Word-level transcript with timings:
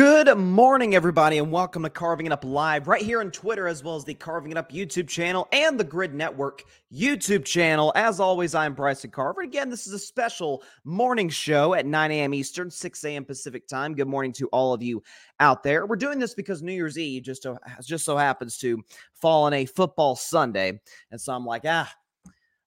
Good 0.00 0.34
morning, 0.38 0.94
everybody, 0.94 1.36
and 1.36 1.52
welcome 1.52 1.82
to 1.82 1.90
Carving 1.90 2.24
It 2.24 2.32
Up 2.32 2.42
Live 2.42 2.88
right 2.88 3.02
here 3.02 3.20
on 3.20 3.30
Twitter, 3.30 3.68
as 3.68 3.84
well 3.84 3.96
as 3.96 4.04
the 4.06 4.14
Carving 4.14 4.50
It 4.50 4.56
Up 4.56 4.72
YouTube 4.72 5.08
channel 5.08 5.46
and 5.52 5.78
the 5.78 5.84
Gryd 5.84 6.14
Network 6.14 6.64
YouTube 6.90 7.44
channel. 7.44 7.92
As 7.94 8.18
always, 8.18 8.54
I'm 8.54 8.72
Bryson 8.72 9.10
Carver. 9.10 9.42
Again, 9.42 9.68
this 9.68 9.86
is 9.86 9.92
a 9.92 9.98
special 9.98 10.62
morning 10.84 11.28
show 11.28 11.74
at 11.74 11.84
9 11.84 12.12
a.m. 12.12 12.32
Eastern, 12.32 12.70
6 12.70 13.04
a.m. 13.04 13.26
Pacific 13.26 13.68
time. 13.68 13.94
Good 13.94 14.08
morning 14.08 14.32
to 14.32 14.46
all 14.46 14.72
of 14.72 14.82
you 14.82 15.02
out 15.38 15.62
there. 15.62 15.84
We're 15.84 15.96
doing 15.96 16.18
this 16.18 16.32
because 16.32 16.62
New 16.62 16.72
Year's 16.72 16.96
Eve 16.96 17.22
just, 17.22 17.46
just 17.84 18.06
so 18.06 18.16
happens 18.16 18.56
to 18.60 18.82
fall 19.12 19.44
on 19.44 19.52
a 19.52 19.66
football 19.66 20.16
Sunday. 20.16 20.80
And 21.10 21.20
so 21.20 21.34
I'm 21.34 21.44
like, 21.44 21.64
ah, 21.66 21.92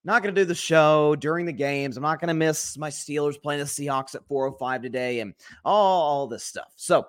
not 0.03 0.21
going 0.21 0.35
to 0.35 0.41
do 0.41 0.45
the 0.45 0.53
show 0.53 1.15
during 1.15 1.47
the 1.47 1.53
games. 1.53 1.97
I'm 1.97 2.03
not 2.03 2.19
going 2.19 2.27
to 2.27 2.33
miss 2.33 2.77
my 2.77 2.89
Steelers 2.89 3.41
playing 3.41 3.59
the 3.59 3.65
Seahawks 3.65 4.13
at 4.13 4.27
4:05 4.27 4.81
today 4.83 5.21
and 5.21 5.33
all, 5.65 6.01
all 6.03 6.27
this 6.27 6.43
stuff. 6.43 6.71
So, 6.75 7.07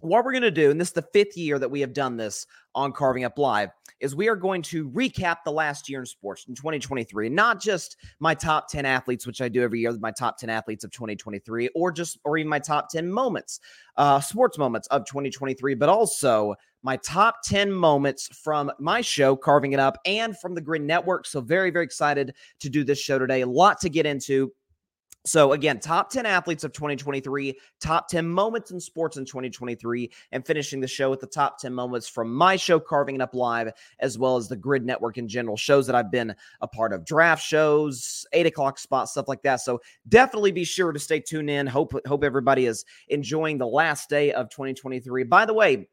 what 0.00 0.24
we're 0.24 0.32
going 0.32 0.42
to 0.42 0.50
do, 0.50 0.70
and 0.70 0.80
this 0.80 0.88
is 0.88 0.94
the 0.94 1.06
fifth 1.12 1.36
year 1.36 1.58
that 1.58 1.70
we 1.70 1.80
have 1.80 1.92
done 1.92 2.16
this 2.16 2.46
on 2.74 2.92
Carving 2.92 3.24
Up 3.24 3.38
Live, 3.38 3.70
is 4.00 4.14
we 4.14 4.28
are 4.28 4.36
going 4.36 4.62
to 4.62 4.88
recap 4.90 5.38
the 5.44 5.50
last 5.50 5.88
year 5.88 6.00
in 6.00 6.06
sports 6.06 6.44
in 6.48 6.54
2023, 6.54 7.28
not 7.28 7.60
just 7.60 7.96
my 8.20 8.34
top 8.34 8.68
10 8.68 8.86
athletes, 8.86 9.26
which 9.26 9.40
I 9.40 9.48
do 9.48 9.62
every 9.62 9.80
year, 9.80 9.92
my 9.98 10.12
top 10.12 10.38
10 10.38 10.50
athletes 10.50 10.84
of 10.84 10.92
2023, 10.92 11.70
or 11.74 11.90
just, 11.90 12.18
or 12.24 12.38
even 12.38 12.48
my 12.48 12.60
top 12.60 12.88
10 12.90 13.10
moments, 13.10 13.60
uh, 13.96 14.20
sports 14.20 14.56
moments 14.58 14.86
of 14.88 15.04
2023, 15.04 15.74
but 15.74 15.88
also 15.88 16.54
my 16.82 16.96
top 16.98 17.42
10 17.44 17.72
moments 17.72 18.28
from 18.28 18.70
my 18.78 19.00
show, 19.00 19.34
Carving 19.34 19.72
It 19.72 19.80
Up, 19.80 19.98
and 20.04 20.38
from 20.38 20.54
the 20.54 20.60
Gryd 20.60 20.82
Network. 20.82 21.26
So, 21.26 21.40
very, 21.40 21.70
very 21.70 21.84
excited 21.84 22.34
to 22.60 22.68
do 22.68 22.84
this 22.84 23.00
show 23.00 23.18
today. 23.18 23.40
A 23.40 23.46
lot 23.46 23.80
to 23.80 23.90
get 23.90 24.06
into. 24.06 24.52
So, 25.28 25.52
again, 25.52 25.78
top 25.78 26.08
10 26.10 26.24
athletes 26.24 26.64
of 26.64 26.72
2023, 26.72 27.58
top 27.80 28.08
10 28.08 28.26
moments 28.26 28.70
in 28.70 28.80
sports 28.80 29.18
in 29.18 29.26
2023, 29.26 30.10
and 30.32 30.46
finishing 30.46 30.80
the 30.80 30.88
show 30.88 31.10
with 31.10 31.20
the 31.20 31.26
top 31.26 31.58
10 31.58 31.74
moments 31.74 32.08
from 32.08 32.34
my 32.34 32.56
show, 32.56 32.80
Carving 32.80 33.16
It 33.16 33.20
Up 33.20 33.34
Live, 33.34 33.72
as 34.00 34.18
well 34.18 34.36
as 34.36 34.48
the 34.48 34.56
Gryd 34.56 34.86
Network 34.86 35.18
in 35.18 35.28
general, 35.28 35.56
shows 35.56 35.86
that 35.86 35.94
I've 35.94 36.10
been 36.10 36.34
a 36.62 36.66
part 36.66 36.94
of, 36.94 37.04
draft 37.04 37.44
shows, 37.44 38.26
eight 38.32 38.46
o'clock 38.46 38.78
spot, 38.78 39.10
stuff 39.10 39.28
like 39.28 39.42
that. 39.42 39.56
So, 39.56 39.80
definitely 40.08 40.52
be 40.52 40.64
sure 40.64 40.92
to 40.92 40.98
stay 40.98 41.20
tuned 41.20 41.50
in. 41.50 41.66
Hope, 41.66 41.92
hope 42.06 42.24
everybody 42.24 42.64
is 42.64 42.86
enjoying 43.08 43.58
the 43.58 43.66
last 43.66 44.08
day 44.08 44.32
of 44.32 44.48
2023. 44.48 45.24
By 45.24 45.44
the 45.44 45.54
way, 45.54 45.88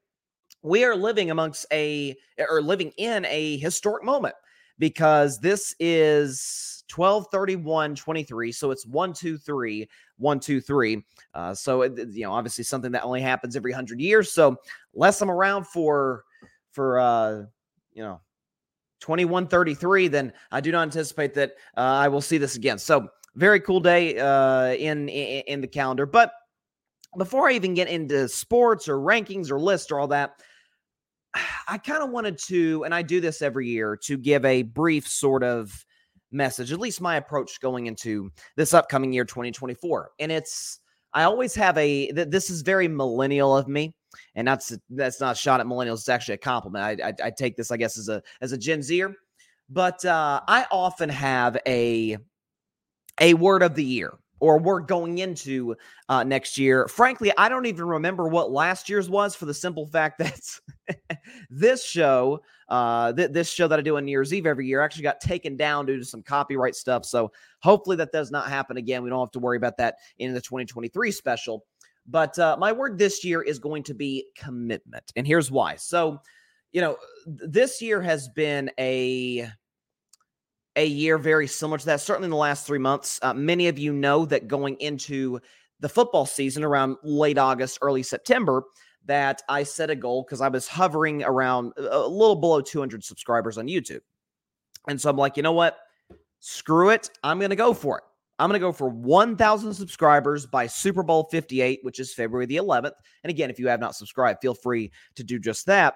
we 0.62 0.86
are 0.86 0.96
living 0.96 1.30
amongst 1.30 1.66
a 1.72 2.16
or 2.40 2.62
living 2.62 2.92
in 2.98 3.26
a 3.26 3.58
historic 3.58 4.04
moment 4.04 4.36
because 4.80 5.40
this 5.40 5.76
is 5.80 6.84
12 6.88 7.28
31 7.32 7.96
23 7.96 8.52
so 8.52 8.72
it's 8.72 8.86
1 8.86 9.14
2 9.14 9.38
3 9.38 9.88
1 10.18 10.40
2 10.40 10.62
3 10.62 11.06
uh, 11.34 11.54
so 11.54 11.82
it, 11.82 11.98
you 12.12 12.24
know 12.24 12.32
obviously 12.32 12.64
something 12.64 12.92
that 12.92 13.04
only 13.04 13.22
happens 13.22 13.56
every 13.56 13.72
100 13.72 14.00
years 14.00 14.32
so 14.32 14.56
less 14.94 15.22
i'm 15.22 15.32
around 15.32 15.66
for 15.66 16.24
for 16.72 17.00
uh 17.00 17.44
you 17.94 18.04
know 18.04 18.20
2133 19.00 20.08
then 20.08 20.32
i 20.52 20.62
do 20.62 20.72
not 20.72 20.84
anticipate 20.84 21.34
that 21.34 21.54
uh, 21.78 21.82
i 21.82 22.08
will 22.08 22.22
see 22.22 22.38
this 22.38 22.56
again 22.56 22.78
so 22.78 23.08
very 23.36 23.60
cool 23.60 23.80
day 23.80 24.18
uh 24.20 24.74
in 24.74 25.10
in, 25.10 25.44
in 25.48 25.62
the 25.62 25.68
calendar 25.68 26.06
but 26.06 26.34
before 27.18 27.50
I 27.50 27.54
even 27.54 27.74
get 27.74 27.88
into 27.88 28.28
sports 28.28 28.88
or 28.88 28.98
rankings 28.98 29.52
or 29.52 29.60
lists 29.60 29.92
or 29.92 30.00
all 30.00 30.08
that, 30.10 30.42
I 31.68 31.78
kind 31.78 32.04
of 32.04 32.10
wanted 32.10 32.38
to, 32.46 32.84
and 32.84 32.94
I 32.94 33.02
do 33.02 33.20
this 33.22 33.42
every 33.42 33.68
year, 33.68 33.98
to 34.04 34.18
give 34.18 34.46
a 34.46 34.64
brief 34.64 35.08
sort 35.08 35.44
of 35.44 35.86
message, 36.32 36.72
at 36.72 36.80
least 36.80 37.02
my 37.02 37.18
approach 37.18 37.60
going 37.62 37.88
into 37.88 38.32
this 38.56 38.74
upcoming 38.74 39.14
year, 39.14 39.26
2024. 39.26 40.12
And 40.20 40.32
it's, 40.32 40.80
I 41.14 41.24
always 41.24 41.56
have 41.56 41.78
a, 41.78 42.12
this 42.12 42.50
is 42.50 42.62
very 42.62 42.88
millennial 42.88 43.56
of 43.56 43.68
me. 43.68 43.96
And 44.36 44.48
that's 44.48 44.78
that's 44.90 45.20
not 45.20 45.36
a 45.36 45.38
shot 45.38 45.60
at 45.60 45.66
millennials. 45.66 45.96
It's 45.96 46.10
actually 46.10 46.36
a 46.36 46.38
compliment. 46.38 47.02
I, 47.02 47.10
I, 47.10 47.14
I 47.26 47.32
take 47.32 47.58
this, 47.58 47.70
I 47.70 47.76
guess, 47.76 47.98
as 47.98 48.08
a 48.08 48.22
as 48.40 48.54
a 48.54 48.58
Gen 48.58 48.82
Zer. 48.82 49.14
But 49.70 50.06
uh, 50.06 50.40
I 50.48 50.66
often 50.72 51.10
have 51.10 51.58
a 51.68 52.18
a 53.20 53.34
word 53.34 53.62
of 53.62 53.76
the 53.76 53.84
year 53.84 54.14
or 54.40 54.60
we're 54.60 54.82
going 54.82 55.20
into 55.20 55.76
uh, 56.10 56.24
next 56.24 56.58
year. 56.58 56.88
Frankly, 56.88 57.32
I 57.38 57.50
don't 57.50 57.66
even 57.66 57.86
remember 57.86 58.28
what 58.28 58.52
last 58.52 58.90
year's 58.90 59.10
was 59.10 59.36
for 59.36 59.46
the 59.46 59.54
simple 59.54 59.88
fact 59.88 60.20
that 60.20 60.40
this 61.56 61.84
show, 61.86 62.42
uh, 62.70 63.14
th- 63.14 63.32
this 63.32 63.50
show 63.50 63.68
that 63.68 63.80
I 63.80 63.82
do 63.82 63.98
on 63.98 64.06
New 64.06 64.12
Year's 64.12 64.34
Eve 64.34 64.46
every 64.46 64.68
year, 64.68 64.82
actually 64.82 65.04
got 65.04 65.22
taken 65.22 65.56
down 65.56 65.86
due 65.86 65.98
to 65.98 66.06
some 66.06 66.22
copyright 66.22 66.76
stuff. 66.76 67.06
So 67.06 67.32
hopefully 67.62 67.96
that 67.98 68.12
does 68.12 68.32
not 68.32 68.48
happen 68.48 68.78
again. 68.78 69.04
We 69.04 69.10
don't 69.10 69.20
have 69.20 69.32
to 69.32 69.40
worry 69.40 69.58
about 69.58 69.78
that 69.78 69.96
in 70.20 70.34
the 70.34 70.42
2023 70.42 71.12
special. 71.12 71.66
But 72.08 72.38
uh, 72.38 72.58
my 72.60 72.72
word 72.72 72.98
this 72.98 73.24
year 73.24 73.42
is 73.42 73.58
going 73.58 73.84
to 73.84 73.94
be 73.94 74.26
commitment. 74.36 75.12
And 75.16 75.26
here's 75.26 75.50
why. 75.50 75.76
So, 75.78 76.20
you 76.72 76.82
know, 76.82 76.98
this 77.26 77.82
year 77.82 78.02
has 78.02 78.28
been 78.30 78.70
a 78.80 79.50
a 80.78 80.86
year 80.86 81.18
very 81.18 81.48
similar 81.48 81.78
to 81.78 81.86
that, 81.86 82.02
certainly 82.02 82.26
in 82.26 82.32
the 82.32 82.36
last 82.36 82.68
three 82.68 82.80
months. 82.80 83.18
Uh, 83.22 83.34
many 83.34 83.70
of 83.70 83.80
you 83.80 83.94
know 83.94 84.26
that 84.26 84.50
going 84.50 84.76
into 84.82 85.40
the 85.80 85.88
football 85.88 86.26
season 86.26 86.64
around 86.64 86.98
late 87.02 87.38
August, 87.38 87.80
early 87.82 88.04
September, 88.04 88.64
that 89.06 89.42
I 89.50 89.64
set 89.64 89.90
a 89.90 89.96
goal 89.96 90.24
because 90.24 90.42
I 90.42 90.50
was 90.50 90.68
hovering 90.68 91.24
around 91.24 91.74
a 91.78 92.08
little 92.08 92.36
below 92.36 92.62
200 92.62 93.04
subscribers 93.04 93.58
on 93.58 93.68
YouTube. 93.68 94.02
And 94.88 95.00
so 95.00 95.10
I'm 95.10 95.18
like, 95.18 95.38
you 95.38 95.44
know 95.44 95.52
what? 95.52 95.78
Screw 96.40 96.90
it. 96.90 97.10
I'm 97.24 97.40
going 97.40 97.50
to 97.50 97.56
go 97.56 97.74
for 97.74 98.00
it. 98.00 98.04
I'm 98.38 98.50
going 98.50 98.60
to 98.60 98.66
go 98.66 98.74
for 98.74 98.90
1,000 98.90 99.74
subscribers 99.74 100.46
by 100.46 100.68
Super 100.68 101.04
Bowl 101.04 101.28
58, 101.32 101.80
which 101.84 102.00
is 102.00 102.14
February 102.14 102.46
the 102.46 102.58
11th. 102.58 102.92
And 103.24 103.30
again, 103.30 103.50
if 103.50 103.60
you 103.60 103.68
have 103.70 103.80
not 103.80 103.96
subscribed, 103.96 104.40
feel 104.42 104.54
free 104.54 104.92
to 105.16 105.24
do 105.24 105.40
just 105.40 105.66
that. 105.68 105.96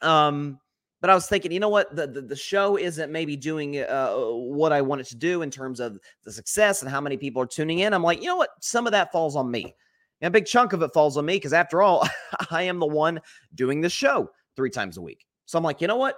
Um, 0.00 0.58
but 1.00 1.10
I 1.10 1.14
was 1.14 1.26
thinking, 1.26 1.52
you 1.52 1.60
know 1.60 1.68
what, 1.68 1.94
the 1.94 2.06
the, 2.06 2.22
the 2.22 2.36
show 2.36 2.78
isn't 2.78 3.12
maybe 3.12 3.36
doing 3.36 3.78
uh, 3.78 4.14
what 4.14 4.72
I 4.72 4.80
want 4.80 5.02
it 5.02 5.06
to 5.08 5.16
do 5.16 5.42
in 5.42 5.50
terms 5.50 5.78
of 5.78 5.98
the 6.24 6.32
success 6.32 6.80
and 6.80 6.90
how 6.90 7.00
many 7.02 7.18
people 7.18 7.42
are 7.42 7.46
tuning 7.46 7.80
in. 7.80 7.92
I'm 7.92 8.02
like, 8.02 8.22
you 8.22 8.26
know 8.26 8.36
what, 8.36 8.50
some 8.62 8.86
of 8.86 8.92
that 8.92 9.12
falls 9.12 9.36
on 9.36 9.50
me. 9.50 9.74
And 10.24 10.28
a 10.28 10.38
big 10.38 10.46
chunk 10.46 10.72
of 10.72 10.80
it 10.80 10.94
falls 10.94 11.18
on 11.18 11.26
me 11.26 11.36
because 11.36 11.52
after 11.52 11.82
all, 11.82 12.08
I 12.50 12.62
am 12.62 12.78
the 12.78 12.86
one 12.86 13.20
doing 13.54 13.82
the 13.82 13.90
show 13.90 14.30
three 14.56 14.70
times 14.70 14.96
a 14.96 15.02
week. 15.02 15.26
So 15.44 15.58
I'm 15.58 15.64
like, 15.64 15.82
you 15.82 15.86
know 15.86 15.98
what, 15.98 16.16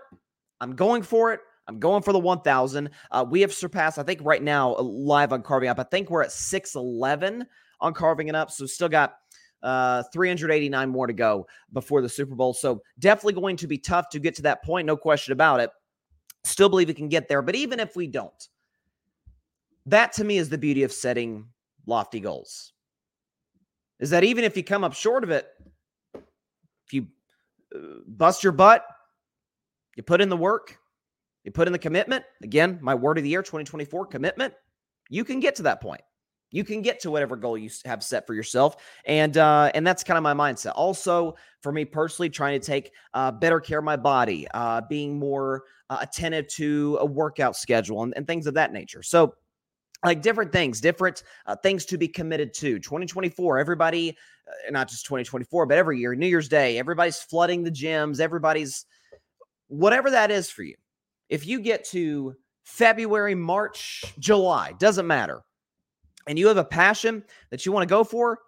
I'm 0.60 0.76
going 0.76 1.02
for 1.02 1.32
it. 1.32 1.40
I'm 1.66 1.80
going 1.80 2.04
for 2.04 2.12
the 2.12 2.18
1,000. 2.20 2.88
Uh, 3.10 3.26
we 3.28 3.40
have 3.40 3.52
surpassed, 3.52 3.98
I 3.98 4.04
think, 4.04 4.20
right 4.22 4.40
now, 4.40 4.76
uh, 4.76 4.82
live 4.82 5.32
on 5.32 5.42
Carving 5.42 5.68
Up. 5.68 5.80
I 5.80 5.82
think 5.82 6.08
we're 6.08 6.22
at 6.22 6.30
611 6.30 7.44
on 7.80 7.94
Carving 7.94 8.28
It 8.28 8.36
Up. 8.36 8.52
So 8.52 8.64
still 8.64 8.88
got 8.88 9.16
uh, 9.64 10.04
389 10.12 10.88
more 10.88 11.08
to 11.08 11.12
go 11.12 11.48
before 11.72 12.00
the 12.00 12.08
Super 12.08 12.36
Bowl. 12.36 12.54
So 12.54 12.82
definitely 13.00 13.32
going 13.32 13.56
to 13.56 13.66
be 13.66 13.76
tough 13.76 14.08
to 14.10 14.20
get 14.20 14.36
to 14.36 14.42
that 14.42 14.62
point, 14.62 14.86
no 14.86 14.96
question 14.96 15.32
about 15.32 15.58
it. 15.58 15.70
Still 16.44 16.68
believe 16.68 16.86
we 16.86 16.94
can 16.94 17.08
get 17.08 17.26
there. 17.26 17.42
But 17.42 17.56
even 17.56 17.80
if 17.80 17.96
we 17.96 18.06
don't, 18.06 18.48
that 19.86 20.12
to 20.12 20.22
me 20.22 20.38
is 20.38 20.48
the 20.48 20.58
beauty 20.58 20.84
of 20.84 20.92
setting 20.92 21.48
lofty 21.86 22.20
goals. 22.20 22.72
Is 23.98 24.10
that 24.10 24.24
even 24.24 24.44
if 24.44 24.56
you 24.56 24.64
come 24.64 24.84
up 24.84 24.94
short 24.94 25.24
of 25.24 25.30
it, 25.30 25.46
if 26.14 26.92
you 26.92 27.06
uh, 27.74 28.00
bust 28.06 28.42
your 28.42 28.52
butt, 28.52 28.84
you 29.96 30.02
put 30.02 30.20
in 30.20 30.28
the 30.28 30.36
work, 30.36 30.78
you 31.44 31.50
put 31.50 31.66
in 31.66 31.72
the 31.72 31.78
commitment. 31.78 32.24
Again, 32.42 32.78
my 32.82 32.94
word 32.94 33.18
of 33.18 33.24
the 33.24 33.30
year 33.30 33.42
2024 33.42 34.06
commitment. 34.06 34.54
You 35.08 35.24
can 35.24 35.40
get 35.40 35.54
to 35.56 35.62
that 35.62 35.80
point 35.80 36.02
you 36.50 36.64
can 36.64 36.82
get 36.82 37.00
to 37.00 37.10
whatever 37.10 37.36
goal 37.36 37.58
you 37.58 37.70
have 37.84 38.02
set 38.02 38.26
for 38.26 38.34
yourself 38.34 38.76
and 39.04 39.36
uh, 39.36 39.70
and 39.74 39.86
that's 39.86 40.04
kind 40.04 40.16
of 40.16 40.22
my 40.22 40.34
mindset 40.34 40.72
also 40.74 41.34
for 41.60 41.72
me 41.72 41.84
personally 41.84 42.30
trying 42.30 42.58
to 42.58 42.64
take 42.64 42.92
uh, 43.14 43.30
better 43.30 43.60
care 43.60 43.78
of 43.78 43.84
my 43.84 43.96
body 43.96 44.46
uh, 44.54 44.80
being 44.88 45.18
more 45.18 45.64
uh, 45.90 45.98
attentive 46.00 46.46
to 46.48 46.98
a 47.00 47.06
workout 47.06 47.56
schedule 47.56 48.02
and, 48.02 48.14
and, 48.16 48.26
things 48.26 48.46
of 48.46 48.54
that 48.54 48.72
nature 48.72 49.02
so 49.02 49.34
like 50.06 50.22
different 50.22 50.52
things 50.52 50.80
different 50.80 51.22
uh, 51.46 51.56
things 51.56 51.84
to 51.84 51.98
be 51.98 52.08
committed 52.08 52.54
to 52.54 52.78
2024 52.78 53.58
everybody 53.58 54.16
uh, 54.48 54.70
not 54.70 54.88
just 54.88 55.04
2024 55.04 55.66
but 55.66 55.76
every 55.76 55.98
year 55.98 56.14
new 56.14 56.26
year's 56.26 56.48
day 56.48 56.78
everybody's 56.78 57.18
flooding 57.18 57.62
the 57.62 57.70
gyms 57.70 58.20
everybody's 58.20 58.86
whatever 59.68 60.10
that 60.10 60.30
is 60.30 60.48
for 60.48 60.62
you 60.62 60.76
if 61.28 61.46
you 61.46 61.60
get 61.60 61.84
to 61.84 62.34
february 62.64 63.34
march 63.34 64.04
july 64.18 64.72
doesn't 64.78 65.06
matter 65.06 65.42
and 66.26 66.38
you 66.38 66.48
have 66.48 66.56
a 66.56 66.64
passion 66.64 67.24
that 67.50 67.64
you 67.64 67.72
want 67.72 67.88
to 67.88 67.92
go 67.92 68.04
for, 68.04 68.40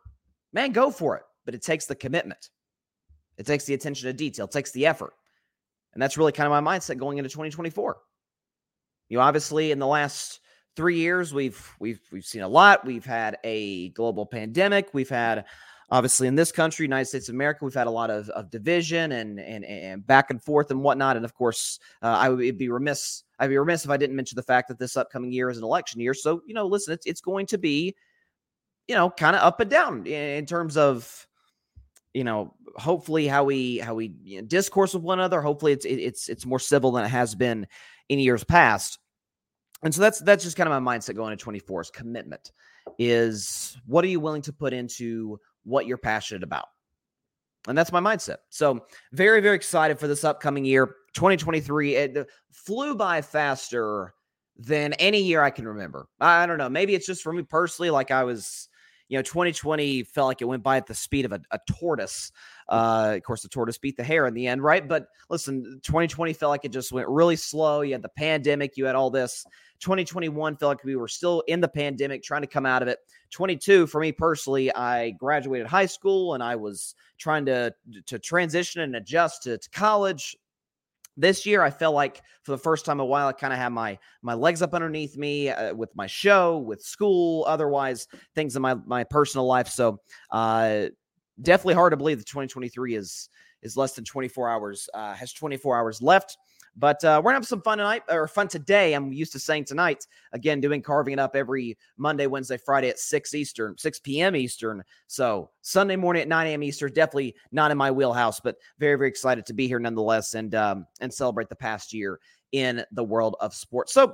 man, 0.52 0.72
go 0.72 0.90
for 0.90 1.16
it. 1.16 1.22
But 1.44 1.55
it 1.55 1.62
takes 1.62 1.87
the 1.87 1.94
commitment, 1.94 2.50
it 3.38 3.46
takes 3.46 3.64
the 3.64 3.75
attention 3.75 4.06
to 4.06 4.12
detail, 4.12 4.46
it 4.46 4.50
takes 4.50 4.72
the 4.72 4.87
effort. 4.87 5.14
And 5.94 6.02
that's 6.02 6.19
really 6.19 6.32
kind 6.32 6.52
of 6.52 6.62
my 6.62 6.78
mindset 6.78 6.99
going 6.99 7.19
into 7.19 7.31
2024. 7.31 7.96
You 9.08 9.20
obviously, 9.20 9.70
in 9.70 9.78
the 9.78 9.87
last 9.87 10.40
three 10.79 10.97
years, 10.97 11.35
we've 11.35 11.75
we've 11.81 12.01
we've 12.13 12.25
seen 12.25 12.43
a 12.43 12.49
lot. 12.49 12.87
We've 12.87 13.05
had 13.05 13.37
a 13.43 13.89
global 13.91 14.25
pandemic. 14.25 14.95
We've 14.95 15.09
had 15.09 15.45
obviously 15.91 16.29
in 16.29 16.37
this 16.37 16.53
country, 16.53 16.85
United 16.85 17.07
States 17.07 17.29
of 17.29 17.35
America, 17.35 17.65
we've 17.65 17.75
had 17.75 17.89
a 17.89 17.91
lot 17.91 18.11
of, 18.11 18.29
of 18.31 18.49
division 18.49 19.11
and, 19.11 19.41
and 19.41 19.65
and 19.65 20.07
back 20.07 20.31
and 20.31 20.41
forth 20.41 20.71
and 20.71 20.81
whatnot. 20.81 21.17
And 21.17 21.25
of 21.25 21.35
course, 21.35 21.81
uh, 22.01 22.07
I 22.07 22.29
would 22.29 22.57
be 22.57 22.69
remiss 22.69 23.25
I'd 23.41 23.49
be 23.49 23.59
remiss 23.59 23.85
if 23.85 23.91
I 23.91 23.97
didn't 23.97 24.15
mention 24.15 24.37
the 24.37 24.43
fact 24.45 24.69
that 24.69 24.79
this 24.79 24.97
upcoming 24.97 25.33
year 25.33 25.51
is 25.51 25.59
an 25.59 25.65
election 25.65 26.01
year. 26.01 26.15
So 26.15 26.43
you 26.47 26.55
know, 26.55 26.65
listen, 26.65 26.95
it's 26.95 27.07
it's 27.07 27.21
going 27.21 27.47
to 27.47 27.59
be 27.59 27.97
you 28.87 28.95
know 28.95 29.11
kind 29.11 29.35
of 29.35 29.43
up 29.43 29.59
and 29.59 29.69
down 29.69 30.07
in, 30.07 30.39
in 30.39 30.47
terms 30.47 30.77
of 30.77 31.27
you 32.15 32.23
know, 32.23 32.55
hopefully 32.77 33.27
how 33.27 33.43
we 33.43 33.79
how 33.79 33.95
we 33.95 34.15
you 34.23 34.41
know, 34.41 34.47
discourse 34.47 34.95
with 34.95 35.03
one 35.03 35.19
another. 35.19 35.43
Hopefully 35.43 35.73
it's 35.73 35.85
it's 35.85 36.29
it's 36.29 36.47
more 36.47 36.61
civil 36.61 36.93
than 36.93 37.05
it 37.05 37.09
has 37.09 37.35
been 37.35 37.67
in 38.09 38.21
years 38.21 38.45
past. 38.45 39.01
And 39.83 39.95
so 39.95 40.01
that's 40.01 40.21
that's 40.21 40.43
just 40.43 40.57
kind 40.57 40.69
of 40.69 40.83
my 40.83 40.97
mindset 40.97 41.15
going 41.15 41.37
to 41.37 41.43
24 41.43 41.83
is 41.83 41.91
commitment. 41.91 42.53
Is 42.99 43.77
what 43.87 44.05
are 44.05 44.09
you 44.09 44.21
willing 44.21 44.43
to 44.43 44.53
put 44.53 44.73
into 44.73 45.39
what 45.65 45.87
you're 45.87 45.99
passionate 45.99 46.43
about? 46.43 46.67
And 47.69 47.77
that's 47.77 47.93
my 47.93 48.01
mindset. 48.01 48.39
So, 48.49 48.87
very, 49.13 49.41
very 49.41 49.57
excited 49.57 49.99
for 49.99 50.09
this 50.09 50.25
upcoming 50.25 50.65
year. 50.65 50.97
2023 51.15 51.97
it 51.97 52.29
flew 52.53 52.95
by 52.95 53.21
faster 53.21 54.15
than 54.57 54.93
any 54.95 55.21
year 55.21 55.43
I 55.43 55.51
can 55.51 55.67
remember. 55.67 56.07
I 56.21 56.47
don't 56.47 56.59
know. 56.59 56.69
Maybe 56.69 56.95
it's 56.95 57.07
just 57.07 57.23
for 57.23 57.33
me 57.33 57.43
personally. 57.43 57.91
Like 57.91 58.11
I 58.11 58.25
was, 58.25 58.69
you 59.09 59.19
know, 59.19 59.23
2020 59.23 60.03
felt 60.05 60.29
like 60.29 60.43
it 60.43 60.47
went 60.47 60.63
by 60.63 60.77
at 60.77 60.87
the 60.87 60.95
speed 60.95 61.25
of 61.25 61.33
a, 61.33 61.41
a 61.51 61.59
tortoise. 61.69 62.31
Uh, 62.69 63.15
of 63.17 63.23
course, 63.23 63.43
the 63.43 63.49
tortoise 63.49 63.79
beat 63.79 63.97
the 63.97 64.05
hare 64.05 64.27
in 64.27 64.35
the 64.35 64.47
end, 64.47 64.63
right? 64.63 64.87
But 64.87 65.07
listen, 65.31 65.81
2020 65.83 66.33
felt 66.33 66.51
like 66.51 66.65
it 66.65 66.73
just 66.73 66.93
went 66.93 67.09
really 67.09 67.37
slow. 67.37 67.81
You 67.83 67.93
had 67.93 68.03
the 68.03 68.11
pandemic, 68.11 68.77
you 68.77 68.87
had 68.87 68.97
all 68.97 69.11
this. 69.11 69.45
2021 69.81 70.57
felt 70.57 70.71
like 70.71 70.85
we 70.85 70.97
were 70.97 71.09
still 71.09 71.43
in 71.47 71.61
the 71.61 71.69
pandemic, 71.69 72.23
trying 72.23 72.43
to 72.43 72.49
come 72.49 72.67
out 72.67 72.83
of 72.83 72.89
it. 72.89 72.99
22 73.31 73.87
for 73.87 74.01
me 74.01 74.13
personally, 74.13 74.75
I 74.75 75.11
graduated 75.11 75.67
high 75.67 75.87
school 75.87 76.35
and 76.35 76.43
I 76.43 76.57
was 76.57 76.95
trying 77.19 77.47
to 77.47 77.75
to 78.07 78.19
transition 78.19 78.83
and 78.83 78.97
adjust 78.97 79.43
to, 79.45 79.59
to 79.59 79.71
college. 79.71 80.37
This 81.17 81.45
year 81.45 81.63
i 81.63 81.71
felt 81.71 81.97
like 81.97 82.23
for 82.45 82.53
the 82.53 82.59
first 82.59 82.85
time 82.85 82.99
in 82.99 83.01
a 83.01 83.05
while 83.05 83.27
i 83.27 83.33
kind 83.33 83.53
of 83.53 83.59
had 83.59 83.71
my 83.71 83.99
my 84.23 84.35
legs 84.35 84.63
up 84.63 84.73
underneath 84.73 85.17
me 85.17 85.49
uh, 85.51 85.75
with 85.75 85.91
my 85.97 86.07
show 86.07 86.59
with 86.59 86.81
school 86.81 87.45
otherwise 87.49 88.07
things 88.37 88.55
in 88.55 88.63
my 88.63 88.75
my 88.87 89.03
personal 89.03 89.45
life. 89.45 89.69
So 89.69 89.99
uh 90.31 90.87
definitely 91.43 91.75
hard 91.75 91.91
to 91.91 91.97
believe 91.97 92.19
that 92.19 92.27
2023 92.29 92.95
is 92.95 93.29
is 93.63 93.77
less 93.77 93.95
than 93.95 94.05
24 94.05 94.49
hours 94.49 94.89
uh 94.95 95.15
has 95.15 95.33
24 95.33 95.77
hours 95.77 96.01
left 96.01 96.37
but 96.79 97.03
uh, 97.05 97.21
we're 97.23 97.31
gonna 97.31 97.41
have 97.41 97.47
some 97.47 97.61
fun 97.63 97.79
tonight 97.79 98.03
or 98.09 98.29
fun 98.29 98.49
today. 98.49 98.95
I'm 98.95 99.13
used 99.13 99.33
to 99.33 99.39
saying 99.39 99.65
tonight 99.65 100.07
again, 100.33 100.61
doing 100.61 100.81
carving 100.81 101.13
it 101.13 101.19
up 101.19 101.35
every 101.35 101.77
Monday, 101.97 102.27
Wednesday, 102.27 102.57
Friday 102.57 102.89
at 102.89 102.99
6 102.99 103.35
Eastern, 103.35 103.77
6 103.77 103.99
p.m. 104.01 104.37
Eastern. 104.37 104.83
So 105.09 105.51
Sunday 105.63 105.97
morning 105.97 106.23
at 106.23 106.29
9 106.29 106.47
a.m. 106.47 106.63
Eastern, 106.63 106.93
definitely 106.93 107.35
not 107.51 107.71
in 107.71 107.79
my 107.79 107.91
wheelhouse, 107.91 108.41
but 108.41 108.57
very, 108.79 108.97
very 108.97 109.09
excited 109.09 109.45
to 109.47 109.53
be 109.53 109.67
here 109.67 109.81
nonetheless 109.81 110.35
and 110.35 110.55
um, 110.55 110.87
and 111.01 111.13
celebrate 111.13 111.49
the 111.49 111.57
past 111.57 111.93
year 111.93 112.21
in 112.53 112.85
the 112.93 113.05
world 113.05 113.37
of 113.41 113.55
sports. 113.55 113.93
So 113.93 114.13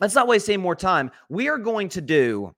let's 0.00 0.14
not 0.14 0.28
waste 0.28 0.48
any 0.48 0.58
more 0.58 0.76
time. 0.76 1.10
We 1.28 1.48
are 1.48 1.58
going 1.58 1.88
to 1.90 2.00
do 2.00 2.54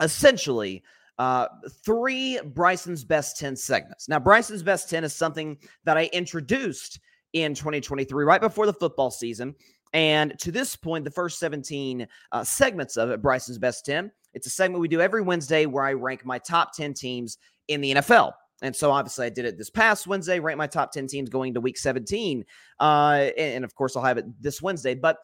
essentially 0.00 0.82
uh, 1.18 1.46
three 1.84 2.40
Bryson's 2.46 3.04
best 3.04 3.38
10 3.38 3.54
segments. 3.54 4.08
Now, 4.08 4.18
Bryson's 4.18 4.62
best 4.62 4.90
10 4.90 5.04
is 5.04 5.14
something 5.14 5.56
that 5.84 5.96
I 5.96 6.06
introduced 6.12 6.98
in 7.32 7.54
2023, 7.54 8.24
right 8.24 8.40
before 8.40 8.66
the 8.66 8.72
football 8.72 9.10
season. 9.10 9.54
And 9.92 10.38
to 10.38 10.50
this 10.50 10.74
point, 10.74 11.04
the 11.04 11.10
first 11.10 11.38
17 11.38 12.06
uh, 12.32 12.44
segments 12.44 12.96
of 12.96 13.10
it, 13.10 13.20
Bryson's 13.20 13.58
Best 13.58 13.84
10, 13.84 14.10
it's 14.34 14.46
a 14.46 14.50
segment 14.50 14.80
we 14.80 14.88
do 14.88 15.00
every 15.00 15.22
Wednesday 15.22 15.66
where 15.66 15.84
I 15.84 15.92
rank 15.92 16.24
my 16.24 16.38
top 16.38 16.74
10 16.74 16.94
teams 16.94 17.38
in 17.68 17.80
the 17.80 17.94
NFL. 17.94 18.32
And 18.62 18.74
so 18.74 18.90
obviously 18.90 19.26
I 19.26 19.28
did 19.28 19.44
it 19.44 19.58
this 19.58 19.70
past 19.70 20.06
Wednesday, 20.06 20.38
rank 20.38 20.56
my 20.56 20.66
top 20.66 20.92
10 20.92 21.08
teams 21.08 21.28
going 21.28 21.52
to 21.54 21.60
week 21.60 21.76
17. 21.76 22.44
Uh, 22.80 23.30
and 23.36 23.64
of 23.64 23.74
course, 23.74 23.96
I'll 23.96 24.04
have 24.04 24.18
it 24.18 24.24
this 24.40 24.62
Wednesday. 24.62 24.94
But 24.94 25.18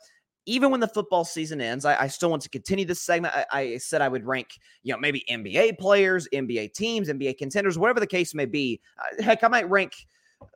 even 0.44 0.70
when 0.70 0.81
the 0.81 0.88
football 0.88 1.25
season 1.25 1.60
ends, 1.60 1.84
I, 1.84 2.02
I 2.02 2.06
still 2.08 2.31
want 2.31 2.43
to 2.43 2.49
continue 2.49 2.84
this 2.84 3.02
segment. 3.02 3.34
I, 3.34 3.44
I, 3.52 3.76
said 3.76 4.00
I 4.00 4.08
would 4.08 4.26
rank, 4.26 4.49
you 4.82 4.93
know, 4.93 4.99
maybe 4.99 5.25
NBA 5.31 5.78
players, 5.78 6.26
NBA 6.32 6.72
teams, 6.72 7.08
NBA 7.08 7.38
contenders, 7.38 7.78
whatever 7.78 8.00
the 8.00 8.06
case 8.06 8.34
may 8.34 8.46
be. 8.46 8.81
Uh, 8.99 9.22
heck, 9.22 9.44
I 9.44 9.49
might 9.49 9.69
rank 9.69 9.93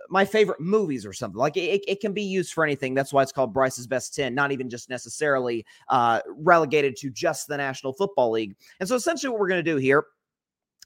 my 0.08 0.24
favorite 0.24 0.60
movies 0.60 1.06
or 1.06 1.12
something. 1.12 1.38
Like 1.38 1.56
it, 1.56 1.82
it 1.88 2.00
can 2.00 2.12
be 2.12 2.22
used 2.22 2.52
for 2.52 2.64
anything. 2.64 2.94
That's 2.94 3.12
why 3.12 3.22
it's 3.22 3.32
called 3.32 3.52
Bryce's 3.52 3.86
Best 3.86 4.14
10, 4.14 4.34
not 4.34 4.52
even 4.52 4.68
just 4.68 4.90
necessarily 4.90 5.64
uh, 5.88 6.20
relegated 6.28 6.96
to 6.96 7.10
just 7.10 7.48
the 7.48 7.56
National 7.56 7.92
Football 7.92 8.32
League. 8.32 8.54
And 8.80 8.88
so 8.88 8.94
essentially 8.94 9.30
what 9.30 9.40
we're 9.40 9.48
going 9.48 9.64
to 9.64 9.70
do 9.70 9.78
here 9.78 10.04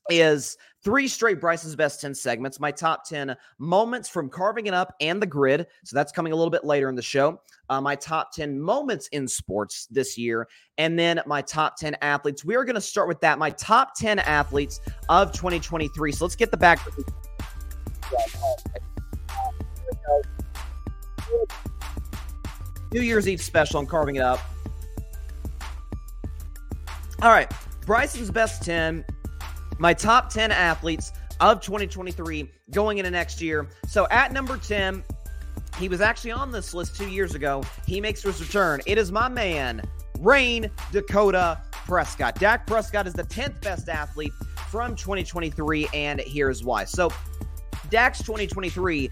is 0.09 0.57
three 0.85 1.09
straight 1.09 1.41
Bryce's 1.41 1.75
Best 1.75 2.01
10 2.01 2.15
segments, 2.15 2.61
my 2.61 2.71
top 2.71 3.05
10 3.05 3.37
moments 3.59 4.09
from 4.09 4.29
carving 4.29 4.67
it 4.67 4.75
up 4.75 4.95
and 5.01 5.21
the 5.21 5.27
Gryd. 5.27 5.67
So 5.85 5.97
that's 5.97 6.13
coming 6.13 6.33
a 6.33 6.37
little 6.37 6.51
bit 6.51 6.65
later 6.65 6.89
in 6.89 6.95
the 6.95 7.03
show. 7.03 7.41
Uh, 7.69 7.81
my 7.81 7.97
top 7.97 8.33
10 8.33 8.61
moments 8.61 9.09
in 9.09 9.27
sports 9.27 9.87
this 9.91 10.17
year, 10.17 10.47
and 10.79 10.97
then 10.97 11.21
my 11.27 11.43
top 11.43 11.77
10 11.77 11.97
athletes. 12.03 12.45
We 12.45 12.55
are 12.55 12.65
going 12.65 12.77
to 12.77 12.81
start 12.81 13.09
with 13.09 13.21
that, 13.23 13.41
my 13.41 13.51
top 13.51 13.97
10 13.97 14.21
athletes 14.21 14.81
of 15.09 15.33
2023. 15.33 16.13
So 16.13 16.25
let's 16.25 16.37
get 16.37 16.53
the 16.53 16.57
back. 16.57 16.79
New 22.93 23.01
Year's 23.01 23.29
Eve 23.29 23.43
special. 23.43 23.81
I'm 23.81 23.87
carving 23.87 24.17
it 24.17 24.23
up. 24.23 24.41
All 27.23 27.31
right. 27.31 27.51
Bryson's 27.87 28.33
best 28.33 28.65
10, 28.65 29.05
my 29.79 29.95
top 29.95 30.29
10 30.29 30.51
athletes 30.51 31.13
of 31.39 31.61
2023 31.61 32.51
going 32.73 32.99
into 32.99 33.11
next 33.11 33.41
year. 33.41 33.69
So 33.87 34.09
at 34.11 34.33
number 34.33 34.57
10, 34.57 35.05
he 35.79 35.89
was 35.89 36.01
actually 36.01 36.33
on 36.33 36.51
this 36.51 36.75
list 36.75 36.97
two 36.97 37.09
years 37.09 37.35
ago. 37.37 37.63
He 37.87 38.01
makes 38.01 38.23
his 38.23 38.41
return. 38.41 38.81
It 38.87 38.99
is 38.99 39.13
my 39.13 39.29
man, 39.29 39.83
Rayne 40.19 40.69
Dakota 40.91 41.61
Prescott. 41.71 42.35
Dak 42.41 42.67
Prescott 42.67 43.07
is 43.07 43.15
the 43.15 43.23
10th 43.23 43.61
best 43.61 43.89
athlete 43.89 44.33
from 44.69 44.97
2023, 44.97 45.87
and 45.95 46.21
here's 46.21 46.65
why. 46.65 46.85
So, 46.85 47.11
Dak's 47.89 48.19
2023 48.19 49.11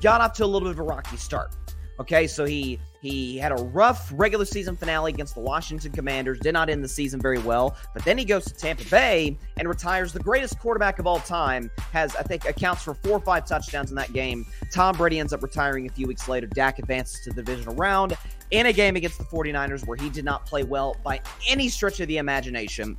got 0.00 0.20
off 0.20 0.32
to 0.34 0.44
a 0.44 0.46
little 0.46 0.68
bit 0.68 0.72
of 0.72 0.78
a 0.78 0.82
rocky 0.82 1.16
start. 1.16 1.54
Okay, 2.00 2.26
so 2.26 2.44
he 2.44 2.80
he 3.00 3.36
had 3.36 3.52
a 3.52 3.56
rough 3.56 4.10
regular 4.14 4.44
season 4.44 4.76
finale 4.76 5.12
against 5.12 5.34
the 5.34 5.40
Washington 5.40 5.92
Commanders, 5.92 6.38
did 6.38 6.52
not 6.52 6.70
end 6.70 6.82
the 6.82 6.88
season 6.88 7.20
very 7.20 7.38
well, 7.38 7.76
but 7.94 8.04
then 8.04 8.16
he 8.16 8.24
goes 8.24 8.44
to 8.44 8.54
Tampa 8.54 8.84
Bay 8.84 9.36
and 9.56 9.68
retires 9.68 10.12
the 10.12 10.20
greatest 10.20 10.58
quarterback 10.58 10.98
of 10.98 11.06
all 11.06 11.18
time, 11.20 11.70
has 11.92 12.16
I 12.16 12.22
think 12.22 12.48
accounts 12.48 12.82
for 12.82 12.94
four 12.94 13.12
or 13.12 13.20
five 13.20 13.44
touchdowns 13.44 13.90
in 13.90 13.96
that 13.96 14.12
game. 14.12 14.46
Tom 14.72 14.96
Brady 14.96 15.18
ends 15.18 15.32
up 15.32 15.42
retiring 15.42 15.86
a 15.86 15.92
few 15.92 16.06
weeks 16.06 16.28
later. 16.28 16.46
Dak 16.46 16.78
advances 16.78 17.20
to 17.24 17.30
the 17.30 17.42
divisional 17.42 17.74
round 17.74 18.16
in 18.52 18.66
a 18.66 18.72
game 18.72 18.96
against 18.96 19.18
the 19.18 19.24
49ers 19.24 19.86
where 19.86 19.96
he 19.96 20.08
did 20.08 20.24
not 20.24 20.46
play 20.46 20.62
well 20.62 20.96
by 21.04 21.20
any 21.48 21.68
stretch 21.68 22.00
of 22.00 22.08
the 22.08 22.18
imagination. 22.18 22.96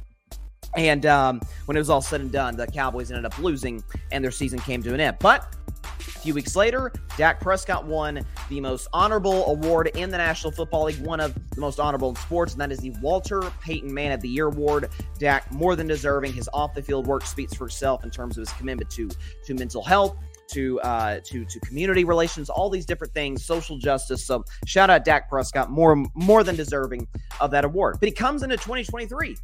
And 0.76 1.06
um, 1.06 1.42
when 1.66 1.78
it 1.78 1.80
was 1.80 1.90
all 1.90 2.02
said 2.02 2.22
and 2.22 2.32
done, 2.32 2.56
the 2.56 2.68
Cowboys 2.68 3.12
ended 3.12 3.26
up 3.26 3.38
losing 3.40 3.84
and 4.12 4.24
their 4.24 4.32
season 4.32 4.60
came 4.60 4.84
to 4.84 4.94
an 4.94 5.00
end. 5.00 5.18
But 5.20 5.56
a 5.84 6.20
few 6.20 6.34
weeks 6.34 6.56
later, 6.56 6.92
Dak 7.18 7.40
Prescott 7.40 7.86
won 7.86 8.26
the 8.50 8.60
most 8.62 8.88
honorable 8.94 9.46
award 9.48 9.88
in 9.96 10.10
the 10.10 10.18
National 10.18 10.52
Football 10.52 10.86
League, 10.86 11.00
one 11.06 11.20
of 11.20 11.34
the 11.52 11.62
most 11.62 11.80
honorable 11.80 12.10
in 12.10 12.16
sports, 12.16 12.54
and 12.54 12.62
that 12.62 12.72
is 12.72 12.80
the 12.80 12.92
Walter 13.02 13.42
Payton 13.62 13.94
Man 13.94 14.12
of 14.12 14.22
the 14.22 14.30
Year 14.30 14.48
award. 14.48 14.90
Dak 15.20 15.52
more 15.52 15.76
than 15.76 15.88
deserving. 15.88 16.34
His 16.34 16.50
off 16.54 16.74
the 16.74 16.82
field 16.82 17.08
work 17.08 17.26
speaks 17.26 17.54
for 17.54 17.66
itself 17.66 18.04
in 18.04 18.10
terms 18.10 18.38
of 18.38 18.42
his 18.42 18.54
commitment 18.54 18.90
to 18.92 19.10
to 19.46 19.54
mental 19.54 19.84
health. 19.84 20.18
To 20.50 20.80
uh, 20.82 21.20
to 21.24 21.46
to 21.46 21.60
community 21.62 22.04
relations, 22.04 22.50
all 22.50 22.70
these 22.70 22.86
different 22.86 23.14
things, 23.14 23.46
social 23.46 23.78
justice. 23.78 24.26
So 24.26 24.44
shout 24.66 24.90
out 24.90 25.06
Dak 25.06 25.30
Prescott, 25.30 25.72
more 25.72 26.06
more 26.16 26.44
than 26.44 26.56
deserving 26.56 27.08
of 27.40 27.50
that 27.52 27.64
award. 27.66 27.98
But 28.00 28.08
he 28.08 28.14
comes 28.14 28.44
into 28.44 28.58
2023 28.58 29.30
and 29.30 29.38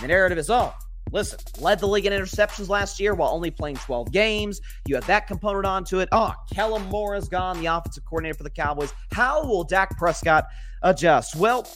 the 0.00 0.08
narrative 0.08 0.38
is 0.38 0.50
own. 0.50 0.72
Listen, 1.12 1.38
led 1.60 1.78
the 1.78 1.86
league 1.86 2.06
in 2.06 2.12
interceptions 2.12 2.68
last 2.68 2.98
year 2.98 3.14
while 3.14 3.30
only 3.30 3.50
playing 3.50 3.76
12 3.76 4.12
games. 4.12 4.60
You 4.86 4.96
have 4.96 5.06
that 5.06 5.26
component 5.26 5.64
onto 5.64 6.00
it. 6.00 6.08
Oh, 6.12 6.34
Kellen 6.52 6.82
Moore 6.86 7.14
is 7.14 7.28
gone, 7.28 7.60
the 7.60 7.66
offensive 7.66 8.04
coordinator 8.04 8.36
for 8.36 8.42
the 8.42 8.50
Cowboys. 8.50 8.92
How 9.12 9.44
will 9.44 9.64
Dak 9.64 9.96
Prescott 9.96 10.46
adjust? 10.82 11.36
Well, 11.36 11.66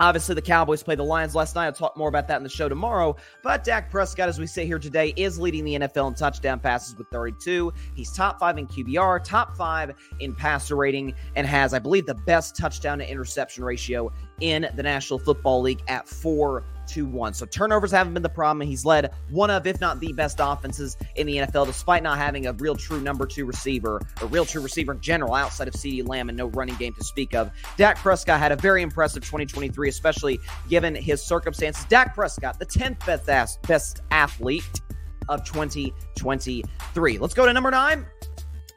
Obviously, 0.00 0.34
the 0.34 0.42
Cowboys 0.42 0.82
played 0.82 0.98
the 0.98 1.04
Lions 1.04 1.34
last 1.36 1.54
night. 1.54 1.66
I'll 1.66 1.72
talk 1.72 1.96
more 1.96 2.08
about 2.08 2.26
that 2.26 2.36
in 2.38 2.42
the 2.42 2.48
show 2.48 2.68
tomorrow. 2.68 3.16
But 3.42 3.62
Dak 3.62 3.90
Prescott, 3.90 4.28
as 4.28 4.40
we 4.40 4.46
sit 4.46 4.66
here 4.66 4.80
today, 4.80 5.14
is 5.16 5.38
leading 5.38 5.64
the 5.64 5.74
NFL 5.74 6.08
in 6.08 6.14
touchdown 6.14 6.58
passes 6.58 6.96
with 6.96 7.06
32. 7.08 7.72
He's 7.94 8.10
top 8.12 8.40
five 8.40 8.58
in 8.58 8.66
QBR, 8.66 9.22
top 9.22 9.56
five 9.56 9.94
in 10.18 10.34
passer 10.34 10.74
rating, 10.74 11.14
and 11.36 11.46
has, 11.46 11.72
I 11.72 11.78
believe, 11.78 12.06
the 12.06 12.14
best 12.14 12.56
touchdown 12.56 12.98
to 12.98 13.08
interception 13.08 13.62
ratio 13.62 14.12
in 14.44 14.68
the 14.74 14.82
National 14.82 15.18
Football 15.18 15.62
League 15.62 15.82
at 15.88 16.06
four 16.06 16.62
2 16.86 17.06
1. 17.06 17.32
So 17.32 17.46
turnovers 17.46 17.90
haven't 17.90 18.12
been 18.12 18.22
the 18.22 18.28
problem. 18.28 18.68
He's 18.68 18.84
led 18.84 19.10
one 19.30 19.48
of, 19.48 19.66
if 19.66 19.80
not 19.80 20.00
the 20.00 20.12
best 20.12 20.36
offenses 20.38 20.98
in 21.16 21.26
the 21.26 21.36
NFL, 21.38 21.64
despite 21.64 22.02
not 22.02 22.18
having 22.18 22.46
a 22.46 22.52
real 22.52 22.76
true 22.76 23.00
number 23.00 23.24
two 23.24 23.46
receiver, 23.46 24.02
a 24.20 24.26
real 24.26 24.44
true 24.44 24.60
receiver 24.60 24.92
in 24.92 25.00
general 25.00 25.32
outside 25.32 25.66
of 25.66 25.72
CeeDee 25.72 26.06
Lamb 26.06 26.28
and 26.28 26.36
no 26.36 26.48
running 26.48 26.76
game 26.76 26.92
to 26.92 27.02
speak 27.02 27.34
of. 27.34 27.50
Dak 27.78 27.96
Prescott 27.96 28.38
had 28.38 28.52
a 28.52 28.56
very 28.56 28.82
impressive 28.82 29.24
2023, 29.24 29.88
especially 29.88 30.38
given 30.68 30.94
his 30.94 31.24
circumstances. 31.24 31.86
Dak 31.86 32.14
Prescott, 32.14 32.58
the 32.58 32.66
10th 32.66 33.06
best, 33.06 33.62
best 33.62 34.02
athlete 34.10 34.82
of 35.30 35.42
2023. 35.44 37.18
Let's 37.18 37.32
go 37.32 37.46
to 37.46 37.52
number 37.54 37.70
nine. 37.70 38.04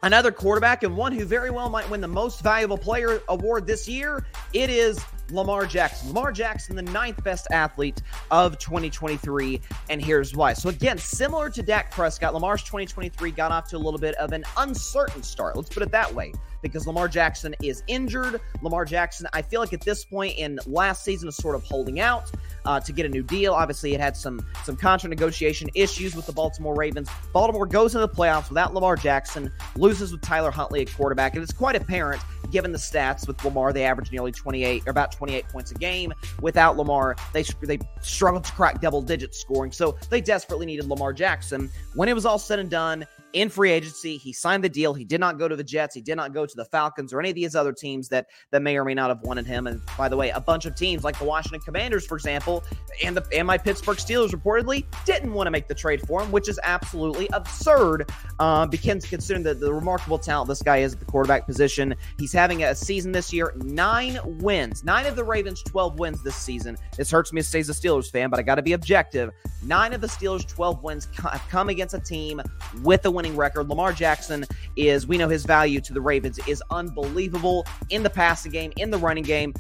Another 0.04 0.32
quarterback 0.32 0.84
and 0.84 0.96
one 0.96 1.12
who 1.12 1.26
very 1.26 1.50
well 1.50 1.70
might 1.70 1.90
win 1.90 2.00
the 2.00 2.08
most 2.08 2.42
valuable 2.42 2.78
player 2.78 3.20
award 3.28 3.68
this 3.68 3.90
year. 3.90 4.26
It 4.54 4.70
is 4.70 5.04
Lamar 5.32 5.66
Jackson. 5.66 6.10
Lamar 6.10 6.32
Jackson, 6.32 6.76
the 6.76 6.82
ninth 6.82 7.24
best 7.24 7.48
athlete 7.52 8.02
of 8.32 8.58
2023, 8.58 9.62
and 9.90 10.02
here's 10.02 10.36
why. 10.36 10.54
So, 10.54 10.70
again, 10.70 10.98
similar 10.98 11.50
to 11.50 11.62
Dak 11.62 11.92
Prescott, 11.92 12.34
Lamar's 12.34 12.64
2023 12.64 13.32
got 13.32 13.52
off 13.52 13.68
to 13.70 13.78
a 13.78 13.80
little 13.80 14.00
bit 14.00 14.16
of 14.16 14.34
an 14.34 14.44
uncertain 14.58 15.24
start. 15.24 15.56
Let's 15.56 15.70
put 15.70 15.84
it 15.84 15.92
that 15.92 16.14
way 16.14 16.34
because 16.62 16.88
Lamar 16.88 17.08
Jackson 17.08 17.56
is 17.62 17.84
injured. 17.88 18.40
Lamar 18.62 18.86
Jackson, 18.86 19.28
I 19.34 19.42
feel 19.42 19.60
like 19.60 19.74
at 19.74 19.82
this 19.82 20.06
point 20.06 20.38
in 20.38 20.60
last 20.66 21.04
season, 21.04 21.30
is 21.30 21.36
sort 21.36 21.56
of 21.56 21.64
holding 21.64 22.00
out 22.00 22.32
uh, 22.66 22.80
to 22.80 22.92
get 22.92 23.06
a 23.06 23.10
new 23.10 23.24
deal. 23.24 23.54
Obviously, 23.54 23.94
it 23.94 24.00
had 24.00 24.16
some 24.16 24.46
some 24.64 24.76
contract 24.76 25.10
negotiation 25.10 25.70
issues 25.76 26.16
with 26.16 26.26
the 26.26 26.34
Baltimore 26.34 26.76
Ravens. 26.76 27.10
Baltimore 27.34 27.66
goes 27.66 27.96
into 27.96 28.06
the 28.06 28.14
playoffs 28.14 28.50
without 28.50 28.74
Lamar 28.74 28.96
Jackson, 28.96 29.52
loses 29.76 30.12
with 30.12 30.22
Tyler 30.22 30.52
Huntley 30.52 30.82
at 30.82 30.94
quarterback, 30.94 31.34
and 31.34 31.44
it's 31.44 31.54
quite 31.54 31.76
apparent 31.76 32.22
given 32.52 32.72
the 32.72 32.78
stats 32.78 33.28
with 33.28 33.44
Lamar. 33.44 33.74
They 33.74 33.84
average 33.84 34.12
nearly 34.12 34.32
28 34.32 34.84
or 34.88 34.90
about 34.90 35.12
28 35.12 35.48
points 35.50 35.72
a 35.72 35.76
game. 35.76 36.14
Without 36.42 36.78
Lamar, 36.78 37.16
they 37.34 37.44
they 37.62 37.80
struggled 38.02 38.44
to 38.46 38.52
crack 38.54 38.82
double 38.82 39.02
digit 39.02 39.36
scoring, 39.36 39.72
so 39.72 39.98
they 40.10 40.22
desperately 40.22 40.66
needed 40.66 40.86
Lamar 40.88 41.14
Jackson. 41.14 41.70
When 41.96 42.10
it 42.10 42.14
was 42.14 42.26
all 42.26 42.40
said 42.40 42.60
and 42.60 42.70
done, 42.70 43.06
in 43.34 43.50
free 43.50 43.72
agency. 43.72 44.18
He 44.18 44.34
signed 44.34 44.64
the 44.64 44.70
deal. 44.70 44.94
He 44.94 45.04
did 45.04 45.20
not 45.20 45.38
go 45.38 45.48
to 45.48 45.56
the 45.56 45.64
Jets. 45.64 45.94
He 45.96 46.02
did 46.02 46.16
not 46.16 46.34
go 46.34 46.46
to 46.46 46.56
the 46.56 46.66
Falcons 46.66 47.14
or 47.14 47.20
any 47.20 47.30
of 47.30 47.36
these 47.36 47.56
other 47.56 47.74
teams 47.74 48.10
that 48.10 48.28
that 48.52 48.62
may 48.62 48.78
or 48.78 48.86
may 48.86 48.94
not 48.94 49.10
have 49.10 49.22
wanted 49.22 49.46
him. 49.46 49.68
And 49.68 49.82
by 49.98 50.10
the 50.10 50.18
way, 50.18 50.30
a 50.30 50.40
bunch 50.40 50.66
of 50.66 50.76
teams 50.76 51.04
like 51.04 51.18
the 51.20 51.26
Washington 51.26 51.60
Commanders, 51.62 52.06
for 52.06 52.16
example, 52.16 52.64
and 53.04 53.16
the 53.16 53.26
and 53.36 53.46
my 53.46 53.58
Pittsburgh 53.58 53.98
Steelers 53.98 54.30
reportedly 54.30 54.86
didn't 55.06 55.34
want 55.34 55.48
to 55.48 55.52
make 55.52 55.68
the 55.68 55.76
trade 55.76 56.02
for 56.08 56.22
him, 56.22 56.32
which 56.32 56.48
is 56.48 56.60
absolutely 56.64 57.28
absurd. 57.34 58.10
Uh, 58.40 58.66
because 58.66 59.06
considering 59.06 59.44
the, 59.44 59.54
the 59.54 59.74
remarkable 59.74 60.18
talent 60.18 60.48
this 60.48 60.62
guy 60.62 60.78
is 60.78 60.94
at 60.94 61.00
the 61.00 61.06
quarterback 61.06 61.46
position, 61.46 61.96
he's 62.18 62.32
having 62.32 62.64
a 62.64 62.76
season 62.76 63.12
this 63.12 63.34
year 63.34 63.54
nine 63.58 64.20
wins, 64.40 64.84
nine 64.84 65.06
of 65.06 65.16
the 65.16 65.24
Ravens' 65.24 65.62
twelve 65.64 66.00
wins 66.00 66.24
this 66.24 66.36
season. 66.36 66.78
This 66.96 67.12
hurts 67.12 67.34
me 67.34 67.40
as 67.40 67.54
a 67.54 67.62
Steelers 67.62 68.12
fan, 68.12 68.30
but 68.30 68.40
I 68.40 68.44
got 68.44 68.56
to 68.56 68.62
be 68.62 68.74
objective. 68.74 69.32
Nine 69.64 69.94
of 69.94 70.02
the 70.02 70.08
Steelers' 70.08 70.48
twelve 70.48 70.82
wins 70.84 71.08
have 71.22 71.44
come 71.50 71.70
against 71.70 71.94
a 71.94 72.00
team 72.00 72.42
with 72.84 73.06
a 73.06 73.12
winning 73.18 73.36
record. 73.36 73.68
Lamar 73.68 73.92
Jackson 73.92 74.46
is, 74.76 75.08
we 75.08 75.18
know 75.18 75.28
his 75.28 75.44
value 75.44 75.82
to 75.82 75.92
the 75.92 76.00
Ravens 76.00 76.40
is 76.48 76.62
unbelievable 76.70 77.66
in 77.90 78.04
the 78.04 78.10
passing 78.12 78.52
game, 78.52 78.72
in 78.78 78.92
the 78.92 78.98
running 79.00 79.24
game. 79.24 79.56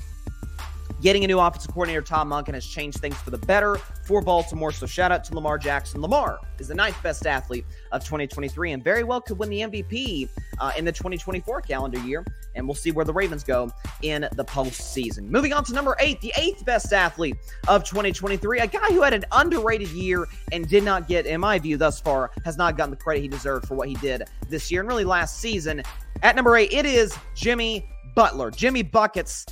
Getting 0.99 1.23
a 1.23 1.27
new 1.27 1.39
offensive 1.39 1.71
coordinator, 1.71 2.01
Todd 2.01 2.25
Monken, 2.25 2.55
has 2.55 2.65
changed 2.65 2.97
things 2.97 3.15
for 3.17 3.29
the 3.29 3.37
better 3.37 3.75
for 4.03 4.19
Baltimore. 4.21 4.71
So 4.71 4.87
shout 4.87 5.11
out 5.11 5.23
to 5.25 5.35
Lamar 5.35 5.59
Jackson. 5.59 6.01
Lamar 6.01 6.39
is 6.57 6.69
the 6.69 6.73
ninth 6.73 7.01
best 7.03 7.27
athlete 7.27 7.65
of 7.91 8.03
2023 8.03 8.71
and 8.71 8.83
very 8.83 9.03
well 9.03 9.21
could 9.21 9.37
win 9.37 9.49
the 9.49 9.61
MVP 9.61 10.27
uh, 10.59 10.71
in 10.75 10.85
the 10.85 10.91
2024 10.91 11.61
calendar 11.61 11.99
year. 11.99 12.25
And 12.55 12.65
we'll 12.65 12.73
see 12.73 12.91
where 12.91 13.05
the 13.05 13.13
Ravens 13.13 13.43
go 13.43 13.69
in 14.01 14.27
the 14.33 14.43
postseason. 14.43 15.29
Moving 15.29 15.53
on 15.53 15.63
to 15.65 15.73
number 15.73 15.95
eight, 15.99 16.19
the 16.21 16.33
eighth 16.35 16.65
best 16.65 16.91
athlete 16.91 17.35
of 17.67 17.83
2023, 17.83 18.59
a 18.59 18.65
guy 18.65 18.87
who 18.87 19.03
had 19.03 19.13
an 19.13 19.23
underrated 19.31 19.89
year 19.89 20.27
and 20.51 20.67
did 20.67 20.83
not 20.83 21.07
get, 21.07 21.27
in 21.27 21.39
my 21.39 21.59
view, 21.59 21.77
thus 21.77 22.01
far, 22.01 22.31
has 22.43 22.57
not 22.57 22.75
gotten 22.75 22.89
the 22.89 22.97
credit 22.97 23.21
he 23.21 23.27
deserved 23.27 23.67
for 23.67 23.75
what 23.75 23.87
he 23.87 23.93
did 23.95 24.23
this 24.49 24.71
year 24.71 24.81
and 24.81 24.89
really 24.89 25.05
last 25.05 25.39
season. 25.39 25.83
At 26.23 26.35
number 26.35 26.57
eight, 26.57 26.73
it 26.73 26.87
is 26.87 27.15
Jimmy 27.35 27.87
Butler. 28.15 28.49
Jimmy 28.49 28.81
Buckets 28.81 29.45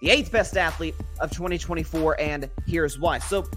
the 0.00 0.10
eighth 0.10 0.30
best 0.30 0.56
athlete 0.56 0.94
of 1.20 1.30
2024, 1.30 2.20
and 2.20 2.50
here's 2.66 2.98
why. 2.98 3.18
So, 3.18 3.48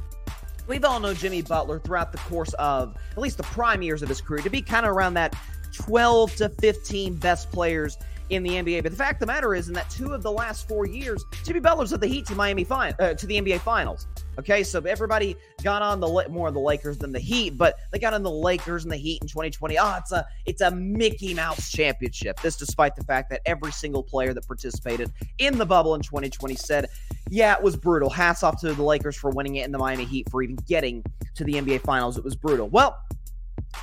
we've 0.68 0.86
all 0.86 1.00
known 1.00 1.16
Jimmy 1.16 1.42
Butler 1.42 1.80
throughout 1.80 2.12
the 2.12 2.20
course 2.20 2.54
of 2.54 2.96
at 3.12 3.18
least 3.18 3.38
the 3.38 3.44
prime 3.44 3.82
years 3.82 4.02
of 4.02 4.10
his 4.10 4.22
career 4.22 4.42
to 4.44 4.50
be 4.50 4.62
kind 4.62 4.86
of 4.86 4.92
around 4.92 5.16
that 5.16 5.36
12 5.74 6.36
to 6.36 6.50
15 6.50 7.16
best 7.16 7.52
players 7.52 7.98
in 8.30 8.44
the 8.44 8.52
NBA. 8.52 8.84
But 8.84 8.92
the 8.92 8.98
fact 8.98 9.16
of 9.16 9.28
the 9.28 9.34
matter 9.34 9.56
is, 9.56 9.68
in 9.68 9.74
that 9.74 9.90
two 9.90 10.14
of 10.14 10.24
the 10.24 10.32
last 10.32 10.68
four 10.68 10.86
years, 10.86 11.24
Jimmy 11.44 11.60
Butler's 11.60 11.94
at 11.94 12.02
the 12.02 12.08
Heat 12.08 12.26
to 12.28 12.36
Miami 12.36 12.64
fin- 12.64 12.94
uh, 13.00 13.14
to 13.14 13.26
the 13.28 13.40
NBA 13.42 13.60
Finals. 13.62 14.08
Okay, 14.38 14.64
so 14.64 14.80
everybody 14.80 15.36
got 15.64 15.82
on 15.82 16.00
the 16.00 16.26
more 16.30 16.48
of 16.48 16.54
the 16.54 16.60
Lakers 16.60 16.98
than 16.98 17.12
the 17.12 17.20
Heat, 17.20 17.58
but 17.58 17.76
they 17.92 18.00
got 18.00 18.14
on 18.14 18.24
the 18.24 18.32
Lakers 18.32 18.84
and 18.84 18.92
the 18.92 18.98
Heat 18.98 19.22
in 19.22 19.28
2020. 19.28 19.78
Oh, 19.78 19.96
it's 19.98 20.14
a 20.14 20.26
it's 20.46 20.62
a 20.62 20.72
Mickey 20.72 21.34
Mouse 21.34 21.70
championship. 21.72 22.40
This, 22.40 22.56
despite 22.56 22.96
the 22.96 23.04
fact 23.04 23.30
that 23.32 23.42
every 23.46 23.74
single 23.74 24.02
player 24.02 24.34
that 24.34 24.48
participated 24.48 25.12
in 25.40 25.58
the 25.58 25.66
bubble 25.66 25.94
in 25.96 26.02
2020 26.02 26.56
said, 26.56 26.88
"Yeah, 27.30 27.54
it 27.56 27.62
was 27.62 27.76
brutal." 27.76 28.10
Hats 28.10 28.44
off 28.44 28.62
to 28.62 28.74
the 28.74 28.84
Lakers 28.84 29.18
for 29.18 29.30
winning 29.32 29.56
it, 29.56 29.64
and 29.64 29.74
the 29.74 29.78
Miami 29.78 30.06
Heat 30.06 30.30
for 30.30 30.42
even 30.42 30.56
getting 30.68 31.04
to 31.36 31.44
the 31.44 31.54
NBA 31.56 31.80
Finals. 31.80 32.18
It 32.18 32.24
was 32.24 32.36
brutal. 32.36 32.70
Well, 32.70 32.96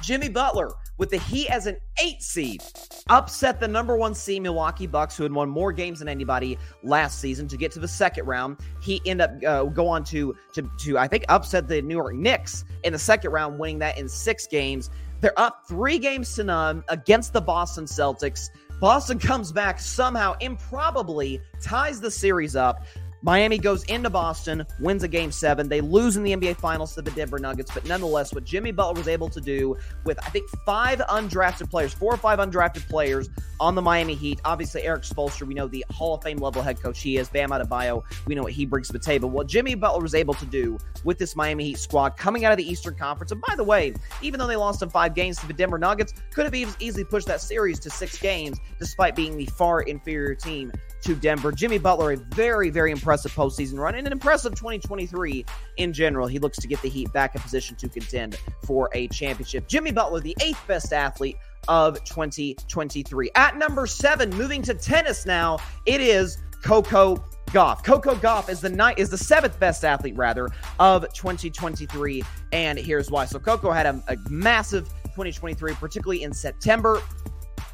Jimmy 0.02 0.28
Butler 0.28 0.72
with 0.98 1.10
the 1.10 1.18
Heat 1.18 1.48
as 1.48 1.66
an 1.66 1.76
eight 2.02 2.22
seed, 2.22 2.62
upset 3.08 3.60
the 3.60 3.68
number 3.68 3.96
one 3.96 4.14
seed 4.14 4.42
Milwaukee 4.42 4.86
Bucks, 4.86 5.16
who 5.16 5.22
had 5.22 5.32
won 5.32 5.48
more 5.48 5.72
games 5.72 5.98
than 5.98 6.08
anybody 6.08 6.58
last 6.82 7.20
season 7.20 7.48
to 7.48 7.56
get 7.56 7.72
to 7.72 7.80
the 7.80 7.88
second 7.88 8.26
round. 8.26 8.58
He 8.80 9.00
end 9.06 9.20
up 9.20 9.30
uh, 9.46 9.64
go 9.64 9.88
on 9.88 10.04
to 10.04 10.34
to 10.54 10.70
to 10.78 10.98
I 10.98 11.06
think 11.06 11.24
upset 11.28 11.68
the 11.68 11.82
New 11.82 11.96
York 11.96 12.14
Knicks 12.14 12.64
in 12.84 12.92
the 12.92 12.98
second 12.98 13.30
round, 13.30 13.58
winning 13.58 13.78
that 13.80 13.98
in 13.98 14.08
six 14.08 14.46
games. 14.46 14.90
They're 15.20 15.38
up 15.38 15.62
three 15.66 15.98
games 15.98 16.34
to 16.34 16.44
none 16.44 16.84
against 16.88 17.32
the 17.32 17.40
Boston 17.40 17.84
Celtics. 17.84 18.50
Boston 18.80 19.18
comes 19.18 19.52
back 19.52 19.80
somehow, 19.80 20.34
improbably 20.40 21.40
ties 21.62 22.00
the 22.00 22.10
series 22.10 22.54
up. 22.54 22.84
Miami 23.26 23.58
goes 23.58 23.82
into 23.86 24.08
Boston, 24.08 24.64
wins 24.78 25.02
a 25.02 25.08
game 25.08 25.32
seven. 25.32 25.68
They 25.68 25.80
lose 25.80 26.16
in 26.16 26.22
the 26.22 26.30
NBA 26.30 26.58
Finals 26.58 26.94
to 26.94 27.02
the 27.02 27.10
Denver 27.10 27.40
Nuggets, 27.40 27.72
but 27.74 27.84
nonetheless, 27.84 28.32
what 28.32 28.44
Jimmy 28.44 28.70
Butler 28.70 28.94
was 28.94 29.08
able 29.08 29.28
to 29.30 29.40
do 29.40 29.76
with, 30.04 30.16
I 30.24 30.30
think, 30.30 30.48
five 30.64 31.00
undrafted 31.00 31.68
players, 31.68 31.92
four 31.92 32.14
or 32.14 32.18
five 32.18 32.38
undrafted 32.38 32.88
players 32.88 33.28
on 33.58 33.74
the 33.74 33.82
Miami 33.82 34.14
Heat. 34.14 34.40
Obviously, 34.44 34.84
Erik 34.84 35.02
Spoelstra, 35.02 35.44
we 35.44 35.54
know 35.54 35.66
the 35.66 35.84
Hall 35.90 36.14
of 36.14 36.22
Fame 36.22 36.36
level 36.36 36.62
head 36.62 36.80
coach 36.80 37.02
he 37.02 37.16
is. 37.16 37.28
Bam 37.28 37.50
Adebayo, 37.50 38.04
we 38.28 38.36
know 38.36 38.44
what 38.44 38.52
he 38.52 38.64
brings 38.64 38.86
to 38.86 38.92
the 38.92 39.00
table. 39.00 39.28
What 39.28 39.48
Jimmy 39.48 39.74
Butler 39.74 40.02
was 40.02 40.14
able 40.14 40.34
to 40.34 40.46
do 40.46 40.78
with 41.02 41.18
this 41.18 41.34
Miami 41.34 41.64
Heat 41.64 41.78
squad 41.80 42.16
coming 42.16 42.44
out 42.44 42.52
of 42.52 42.58
the 42.58 42.70
Eastern 42.70 42.94
Conference, 42.94 43.32
and 43.32 43.40
by 43.40 43.56
the 43.56 43.64
way, 43.64 43.92
even 44.22 44.38
though 44.38 44.46
they 44.46 44.54
lost 44.54 44.82
in 44.82 44.88
five 44.88 45.16
games 45.16 45.36
to 45.38 45.48
the 45.48 45.52
Denver 45.52 45.78
Nuggets, 45.78 46.14
could 46.32 46.44
have 46.44 46.54
easily 46.54 47.02
pushed 47.02 47.26
that 47.26 47.40
series 47.40 47.80
to 47.80 47.90
six 47.90 48.16
games, 48.18 48.60
despite 48.78 49.16
being 49.16 49.36
the 49.36 49.46
far 49.46 49.80
inferior 49.80 50.36
team 50.36 50.70
to 51.02 51.14
Denver. 51.14 51.52
Jimmy 51.52 51.78
Butler, 51.78 52.12
a 52.12 52.16
very, 52.16 52.70
very 52.70 52.90
impressive 52.90 53.32
postseason 53.32 53.78
run 53.78 53.94
and 53.94 54.06
an 54.06 54.12
impressive 54.12 54.54
2023 54.54 55.44
in 55.76 55.92
general. 55.92 56.26
He 56.26 56.38
looks 56.38 56.58
to 56.58 56.68
get 56.68 56.80
the 56.82 56.88
Heat 56.88 57.12
back 57.12 57.34
in 57.34 57.40
position 57.40 57.76
to 57.76 57.88
contend 57.88 58.38
for 58.64 58.90
a 58.92 59.08
championship. 59.08 59.68
Jimmy 59.68 59.92
Butler, 59.92 60.20
the 60.20 60.36
eighth 60.40 60.64
best 60.66 60.92
athlete 60.92 61.36
of 61.68 62.02
2023. 62.04 63.30
At 63.34 63.56
number 63.56 63.86
seven, 63.86 64.30
moving 64.30 64.62
to 64.62 64.74
tennis 64.74 65.26
now, 65.26 65.58
it 65.84 66.00
is 66.00 66.38
Coco 66.62 67.24
Gauff. 67.46 67.84
Coco 67.84 68.14
Gauff 68.16 68.48
is 68.48 68.60
the 68.60 68.68
night 68.68 68.98
is 68.98 69.08
the 69.08 69.18
seventh 69.18 69.58
best 69.60 69.84
athlete 69.84 70.16
rather 70.16 70.48
of 70.78 71.12
2023, 71.12 72.22
and 72.52 72.78
here's 72.78 73.10
why. 73.10 73.24
So 73.24 73.38
Coco 73.38 73.70
had 73.70 73.86
a, 73.86 74.02
a 74.08 74.16
massive 74.28 74.88
2023, 75.04 75.74
particularly 75.74 76.22
in 76.22 76.32
September 76.32 77.00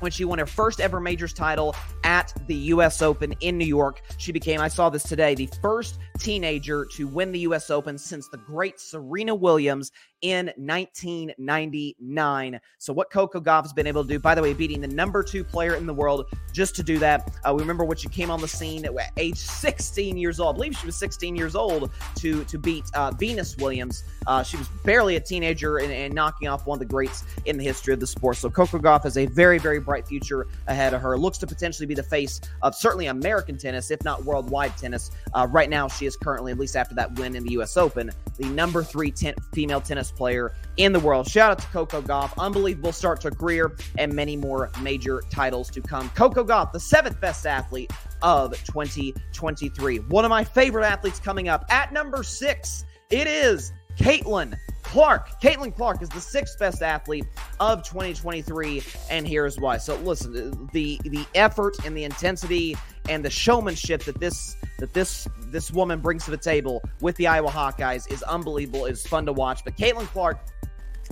when 0.03 0.11
she 0.13 0.25
won 0.25 0.39
her 0.39 0.47
first 0.47 0.81
ever 0.81 1.01
majors 1.01 1.33
title 1.33 1.75
at 2.05 2.33
the 2.47 2.55
U.S. 2.55 3.01
Open 3.01 3.33
in 3.41 3.57
New 3.57 3.65
York. 3.65 4.03
She 4.19 4.33
became, 4.33 4.61
I 4.61 4.69
saw 4.69 4.91
this 4.91 5.05
today, 5.05 5.35
the 5.35 5.49
first 5.63 5.99
teenager 6.19 6.87
to 6.97 7.07
win 7.07 7.33
the 7.33 7.41
U.S. 7.41 7.71
Open 7.71 7.97
since 7.97 8.29
the 8.29 8.39
great 8.39 8.81
Serena 8.81 9.35
Williams 9.35 9.91
in 10.23 10.47
1999. 10.57 12.61
So, 12.79 12.93
what 12.93 13.11
Coco 13.11 13.41
Gauff 13.41 13.62
has 13.62 13.73
been 13.73 13.88
able 13.88 14.05
to 14.05 14.09
do, 14.09 14.19
by 14.19 14.35
the 14.35 14.43
way, 14.43 14.55
beating 14.55 14.81
the 14.81 14.88
number 14.88 15.23
two 15.23 15.45
player 15.45 15.75
in 15.75 15.87
the 15.87 15.93
world 15.93 16.26
just 16.52 16.75
to 16.76 16.83
do 16.83 16.99
that. 17.00 17.31
Uh, 17.45 17.52
we 17.52 17.61
remember 17.61 17.85
when 17.85 17.97
she 17.97 18.09
came 18.09 18.31
on 18.31 18.41
the 18.41 18.49
scene 18.49 18.85
at 18.85 18.93
age 19.17 19.37
16 19.37 20.17
years 20.17 20.41
old. 20.41 20.55
I 20.55 20.57
believe 20.57 20.76
she 20.76 20.87
was 20.87 20.97
16 20.97 21.37
years 21.37 21.55
old 21.55 21.91
to 22.17 22.45
to 22.45 22.59
beat 22.59 22.85
uh, 22.95 23.11
Venus 23.11 23.57
Williams. 23.57 24.05
Uh, 24.26 24.43
she 24.43 24.57
was 24.57 24.69
barely 24.85 25.17
a 25.17 25.21
teenager 25.21 25.79
and, 25.79 25.93
and, 25.93 26.14
knocking 26.14 26.47
off 26.47 26.67
one 26.67 26.76
of 26.76 26.79
the 26.79 26.87
greats 26.87 27.25
in 27.47 27.57
the 27.57 27.64
history 27.64 27.93
of 27.93 27.99
the 27.99 28.07
sport. 28.07 28.37
So, 28.37 28.49
Coco 28.49 28.79
Gauff 28.79 29.02
has 29.02 29.17
a 29.17 29.26
very, 29.26 29.59
very 29.59 29.81
bright 29.81 30.07
future 30.07 30.47
ahead 30.69 30.95
of 30.95 31.02
her. 31.02 31.19
Looks 31.19 31.38
to 31.38 31.47
potentially 31.47 31.87
be 31.87 31.95
the 31.95 32.02
face 32.02 32.41
of 32.62 32.76
certainly 32.76 33.07
American 33.07 33.59
tennis, 33.59 33.91
if 33.91 34.05
not 34.05 34.25
worldwide 34.25 34.76
tennis. 34.76 35.11
Uh, 35.35 35.49
right 35.50 35.69
now, 35.69 35.88
she 35.88 36.07
is 36.07 36.17
currently, 36.17 36.52
at 36.52 36.59
least 36.59 36.76
after 36.76 36.95
that 36.95 37.19
win 37.19 37.35
in 37.35 37.43
the 37.43 37.52
U.S. 37.52 37.76
Open, 37.76 38.11
the 38.38 38.47
number 38.47 38.85
three 38.85 39.11
ten- 39.11 39.35
female 39.52 39.81
tennis 39.81 40.12
player 40.14 40.52
in 40.76 40.92
the 40.92 41.00
world. 41.00 41.28
Shout 41.28 41.50
out 41.50 41.59
to 41.59 41.66
Coco 41.69 42.00
Gauff. 42.02 42.33
Unbelievable 42.38 42.92
start 42.92 43.21
to 43.23 43.28
a 43.28 43.31
career 43.31 43.76
and 43.99 44.12
many 44.12 44.37
more 44.37 44.71
major 44.81 45.23
titles 45.31 45.71
to 45.71 45.81
come. 45.81 46.09
Coco 46.11 46.45
Gauff, 46.45 46.73
the 46.73 46.81
seventh 46.81 47.21
best 47.21 47.47
athlete 47.47 47.90
of 48.23 48.52
2023. 48.64 49.99
One 49.99 50.25
of 50.25 50.31
my 50.31 50.45
favorite 50.45 50.85
athletes 50.85 51.21
coming 51.21 51.49
up 51.49 51.64
at 51.71 51.92
number 51.92 52.23
six. 52.23 52.85
It 53.11 53.26
is 53.26 53.73
Caitlin 53.99 54.57
Clark. 54.83 55.40
Caitlin 55.40 55.75
Clark 55.75 56.02
is 56.02 56.09
the 56.09 56.21
sixth 56.21 56.59
best 56.59 56.83
athlete 56.83 57.26
of 57.61 57.83
2023, 57.83 58.83
and 59.11 59.26
here's 59.26 59.59
why. 59.59 59.78
So 59.78 59.97
listen, 59.97 60.69
the 60.73 61.00
the 61.04 61.26
effort 61.35 61.76
and 61.85 61.97
the 61.97 62.04
intensity 62.04 62.76
and 63.09 63.25
the 63.25 63.31
showmanship 63.31 64.05
that 64.05 64.21
this 64.21 64.57
that 64.79 64.93
this 64.93 65.29
this 65.47 65.71
woman 65.71 66.01
brings 66.01 66.25
to 66.25 66.31
the 66.31 66.37
table 66.37 66.83
with 67.01 67.17
the 67.17 67.27
Iowa 67.27 67.51
Hawkeyes 67.51 68.11
is 68.11 68.23
unbelievable. 68.23 68.87
It's 68.87 69.07
fun 69.07 69.27
to 69.27 69.33
watch. 69.33 69.65
But 69.65 69.77
Caitlin 69.77 70.07
Clark 70.07 70.39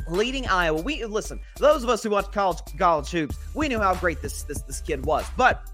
leading 0.08 0.46
Iowa. 0.46 0.80
We 0.80 1.04
listen, 1.04 1.40
those 1.58 1.82
of 1.82 1.88
us 1.88 2.02
who 2.02 2.10
watch 2.10 2.30
college 2.32 2.58
college 2.78 3.10
hoops, 3.10 3.38
we 3.54 3.68
knew 3.68 3.78
how 3.78 3.94
great 3.94 4.22
this 4.22 4.42
this 4.44 4.62
this 4.62 4.80
kid 4.80 5.04
was. 5.04 5.26
But 5.36 5.68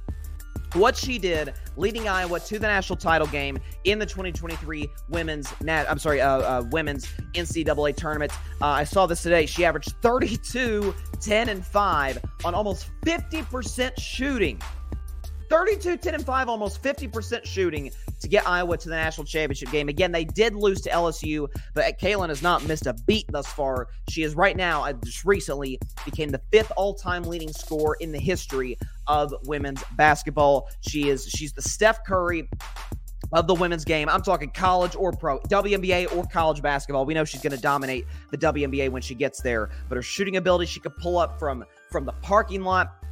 what 0.75 0.97
she 0.97 1.19
did 1.19 1.55
leading 1.77 2.09
Iowa 2.09 2.41
to 2.41 2.59
the 2.59 2.67
national 2.67 2.97
title 2.97 3.27
game 3.29 3.59
in 3.85 3.99
the 3.99 4.07
2023 4.07 4.89
women's 5.09 5.53
nat 5.63 5.87
I'm 5.89 5.99
sorry 5.99 6.21
uh, 6.21 6.39
uh, 6.39 6.65
women's 6.71 7.07
NCAA 7.35 7.97
tournament. 7.97 8.33
Uh, 8.61 8.67
I 8.67 8.85
saw 8.85 9.07
this 9.07 9.23
today. 9.23 9.47
She 9.47 9.65
averaged 9.65 9.95
32, 10.03 10.95
10 11.21 11.49
and 11.49 11.65
5 11.65 12.19
on 12.45 12.55
almost 12.55 12.91
50% 13.05 13.99
shooting. 13.99 14.61
32, 15.49 15.97
10 15.97 16.15
and 16.15 16.25
5, 16.25 16.49
almost 16.49 16.83
50% 16.83 17.45
shooting 17.45 17.91
to 18.21 18.29
get 18.29 18.47
Iowa 18.47 18.77
to 18.77 18.89
the 18.89 18.95
national 18.95 19.25
championship 19.27 19.71
game. 19.71 19.89
Again, 19.89 20.13
they 20.13 20.25
did 20.25 20.55
lose 20.55 20.81
to 20.83 20.91
LSU, 20.91 21.49
but 21.75 21.99
Caitlin 21.99 22.29
has 22.29 22.43
not 22.43 22.65
missed 22.67 22.87
a 22.87 22.95
beat 23.07 23.27
thus 23.31 23.47
far. 23.47 23.89
She 24.09 24.23
is 24.23 24.35
right 24.35 24.57
now, 24.57 24.85
uh, 24.85 24.93
just 25.05 25.25
recently, 25.25 25.79
became 26.05 26.31
the 26.31 26.41
fifth 26.51 26.73
all-time 26.77 27.25
leading 27.25 27.53
scorer 27.53 27.97
in 28.01 28.13
the 28.13 28.19
history 28.19 28.79
of 29.07 29.35
women's 29.45 29.83
basketball. 29.97 30.69
She 30.81 31.09
is 31.09 31.29
she's 31.29 31.53
the 31.53 31.63
Steph 31.63 32.05
Curry 32.05 32.49
of 33.33 33.47
the 33.47 33.55
women's 33.55 33.85
game. 33.85 34.09
I'm 34.09 34.23
talking 34.23 34.51
college 34.51 34.95
or 34.97 35.13
pro, 35.13 35.41
WNBA 35.41 36.15
or 36.17 36.25
college 36.33 36.63
basketball. 36.63 37.05
We 37.05 37.15
know 37.15 37.25
she's 37.25 37.43
going 37.43 37.55
to 37.55 37.61
dominate 37.61 38.07
the 38.31 38.39
WNBA 38.39 38.91
when 38.91 39.03
she 39.03 39.15
gets 39.15 39.41
there, 39.43 39.71
but 39.89 39.97
her 39.97 40.03
shooting 40.03 40.37
ability, 40.37 40.67
she 40.67 40.81
could 40.81 40.97
pull 40.97 41.19
up 41.19 41.39
from 41.39 41.65
from 41.91 42.05
the 42.05 42.13
parking 42.13 42.63
lot 42.63 43.06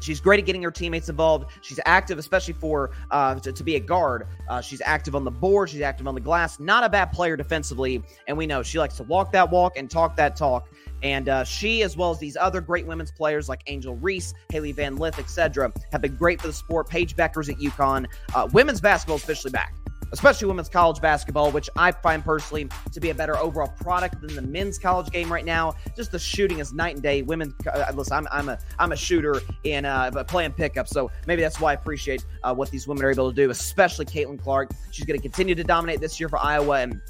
She's 0.00 0.20
great 0.20 0.40
at 0.40 0.46
getting 0.46 0.62
her 0.62 0.70
teammates 0.70 1.08
involved. 1.08 1.50
She's 1.62 1.80
active, 1.86 2.18
especially 2.18 2.54
for 2.54 2.90
uh, 3.10 3.36
to, 3.36 3.52
to, 3.52 3.64
be 3.64 3.76
a 3.76 3.80
guard. 3.80 4.26
Uh, 4.48 4.60
she's 4.60 4.80
active 4.84 5.14
on 5.14 5.24
the 5.24 5.30
board. 5.30 5.70
She's 5.70 5.80
active 5.80 6.06
on 6.06 6.14
the 6.14 6.20
glass. 6.20 6.60
Not 6.60 6.84
a 6.84 6.88
bad 6.88 7.12
player 7.12 7.36
defensively, 7.36 8.02
and 8.26 8.36
we 8.36 8.46
know 8.46 8.62
she 8.62 8.78
likes 8.78 8.96
to 8.96 9.02
walk 9.04 9.32
that 9.32 9.50
walk 9.50 9.76
and 9.76 9.90
talk 9.90 10.16
that 10.16 10.36
talk. 10.36 10.68
And 11.02 11.28
uh, 11.28 11.44
she, 11.44 11.82
as 11.82 11.96
well 11.96 12.10
as 12.10 12.18
these 12.18 12.36
other 12.36 12.60
great 12.60 12.86
women's 12.86 13.12
players 13.12 13.48
like 13.48 13.62
Angel 13.66 13.94
Reese, 13.96 14.34
Hailey 14.50 14.72
Van 14.72 14.96
Lith, 14.96 15.18
etc., 15.18 15.72
have 15.92 16.00
been 16.00 16.16
great 16.16 16.40
for 16.40 16.48
the 16.48 16.52
sport. 16.52 16.88
Paige 16.88 17.14
Bueckers 17.14 17.48
at 17.48 17.58
UConn. 17.58 18.06
Uh, 18.34 18.48
women's 18.52 18.80
basketball 18.80 19.16
is 19.16 19.22
officially 19.22 19.52
back 19.52 19.74
especially 20.12 20.48
women's 20.48 20.68
college 20.68 21.00
basketball, 21.00 21.50
which 21.50 21.68
I 21.76 21.92
find 21.92 22.24
personally 22.24 22.68
to 22.92 23.00
be 23.00 23.10
a 23.10 23.14
better 23.14 23.36
overall 23.36 23.68
product 23.68 24.20
than 24.20 24.34
the 24.34 24.42
men's 24.42 24.78
college 24.78 25.10
game 25.10 25.32
right 25.32 25.44
now. 25.44 25.74
Just 25.96 26.12
the 26.12 26.18
shooting 26.18 26.58
is 26.58 26.72
night 26.72 26.94
and 26.94 27.02
day. 27.02 27.22
Women, 27.22 27.54
uh, 27.72 27.92
listen, 27.94 28.16
I'm, 28.16 28.28
I'm 28.30 28.48
a 28.48 28.58
I'm 28.78 28.92
a 28.92 28.96
shooter 28.96 29.40
in 29.64 29.84
uh, 29.84 30.24
playing 30.24 30.52
pickup, 30.52 30.88
so 30.88 31.10
maybe 31.26 31.42
that's 31.42 31.60
why 31.60 31.70
I 31.70 31.74
appreciate 31.74 32.24
uh, 32.42 32.54
what 32.54 32.70
these 32.70 32.86
women 32.86 33.04
are 33.04 33.10
able 33.10 33.30
to 33.30 33.36
do, 33.36 33.50
especially 33.50 34.06
Caitlin 34.06 34.40
Clark. 34.40 34.70
She's 34.90 35.04
going 35.04 35.18
to 35.18 35.22
continue 35.22 35.54
to 35.54 35.64
dominate 35.64 36.00
this 36.00 36.18
year 36.18 36.28
for 36.28 36.38
Iowa 36.38 36.80
and 36.80 37.00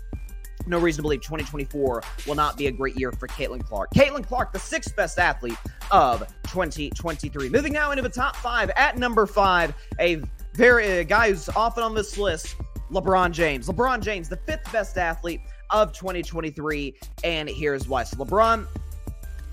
no 0.66 0.78
reason 0.78 0.98
to 0.98 1.02
believe 1.02 1.22
2024 1.22 2.02
will 2.26 2.34
not 2.34 2.56
be 2.56 2.66
a 2.66 2.72
great 2.72 2.98
year 2.98 3.12
for 3.12 3.26
Caitlin 3.26 3.64
Clark. 3.64 3.90
Caitlin 3.94 4.26
Clark, 4.26 4.52
the 4.52 4.58
sixth 4.58 4.94
best 4.94 5.18
athlete 5.18 5.56
of 5.90 6.20
2023. 6.44 7.48
Moving 7.48 7.72
now 7.72 7.90
into 7.90 8.02
the 8.02 8.08
top 8.08 8.36
five. 8.36 8.70
At 8.76 8.98
number 8.98 9.26
five, 9.26 9.74
a 9.98 10.22
very 10.54 10.98
a 10.98 11.04
guy 11.04 11.30
who's 11.30 11.48
often 11.50 11.84
on 11.84 11.94
this 11.94 12.18
list 12.18 12.56
LeBron 12.90 13.32
James. 13.32 13.68
LeBron 13.68 14.00
James, 14.00 14.28
the 14.28 14.36
fifth 14.36 14.70
best 14.72 14.96
athlete 14.98 15.40
of 15.70 15.92
2023. 15.92 16.94
And 17.24 17.48
here's 17.48 17.88
why. 17.88 18.04
So, 18.04 18.16
LeBron, 18.16 18.66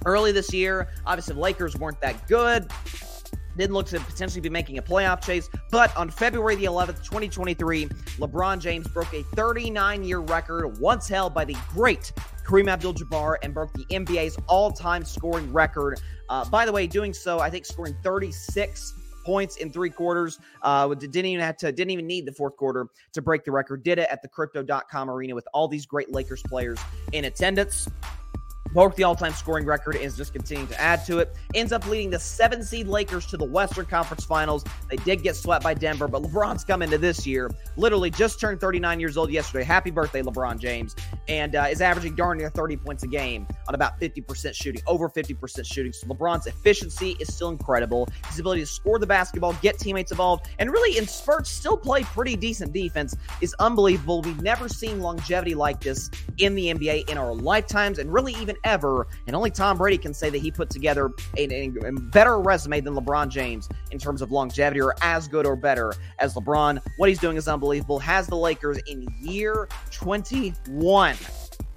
early 0.05 0.31
this 0.31 0.53
year, 0.53 0.89
obviously, 1.05 1.35
the 1.35 1.41
Lakers 1.41 1.75
weren't 1.75 1.99
that 2.01 2.27
good. 2.27 2.71
Didn't 3.57 3.73
look 3.73 3.87
to 3.87 3.99
potentially 4.01 4.41
be 4.41 4.49
making 4.49 4.77
a 4.77 4.81
playoff 4.81 5.23
chase. 5.23 5.49
But 5.71 5.95
on 5.95 6.09
February 6.09 6.55
the 6.55 6.65
11th, 6.65 7.03
2023, 7.03 7.85
LeBron 7.85 8.59
James 8.59 8.87
broke 8.87 9.13
a 9.13 9.23
39 9.23 10.03
year 10.03 10.19
record 10.19 10.77
once 10.79 11.07
held 11.07 11.33
by 11.33 11.45
the 11.45 11.55
great 11.73 12.11
Kareem 12.45 12.67
Abdul 12.67 12.93
Jabbar 12.93 13.37
and 13.43 13.53
broke 13.53 13.73
the 13.73 13.85
NBA's 13.85 14.37
all 14.47 14.71
time 14.71 15.05
scoring 15.05 15.51
record. 15.53 16.01
Uh, 16.29 16.47
by 16.49 16.65
the 16.65 16.71
way, 16.71 16.85
doing 16.85 17.13
so, 17.13 17.39
I 17.39 17.49
think 17.49 17.65
scoring 17.65 17.95
36 18.03 18.93
points 19.25 19.57
in 19.57 19.71
three 19.71 19.89
quarters. 19.89 20.39
Uh, 20.61 20.93
didn't 20.93 21.25
even 21.25 21.43
have 21.43 21.57
to, 21.57 21.71
didn't 21.71 21.91
even 21.91 22.07
need 22.07 22.25
the 22.25 22.31
fourth 22.31 22.55
quarter 22.55 22.87
to 23.13 23.21
break 23.21 23.43
the 23.43 23.51
record. 23.51 23.83
Did 23.83 23.99
it 23.99 24.07
at 24.09 24.21
the 24.21 24.27
crypto.com 24.27 25.09
arena 25.09 25.35
with 25.35 25.47
all 25.53 25.67
these 25.67 25.85
great 25.85 26.11
Lakers 26.11 26.41
players 26.43 26.79
in 27.11 27.25
attendance. 27.25 27.89
Broke 28.73 28.95
the 28.95 29.03
all 29.03 29.15
time 29.15 29.33
scoring 29.33 29.65
record 29.65 29.95
and 29.95 30.03
is 30.03 30.17
just 30.17 30.33
continuing 30.33 30.67
to 30.67 30.81
add 30.81 31.05
to 31.05 31.19
it. 31.19 31.35
Ends 31.53 31.71
up 31.71 31.87
leading 31.87 32.09
the 32.09 32.19
seven 32.19 32.63
seed 32.63 32.87
Lakers 32.87 33.25
to 33.27 33.37
the 33.37 33.45
Western 33.45 33.85
Conference 33.85 34.25
Finals. 34.25 34.65
They 34.89 34.97
did 34.97 35.23
get 35.23 35.35
swept 35.35 35.63
by 35.63 35.73
Denver, 35.73 36.07
but 36.07 36.21
LeBron's 36.23 36.65
come 36.65 36.81
into 36.81 36.97
this 36.97 37.25
year, 37.25 37.49
literally 37.77 38.09
just 38.09 38.39
turned 38.39 38.59
39 38.59 38.99
years 38.99 39.17
old 39.17 39.31
yesterday. 39.31 39.63
Happy 39.63 39.91
birthday, 39.91 40.21
LeBron 40.21 40.59
James. 40.59 40.95
And 41.27 41.55
uh, 41.55 41.67
is 41.69 41.81
averaging 41.81 42.15
darn 42.15 42.37
near 42.37 42.49
30 42.49 42.77
points 42.77 43.03
a 43.03 43.07
game 43.07 43.47
on 43.67 43.75
about 43.75 43.99
50% 43.99 44.53
shooting, 44.53 44.81
over 44.87 45.09
50% 45.09 45.65
shooting. 45.65 45.93
So 45.93 46.07
LeBron's 46.07 46.47
efficiency 46.47 47.15
is 47.19 47.33
still 47.33 47.49
incredible. 47.49 48.09
His 48.27 48.39
ability 48.39 48.61
to 48.61 48.67
score 48.67 48.99
the 48.99 49.07
basketball, 49.07 49.53
get 49.61 49.79
teammates 49.79 50.11
involved, 50.11 50.47
and 50.59 50.69
really 50.69 50.97
in 50.97 51.07
spurts 51.07 51.49
still 51.49 51.77
play 51.77 52.03
pretty 52.03 52.35
decent 52.35 52.73
defense 52.73 53.15
is 53.41 53.55
unbelievable. 53.59 54.21
We've 54.21 54.41
never 54.41 54.67
seen 54.67 54.99
longevity 54.99 55.55
like 55.55 55.79
this 55.79 56.09
in 56.37 56.55
the 56.55 56.73
NBA 56.73 57.09
in 57.09 57.17
our 57.17 57.33
lifetimes, 57.33 57.99
and 57.99 58.11
really 58.11 58.33
even 58.33 58.57
ever. 58.65 59.07
And 59.27 59.35
only 59.35 59.51
Tom 59.51 59.77
Brady 59.77 59.97
can 59.97 60.13
say 60.13 60.29
that 60.29 60.39
he 60.39 60.51
put 60.51 60.69
together 60.69 61.11
a, 61.37 61.47
a, 61.53 61.71
a, 61.87 61.91
better 61.91 62.39
resume 62.39 62.81
than 62.81 62.95
LeBron 62.95 63.29
James 63.29 63.69
in 63.91 63.99
terms 63.99 64.21
of 64.21 64.31
longevity 64.31 64.81
or 64.81 64.93
as 65.01 65.27
good 65.27 65.45
or 65.45 65.55
better 65.55 65.93
as 66.19 66.33
LeBron. 66.33 66.81
What 66.97 67.07
he's 67.07 67.19
doing 67.19 67.37
is 67.37 67.47
unbelievable. 67.47 67.99
Has 67.99 68.27
the 68.27 68.35
Lakers 68.35 68.79
in 68.87 69.07
year 69.21 69.69
21 69.91 71.15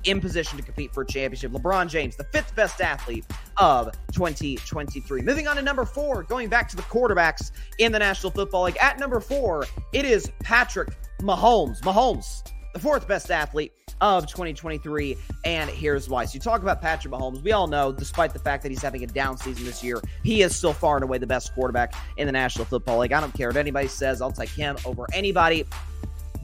in 0.04 0.20
position 0.20 0.56
to 0.56 0.64
compete 0.64 0.92
for 0.94 1.02
a 1.02 1.06
championship. 1.06 1.52
LeBron 1.52 1.88
James, 1.88 2.16
the 2.16 2.24
fifth 2.24 2.54
best 2.54 2.80
athlete 2.80 3.24
of 3.56 3.92
2023. 4.12 5.22
Moving 5.22 5.48
on 5.48 5.56
to 5.56 5.62
number 5.62 5.84
four, 5.84 6.22
going 6.22 6.48
back 6.48 6.68
to 6.68 6.76
the 6.76 6.82
quarterbacks 6.82 7.50
in 7.78 7.92
the 7.92 7.98
National 7.98 8.30
Football 8.30 8.64
League. 8.64 8.78
At 8.80 8.98
number 8.98 9.20
four, 9.20 9.66
it 9.92 10.04
is 10.04 10.30
Patrick 10.42 10.96
Mahomes. 11.20 11.80
Mahomes, 11.80 12.42
the 12.78 12.82
fourth 12.82 13.08
best 13.08 13.30
athlete 13.30 13.72
of 14.00 14.26
2023. 14.28 15.16
And 15.44 15.68
here's 15.68 16.08
why. 16.08 16.24
So 16.24 16.34
you 16.34 16.40
talk 16.40 16.62
about 16.62 16.80
Patrick 16.80 17.12
Mahomes. 17.12 17.42
We 17.42 17.52
all 17.52 17.66
know, 17.66 17.90
despite 17.92 18.32
the 18.32 18.38
fact 18.38 18.62
that 18.62 18.70
he's 18.70 18.82
having 18.82 19.02
a 19.02 19.06
down 19.06 19.36
season 19.36 19.64
this 19.64 19.82
year, 19.82 20.00
he 20.22 20.42
is 20.42 20.54
still 20.54 20.72
far 20.72 20.96
and 20.96 21.02
away 21.02 21.18
the 21.18 21.26
best 21.26 21.52
quarterback 21.54 21.94
in 22.16 22.26
the 22.26 22.32
National 22.32 22.64
Football 22.64 22.98
League. 22.98 23.12
I 23.12 23.20
don't 23.20 23.34
care 23.34 23.48
what 23.48 23.56
anybody 23.56 23.88
says. 23.88 24.22
I'll 24.22 24.30
take 24.30 24.50
him 24.50 24.76
over 24.84 25.06
anybody 25.12 25.64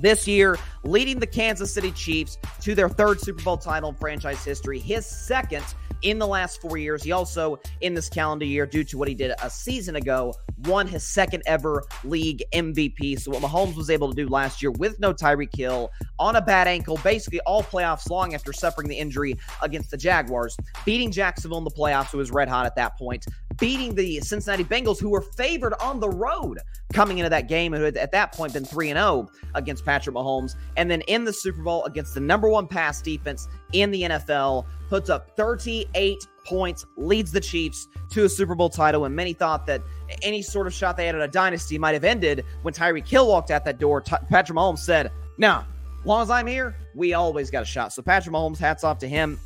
this 0.01 0.27
year, 0.27 0.59
leading 0.83 1.21
the 1.21 1.27
Kansas 1.27 1.73
City 1.73 1.93
Chiefs 1.93 2.37
to 2.63 2.75
their 2.75 2.89
third 2.89 3.21
Super 3.21 3.43
Bowl 3.43 3.57
title 3.57 3.91
in 3.91 3.95
franchise 3.95 4.45
history, 4.45 4.81
his 4.81 5.07
second 5.07 5.65
in 6.05 6.19
the 6.19 6.27
last 6.27 6.61
four 6.61 6.77
years. 6.77 7.03
He 7.03 7.13
also, 7.13 7.59
in 7.81 7.95
this 7.95 8.09
calendar 8.09 8.45
year, 8.45 8.67
due 8.67 8.85
to 8.85 8.99
what 8.99 9.09
he 9.09 9.15
did 9.15 9.33
a 9.43 9.51
season 9.51 9.97
ago, 9.97 10.35
won 10.65 10.87
his 10.87 11.05
second 11.05 11.43
ever 11.47 11.83
league 12.05 12.45
MVP. 12.53 13.19
So, 13.19 13.33
what 13.33 13.43
Mahomes 13.43 13.75
was 13.75 13.91
able 13.91 14.09
to 14.09 14.15
do 14.15 14.29
last 14.29 14.63
year 14.63 14.71
with 14.71 15.01
no 15.01 15.13
Tyreek 15.13 15.55
Hill 15.55 15.91
on 16.19 16.37
a 16.37 16.43
bad 16.43 16.69
ankle, 16.69 16.99
basically 17.03 17.41
all 17.41 17.63
playoffs 17.63 18.09
long 18.09 18.35
after 18.35 18.53
suffering 18.53 18.87
the 18.87 18.97
injury 18.97 19.35
against 19.63 19.91
the 19.91 19.97
Jaguars, 19.97 20.57
beating 20.85 21.11
Jacksonville 21.11 21.59
in 21.59 21.65
the 21.65 21.71
playoffs, 21.71 22.11
who 22.11 22.19
was 22.19 22.31
red 22.31 22.49
hot 22.49 22.67
at 22.67 22.77
that 22.77 22.97
point, 22.99 23.25
beating 23.59 23.95
the 23.95 24.21
Cincinnati 24.21 24.65
Bengals, 24.65 24.99
who 24.99 25.11
were 25.11 25.21
favored 25.21 25.75
on 25.81 26.01
the 26.01 26.09
road 26.09 26.59
coming 26.93 27.19
into 27.19 27.31
that 27.31 27.49
game, 27.49 27.73
and 27.75 27.81
who 27.81 27.85
had 27.85 27.97
at 27.97 28.13
that 28.13 28.33
point 28.33 28.53
been 28.53 28.65
3 28.65 28.89
0 28.89 29.29
against 29.55 29.85
Patrick 29.85 30.15
Mahomes. 30.17 30.55
And 30.77 30.91
then 30.91 31.01
in 31.03 31.25
the 31.25 31.33
Super 31.33 31.63
Bowl 31.63 31.85
against 31.85 32.15
the 32.15 32.21
number 32.21 32.49
one 32.49 32.67
pass 32.67 33.01
defense 33.01 33.49
in 33.73 33.91
the 33.91 34.03
NFL, 34.03 34.67
puts 34.89 35.11
up 35.11 35.37
38 35.37 36.27
points, 36.47 36.85
leads 36.97 37.33
the 37.33 37.41
Chiefs 37.41 37.89
to 38.11 38.25
a 38.25 38.29
Super 38.29 38.55
Bowl 38.55 38.69
title. 38.69 39.05
And 39.05 39.15
many 39.15 39.33
thought 39.33 39.67
that 39.67 39.83
any 40.23 40.43
sort 40.43 40.67
of 40.67 40.75
shot 40.75 40.97
they 40.97 41.07
had 41.07 41.15
at 41.15 41.21
a 41.23 41.29
dynasty 41.29 41.79
might 41.79 41.93
have 41.95 42.05
ended 42.05 42.45
when 42.63 42.75
Tyreek 42.75 43.09
Hill 43.09 43.29
walked 43.29 43.51
out 43.51 43.65
that 43.65 43.79
door. 43.79 44.01
T- 44.01 44.17
Patrick 44.29 44.57
Mahomes 44.57 44.79
said, 44.79 45.11
"Now, 45.39 45.67
as 46.01 46.07
long 46.07 46.23
as 46.23 46.31
I'm 46.31 46.47
here, 46.47 46.77
we 46.95 47.15
always 47.15 47.51
got 47.51 47.63
a 47.63 47.67
shot." 47.67 47.93
So 47.93 48.03
Patrick 48.03 48.35
Mahomes, 48.35 48.59
hats 48.59 48.85
off 48.85 48.99
to 48.99 49.09
him. 49.09 49.39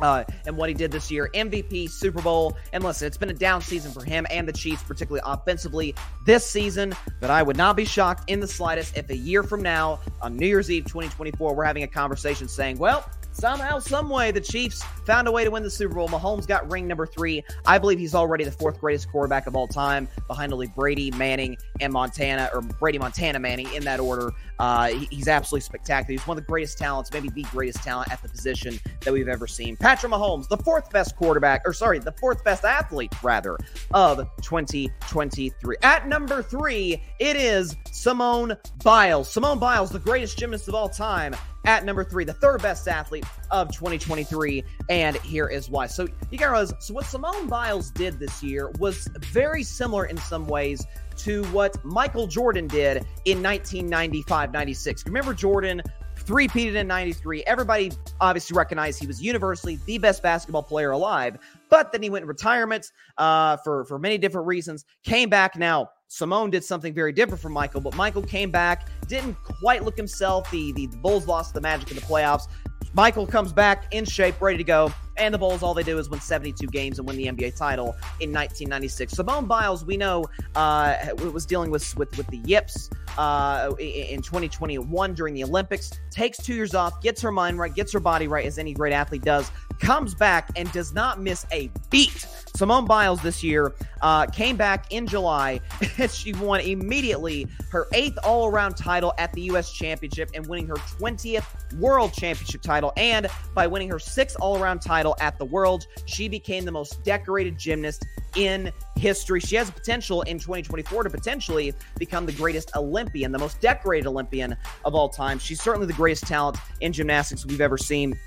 Uh, 0.00 0.24
and 0.46 0.56
what 0.56 0.68
he 0.68 0.74
did 0.74 0.90
this 0.90 1.10
year 1.10 1.30
MVP, 1.34 1.90
Super 1.90 2.22
Bowl. 2.22 2.56
And 2.72 2.82
listen, 2.82 3.06
it's 3.06 3.16
been 3.16 3.30
a 3.30 3.34
down 3.34 3.60
season 3.60 3.92
for 3.92 4.04
him 4.04 4.26
and 4.30 4.48
the 4.48 4.52
Chiefs, 4.52 4.82
particularly 4.82 5.22
offensively 5.26 5.94
this 6.24 6.46
season. 6.46 6.94
But 7.20 7.30
I 7.30 7.42
would 7.42 7.56
not 7.56 7.76
be 7.76 7.84
shocked 7.84 8.30
in 8.30 8.40
the 8.40 8.48
slightest 8.48 8.96
if 8.96 9.10
a 9.10 9.16
year 9.16 9.42
from 9.42 9.62
now, 9.62 10.00
on 10.22 10.36
New 10.36 10.46
Year's 10.46 10.70
Eve 10.70 10.84
2024, 10.84 11.54
we're 11.54 11.64
having 11.64 11.82
a 11.82 11.88
conversation 11.88 12.48
saying, 12.48 12.78
well, 12.78 13.08
somehow, 13.32 13.78
some 13.78 14.08
way, 14.08 14.30
the 14.30 14.40
Chiefs 14.40 14.82
found 15.04 15.28
a 15.28 15.32
way 15.32 15.44
to 15.44 15.50
win 15.50 15.62
the 15.62 15.70
Super 15.70 15.94
Bowl. 15.94 16.08
Mahomes 16.08 16.46
got 16.46 16.70
ring 16.70 16.86
number 16.86 17.06
three. 17.06 17.44
I 17.66 17.78
believe 17.78 17.98
he's 17.98 18.14
already 18.14 18.44
the 18.44 18.52
fourth 18.52 18.80
greatest 18.80 19.10
quarterback 19.10 19.46
of 19.46 19.56
all 19.56 19.68
time, 19.68 20.08
behind 20.26 20.52
only 20.52 20.66
Brady, 20.68 21.10
Manning, 21.12 21.56
and 21.80 21.92
Montana, 21.92 22.50
or 22.52 22.60
Brady, 22.60 22.98
Montana, 22.98 23.38
Manning 23.38 23.72
in 23.74 23.84
that 23.84 24.00
order. 24.00 24.32
Uh, 24.60 24.88
he's 25.10 25.26
absolutely 25.26 25.62
spectacular. 25.62 26.12
He's 26.18 26.26
one 26.26 26.36
of 26.36 26.44
the 26.44 26.46
greatest 26.46 26.76
talents, 26.76 27.10
maybe 27.14 27.30
the 27.30 27.44
greatest 27.44 27.82
talent 27.82 28.12
at 28.12 28.22
the 28.22 28.28
position 28.28 28.78
that 29.00 29.12
we've 29.12 29.26
ever 29.26 29.46
seen. 29.46 29.74
Patrick 29.74 30.12
Mahomes, 30.12 30.48
the 30.48 30.58
fourth 30.58 30.90
best 30.90 31.16
quarterback, 31.16 31.62
or 31.64 31.72
sorry, 31.72 31.98
the 31.98 32.12
fourth 32.12 32.44
best 32.44 32.66
athlete, 32.66 33.10
rather, 33.22 33.56
of 33.94 34.18
2023. 34.42 35.76
At 35.82 36.06
number 36.08 36.42
three, 36.42 37.02
it 37.18 37.36
is 37.36 37.74
Simone 37.90 38.54
Biles. 38.84 39.30
Simone 39.30 39.58
Biles, 39.58 39.90
the 39.90 39.98
greatest 39.98 40.38
gymnast 40.38 40.68
of 40.68 40.74
all 40.74 40.90
time, 40.90 41.34
At 41.64 41.84
number 41.84 42.04
three, 42.04 42.24
the 42.24 42.34
third 42.34 42.62
best 42.62 42.88
athlete 42.88 43.24
of 43.50 43.68
2023, 43.72 44.64
and 44.88 45.16
here 45.18 45.46
is 45.46 45.68
why. 45.68 45.86
So 45.86 46.06
you 46.30 46.38
realize, 46.38 46.72
so 46.80 46.94
what 46.94 47.04
Simone 47.04 47.48
Biles 47.48 47.90
did 47.90 48.18
this 48.18 48.42
year 48.42 48.70
was 48.78 49.08
very 49.18 49.62
similar 49.62 50.06
in 50.06 50.16
some 50.16 50.46
ways 50.46 50.86
to 51.24 51.44
what 51.46 51.82
Michael 51.84 52.26
Jordan 52.26 52.66
did 52.66 52.98
in 53.24 53.42
1995 53.42 54.52
96. 54.52 55.06
Remember 55.06 55.34
Jordan 55.34 55.82
three-peated 56.16 56.74
in 56.74 56.86
93. 56.86 57.42
Everybody 57.44 57.92
obviously 58.20 58.56
recognized 58.56 59.00
he 59.00 59.06
was 59.06 59.22
universally 59.22 59.78
the 59.86 59.98
best 59.98 60.22
basketball 60.22 60.62
player 60.62 60.90
alive, 60.90 61.38
but 61.68 61.92
then 61.92 62.02
he 62.02 62.10
went 62.10 62.22
in 62.22 62.28
retirement 62.28 62.92
uh, 63.18 63.56
for, 63.58 63.84
for 63.86 63.98
many 63.98 64.18
different 64.18 64.46
reasons, 64.46 64.84
came 65.02 65.28
back 65.28 65.56
now. 65.56 65.88
Simone 66.08 66.50
did 66.50 66.64
something 66.64 66.92
very 66.92 67.12
different 67.12 67.40
from 67.40 67.52
Michael, 67.52 67.80
but 67.80 67.94
Michael 67.94 68.22
came 68.22 68.50
back, 68.50 68.88
didn't 69.06 69.34
quite 69.42 69.84
look 69.84 69.96
himself. 69.96 70.50
The, 70.50 70.72
the, 70.72 70.86
the 70.86 70.96
Bulls 70.98 71.26
lost 71.26 71.54
the 71.54 71.60
magic 71.60 71.90
in 71.90 71.96
the 71.96 72.02
playoffs. 72.02 72.48
Michael 72.94 73.26
comes 73.26 73.52
back 73.52 73.92
in 73.92 74.04
shape, 74.04 74.40
ready 74.40 74.58
to 74.58 74.64
go. 74.64 74.92
And 75.20 75.34
the 75.34 75.38
Bulls, 75.38 75.62
all 75.62 75.74
they 75.74 75.82
do 75.82 75.98
is 75.98 76.08
win 76.08 76.18
72 76.18 76.66
games 76.68 76.98
and 76.98 77.06
win 77.06 77.18
the 77.18 77.26
NBA 77.26 77.54
title 77.54 77.88
in 78.20 78.32
1996. 78.32 79.12
Simone 79.12 79.46
Biles, 79.46 79.84
we 79.84 79.98
know, 79.98 80.24
uh, 80.54 80.96
was 81.32 81.44
dealing 81.44 81.70
with 81.70 81.94
with, 81.98 82.16
with 82.16 82.26
the 82.28 82.38
yips 82.38 82.88
uh, 83.18 83.70
in 83.78 84.22
2021 84.22 85.14
during 85.14 85.34
the 85.34 85.44
Olympics. 85.44 85.90
Takes 86.10 86.38
two 86.38 86.54
years 86.54 86.74
off, 86.74 87.02
gets 87.02 87.20
her 87.20 87.30
mind 87.30 87.58
right, 87.58 87.74
gets 87.74 87.92
her 87.92 88.00
body 88.00 88.28
right, 88.28 88.46
as 88.46 88.58
any 88.58 88.72
great 88.72 88.94
athlete 88.94 89.22
does. 89.22 89.50
Comes 89.80 90.14
back 90.14 90.50
and 90.56 90.70
does 90.72 90.92
not 90.92 91.20
miss 91.20 91.46
a 91.52 91.70
beat. 91.88 92.26
Simone 92.54 92.84
Biles 92.84 93.22
this 93.22 93.42
year 93.42 93.72
uh, 94.02 94.26
came 94.26 94.56
back 94.56 94.92
in 94.92 95.06
July 95.06 95.60
and 95.96 96.10
she 96.10 96.34
won 96.34 96.60
immediately 96.60 97.46
her 97.70 97.86
eighth 97.94 98.18
all 98.22 98.48
around 98.48 98.76
title 98.76 99.14
at 99.16 99.32
the 99.32 99.40
U.S. 99.42 99.72
Championship 99.72 100.30
and 100.34 100.46
winning 100.46 100.66
her 100.66 100.74
20th 100.74 101.78
World 101.78 102.12
Championship 102.12 102.60
title. 102.60 102.92
And 102.98 103.28
by 103.54 103.66
winning 103.66 103.88
her 103.88 103.98
sixth 103.98 104.36
all 104.40 104.58
around 104.58 104.80
title 104.80 105.16
at 105.20 105.38
the 105.38 105.46
World, 105.46 105.86
she 106.04 106.28
became 106.28 106.66
the 106.66 106.72
most 106.72 107.02
decorated 107.02 107.58
gymnast 107.58 108.04
in 108.36 108.70
history. 108.96 109.40
She 109.40 109.56
has 109.56 109.70
potential 109.70 110.20
in 110.22 110.38
2024 110.38 111.04
to 111.04 111.10
potentially 111.10 111.72
become 111.98 112.26
the 112.26 112.32
greatest 112.32 112.76
Olympian, 112.76 113.32
the 113.32 113.38
most 113.38 113.60
decorated 113.62 114.06
Olympian 114.06 114.54
of 114.84 114.94
all 114.94 115.08
time. 115.08 115.38
She's 115.38 115.62
certainly 115.62 115.86
the 115.86 115.94
greatest 115.94 116.26
talent 116.26 116.58
in 116.80 116.92
gymnastics 116.92 117.46
we've 117.46 117.62
ever 117.62 117.78
seen. 117.78 118.18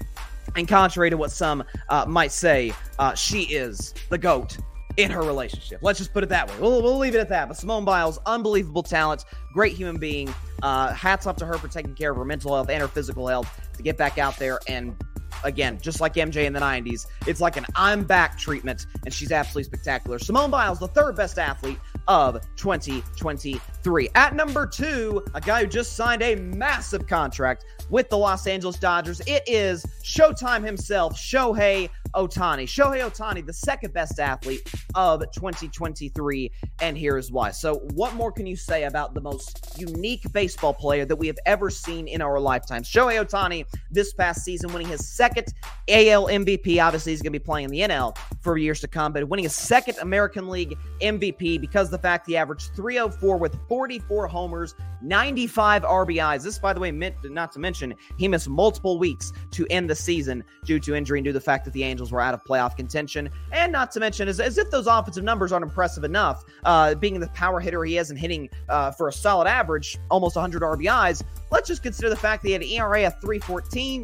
And 0.56 0.68
contrary 0.68 1.10
to 1.10 1.18
what 1.18 1.32
some 1.32 1.64
uh, 1.90 2.06
might 2.08 2.32
say, 2.32 2.74
uh, 3.00 3.16
she 3.16 3.44
is 3.44 3.94
the 4.10 4.18
GOAT 4.18 4.58
in 4.98 5.10
her 5.10 5.22
relationship. 5.22 5.80
Let's 5.82 5.98
just 5.98 6.14
put 6.14 6.24
it 6.24 6.30
that 6.30 6.48
way. 6.50 6.56
We'll, 6.60 6.82
we'll 6.84 6.98
leave 6.98 7.16
it 7.16 7.20
at 7.20 7.30
that. 7.30 7.48
But 7.48 7.58
Simone 7.58 7.86
Biles, 7.86 8.20
unbelievable 8.26 8.84
talent, 8.84 9.26
great 9.54 9.74
human 9.74 9.98
being. 9.98 10.34
Uh, 10.62 10.94
hats 10.94 11.26
off 11.26 11.36
to 11.38 11.46
her 11.46 11.58
for 11.58 11.68
taking 11.68 11.96
care 11.96 12.12
of 12.12 12.18
her 12.18 12.26
mental 12.26 12.54
health 12.54 12.70
and 12.70 12.82
her 12.82 12.88
physical 12.88 13.28
health 13.28 13.70
to 13.76 13.84
get 13.84 13.98
back 13.98 14.18
out 14.18 14.38
there 14.38 14.60
and 14.68 14.96
again, 15.44 15.80
just 15.82 16.00
like 16.00 16.14
MJ 16.14 16.46
in 16.46 16.54
the 16.54 16.60
90s, 16.60 17.08
it's 17.28 17.42
like 17.42 17.58
an 17.58 17.66
I'm 17.76 18.04
back 18.04 18.38
treatment, 18.38 18.86
and 19.06 19.14
she's 19.14 19.32
absolutely 19.32 19.64
spectacular. 19.64 20.20
Simone 20.20 20.52
Biles, 20.52 20.80
the 20.80 20.88
third 20.88 21.16
best 21.16 21.38
athlete 21.40 21.80
of 22.08 22.40
2023. 22.56 24.10
At 24.16 24.36
number 24.36 24.66
two, 24.68 25.24
a 25.34 25.42
guy 25.42 25.62
who 25.62 25.68
just 25.68 25.96
signed 25.96 26.22
a 26.22 26.36
massive 26.36 27.08
contract 27.08 27.66
with 27.90 28.10
the 28.10 28.18
Los 28.18 28.48
Angeles 28.48 28.78
Dodgers. 28.78 29.22
It 29.22 29.44
is 29.48 29.86
Showtime 30.04 30.64
himself, 30.66 31.16
Shohei 31.16 31.90
Ohtani. 32.16 32.64
Shohei 32.64 33.02
Ohtani, 33.02 33.46
the 33.46 33.54
second 33.54 33.94
best 33.94 34.20
athlete 34.20 34.62
of 34.96 35.22
2023, 35.34 36.52
and 36.82 36.98
here's 36.98 37.32
why. 37.32 37.52
So, 37.52 37.76
what 37.94 38.14
more 38.16 38.32
can 38.32 38.46
you 38.46 38.56
say 38.56 38.84
about 38.84 39.14
the 39.14 39.22
most 39.22 39.76
unique 39.78 40.32
baseball 40.32 40.74
player 40.74 41.06
that 41.06 41.16
we 41.16 41.28
have 41.28 41.40
ever 41.46 41.70
seen 41.70 42.08
in 42.08 42.22
our 42.22 42.40
lifetime? 42.40 42.84
Shohei 42.84 43.24
Ohtani, 43.24 43.66
this 43.92 44.14
past 44.14 44.44
season, 44.44 44.72
winning 44.74 44.90
his 44.90 45.08
second 45.08 45.48
AL 45.88 46.28
MVP. 46.28 46.84
Obviously, 46.84 47.12
he's 47.12 47.22
going 47.22 47.34
to 47.34 47.40
be 47.40 47.44
playing 47.44 47.66
in 47.66 47.72
the 47.72 47.80
NL 47.82 48.18
for 48.42 48.58
years 48.58 48.80
to 48.82 48.88
come, 48.88 49.14
but 49.14 49.28
winning 49.28 49.44
his 49.44 49.56
second 49.56 49.98
American 50.00 50.50
League 50.50 50.78
MVP 51.02 51.60
because 51.60 51.90
the 51.90 51.98
fact 51.98 52.28
he 52.28 52.38
averaged 52.38 52.76
304 52.76 53.38
with 53.38 53.58
44 53.68 54.28
homers, 54.28 54.76
95 55.02 55.84
RBIs. 55.84 56.44
This, 56.44 56.58
by 56.60 56.74
the 56.74 56.80
way, 56.80 56.92
meant 56.92 57.16
not 57.24 57.52
to 57.54 57.60
mention 57.60 57.94
he 58.18 58.28
missed 58.28 58.50
multiple 58.50 58.98
weeks 58.98 59.34
to 59.52 59.68
end 59.70 59.90
the 59.90 59.96
season 59.96 60.44
due 60.66 60.80
to 60.80 60.96
injury 60.96 61.20
and 61.20 61.26
due 61.26 61.32
to 61.32 61.40
the 61.40 61.44
fact 61.44 61.66
that 61.66 61.74
the 61.74 61.84
Angels 61.84 62.03
Angels 62.04 62.12
were 62.12 62.22
out 62.22 62.34
of 62.34 62.44
playoff 62.44 62.76
contention. 62.76 63.30
And 63.54 63.72
not 63.72 63.92
to 63.92 64.00
mention, 64.02 64.28
as, 64.28 64.42
as 64.42 64.58
if 64.58 64.70
those 64.70 64.88
offensive 64.88 65.24
numbers 65.24 65.54
aren't 65.54 65.64
impressive 65.64 66.04
enough, 66.04 66.44
uh, 66.66 66.96
being 66.96 67.18
the 67.20 67.28
power 67.30 67.62
hitter 67.62 67.84
he 67.86 67.98
is 67.98 68.10
and 68.10 68.20
hitting 68.20 68.50
uh, 68.68 68.92
for 68.92 69.08
a 69.08 69.14
solid 69.14 69.48
average, 69.48 69.98
almost 70.12 70.36
100 70.36 70.62
RBIs, 70.62 71.24
let's 71.50 71.68
just 71.68 71.82
consider 71.82 72.10
the 72.10 72.16
fact 72.16 72.44
that 72.44 72.50
he 72.50 72.54
had 72.54 72.62
an 72.62 72.68
ERA 72.68 73.08
of 73.08 73.14
314 73.22 74.04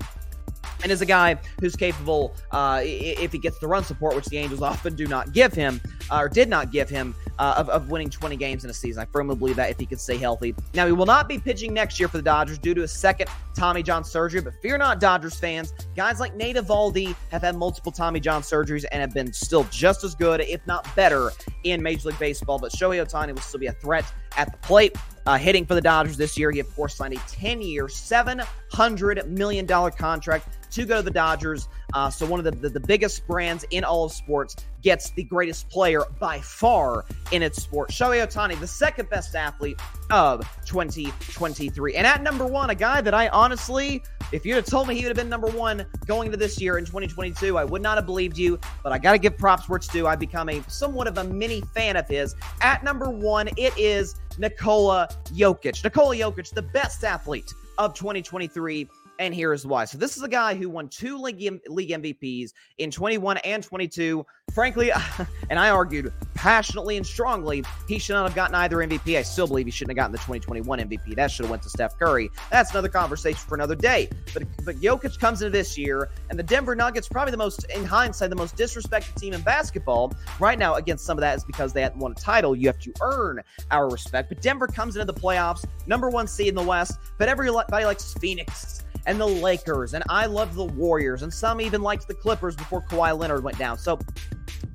and 0.81 0.91
is 0.91 1.01
a 1.01 1.05
guy 1.05 1.37
who's 1.59 1.75
capable, 1.75 2.33
uh, 2.51 2.81
if 2.83 3.33
he 3.33 3.37
gets 3.37 3.59
the 3.59 3.67
run 3.67 3.83
support, 3.83 4.15
which 4.15 4.25
the 4.27 4.37
Angels 4.37 4.61
often 4.61 4.95
do 4.95 5.05
not 5.05 5.33
give 5.33 5.53
him, 5.53 5.81
uh, 6.09 6.19
or 6.19 6.29
did 6.29 6.47
not 6.47 6.71
give 6.71 6.89
him, 6.89 7.13
uh, 7.39 7.55
of, 7.57 7.69
of 7.69 7.89
winning 7.89 8.09
20 8.09 8.35
games 8.35 8.63
in 8.63 8.69
a 8.69 8.73
season. 8.73 9.01
I 9.01 9.05
firmly 9.05 9.35
believe 9.35 9.55
that 9.55 9.69
if 9.69 9.79
he 9.79 9.85
can 9.85 9.97
stay 9.97 10.17
healthy. 10.17 10.53
Now, 10.73 10.85
he 10.85 10.91
will 10.91 11.05
not 11.05 11.27
be 11.27 11.39
pitching 11.39 11.73
next 11.73 11.99
year 11.99 12.09
for 12.09 12.17
the 12.17 12.23
Dodgers 12.23 12.57
due 12.57 12.73
to 12.73 12.83
a 12.83 12.87
second 12.87 13.29
Tommy 13.55 13.81
John 13.81 14.03
surgery, 14.03 14.41
but 14.41 14.53
fear 14.61 14.77
not, 14.77 14.99
Dodgers 14.99 15.39
fans. 15.39 15.73
Guys 15.95 16.19
like 16.19 16.35
Nate 16.35 16.57
Eovaldi 16.57 17.15
have 17.31 17.41
had 17.41 17.55
multiple 17.55 17.91
Tommy 17.91 18.19
John 18.19 18.41
surgeries 18.41 18.85
and 18.91 19.01
have 19.01 19.13
been 19.13 19.31
still 19.31 19.63
just 19.65 20.03
as 20.03 20.15
good, 20.15 20.41
if 20.41 20.65
not 20.67 20.93
better, 20.95 21.31
in 21.63 21.81
Major 21.81 22.09
League 22.09 22.19
Baseball. 22.19 22.59
But 22.59 22.73
Shohei 22.73 23.03
Ohtani 23.05 23.33
will 23.33 23.41
still 23.41 23.59
be 23.59 23.67
a 23.67 23.73
threat 23.73 24.05
at 24.37 24.51
the 24.51 24.57
plate. 24.59 24.95
Uh, 25.25 25.37
hitting 25.37 25.65
for 25.65 25.75
the 25.75 25.81
Dodgers 25.81 26.17
this 26.17 26.37
year, 26.37 26.51
he 26.51 26.59
of 26.59 26.75
course 26.75 26.95
signed 26.95 27.13
a 27.13 27.19
10 27.27 27.61
year, 27.61 27.85
$700 27.85 29.27
million 29.27 29.67
contract 29.67 30.71
to 30.71 30.85
go 30.85 30.97
to 30.97 31.01
the 31.03 31.11
Dodgers. 31.11 31.67
Uh, 31.93 32.09
so 32.09 32.25
one 32.25 32.39
of 32.39 32.43
the, 32.43 32.51
the, 32.51 32.69
the, 32.69 32.79
biggest 32.79 33.25
brands 33.27 33.65
in 33.71 33.83
all 33.83 34.05
of 34.05 34.11
sports 34.11 34.55
gets 34.81 35.11
the 35.11 35.23
greatest 35.23 35.69
player 35.69 36.03
by 36.19 36.39
far 36.39 37.05
in 37.31 37.41
its 37.41 37.61
sport. 37.61 37.89
Shohei 37.89 38.25
Ohtani, 38.25 38.59
the 38.59 38.67
second 38.67 39.09
best 39.09 39.35
athlete 39.35 39.79
of 40.11 40.41
2023. 40.65 41.95
And 41.95 42.05
at 42.05 42.21
number 42.21 42.45
one, 42.45 42.69
a 42.69 42.75
guy 42.75 43.01
that 43.01 43.13
I 43.13 43.27
honestly, 43.29 44.03
if 44.31 44.45
you'd 44.45 44.55
have 44.55 44.65
told 44.65 44.87
me 44.87 44.95
he 44.95 45.01
would 45.01 45.09
have 45.09 45.17
been 45.17 45.29
number 45.29 45.47
one 45.47 45.85
going 46.05 46.27
into 46.27 46.37
this 46.37 46.61
year 46.61 46.77
in 46.77 46.85
2022, 46.85 47.57
I 47.57 47.63
would 47.63 47.81
not 47.81 47.97
have 47.97 48.05
believed 48.05 48.37
you. 48.37 48.59
But 48.83 48.91
I 48.91 48.99
got 48.99 49.13
to 49.13 49.17
give 49.17 49.37
props 49.37 49.67
where 49.67 49.77
it's 49.77 49.87
due. 49.87 50.05
I've 50.07 50.19
become 50.19 50.49
a 50.49 50.61
somewhat 50.69 51.07
of 51.07 51.17
a 51.17 51.23
mini 51.23 51.61
fan 51.73 51.97
of 51.97 52.07
his. 52.07 52.35
At 52.61 52.83
number 52.83 53.09
one, 53.09 53.49
it 53.57 53.77
is 53.77 54.15
Nikola 54.37 55.09
Jokic. 55.33 55.83
Nikola 55.83 56.15
Jokic, 56.15 56.53
the 56.53 56.61
best 56.61 57.03
athlete 57.03 57.51
of 57.79 57.93
2023 57.93 58.89
and 59.19 59.33
here 59.33 59.53
is 59.53 59.65
why. 59.65 59.85
So 59.85 59.97
this 59.97 60.17
is 60.17 60.23
a 60.23 60.29
guy 60.29 60.55
who 60.55 60.69
won 60.69 60.87
two 60.87 61.17
league, 61.17 61.61
league 61.67 61.89
MVPs 61.89 62.53
in 62.77 62.89
21 62.89 63.37
and 63.39 63.61
22. 63.61 64.25
Frankly, 64.53 64.91
and 65.49 65.59
I 65.59 65.69
argued 65.69 66.11
passionately 66.33 66.95
and 66.95 67.05
strongly, 67.05 67.63
he 67.87 67.99
should 67.99 68.13
not 68.13 68.23
have 68.23 68.33
gotten 68.33 68.55
either 68.55 68.77
MVP. 68.77 69.17
I 69.17 69.21
still 69.21 69.45
believe 69.45 69.65
he 69.65 69.71
shouldn't 69.71 69.91
have 69.91 70.01
gotten 70.01 70.13
the 70.13 70.17
2021 70.19 70.79
MVP. 70.79 71.15
That 71.15 71.29
should 71.29 71.45
have 71.45 71.51
went 71.51 71.61
to 71.63 71.69
Steph 71.69 71.99
Curry. 71.99 72.29
That's 72.49 72.71
another 72.71 72.87
conversation 72.87 73.39
for 73.47 73.55
another 73.55 73.75
day. 73.75 74.09
But 74.33 74.43
but 74.63 74.77
Jokic 74.77 75.19
comes 75.19 75.41
into 75.41 75.51
this 75.51 75.77
year, 75.77 76.09
and 76.29 76.39
the 76.39 76.43
Denver 76.43 76.75
Nuggets 76.75 77.09
probably 77.09 77.31
the 77.31 77.37
most, 77.37 77.65
in 77.65 77.83
hindsight, 77.83 78.29
the 78.29 78.35
most 78.37 78.55
disrespected 78.55 79.15
team 79.15 79.33
in 79.33 79.41
basketball 79.41 80.13
right 80.39 80.57
now. 80.57 80.75
Against 80.75 81.05
some 81.05 81.17
of 81.17 81.21
that 81.21 81.35
is 81.35 81.43
because 81.43 81.73
they 81.73 81.81
hadn't 81.81 81.99
won 81.99 82.13
a 82.13 82.15
title. 82.15 82.55
You 82.55 82.67
have 82.67 82.79
to 82.79 82.93
earn 83.01 83.41
our 83.69 83.89
respect. 83.89 84.29
But 84.29 84.41
Denver 84.41 84.67
comes 84.67 84.95
into 84.95 85.11
the 85.11 85.19
playoffs, 85.19 85.65
number 85.87 86.09
one 86.09 86.25
seed 86.25 86.47
in 86.47 86.55
the 86.55 86.63
West. 86.63 86.99
But 87.17 87.27
everybody 87.27 87.85
likes 87.85 88.13
Phoenix 88.13 88.83
and 89.05 89.19
the 89.19 89.25
Lakers, 89.25 89.93
and 89.93 90.03
I 90.09 90.25
love 90.25 90.55
the 90.55 90.65
Warriors, 90.65 91.23
and 91.23 91.33
some 91.33 91.61
even 91.61 91.81
liked 91.81 92.07
the 92.07 92.13
Clippers 92.13 92.55
before 92.55 92.81
Kawhi 92.81 93.17
Leonard 93.17 93.43
went 93.43 93.57
down. 93.57 93.77
So 93.77 93.99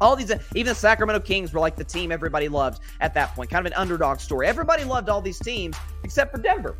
all 0.01 0.17
these, 0.17 0.33
even 0.55 0.71
the 0.71 0.75
Sacramento 0.75 1.25
Kings 1.25 1.53
were 1.53 1.61
like 1.61 1.77
the 1.77 1.85
team 1.85 2.11
everybody 2.11 2.49
loved 2.49 2.81
at 3.01 3.15
that 3.15 3.35
point, 3.35 3.51
kind 3.51 3.67
of 3.67 3.73
an 3.73 3.79
underdog 3.79 4.21
story. 4.21 4.47
Everybody 4.47 4.85
loved 4.85 5.09
all 5.09 5.21
these 5.21 5.39
teams 5.39 5.77
except 6.03 6.35
for 6.35 6.41
Denver. 6.41 6.77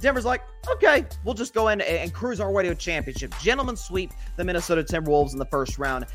Denver's 0.00 0.24
like, 0.24 0.42
okay, 0.70 1.04
we'll 1.24 1.34
just 1.34 1.54
go 1.54 1.68
in 1.68 1.80
and 1.80 2.14
cruise 2.14 2.40
our 2.40 2.52
way 2.52 2.62
to 2.62 2.70
a 2.70 2.74
championship. 2.74 3.34
Gentlemen 3.40 3.76
sweep 3.76 4.12
the 4.36 4.44
Minnesota 4.44 4.82
Timberwolves 4.82 5.32
in 5.32 5.38
the 5.38 5.46
first 5.46 5.78
round. 5.78 6.06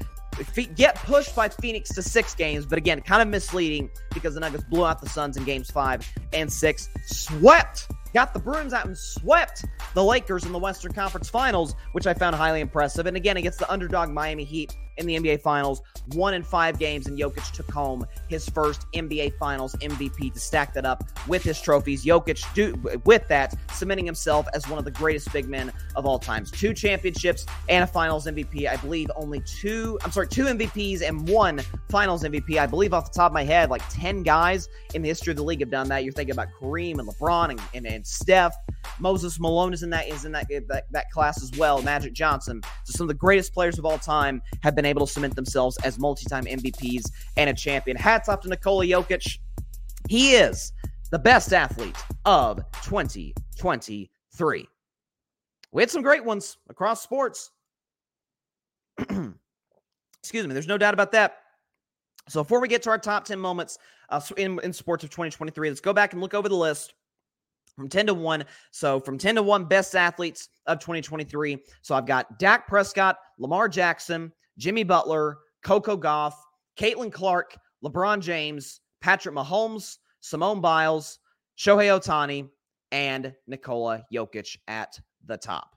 Get 0.76 0.96
pushed 0.96 1.36
by 1.36 1.50
Phoenix 1.50 1.94
to 1.94 2.02
six 2.02 2.34
games, 2.34 2.66
but 2.66 2.78
again, 2.78 3.02
kind 3.02 3.22
of 3.22 3.28
misleading 3.28 3.90
because 4.14 4.34
the 4.34 4.40
Nuggets 4.40 4.64
blew 4.64 4.86
out 4.86 5.02
the 5.02 5.10
Suns 5.10 5.38
in 5.38 5.44
games 5.44 5.70
five 5.70 6.10
and 6.32 6.52
six. 6.52 6.90
Swept 7.06 7.92
got 8.14 8.34
the 8.34 8.40
Bruins 8.40 8.74
out 8.74 8.86
and 8.86 8.98
swept 8.98 9.66
the 9.94 10.04
Lakers 10.04 10.46
in 10.46 10.52
the 10.52 10.60
Western 10.60 10.94
Conference 10.94 11.30
Finals, 11.30 11.76
which 11.94 12.08
I 12.08 12.14
found 12.14 12.36
highly 12.36 12.62
impressive. 12.62 13.06
And 13.06 13.18
again, 13.18 13.38
against 13.38 13.60
the 13.60 13.72
underdog 13.72 14.10
Miami 14.10 14.44
Heat 14.44 14.76
in 14.98 15.06
the 15.06 15.18
NBA 15.18 15.42
Finals, 15.42 15.82
one 16.14 16.34
in 16.34 16.44
five 16.44 16.80
games, 16.80 17.08
and 17.08 17.18
Jokic 17.18 17.52
took 17.52 17.70
home 17.72 18.06
his 18.28 18.48
first 18.50 18.86
NBA 18.94 19.38
Finals 19.38 19.76
MVP 19.76 20.34
to 20.34 20.40
stack 20.40 20.74
that 20.74 20.86
up 20.86 21.04
with 21.28 21.44
his 21.44 21.60
trophies. 21.62 22.06
Jokic, 22.06 22.54
do, 22.54 22.74
with 23.06 23.28
that, 23.28 23.56
cementing 23.74 24.06
himself 24.06 24.48
as 24.54 24.68
one 24.68 24.80
of 24.80 24.86
the 24.86 24.92
greatest 24.92 25.32
big 25.32 25.48
men 25.48 25.72
of 25.96 26.06
all 26.06 26.20
times. 26.20 26.52
Two 26.52 26.74
championships 26.74 27.46
and 27.70 27.84
a 27.84 27.88
Finals 27.88 28.26
MVP. 28.26 28.68
I 28.68 28.76
believe 28.78 29.10
only 29.16 29.42
two, 29.42 29.98
I'm 30.04 30.12
sorry, 30.12 30.28
two 30.28 30.46
MVPs 30.46 31.02
and 31.02 31.28
one 31.28 31.62
Finals 31.90 32.24
MVP. 32.24 32.58
I 32.58 32.66
believe 32.66 32.94
off 32.94 33.12
the 33.12 33.18
top 33.18 33.32
of 33.32 33.34
my 33.34 33.44
head, 33.44 33.70
like 33.70 33.82
10 33.90 34.24
guys 34.24 34.68
in 34.94 35.02
the 35.02 35.10
history 35.10 35.32
of 35.32 35.38
the 35.38 35.44
league 35.44 35.60
have 35.60 35.70
done 35.70 35.90
that. 35.90 36.04
You're 36.04 36.14
thinking 36.14 36.34
about 36.34 36.50
Kareem 36.60 37.00
and 37.00 37.08
LeBron 37.08 37.52
and, 37.52 37.62
and, 37.74 37.88
and 37.88 38.06
Steph 38.06 38.56
Moses 39.00 39.40
Malone 39.40 39.74
is 39.74 39.84
in 39.84 39.90
that 39.90 40.08
is 40.08 40.26
in 40.26 40.32
that, 40.34 40.48
that 40.68 40.86
that 40.92 41.10
class 41.12 41.42
as 41.42 41.52
well. 41.58 41.82
Magic 41.82 42.14
Johnson. 42.14 42.62
So 42.86 42.94
some 42.98 43.06
of 43.06 43.08
the 43.10 43.14
greatest 43.14 43.54
players 43.54 43.80
of 43.80 43.86
all 43.86 43.98
time 43.98 44.42
have 44.62 44.76
been 44.76 44.86
able 44.86 45.06
to 45.06 45.12
cement 45.12 45.36
themselves 45.36 45.78
as 45.84 46.00
multi-time 46.00 46.46
MVPs 46.46 47.12
and 47.38 47.50
a 47.50 47.54
champion. 47.54 47.98
Hats 47.98 48.30
off 48.30 48.42
to 48.42 48.50
Nikola 48.50 48.86
Jokic. 48.86 49.38
He 50.10 50.34
is 50.34 50.74
the 51.12 51.20
best 51.20 51.54
athlete 51.54 51.98
of 52.26 52.60
2023. 52.84 54.70
We 55.72 55.82
had 55.82 55.90
some 55.90 56.02
great 56.02 56.24
ones 56.24 56.58
across 56.70 57.02
sports. 57.02 57.52
Excuse 59.00 60.48
me. 60.48 60.54
There's 60.54 60.68
no 60.68 60.78
doubt 60.78 60.94
about 60.94 61.12
that. 61.14 61.38
So 62.30 62.44
before 62.44 62.62
we 62.62 62.68
get 62.68 62.82
to 62.84 62.90
our 62.90 62.98
top 62.98 63.26
10 63.26 63.40
moments 63.40 63.78
uh, 64.10 64.22
in, 64.38 64.60
in 64.64 64.72
sports 64.72 65.04
of 65.04 65.10
2023, 65.10 65.70
let's 65.70 65.82
go 65.82 65.94
back 65.94 66.14
and 66.14 66.22
look 66.22 66.34
over 66.34 66.48
the 66.48 66.56
list 66.56 66.94
from 67.76 67.90
10 67.90 68.08
to 68.08 68.14
1. 68.14 68.46
So 68.72 69.00
from 69.00 69.18
10 69.18 69.36
to 69.36 69.44
1, 69.44 69.66
best 69.66 69.96
athletes 69.96 70.50
of 70.68 70.80
2023. 70.80 71.58
So 71.82 71.96
I've 71.96 72.06
got 72.06 72.40
Dak 72.40 72.68
Prescott, 72.68 73.18
Lamar 73.40 73.70
Jackson, 73.70 74.32
Jimmy 74.58 74.84
Butler, 74.84 75.40
Coco 75.64 75.98
Gauff, 75.98 76.34
Caitlin 76.78 77.12
Clark, 77.12 77.56
LeBron 77.84 78.22
James, 78.22 78.82
Patrick 79.02 79.36
Mahomes, 79.36 79.98
Simone 80.22 80.62
Biles, 80.62 81.20
Shohei 81.58 82.00
Ohtani, 82.00 82.50
and 82.92 83.34
Nikola 83.48 84.04
Jokic 84.12 84.58
at 84.68 85.00
the 85.26 85.38
top 85.38 85.74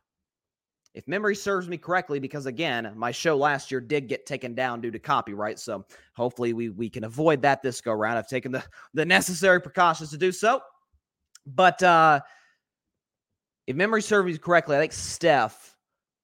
if 0.96 1.06
memory 1.06 1.37
serves 1.37 1.68
me 1.68 1.76
correctly, 1.76 2.18
because 2.18 2.46
again, 2.46 2.90
my 2.96 3.11
show 3.11 3.37
last 3.37 3.70
year 3.70 3.82
did 3.82 4.09
get 4.09 4.24
taken 4.24 4.54
down 4.54 4.80
due 4.80 4.90
to 4.90 4.98
copyright. 4.98 5.59
So 5.59 5.85
hopefully 6.14 6.54
we 6.54 6.70
we 6.70 6.88
can 6.88 7.04
avoid 7.04 7.42
that 7.42 7.62
this 7.62 7.82
go 7.82 7.92
round. 7.92 8.18
I've 8.18 8.26
taken 8.26 8.50
the 8.50 8.64
the 8.94 9.04
necessary 9.04 9.61
precautions 9.61 10.11
to 10.11 10.16
do 10.16 10.32
so. 10.32 10.62
But 11.46 11.82
uh 11.82 12.20
if 13.66 13.74
memory 13.74 14.02
serves 14.02 14.26
me 14.26 14.38
correctly, 14.38 14.76
I 14.76 14.80
think 14.80 14.92
Steph 14.92 15.76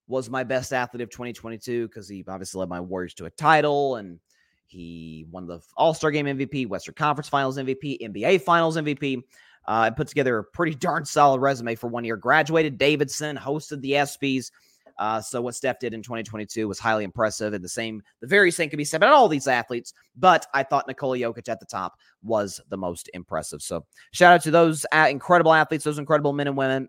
was 0.06 0.30
my 0.30 0.44
best 0.44 0.72
athlete 0.72 1.00
of 1.00 1.11
2022 1.11 1.88
because 1.88 2.08
he 2.08 2.24
obviously 2.28 2.61
led 2.61 2.68
my 2.68 2.80
Warriors 2.80 3.14
to 3.14 3.24
a 3.24 3.30
title 3.30 3.96
and 3.96 4.20
he 4.66 5.26
won 5.30 5.46
the 5.46 5.61
All 5.76 5.94
Star 5.94 6.11
Game 6.11 6.26
MVP, 6.26 6.66
Western 6.68 6.94
Conference 6.94 7.28
Finals 7.28 7.58
MVP, 7.58 8.00
NBA 8.00 8.42
Finals 8.42 8.76
MVP. 8.76 9.22
Uh, 9.66 9.90
put 9.92 10.08
together 10.08 10.38
a 10.38 10.44
pretty 10.44 10.74
darn 10.74 11.04
solid 11.04 11.40
resume 11.40 11.76
for 11.76 11.87
one 11.87 12.04
year. 12.04 12.16
Graduated 12.16 12.78
Davidson, 12.78 13.37
hosted 13.37 13.80
the 13.80 13.92
ESPYS. 13.92 14.50
Uh, 14.98 15.20
so 15.20 15.40
what 15.40 15.55
Steph 15.55 15.78
did 15.78 15.94
in 15.94 16.02
2022 16.02 16.68
was 16.68 16.78
highly 16.78 17.05
impressive, 17.05 17.52
and 17.55 17.64
the 17.64 17.68
same, 17.68 18.02
the 18.20 18.26
very 18.26 18.50
same 18.50 18.70
can 18.70 18.76
be 18.76 18.85
said 18.85 18.98
about 18.98 19.12
all 19.12 19.28
these 19.28 19.46
athletes. 19.46 19.94
But 20.16 20.46
I 20.55 20.62
thought 20.62 20.87
Nikola 20.87 21.18
Jokic 21.18 21.48
at 21.48 21.61
the 21.61 21.66
top 21.66 21.94
was 22.22 22.61
the 22.68 22.76
most 22.76 23.11
impressive. 23.14 23.62
So 23.62 23.85
shout 24.12 24.35
out 24.35 24.42
to 24.42 24.50
those 24.50 24.87
uh, 24.92 25.09
incredible 25.11 25.52
athletes, 25.52 25.85
those 25.85 25.98
incredible 25.98 26.33
men 26.33 26.48
and 26.48 26.57
women. 26.57 26.88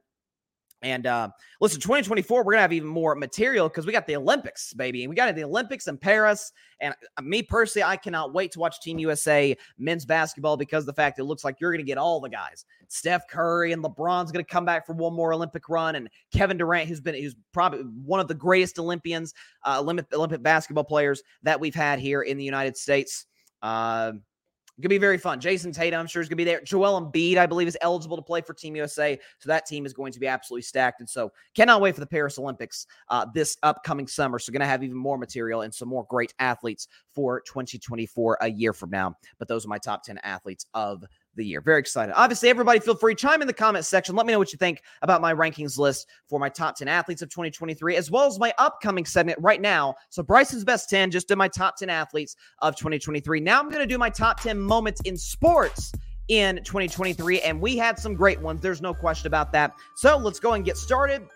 And 0.84 1.08
uh, 1.08 1.30
listen, 1.62 1.80
2024, 1.80 2.44
we're 2.44 2.52
to 2.54 2.62
have 2.62 2.74
even 2.74 2.90
more 2.90 3.16
material 3.16 3.70
because 3.70 3.86
we 3.86 3.94
got 3.94 4.06
the 4.06 4.18
Olympics, 4.18 4.74
baby. 4.74 5.04
And 5.04 5.10
we 5.10 5.16
got 5.16 5.34
the 5.34 5.44
Olympics 5.46 5.88
in 5.88 5.98
Paris. 5.98 6.52
And 6.82 6.94
uh, 7.18 7.22
me 7.22 7.42
personally, 7.42 7.86
I 7.86 7.96
cannot 7.96 8.34
wait 8.34 8.52
to 8.52 8.60
watch 8.60 8.82
Team 8.82 9.00
USA 9.00 9.56
men's 9.78 10.06
basketball 10.06 10.58
because 10.58 10.86
the 10.86 10.94
fact 10.94 11.20
it 11.20 11.24
looks 11.24 11.46
like 11.46 11.62
you're 11.62 11.72
to 11.84 11.88
get 11.88 11.98
all 11.98 12.20
the 12.20 12.30
guys. 12.30 12.66
Steph 12.90 13.28
Curry 13.30 13.72
and 13.72 13.82
LeBron's 13.82 14.32
to 14.44 14.52
come 14.52 14.66
back 14.66 14.86
for 14.86 14.94
one 14.94 15.14
more 15.14 15.34
Olympic 15.34 15.70
run. 15.70 15.96
And 15.96 16.10
Kevin 16.34 16.58
Durant, 16.58 16.90
who's 16.90 17.02
been, 17.02 17.16
who's 17.16 17.36
probably 17.54 17.80
one 18.06 18.20
of 18.20 18.28
the 18.28 18.36
greatest 18.36 18.78
Olympians, 18.78 19.34
uh, 19.64 19.78
Olympic, 19.80 20.14
Olympic 20.14 20.44
basketball 20.44 20.84
players 20.84 21.24
that 21.44 21.60
we've 21.60 21.76
had 21.76 22.00
here 22.00 22.24
in 22.24 22.38
the 22.38 22.44
United 22.44 22.76
States. 22.76 23.26
Uh, 23.62 24.12
Gonna 24.82 24.90
be 24.90 24.98
very 24.98 25.20
fun. 25.20 25.40
Jayson 25.40 25.72
Tatum, 25.72 26.00
I'm 26.00 26.08
sure, 26.08 26.22
is 26.22 26.28
gonna 26.28 26.38
be 26.38 26.44
there. 26.44 26.60
Joel 26.62 27.00
Embiid, 27.00 27.38
I 27.38 27.46
believe, 27.46 27.68
is 27.68 27.78
eligible 27.82 28.18
to 28.18 28.24
play 28.24 28.42
for 28.42 28.56
Team 28.56 28.76
USA, 28.76 29.20
so 29.38 29.48
that 29.48 29.68
team 29.68 29.86
is 29.86 29.94
going 29.94 30.12
to 30.12 30.20
be 30.20 30.26
absolutely 30.26 30.64
stacked. 30.64 31.00
And 31.00 31.08
so, 31.08 31.32
cannot 31.54 31.80
wait 31.80 31.94
for 31.94 32.02
the 32.02 32.08
Paris 32.08 32.40
Olympics 32.40 32.88
uh, 33.10 33.28
this 33.36 33.56
upcoming 33.62 34.08
summer. 34.08 34.40
So, 34.40 34.52
gonna 34.52 34.66
have 34.66 34.84
even 34.84 34.98
more 34.98 35.20
material 35.20 35.62
and 35.62 35.74
some 35.74 35.90
more 35.90 36.08
great 36.10 36.34
athletes 36.40 36.88
for 37.14 37.42
2024 37.42 38.40
a 38.42 38.50
year 38.50 38.74
from 38.74 38.90
now. 38.90 39.16
But 39.38 39.48
those 39.48 39.64
are 39.64 39.70
my 39.70 39.78
top 39.78 40.04
10 40.04 40.18
athletes 40.24 40.66
of 40.74 41.04
the 41.36 41.46
year. 41.46 41.62
Very 41.62 41.80
excited. 41.80 42.14
Obviously, 42.16 42.50
everybody 42.50 42.80
feel 42.80 42.96
free 42.96 43.16
to 43.16 43.22
chime 43.22 43.42
in 43.42 43.48
the 43.48 43.54
comment 43.54 43.86
section. 43.86 44.16
Let 44.16 44.26
me 44.26 44.34
know 44.34 44.40
what 44.40 44.52
you 44.52 44.58
think 44.58 44.82
about 45.02 45.22
my 45.22 45.34
rankings 45.34 45.78
list 45.78 46.08
for 46.28 46.40
my 46.40 46.50
top 46.50 46.76
10 46.76 46.88
athletes 46.88 47.22
of 47.22 47.30
2023, 47.30 47.96
as 47.96 48.12
well 48.12 48.26
as 48.26 48.40
my 48.40 48.54
upcoming 48.58 49.06
segment 49.06 49.40
right 49.42 49.62
now. 49.62 49.96
So 50.10 50.24
Bryson's 50.24 50.64
best 50.64 50.90
10 50.90 51.12
just 51.12 51.28
did 51.28 51.38
my 51.38 51.48
top 51.48 51.78
10 51.78 51.90
athletes 51.90 52.36
of 52.60 52.76
2023. 52.76 53.40
Now 53.40 53.60
I'm 53.60 53.70
going 53.70 53.82
to 53.82 53.88
do 53.88 53.98
my 53.98 54.10
top 54.10 54.42
10 54.42 54.60
moments 54.60 55.02
in 55.06 55.18
sports 55.18 55.92
in 56.30 56.58
2023, 56.64 57.42
and 57.42 57.60
we 57.60 57.78
had 57.78 58.00
some 58.00 58.14
great 58.14 58.40
ones. 58.40 58.62
There's 58.62 58.82
no 58.82 58.94
question 58.94 59.28
about 59.28 59.52
that. 59.54 59.74
So 59.96 60.18
let's 60.18 60.40
go 60.40 60.54
and 60.54 60.64
get 60.64 60.78
started. 60.78 61.28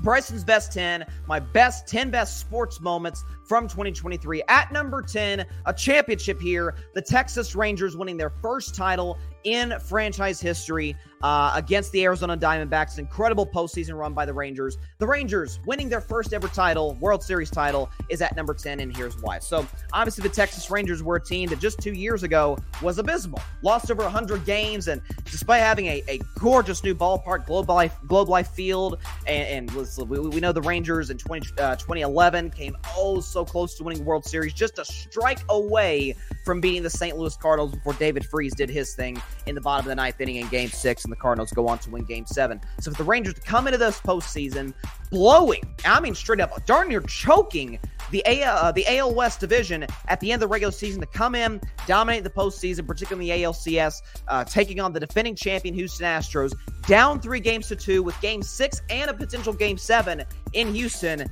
Bryson's 0.00 0.44
best 0.44 0.72
10, 0.72 1.04
my 1.26 1.40
best 1.40 1.86
10 1.88 2.10
best 2.10 2.38
sports 2.38 2.80
moments 2.80 3.24
from 3.44 3.68
2023. 3.68 4.42
At 4.48 4.72
number 4.72 5.02
10, 5.02 5.44
a 5.66 5.74
championship 5.74 6.40
here. 6.40 6.74
The 6.94 7.02
Texas 7.02 7.54
Rangers 7.54 7.96
winning 7.96 8.16
their 8.16 8.30
first 8.30 8.74
title 8.74 9.18
in 9.44 9.78
franchise 9.80 10.40
history 10.40 10.96
uh, 11.22 11.52
against 11.54 11.92
the 11.92 12.04
Arizona 12.04 12.36
Diamondbacks. 12.36 12.98
Incredible 12.98 13.46
postseason 13.46 13.98
run 13.98 14.14
by 14.14 14.24
the 14.24 14.32
Rangers. 14.32 14.78
The 14.98 15.06
Rangers 15.06 15.60
winning 15.66 15.88
their 15.88 16.00
first 16.00 16.32
ever 16.32 16.48
title, 16.48 16.94
World 17.00 17.22
Series 17.22 17.50
title, 17.50 17.90
is 18.08 18.22
at 18.22 18.36
number 18.36 18.54
10, 18.54 18.80
and 18.80 18.96
here's 18.96 19.20
why. 19.20 19.38
So, 19.38 19.66
obviously, 19.92 20.22
the 20.22 20.34
Texas 20.34 20.70
Rangers 20.70 21.02
were 21.02 21.16
a 21.16 21.24
team 21.24 21.48
that 21.50 21.58
just 21.58 21.78
two 21.80 21.92
years 21.92 22.22
ago 22.22 22.58
was 22.82 22.98
abysmal, 22.98 23.40
lost 23.62 23.90
over 23.90 24.02
100 24.02 24.44
games, 24.44 24.88
and 24.88 25.00
despite 25.24 25.62
having 25.62 25.86
a, 25.86 26.02
a 26.08 26.20
gorgeous 26.38 26.84
new 26.84 26.94
ballpark, 26.94 27.46
Globe 27.46 27.68
Life, 27.68 27.96
Globe 28.06 28.28
Life 28.28 28.48
Field, 28.48 28.98
and, 29.26 29.70
and 29.70 30.08
we, 30.08 30.18
we, 30.20 30.40
know 30.40 30.52
the 30.52 30.62
Rangers 30.62 31.10
in 31.10 31.18
20, 31.18 31.48
uh, 31.58 31.76
2011 31.76 32.50
came 32.50 32.76
oh 32.96 33.20
so 33.20 33.44
close 33.44 33.74
to 33.76 33.84
winning 33.84 34.04
World 34.04 34.24
Series, 34.24 34.52
just 34.52 34.78
a 34.78 34.84
strike 34.84 35.40
away 35.48 36.14
from 36.44 36.60
beating 36.60 36.82
the 36.82 36.90
St. 36.90 37.16
Louis 37.16 37.36
Cardinals 37.36 37.72
before 37.72 37.92
David 37.94 38.24
Freese 38.26 38.54
did 38.54 38.70
his 38.70 38.94
thing 38.94 39.20
in 39.46 39.54
the 39.54 39.60
bottom 39.60 39.84
of 39.86 39.88
the 39.88 39.96
ninth 39.96 40.20
inning 40.20 40.36
in 40.36 40.48
game 40.48 40.68
six, 40.68 41.06
and 41.08 41.16
the 41.16 41.20
Cardinals 41.20 41.50
go 41.52 41.66
on 41.66 41.78
to 41.78 41.90
win 41.90 42.04
game 42.04 42.26
seven. 42.26 42.60
So 42.80 42.90
for 42.90 42.98
the 42.98 43.04
Rangers 43.04 43.34
to 43.34 43.40
come 43.40 43.66
into 43.66 43.78
this 43.78 43.98
postseason 44.00 44.74
blowing, 45.10 45.62
I 45.84 46.00
mean, 46.00 46.14
straight 46.14 46.40
up, 46.40 46.64
darn 46.66 46.88
near 46.88 47.00
choking 47.00 47.78
the 48.10 48.22
AL, 48.26 48.56
uh, 48.56 48.72
the 48.72 48.86
AL 48.98 49.14
West 49.14 49.40
division 49.40 49.86
at 50.08 50.20
the 50.20 50.32
end 50.32 50.42
of 50.42 50.48
the 50.48 50.52
regular 50.52 50.72
season 50.72 51.00
to 51.00 51.06
come 51.06 51.34
in, 51.34 51.60
dominate 51.86 52.24
the 52.24 52.30
postseason, 52.30 52.86
particularly 52.86 53.30
the 53.30 53.42
ALCS, 53.44 54.02
uh, 54.28 54.44
taking 54.44 54.80
on 54.80 54.92
the 54.92 55.00
defending 55.00 55.34
champion 55.34 55.74
Houston 55.74 56.06
Astros, 56.06 56.52
down 56.86 57.20
three 57.20 57.40
games 57.40 57.68
to 57.68 57.76
two 57.76 58.02
with 58.02 58.18
game 58.20 58.42
six 58.42 58.82
and 58.90 59.10
a 59.10 59.14
potential 59.14 59.52
game 59.52 59.78
seven 59.78 60.24
in 60.52 60.74
Houston. 60.74 61.26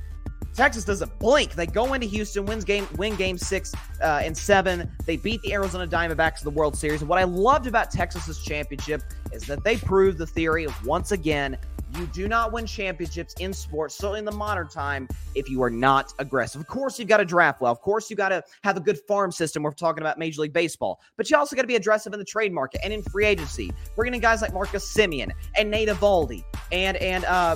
Texas 0.57 0.83
doesn't 0.83 1.19
blink. 1.19 1.53
They 1.53 1.67
go 1.67 1.93
into 1.93 2.07
Houston, 2.07 2.45
wins 2.47 2.65
game, 2.65 2.87
win 2.97 3.15
game 3.15 3.37
six 3.37 3.73
uh, 4.01 4.21
and 4.23 4.35
seven. 4.35 4.91
They 5.05 5.15
beat 5.15 5.39
the 5.43 5.53
Arizona 5.53 5.85
Diamondbacks 5.85 6.41
in 6.41 6.45
the 6.45 6.57
World 6.57 6.75
Series. 6.75 7.01
And 7.01 7.09
what 7.09 7.19
I 7.19 7.25
loved 7.25 7.67
about 7.67 7.91
Texas's 7.91 8.43
championship 8.43 9.03
is 9.31 9.43
that 9.43 9.63
they 9.63 9.77
proved 9.77 10.17
the 10.17 10.25
theory 10.25 10.65
of 10.65 10.85
once 10.85 11.11
again 11.11 11.59
you 11.95 12.05
do 12.07 12.27
not 12.27 12.51
win 12.51 12.65
championships 12.65 13.33
in 13.39 13.53
sports, 13.53 13.95
so 13.95 14.15
in 14.15 14.25
the 14.25 14.31
modern 14.31 14.67
time, 14.67 15.07
if 15.35 15.49
you 15.49 15.61
are 15.63 15.69
not 15.69 16.13
aggressive. 16.19 16.59
Of 16.59 16.67
course, 16.67 16.99
you've 16.99 17.07
got 17.07 17.17
to 17.17 17.25
draft 17.25 17.61
well. 17.61 17.71
Of 17.71 17.81
course, 17.81 18.09
you've 18.09 18.17
got 18.17 18.29
to 18.29 18.43
have 18.63 18.77
a 18.77 18.79
good 18.79 18.99
farm 19.07 19.31
system. 19.31 19.63
We're 19.63 19.71
talking 19.71 20.01
about 20.03 20.17
Major 20.17 20.41
League 20.41 20.53
Baseball, 20.53 20.99
but 21.15 21.29
you 21.29 21.37
also 21.37 21.55
got 21.55 21.61
to 21.61 21.67
be 21.67 21.75
aggressive 21.75 22.13
in 22.13 22.19
the 22.19 22.25
trade 22.25 22.51
market 22.51 22.81
and 22.83 22.91
in 22.91 23.01
free 23.03 23.25
agency. 23.25 23.71
Bringing 23.95 24.15
in 24.15 24.21
guys 24.21 24.41
like 24.41 24.53
Marcus 24.53 24.91
Semien 24.93 25.31
and 25.55 25.71
Nate 25.71 25.89
Eovaldi 25.89 26.43
and 26.71 26.97
and 26.97 27.23
uh, 27.25 27.55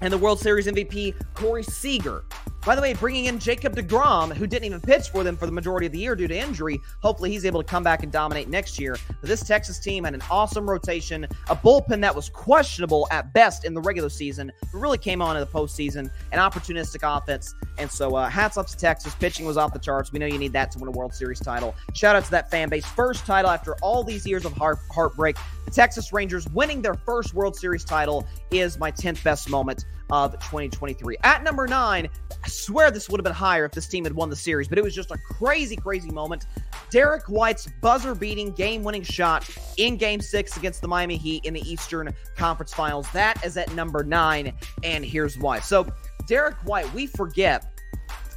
and 0.00 0.12
the 0.12 0.18
World 0.18 0.40
Series 0.40 0.66
MVP 0.66 1.14
Corey 1.34 1.62
Seager. 1.62 2.24
By 2.64 2.74
the 2.74 2.80
way, 2.80 2.94
bringing 2.94 3.26
in 3.26 3.38
Jacob 3.38 3.76
DeGrom, 3.76 4.32
who 4.32 4.46
didn't 4.46 4.64
even 4.64 4.80
pitch 4.80 5.10
for 5.10 5.22
them 5.22 5.36
for 5.36 5.44
the 5.44 5.52
majority 5.52 5.84
of 5.84 5.92
the 5.92 5.98
year 5.98 6.16
due 6.16 6.26
to 6.26 6.34
injury. 6.34 6.80
Hopefully, 7.02 7.30
he's 7.30 7.44
able 7.44 7.62
to 7.62 7.68
come 7.68 7.82
back 7.82 8.02
and 8.02 8.10
dominate 8.10 8.48
next 8.48 8.80
year. 8.80 8.96
But 9.20 9.28
this 9.28 9.44
Texas 9.46 9.78
team 9.78 10.04
had 10.04 10.14
an 10.14 10.22
awesome 10.30 10.68
rotation, 10.68 11.24
a 11.50 11.56
bullpen 11.56 12.00
that 12.00 12.16
was 12.16 12.30
questionable 12.30 13.06
at 13.10 13.34
best 13.34 13.66
in 13.66 13.74
the 13.74 13.82
regular 13.82 14.08
season, 14.08 14.50
but 14.72 14.78
really 14.78 14.96
came 14.96 15.20
on 15.20 15.36
in 15.36 15.40
the 15.40 15.46
postseason, 15.46 16.10
an 16.32 16.38
opportunistic 16.38 17.02
offense. 17.02 17.54
And 17.76 17.90
so, 17.90 18.16
uh, 18.16 18.30
hats 18.30 18.56
off 18.56 18.66
to 18.68 18.76
Texas. 18.78 19.14
Pitching 19.14 19.44
was 19.44 19.58
off 19.58 19.74
the 19.74 19.78
charts. 19.78 20.10
We 20.10 20.18
know 20.18 20.26
you 20.26 20.38
need 20.38 20.54
that 20.54 20.70
to 20.70 20.78
win 20.78 20.88
a 20.88 20.92
World 20.92 21.12
Series 21.12 21.40
title. 21.40 21.74
Shout 21.92 22.16
out 22.16 22.24
to 22.24 22.30
that 22.30 22.50
fan 22.50 22.70
base. 22.70 22.86
First 22.86 23.26
title 23.26 23.50
after 23.50 23.74
all 23.82 24.02
these 24.02 24.26
years 24.26 24.46
of 24.46 24.54
heart- 24.54 24.78
heartbreak. 24.90 25.36
The 25.64 25.70
Texas 25.70 26.12
Rangers 26.12 26.46
winning 26.48 26.82
their 26.82 26.94
first 26.94 27.34
World 27.34 27.56
Series 27.56 27.84
title 27.84 28.26
is 28.50 28.78
my 28.78 28.90
10th 28.90 29.22
best 29.24 29.48
moment 29.48 29.86
of 30.10 30.32
2023. 30.32 31.16
At 31.22 31.42
number 31.42 31.66
nine, 31.66 32.08
I 32.42 32.48
swear 32.48 32.90
this 32.90 33.08
would 33.08 33.18
have 33.18 33.24
been 33.24 33.32
higher 33.32 33.64
if 33.64 33.72
this 33.72 33.88
team 33.88 34.04
had 34.04 34.12
won 34.12 34.30
the 34.30 34.36
series, 34.36 34.68
but 34.68 34.78
it 34.78 34.84
was 34.84 34.94
just 34.94 35.10
a 35.10 35.18
crazy, 35.18 35.76
crazy 35.76 36.10
moment. 36.10 36.46
Derrick 36.90 37.24
White's 37.28 37.66
buzzer 37.80 38.14
beating 38.14 38.52
game 38.52 38.82
winning 38.82 39.02
shot 39.02 39.48
in 39.76 39.96
game 39.96 40.20
six 40.20 40.56
against 40.56 40.82
the 40.82 40.88
Miami 40.88 41.16
Heat 41.16 41.44
in 41.44 41.54
the 41.54 41.60
Eastern 41.60 42.14
Conference 42.36 42.72
Finals. 42.74 43.10
That 43.12 43.44
is 43.44 43.56
at 43.56 43.74
number 43.74 44.04
nine, 44.04 44.52
and 44.82 45.04
here's 45.04 45.38
why. 45.38 45.60
So, 45.60 45.86
Derrick 46.26 46.56
White, 46.64 46.92
we 46.94 47.06
forget 47.06 47.73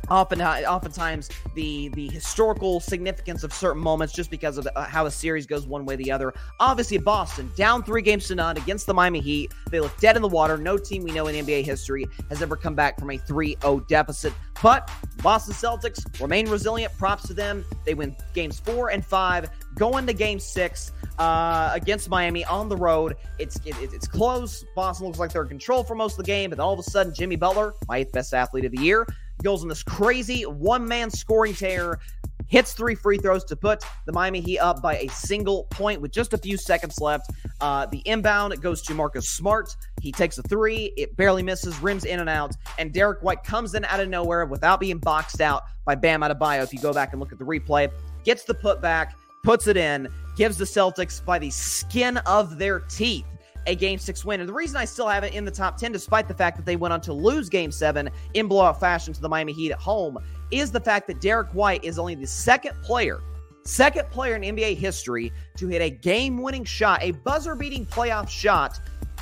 often 0.10 0.42
oftentimes 0.42 1.30
the 1.56 1.90
the 1.90 2.08
historical 2.08 2.80
significance 2.80 3.44
of 3.44 3.54
certain 3.54 3.82
moments 3.82 4.14
just 4.14 4.32
because 4.32 4.58
of 4.58 4.68
uh, 4.76 4.86
how 4.86 5.06
a 5.06 5.12
series 5.12 5.46
goes 5.46 5.68
one 5.68 5.86
way 5.86 5.96
or 5.96 5.98
the 5.98 6.12
other. 6.12 6.34
Obviously 6.60 6.98
boston 6.98 7.52
down 7.56 7.84
three 7.84 8.02
games 8.02 8.28
to 8.28 8.36
none 8.36 8.58
against 8.58 8.86
the 8.86 8.94
miami 8.94 9.20
heat. 9.20 9.54
They 9.70 9.80
look 9.80 9.98
dead 10.00 10.16
in 10.16 10.22
the 10.22 10.28
water. 10.28 10.58
No 10.58 10.78
team 10.78 11.04
we 11.04 11.12
know 11.12 11.28
in 11.28 11.46
nba 11.46 11.64
history 11.64 12.06
has 12.30 12.42
ever 12.42 12.56
come 12.56 12.76
back 12.76 13.00
from 13.00 13.10
a 13.12 13.18
3-0 13.18 13.88
deficit. 13.88 14.34
But 14.64 14.90
boston 15.22 15.54
celtics 15.54 16.22
remain 16.22 16.50
resilient. 16.50 16.98
Props 16.98 17.28
to 17.28 17.34
them. 17.34 17.66
They 17.86 17.94
win 17.94 18.16
games 18.34 18.60
four 18.60 18.90
and 18.90 19.06
five 19.06 19.50
going 19.76 20.08
to 20.08 20.14
game 20.14 20.40
six 20.40 20.92
uh, 21.20 21.72
against 21.74 22.10
Miami 22.10 22.44
on 22.46 22.70
the 22.70 22.76
road. 22.76 23.16
It's 23.40 23.58
it, 23.66 23.76
it's 23.82 24.08
close. 24.08 24.66
Boston 24.76 25.08
looks 25.08 25.20
like 25.20 25.32
they're 25.32 25.44
in 25.44 25.48
control 25.48 25.84
for 25.84 25.96
most 25.96 26.14
of 26.14 26.18
the 26.18 26.24
game, 26.24 26.50
but 26.50 26.60
all 26.60 26.74
of 26.74 26.80
a 26.80 26.84
sudden, 26.84 27.14
Jimmy 27.14 27.36
Butler, 27.36 27.74
my 27.88 27.98
eighth 28.00 28.12
best 28.12 28.34
athlete 28.34 28.66
of 28.66 28.72
the 28.72 28.82
year, 28.82 29.08
goes 29.44 29.62
on 29.62 29.70
this 29.70 29.84
crazy 29.84 30.44
one 30.44 30.88
man 30.88 31.10
scoring 31.10 31.54
tear, 31.54 32.00
hits 32.48 32.74
three 32.74 32.96
free 32.96 33.18
throws 33.18 33.44
to 33.46 33.56
put 33.56 33.84
the 34.06 34.14
Miami 34.14 34.40
Heat 34.42 34.60
up 34.60 34.82
by 34.82 34.98
a 34.98 35.08
single 35.10 35.66
point 35.66 36.02
with 36.02 36.12
just 36.12 36.34
a 36.34 36.38
few 36.38 36.58
seconds 36.58 37.00
left. 37.00 37.32
Uh, 37.62 37.86
the 37.88 38.00
inbound 38.00 38.60
goes 38.62 38.82
to 38.84 38.94
Marcus 38.94 39.30
Smart. 39.30 39.76
He 40.02 40.12
takes 40.12 40.38
a 40.38 40.44
three, 40.44 40.94
it 40.98 41.16
barely 41.18 41.44
misses, 41.44 41.80
rims 41.80 42.06
in 42.06 42.20
and 42.20 42.30
out, 42.30 42.56
and 42.78 42.94
Derrick 42.94 43.22
White 43.22 43.44
comes 43.44 43.76
in 43.76 43.86
out 43.86 44.00
of 44.00 44.10
nowhere 44.10 44.46
without 44.46 44.80
being 44.80 44.98
boxed 44.98 45.42
out 45.42 45.64
by 45.86 45.96
Bam 45.96 46.22
Adebayo. 46.22 46.64
If 46.64 46.74
you 46.74 46.80
go 46.80 46.94
back 46.94 47.12
and 47.12 47.20
look 47.20 47.32
at 47.32 47.40
the 47.40 47.46
replay, 47.46 47.92
gets 48.24 48.44
the 48.44 48.54
putback, 48.54 49.12
puts 49.44 49.68
it 49.68 49.78
in, 49.78 50.08
gives 50.36 50.58
the 50.58 50.66
Celtics 50.66 51.24
by 51.24 51.40
the 51.40 51.50
skin 51.50 52.18
of 52.18 52.58
their 52.58 52.80
teeth 52.82 53.26
a 53.68 53.76
game 53.76 54.00
six 54.00 54.26
win. 54.26 54.40
And 54.40 54.50
the 54.50 54.54
reason 54.54 54.78
I 54.78 54.86
still 54.86 55.08
have 55.08 55.24
it 55.24 55.34
in 55.34 55.46
the 55.46 55.52
top 55.52 55.78
10, 55.78 55.92
despite 55.92 56.28
the 56.28 56.34
fact 56.34 56.58
that 56.58 56.66
they 56.66 56.76
went 56.76 56.94
on 56.94 57.02
to 57.02 57.14
lose 57.14 57.50
game 57.50 57.72
seven 57.72 58.10
in 58.34 58.48
blowout 58.48 58.80
fashion 58.80 59.14
to 59.14 59.22
the 59.22 59.30
Miami 59.30 59.54
Heat 59.54 59.72
at 59.72 59.80
home, 59.80 60.18
is 60.50 60.72
the 60.72 60.80
fact 60.80 61.08
that 61.08 61.22
Derrick 61.22 61.50
White 61.50 61.84
is 61.84 62.00
only 62.00 62.16
the 62.16 62.26
second 62.26 62.82
player, 62.82 63.22
second 63.64 64.10
player 64.10 64.36
in 64.36 64.42
NBA 64.42 64.78
history 64.78 65.32
to 65.58 65.68
hit 65.68 65.82
a 65.82 65.90
game 65.90 66.42
winning 66.42 66.64
shot, 66.64 67.00
a 67.04 67.12
buzzer 67.12 67.56
beating 67.56 67.86
playoff 67.86 68.30
shot 68.30 68.80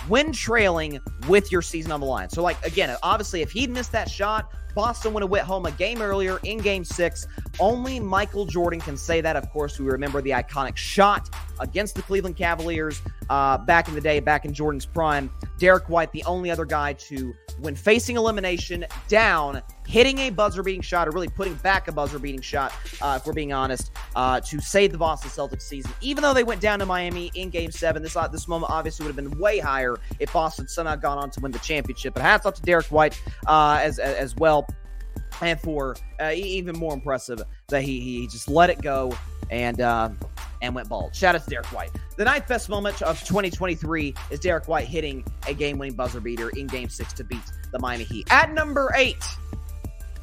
when 0.08 0.32
trailing 0.32 1.00
with 1.28 1.52
your 1.52 1.62
season 1.62 1.92
on 1.92 2.00
the 2.00 2.06
line. 2.06 2.30
So, 2.30 2.44
like, 2.44 2.64
again, 2.66 2.96
obviously, 3.02 3.42
if 3.42 3.52
he'd 3.52 3.72
missed 3.72 3.92
that 3.94 4.10
shot, 4.10 4.54
Boston 4.76 5.14
would 5.14 5.24
have 5.24 5.30
went 5.32 5.46
home 5.46 5.66
a 5.66 5.72
game 5.72 6.02
earlier 6.02 6.40
in 6.44 6.58
game 6.58 6.84
six. 6.84 7.26
Only 7.60 8.00
Michael 8.00 8.46
Jordan 8.46 8.82
can 8.82 8.98
say 8.98 9.22
that. 9.22 9.36
Of 9.38 9.50
course, 9.50 9.80
we 9.80 9.86
remember 9.86 10.22
the 10.22 10.32
iconic 10.32 10.76
shot 10.76 11.30
against 11.60 11.96
the 11.96 12.02
Cleveland 12.02 12.36
Cavaliers 12.36 13.02
uh, 13.30 13.58
back 13.58 13.88
in 13.88 13.96
the 13.96 14.02
day, 14.02 14.20
back 14.20 14.44
in 14.44 14.54
Jordan's 14.54 14.86
prime. 14.86 15.32
Derrick 15.58 15.88
White, 15.90 16.12
the 16.12 16.24
only 16.26 16.52
other 16.52 16.66
guy 16.66 16.94
to, 16.94 17.34
when 17.60 17.74
facing 17.74 18.18
elimination, 18.18 18.86
down, 19.08 19.62
hitting 19.86 20.20
a 20.20 20.30
buzzer 20.30 20.64
beating 20.64 20.82
shot, 20.82 21.08
or 21.08 21.12
really 21.12 21.28
putting 21.28 21.56
back 21.56 21.88
a 21.88 21.92
buzzer 21.92 22.20
beating 22.20 22.42
shot, 22.42 22.74
uh, 23.02 23.18
if 23.20 23.26
we're 23.26 23.34
being 23.34 23.54
honest, 23.54 23.92
uh, 24.16 24.40
to 24.42 24.60
save 24.60 24.92
the 24.92 24.98
Boston 24.98 25.30
Celtics 25.30 25.64
season. 25.64 25.92
Even 26.02 26.22
though 26.22 26.34
they 26.34 26.44
went 26.44 26.62
down 26.62 26.80
to 26.80 26.86
Miami 26.86 27.32
in 27.36 27.50
game 27.50 27.72
seven, 27.72 28.04
this, 28.04 28.16
uh, 28.16 28.28
this 28.28 28.48
moment 28.48 28.72
obviously 28.72 29.06
would 29.06 29.16
have 29.16 29.30
been 29.30 29.40
way 29.40 29.60
higher 29.60 29.96
if 30.20 30.32
Boston 30.34 30.68
somehow 30.68 30.96
gone 30.96 31.18
on 31.18 31.30
to 31.32 31.40
win 31.40 31.52
the 31.52 31.60
championship. 31.60 32.14
But 32.14 32.24
hats 32.24 32.46
off 32.46 32.56
to 32.56 32.62
Derrick 32.62 32.88
White 32.88 33.20
uh, 33.48 33.80
as, 33.82 34.00
as 34.00 34.36
well 34.36 34.68
and 35.42 35.60
for 35.60 35.96
uh, 36.20 36.32
even 36.34 36.78
more 36.78 36.94
impressive 36.94 37.42
that 37.68 37.84
he 37.84 38.00
he 38.00 38.28
just 38.28 38.48
let 38.48 38.70
it 38.70 38.82
go 38.82 39.16
and 39.50 39.82
uh, 39.82 40.10
and 40.62 40.74
went 40.74 40.90
bald. 40.90 41.16
Shout 41.16 41.36
out 41.36 41.44
to 41.44 41.50
Derrick 41.50 41.68
White. 41.68 41.92
The 42.18 42.26
ninth 42.26 42.48
best 42.48 42.70
moment 42.70 43.02
of 43.02 43.20
2023 43.20 44.14
is 44.32 44.40
Derrick 44.40 44.68
White 44.68 44.88
hitting 44.88 45.24
a 45.48 45.54
game-winning 45.54 45.96
buzzer 45.96 46.20
beater 46.20 46.50
in 46.50 46.68
Game 46.68 46.90
Six 46.90 47.14
to 47.14 47.24
beat 47.24 47.44
the 47.72 47.80
Miami 47.80 48.06
Heat. 48.06 48.28
At 48.32 48.54
number 48.54 48.92
eight, 48.96 49.24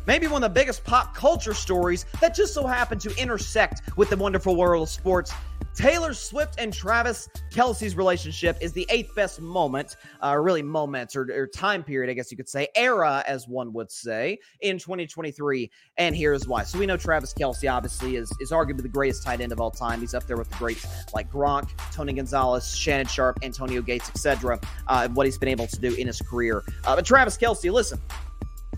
maybe 0.07 0.27
one 0.27 0.43
of 0.43 0.53
the 0.53 0.61
biggest 0.61 0.85
pop 0.85 1.15
culture 1.15 1.55
stories 1.55 2.07
that 2.21 2.35
just 2.35 2.55
so 2.55 2.67
happened 2.67 3.01
to 3.01 3.15
intersect 3.17 3.83
with 3.97 4.11
the 4.11 4.17
wonderful 4.17 4.57
world 4.57 4.83
of 4.83 4.89
sports 4.89 5.33
Taylor 5.75 6.13
Swift 6.13 6.57
and 6.59 6.73
Travis 6.73 7.29
Kelce's 7.51 7.97
relationship 7.97 8.59
is 8.61 8.73
the 8.73 8.87
eighth 8.91 9.15
best 9.15 9.41
moment, 9.41 9.97
uh, 10.23 10.37
really 10.37 10.63
moments 10.63 11.17
or, 11.17 11.23
or, 11.33 11.47
time 11.47 11.83
period, 11.83 12.11
I 12.11 12.15
guess 12.15 12.31
you 12.31 12.37
could 12.37 12.49
say, 12.49 12.69
era, 12.75 13.25
as 13.27 13.49
one 13.49 13.73
would 13.73 13.91
say, 13.91 14.39
in 14.61 14.79
2023. 14.79 15.71
And 15.97 16.15
here's 16.15 16.47
why. 16.47 16.65
So 16.65 16.79
we 16.79 16.87
know 16.87 16.97
Travis 16.97 17.33
Kelce 17.33 17.71
obviously 17.73 18.17
is 18.17 18.31
is 18.41 18.51
arguably 18.51 18.83
the 18.83 18.89
greatest 18.89 19.23
tight 19.23 19.41
end 19.41 19.53
of 19.53 19.61
all 19.61 19.71
time. 19.71 20.01
He's 20.01 20.15
up 20.15 20.27
there 20.27 20.37
with 20.37 20.51
the 20.51 20.57
greats 20.57 20.87
like 21.15 21.31
Gronk, 21.31 21.71
Tony 21.91 22.13
Gonzalez, 22.13 22.77
Shannon 22.77 23.07
Sharpe, 23.07 23.39
Antonio 23.43 23.81
Gates, 23.81 24.11
etc. 24.11 24.61
Uh, 24.89 25.09
what 25.09 25.27
he's 25.27 25.39
been 25.39 25.49
able 25.49 25.67
to 25.67 25.81
do 25.81 25.95
in 25.95 26.07
his 26.07 26.21
career. 26.21 26.63
Uh, 26.85 26.97
but 26.97 27.07
Travis 27.07 27.39
Kelce, 27.39 27.73
listen, 27.73 27.99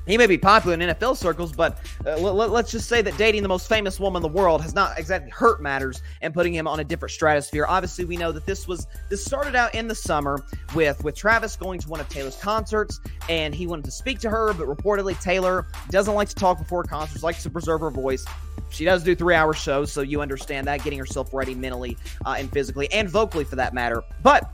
he 0.07 0.19
may 0.19 0.27
be 0.27 0.38
popular 0.38 0.75
in 0.75 0.81
NFL 0.81 1.17
circles, 1.17 1.53
but 1.53 1.79
uh, 2.07 2.19
let, 2.19 2.51
us 2.51 2.71
just 2.71 2.88
say 2.88 3.03
that 3.03 3.17
dating 3.17 3.43
the 3.43 3.49
most 3.49 3.69
famous 3.69 3.99
woman 3.99 4.23
in 4.23 4.31
the 4.31 4.37
world 4.37 4.61
has 4.62 4.75
not 4.75 4.99
exactly 4.99 5.31
hurt 5.31 5.62
matters 5.62 6.03
and 6.21 6.35
putting 6.35 6.53
him 6.53 6.69
on 6.69 6.81
a 6.81 6.85
different 6.85 7.12
stratosphere. 7.12 7.64
Obviously, 7.69 8.05
we 8.05 8.17
know 8.17 8.31
that 8.33 8.47
this 8.47 8.69
was 8.69 8.87
this 9.09 9.25
started 9.25 9.55
out 9.55 9.75
in 9.75 9.88
the 9.88 9.95
summer 9.95 10.45
with 10.75 11.03
with 11.05 11.14
Travis 11.14 11.57
going 11.57 11.81
to 11.81 11.88
one 11.88 12.01
of 12.01 12.09
Taylor's 12.09 12.37
concerts, 12.37 13.01
and 13.29 13.55
he 13.55 13.67
wanted 13.67 13.85
to 13.87 13.90
speak 13.90 14.19
to 14.21 14.31
her, 14.31 14.53
but 14.53 14.67
reportedly 14.67 15.21
Taylor 15.21 15.67
doesn't 15.90 16.14
like 16.14 16.29
to 16.29 16.35
talk 16.35 16.59
before 16.59 16.85
concerts, 16.85 17.23
likes 17.23 17.43
to 17.43 17.51
preserve 17.51 17.81
her 17.81 17.90
voice. 17.90 18.25
She 18.71 18.85
does 18.85 19.05
do 19.05 19.14
three 19.14 19.35
hour 19.35 19.55
shows, 19.55 19.93
so 19.93 20.03
you 20.03 20.21
understand 20.21 20.67
that, 20.67 20.83
getting 20.83 20.99
herself 20.99 21.33
ready 21.33 21.55
mentally 21.55 21.97
uh, 22.27 22.37
and 22.38 22.51
physically 22.51 22.93
and 22.93 23.09
vocally 23.09 23.45
for 23.45 23.57
that 23.57 23.73
matter. 23.73 24.03
But 24.23 24.51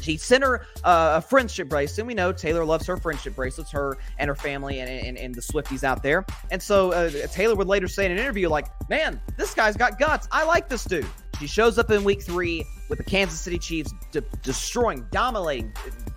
he 0.00 0.16
sent 0.16 0.42
her 0.44 0.66
uh, 0.84 1.14
a 1.16 1.20
friendship 1.20 1.68
bracelet. 1.68 1.98
And 1.98 2.06
we 2.08 2.14
know 2.14 2.32
Taylor 2.32 2.64
loves 2.64 2.86
her 2.86 2.96
friendship 2.96 3.34
bracelets, 3.34 3.70
her 3.70 3.96
and 4.18 4.28
her 4.28 4.34
family 4.34 4.80
and, 4.80 4.90
and, 4.90 5.18
and 5.18 5.34
the 5.34 5.40
Swifties 5.40 5.84
out 5.84 6.02
there. 6.02 6.24
And 6.50 6.62
so 6.62 6.92
uh, 6.92 7.10
Taylor 7.28 7.54
would 7.54 7.68
later 7.68 7.88
say 7.88 8.06
in 8.06 8.12
an 8.12 8.18
interview, 8.18 8.48
like, 8.48 8.66
man, 8.88 9.20
this 9.36 9.54
guy's 9.54 9.76
got 9.76 9.98
guts. 9.98 10.28
I 10.32 10.44
like 10.44 10.68
this 10.68 10.84
dude. 10.84 11.06
She 11.38 11.46
shows 11.46 11.78
up 11.78 11.90
in 11.90 12.04
week 12.04 12.22
three 12.22 12.64
with 12.90 12.98
the 12.98 13.04
Kansas 13.04 13.40
City 13.40 13.58
Chiefs 13.58 13.94
de- 14.10 14.20
destroying, 14.42 15.06
dominating, 15.10 15.72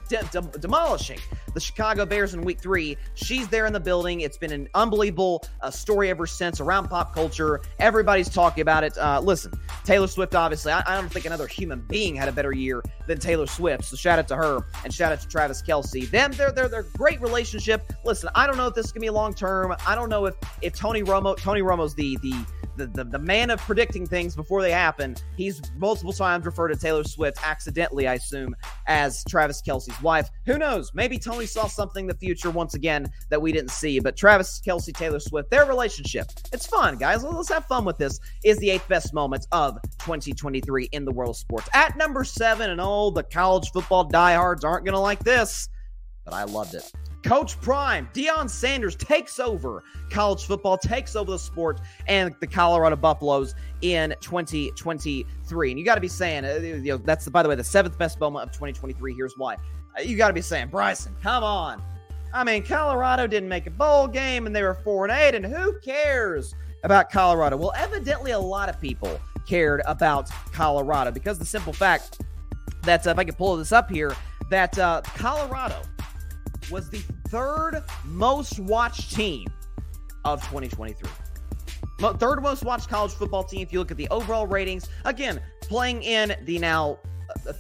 de- 0.09 0.23
de- 0.31 0.59
demolishing 0.59 1.19
the 1.53 1.59
Chicago 1.59 2.05
Bears 2.05 2.33
in 2.33 2.41
week 2.41 2.59
three. 2.59 2.97
She's 3.13 3.47
there 3.47 3.65
in 3.65 3.73
the 3.73 3.79
building. 3.79 4.21
It's 4.21 4.37
been 4.37 4.51
an 4.51 4.67
unbelievable 4.73 5.45
uh, 5.61 5.69
story 5.69 6.09
ever 6.09 6.25
since 6.25 6.59
around 6.59 6.89
pop 6.89 7.13
culture. 7.13 7.61
Everybody's 7.79 8.27
talking 8.27 8.61
about 8.61 8.83
it. 8.83 8.97
Uh, 8.97 9.21
listen, 9.21 9.53
Taylor 9.85 10.07
Swift, 10.07 10.35
obviously, 10.35 10.71
I, 10.71 10.83
I, 10.85 10.99
don't 10.99 11.09
think 11.09 11.25
another 11.25 11.47
human 11.47 11.81
being 11.81 12.15
had 12.15 12.27
a 12.27 12.31
better 12.31 12.51
year 12.51 12.83
than 13.07 13.19
Taylor 13.19 13.47
Swift. 13.47 13.85
So 13.85 13.95
shout 13.95 14.19
out 14.19 14.27
to 14.29 14.35
her 14.35 14.65
and 14.83 14.91
shout 14.91 15.11
out 15.11 15.21
to 15.21 15.27
Travis 15.27 15.61
Kelce. 15.61 16.09
Them, 16.09 16.31
they're, 16.31 16.51
they're, 16.51 16.67
they're 16.67 16.87
great 16.97 17.21
relationship. 17.21 17.93
Listen, 18.03 18.29
I 18.35 18.47
don't 18.47 18.57
know 18.57 18.67
if 18.67 18.73
this 18.73 18.87
is 18.87 18.91
going 18.91 19.01
to 19.01 19.05
be 19.05 19.09
long 19.11 19.33
term. 19.33 19.75
I 19.85 19.95
don't 19.95 20.09
know 20.09 20.25
if, 20.25 20.35
if 20.61 20.73
Tony 20.73 21.03
Romo, 21.03 21.37
Tony 21.37 21.61
Romo's 21.61 21.93
the, 21.93 22.17
the, 22.23 22.33
the, 22.75 22.87
the, 22.87 23.03
the 23.03 23.19
man 23.19 23.49
of 23.49 23.59
predicting 23.61 24.05
things 24.05 24.35
before 24.35 24.61
they 24.61 24.71
happen. 24.71 25.15
He's 25.37 25.61
multiple 25.77 26.13
times 26.13 26.45
referred 26.45 26.69
to 26.69 26.75
Taylor 26.75 27.03
Swift, 27.03 27.37
accidentally, 27.43 28.07
I 28.07 28.15
assume, 28.15 28.55
as 28.87 29.23
Travis 29.29 29.61
Kelce's 29.61 29.99
wife. 30.01 30.29
Who 30.45 30.57
knows? 30.57 30.91
Maybe 30.93 31.17
Tony 31.17 31.45
saw 31.45 31.67
something 31.67 32.05
in 32.05 32.07
the 32.07 32.17
future 32.17 32.49
once 32.49 32.73
again 32.73 33.11
that 33.29 33.41
we 33.41 33.51
didn't 33.51 33.71
see. 33.71 33.99
But 33.99 34.15
Travis 34.17 34.61
Kelce, 34.65 34.93
Taylor 34.93 35.19
Swift, 35.19 35.49
their 35.49 35.65
relationship, 35.65 36.27
it's 36.51 36.65
fun, 36.65 36.97
guys. 36.97 37.23
Let's 37.23 37.49
have 37.49 37.65
fun 37.65 37.85
with 37.85 37.97
this. 37.97 38.19
Is 38.43 38.57
the 38.59 38.69
eighth 38.69 38.87
best 38.87 39.13
moment 39.13 39.47
of 39.51 39.77
2023 39.99 40.89
in 40.91 41.05
the 41.05 41.11
world 41.11 41.31
of 41.31 41.37
sports. 41.37 41.69
At 41.73 41.97
number 41.97 42.23
seven, 42.23 42.69
and 42.69 42.81
oh, 42.81 43.11
the 43.11 43.23
college 43.23 43.71
football 43.71 44.03
diehards 44.03 44.63
aren't 44.63 44.85
going 44.85 44.93
to 44.93 44.99
like 44.99 45.19
this, 45.19 45.69
but 46.25 46.33
I 46.33 46.43
loved 46.43 46.75
it. 46.75 46.91
Coach 47.23 47.59
Prime, 47.61 48.09
Deion 48.13 48.49
Sanders 48.49 48.95
takes 48.95 49.39
over 49.39 49.83
college 50.09 50.45
football, 50.45 50.77
takes 50.77 51.15
over 51.15 51.31
the 51.31 51.39
sport, 51.39 51.79
and 52.07 52.35
the 52.41 52.47
Colorado 52.47 52.97
Buffaloes 52.97 53.55
in 53.81 54.13
2023. 54.19 55.71
And 55.71 55.79
you 55.79 55.85
got 55.85 55.95
to 55.95 56.01
be 56.01 56.09
saying, 56.09 56.43
uh, 56.43 56.55
you 56.55 56.77
know, 56.79 56.97
that's, 56.97 57.27
by 57.29 57.41
the 57.41 57.49
way, 57.49 57.55
the 57.55 57.63
seventh 57.63 57.97
best 57.97 58.19
moment 58.19 58.49
of 58.49 58.51
2023. 58.51 59.13
Here's 59.13 59.37
why. 59.37 59.55
Uh, 59.97 60.01
you 60.01 60.17
got 60.17 60.27
to 60.27 60.33
be 60.33 60.41
saying, 60.41 60.67
Bryson, 60.67 61.15
come 61.21 61.43
on. 61.43 61.81
I 62.33 62.43
mean, 62.43 62.63
Colorado 62.63 63.25
didn't 63.27 63.49
make 63.49 63.67
a 63.67 63.71
bowl 63.71 64.07
game 64.07 64.45
and 64.45 64.55
they 64.55 64.63
were 64.63 64.73
4 64.73 65.05
and 65.05 65.13
8, 65.13 65.35
and 65.35 65.45
who 65.45 65.79
cares 65.79 66.53
about 66.83 67.09
Colorado? 67.09 67.55
Well, 67.55 67.73
evidently, 67.77 68.31
a 68.31 68.39
lot 68.39 68.67
of 68.67 68.81
people 68.81 69.19
cared 69.47 69.81
about 69.85 70.29
Colorado 70.51 71.11
because 71.11 71.39
the 71.39 71.45
simple 71.45 71.73
fact 71.73 72.21
that, 72.81 73.07
uh, 73.07 73.11
if 73.11 73.19
I 73.19 73.23
could 73.23 73.37
pull 73.37 73.55
this 73.55 73.71
up 73.71 73.89
here, 73.89 74.13
that 74.49 74.77
uh, 74.77 75.01
Colorado 75.15 75.81
was 76.71 76.89
the 76.89 77.03
third 77.27 77.83
most 78.05 78.59
watched 78.59 79.15
team 79.15 79.47
of 80.25 80.41
2023. 80.41 81.09
Third 82.17 82.41
most 82.41 82.63
watched 82.63 82.89
college 82.89 83.11
football 83.13 83.43
team 83.43 83.61
if 83.61 83.71
you 83.71 83.79
look 83.79 83.91
at 83.91 83.97
the 83.97 84.07
overall 84.09 84.45
ratings. 84.45 84.89
Again, 85.05 85.41
playing 85.61 86.03
in 86.03 86.35
the 86.43 86.59
now 86.59 86.99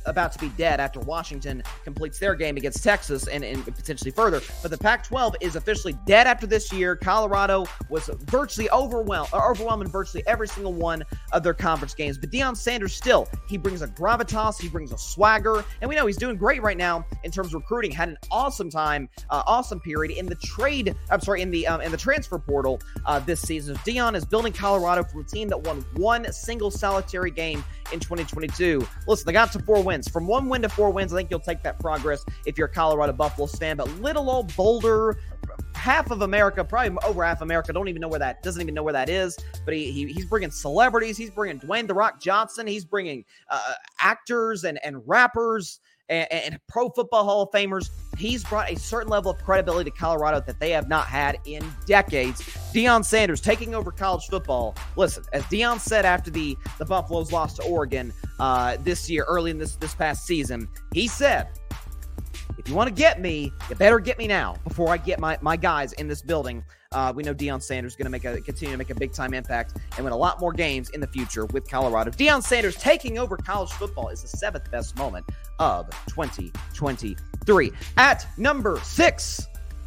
about 0.05 0.31
to 0.33 0.39
be 0.39 0.49
dead 0.49 0.79
after 0.79 0.99
Washington 0.99 1.63
completes 1.83 2.19
their 2.19 2.35
game 2.35 2.57
against 2.57 2.83
Texas 2.83 3.27
and, 3.27 3.43
and 3.43 3.63
potentially 3.65 4.11
further. 4.11 4.41
But 4.61 4.71
the 4.71 4.77
Pac 4.77 5.07
12 5.07 5.35
is 5.41 5.55
officially 5.55 5.97
dead 6.05 6.27
after 6.27 6.47
this 6.47 6.71
year. 6.71 6.95
Colorado 6.95 7.65
was 7.89 8.09
virtually 8.21 8.69
overwhelmed, 8.69 9.29
overwhelming 9.33 9.87
virtually 9.87 10.23
every 10.27 10.47
single 10.47 10.73
one 10.73 11.03
of 11.31 11.43
their 11.43 11.53
conference 11.53 11.93
games. 11.93 12.17
But 12.17 12.31
Deion 12.31 12.55
Sanders 12.55 12.93
still, 12.93 13.27
he 13.47 13.57
brings 13.57 13.81
a 13.81 13.87
gravitas, 13.87 14.59
he 14.59 14.69
brings 14.69 14.91
a 14.91 14.97
swagger, 14.97 15.63
and 15.81 15.89
we 15.89 15.95
know 15.95 16.05
he's 16.05 16.17
doing 16.17 16.37
great 16.37 16.61
right 16.61 16.77
now 16.77 17.05
in 17.23 17.31
terms 17.31 17.49
of 17.49 17.55
recruiting. 17.61 17.91
Had 17.91 18.09
an 18.09 18.17
awesome 18.31 18.69
time, 18.69 19.09
uh, 19.29 19.43
awesome 19.45 19.79
period 19.79 20.17
in 20.17 20.25
the 20.25 20.35
trade. 20.35 20.95
I'm 21.09 21.21
sorry, 21.21 21.41
in 21.41 21.51
the 21.51 21.67
um, 21.67 21.81
in 21.81 21.91
the 21.91 21.97
transfer 21.97 22.39
portal 22.39 22.81
uh, 23.05 23.19
this 23.19 23.41
season. 23.41 23.75
Deion 23.77 24.15
is 24.15 24.25
building 24.25 24.53
Colorado 24.53 25.03
from 25.03 25.21
a 25.21 25.23
team 25.23 25.47
that 25.49 25.61
won 25.61 25.85
one 25.95 26.31
single 26.31 26.71
solitary 26.71 27.31
game 27.31 27.63
in 27.91 27.99
2022. 27.99 28.85
Listen, 29.07 29.25
they 29.25 29.33
got 29.33 29.51
to 29.51 29.59
four 29.65 29.83
wins. 29.83 30.07
From 30.07 30.27
one 30.27 30.49
win 30.49 30.61
to 30.61 30.69
four 30.69 30.89
wins, 30.89 31.13
I 31.13 31.17
think 31.17 31.29
you'll 31.31 31.39
take 31.39 31.63
that 31.63 31.79
progress 31.79 32.23
if 32.45 32.57
you're 32.57 32.67
a 32.67 32.71
Colorado 32.71 33.13
Buffaloes 33.13 33.55
fan. 33.55 33.77
But 33.77 33.89
little 33.99 34.29
old 34.29 34.55
Boulder, 34.55 35.17
half 35.75 36.11
of 36.11 36.21
America, 36.21 36.63
probably 36.63 36.97
over 37.05 37.23
half 37.23 37.41
America, 37.41 37.73
don't 37.73 37.87
even 37.87 38.01
know 38.01 38.07
where 38.07 38.19
that 38.19 38.43
doesn't 38.43 38.61
even 38.61 38.73
know 38.73 38.83
where 38.83 38.93
that 38.93 39.09
is. 39.09 39.37
But 39.65 39.73
he, 39.73 39.91
he 39.91 40.13
he's 40.13 40.25
bringing 40.25 40.51
celebrities. 40.51 41.17
He's 41.17 41.31
bringing 41.31 41.59
Dwayne 41.59 41.87
the 41.87 41.93
Rock 41.93 42.21
Johnson. 42.21 42.67
He's 42.67 42.85
bringing 42.85 43.25
uh, 43.49 43.73
actors 43.99 44.63
and 44.63 44.79
and 44.83 45.01
rappers 45.07 45.79
and, 46.09 46.31
and 46.31 46.59
Pro 46.67 46.89
Football 46.89 47.23
Hall 47.23 47.41
of 47.43 47.51
Famers. 47.51 47.89
He's 48.17 48.43
brought 48.43 48.71
a 48.71 48.75
certain 48.75 49.09
level 49.09 49.31
of 49.31 49.43
credibility 49.43 49.89
to 49.89 49.95
Colorado 49.95 50.39
that 50.41 50.59
they 50.59 50.71
have 50.71 50.87
not 50.87 51.07
had 51.07 51.39
in 51.45 51.63
decades. 51.85 52.41
Deion 52.73 53.03
Sanders 53.03 53.41
taking 53.41 53.75
over 53.75 53.91
college 53.91 54.25
football. 54.27 54.75
Listen, 54.95 55.23
as 55.33 55.43
Deion 55.43 55.79
said 55.79 56.05
after 56.05 56.29
the 56.29 56.57
the 56.77 56.85
Buffaloes 56.85 57.31
lost 57.31 57.57
to 57.57 57.63
Oregon 57.63 58.13
uh, 58.39 58.77
this 58.83 59.09
year, 59.09 59.25
early 59.27 59.51
in 59.51 59.57
this 59.57 59.75
this 59.75 59.95
past 59.95 60.25
season, 60.25 60.67
he 60.93 61.07
said 61.07 61.47
if 62.63 62.69
you 62.69 62.75
want 62.75 62.87
to 62.87 62.93
get 62.93 63.19
me, 63.19 63.51
you 63.69 63.75
better 63.75 63.99
get 63.99 64.17
me 64.17 64.25
now 64.25 64.55
before 64.63 64.89
I 64.89 64.95
get 64.95 65.19
my, 65.19 65.37
my 65.41 65.57
guys 65.57 65.91
in 65.93 66.07
this 66.07 66.21
building. 66.21 66.63
Uh, 66.93 67.11
we 67.13 67.21
know 67.21 67.33
Deion 67.33 67.61
Sanders 67.61 67.91
is 67.91 67.95
going 67.97 68.05
to 68.05 68.09
make 68.09 68.23
a 68.23 68.39
continue 68.39 68.71
to 68.71 68.77
make 68.77 68.89
a 68.89 68.95
big 68.95 69.11
time 69.11 69.33
impact 69.33 69.77
and 69.97 70.05
win 70.05 70.13
a 70.13 70.17
lot 70.17 70.39
more 70.39 70.53
games 70.53 70.89
in 70.91 71.01
the 71.01 71.07
future 71.07 71.45
with 71.47 71.69
Colorado. 71.69 72.11
Deion 72.11 72.41
Sanders 72.41 72.75
taking 72.75 73.19
over 73.19 73.35
college 73.35 73.71
football 73.71 74.07
is 74.07 74.21
the 74.21 74.29
seventh 74.29 74.71
best 74.71 74.95
moment 74.95 75.25
of 75.59 75.89
2023. 76.07 77.71
At 77.97 78.25
number 78.37 78.79
six, 78.81 79.45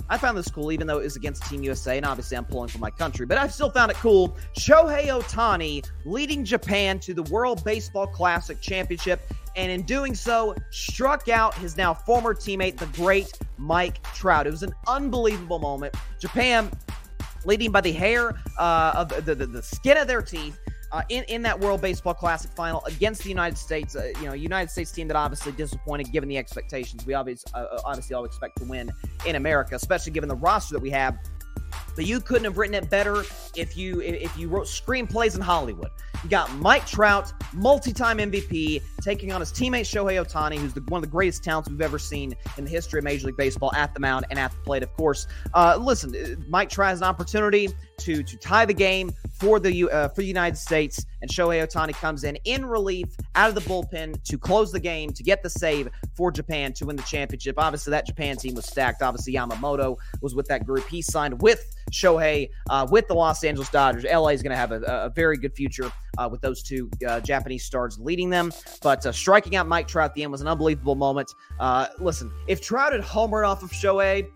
I 0.09 0.19
found 0.19 0.39
this 0.39 0.49
cool, 0.49 0.71
even 0.71 0.87
though 0.87 0.99
it 0.99 1.05
was 1.05 1.17
against 1.17 1.45
Team 1.47 1.63
USA, 1.63 1.97
and 1.97 2.07
obviously 2.07 2.37
I'm 2.37 2.45
pulling 2.45 2.69
for 2.69 2.79
my 2.79 2.91
country, 2.91 3.27
but 3.27 3.39
I 3.39 3.49
still 3.49 3.71
found 3.71 3.91
it 3.91 3.97
cool. 3.97 4.37
Shohei 4.57 5.07
Ohtani 5.07 5.85
leading 6.05 6.45
Japan 6.45 6.99
to 7.01 7.15
the 7.15 7.25
World 7.25 7.65
Baseball 7.65 8.07
Classic 8.07 8.61
Championship, 8.61 9.21
and 9.57 9.73
in 9.73 9.83
doing 9.83 10.15
so, 10.15 10.55
struck 10.71 11.29
out 11.29 11.55
his 11.55 11.77
now 11.77 11.93
former 11.93 12.35
teammate, 12.35 12.77
the 12.77 12.87
great 12.87 13.39
Mike 13.59 14.03
Trout. 14.15 14.47
It 14.47 14.51
was 14.51 14.63
an 14.63 14.75
unbelievable 14.87 15.59
moment. 15.59 15.95
Japan 16.21 16.71
leading 17.45 17.71
by 17.71 17.81
the 17.81 17.93
hair 17.93 18.35
uh, 18.59 18.93
of 18.95 19.25
the, 19.25 19.35
the, 19.35 19.47
the 19.47 19.63
skin 19.63 19.97
of 19.97 20.07
their 20.07 20.23
teeth 20.23 20.59
uh, 20.93 21.03
in 21.09 21.24
in 21.24 21.43
that 21.43 21.59
World 21.59 21.80
Baseball 21.80 22.14
Classic 22.14 22.51
final 22.53 22.84
against 22.84 23.22
the 23.22 23.28
United 23.28 23.57
States. 23.57 23.97
Uh, 23.97 24.12
you 24.20 24.26
know, 24.26 24.32
United 24.32 24.70
States 24.70 24.93
team 24.93 25.09
that 25.09 25.16
obviously 25.16 25.53
disappointed 25.53 26.12
given 26.12 26.28
the 26.28 26.39
expectations. 26.39 27.07
We 27.07 27.14
obviously 27.14 27.53
uh, 27.55 27.64
uh, 27.64 27.80
obviously 27.84 28.14
all 28.14 28.24
expect 28.24 28.59
to 28.59 28.64
win 28.64 28.93
in 29.24 29.37
America, 29.37 29.74
especially 29.74 30.12
given 30.12 30.28
the 30.28 30.37
roster 30.37 30.74
that 30.74 30.82
we 30.82 30.91
have. 30.91 31.18
But 31.97 32.07
you 32.07 32.21
couldn't 32.21 32.45
have 32.45 32.59
written 32.59 32.75
it 32.75 32.89
better 32.89 33.25
if 33.57 33.77
you 33.77 34.01
if 34.03 34.37
you 34.37 34.49
wrote 34.49 34.67
screenplays 34.67 35.35
in 35.35 35.41
Hollywood. 35.41 35.91
You 36.23 36.31
got 36.31 36.53
Mike 36.57 36.87
Trout, 36.87 37.33
multi-time 37.53 38.19
MVP, 38.19 38.83
taking 39.01 39.33
on 39.33 39.41
his 39.41 39.53
teammate 39.53 39.83
Shohei 39.83 40.25
Ohtani, 40.25 40.59
who's 40.59 40.73
the, 40.73 40.81
one 40.89 40.99
of 40.99 41.03
the 41.03 41.11
greatest 41.11 41.45
talents 41.45 41.69
we've 41.69 41.81
ever 41.81 41.99
seen 41.99 42.35
in 42.59 42.65
the 42.65 42.71
history 42.71 42.99
of 42.99 43.05
Major 43.05 43.29
League 43.29 43.37
Baseball 43.37 43.73
at 43.75 43.95
the 43.95 44.01
mound 44.01 44.27
and 44.31 44.39
at 44.39 44.51
the 44.51 44.59
plate, 44.59 44.83
of 44.83 44.93
course. 44.95 45.27
Uh, 45.55 45.79
listen, 45.81 46.15
uh, 46.15 46.41
Mike 46.49 46.69
Trout 46.69 46.91
has 46.91 47.01
an 47.01 47.07
opportunity 47.07 47.69
to 47.99 48.23
to 48.23 48.37
tie 48.37 48.67
the 48.67 48.75
game 48.75 49.13
for 49.39 49.59
the 49.59 49.91
uh, 49.91 50.09
for 50.09 50.21
the 50.21 50.27
United 50.27 50.57
States, 50.57 51.05
and 51.23 51.31
Shohei 51.31 51.67
Ohtani 51.67 51.93
comes 51.95 52.25
in 52.25 52.37
in 52.45 52.65
relief 52.65 53.09
out 53.35 53.49
of 53.49 53.55
the 53.55 53.61
bullpen 53.63 54.23
to 54.25 54.39
close 54.39 54.73
the 54.73 54.81
game 54.81 55.11
to 55.13 55.23
get 55.23 55.43
the 55.43 55.51
save 55.51 55.89
for 56.15 56.31
Japan 56.31 56.73
to 56.75 56.87
win 56.87 56.97
the 56.97 57.03
championship. 57.03 57.57
Obviously, 57.59 57.91
that 57.91 58.07
Japan 58.07 58.37
team 58.37 58.55
was 58.55 58.67
stacked. 58.67 59.03
Obviously, 59.03 59.35
Yamamoto 59.35 59.97
was 60.21 60.35
with 60.35 60.47
that 60.47 60.67
group. 60.67 60.87
He 60.89 61.03
signed 61.03 61.41
with 61.41 61.75
Shohei 61.93 62.51
uh, 62.70 62.87
with 62.91 63.09
the 63.09 63.14
Los 63.14 63.45
Angeles 63.45 63.68
Dodgers. 63.70 64.05
LA 64.05 64.28
is 64.28 64.43
going 64.43 64.51
to 64.51 64.57
have 64.57 64.72
a, 64.72 64.80
a, 64.82 65.11
very 65.11 65.37
good 65.37 65.55
future 65.55 65.91
uh, 66.18 66.28
with 66.30 66.41
those 66.41 66.62
two 66.62 66.91
uh, 67.07 67.20
Japanese 67.20 67.64
stars 67.64 67.99
leading 67.99 68.30
them. 68.30 68.53
But 68.82 69.07
uh, 69.07 69.12
striking 69.12 69.57
out 69.57 69.68
Mike 69.68 69.89
Trout 69.89 70.11
at 70.11 70.14
the 70.14 70.22
end 70.22 70.32
was 70.32 70.41
an 70.41 70.49
unbelievable 70.49 70.95
moment. 70.95 71.34
Uh, 71.61 71.87
listen, 71.99 72.32
if 72.49 72.61
Trout 72.61 72.93
had 72.93 73.03
homered 73.03 73.47
off 73.47 73.62
of 73.62 73.70
Shohei 73.70 74.28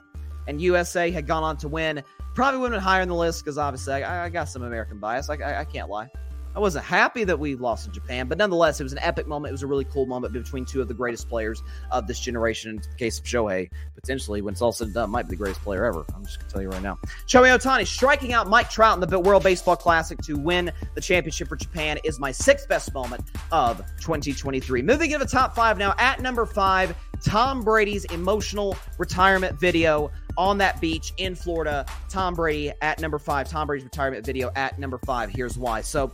and 0.47 0.61
USA 0.61 1.11
had 1.11 1.27
gone 1.27 1.43
on 1.43 1.57
to 1.59 1.69
win, 1.69 2.03
probably 2.35 2.61
would 2.61 2.73
have 2.73 2.81
been 2.81 2.85
higher 2.85 3.03
on 3.03 3.09
the 3.09 3.15
list 3.15 3.45
because 3.45 3.59
obviously 3.59 3.95
I, 3.95 4.27
I, 4.27 4.29
got 4.29 4.49
some 4.49 4.63
American 4.63 4.99
bias. 4.99 5.29
I, 5.29 5.35
I, 5.35 5.61
I 5.61 5.65
can't 5.65 5.89
lie. 5.89 6.09
I 6.55 6.59
wasn't 6.59 6.85
happy 6.85 7.25
that 7.25 7.39
we 7.39 7.55
lost 7.55 7.85
to 7.85 7.91
Japan, 7.91 8.27
but 8.29 8.39
nonetheless, 8.39 8.81
it 8.81 8.83
was 8.83 8.93
an 8.93 8.99
epic 9.01 9.27
moment. 9.27 9.51
It 9.51 9.53
was 9.53 9.63
a 9.63 9.67
really 9.67 9.85
cool 9.85 10.07
moment 10.07 10.33
between 10.33 10.65
two 10.65 10.81
of 10.81 10.89
the 10.89 10.95
greatest 10.95 11.29
players 11.29 11.63
of 11.91 12.07
this 12.07 12.19
generation. 12.19 12.71
In 12.71 12.77
the 12.77 12.97
case 12.97 13.19
of 13.19 13.25
Shohei, 13.25 13.71
potentially, 13.95 14.43
when 14.43 14.53
it's 14.53 14.63
all 14.63 14.73
said 14.73 14.87
and 14.87 14.95
done, 14.95 15.11
might 15.11 15.25
be 15.27 15.31
the 15.31 15.37
greatest 15.37 15.63
player 15.63 15.85
ever. 15.85 16.05
I'm 16.15 16.25
just 16.25 16.39
going 16.39 16.49
to 16.49 16.53
tell 16.53 16.63
you 16.63 16.69
right 16.69 16.83
now. 16.83 16.99
Shohei 17.27 17.57
Ohtani 17.57 17.87
striking 17.87 18.33
out 18.33 18.49
Mike 18.49 18.69
Trout 18.71 19.01
in 19.01 19.09
the 19.09 19.21
World 19.21 19.45
Baseball 19.45 19.77
Classic 19.77 20.19
to 20.23 20.37
win 20.37 20.73
the 20.95 21.01
championship 21.01 21.49
for 21.49 21.57
Japan 21.57 21.99
is 22.05 22.19
my 22.19 22.33
sixth 22.33 22.69
best 22.69 22.93
moment 22.93 23.23
of 23.53 23.79
2023. 24.01 24.83
Moving 24.83 25.13
into 25.13 25.25
the 25.25 25.31
top 25.31 25.55
five 25.55 25.79
now. 25.79 25.95
At 25.99 26.21
number 26.21 26.47
five, 26.47 26.97
Tom 27.23 27.63
Brady's 27.63 28.05
emotional 28.07 28.77
retirement 28.99 29.59
video 29.61 30.11
on 30.37 30.59
that 30.59 30.81
beach 30.81 31.13
in 31.19 31.35
Florida. 31.35 31.85
Tom 32.09 32.35
Brady 32.35 32.73
at 32.81 33.01
number 33.01 33.19
five. 33.19 33.49
Tom 33.49 33.67
Brady's 33.67 33.85
retirement 33.85 34.25
video 34.25 34.51
at 34.57 34.79
number 34.79 34.99
five. 35.05 35.31
Here's 35.31 35.59
why. 35.59 35.83
So, 35.83 36.11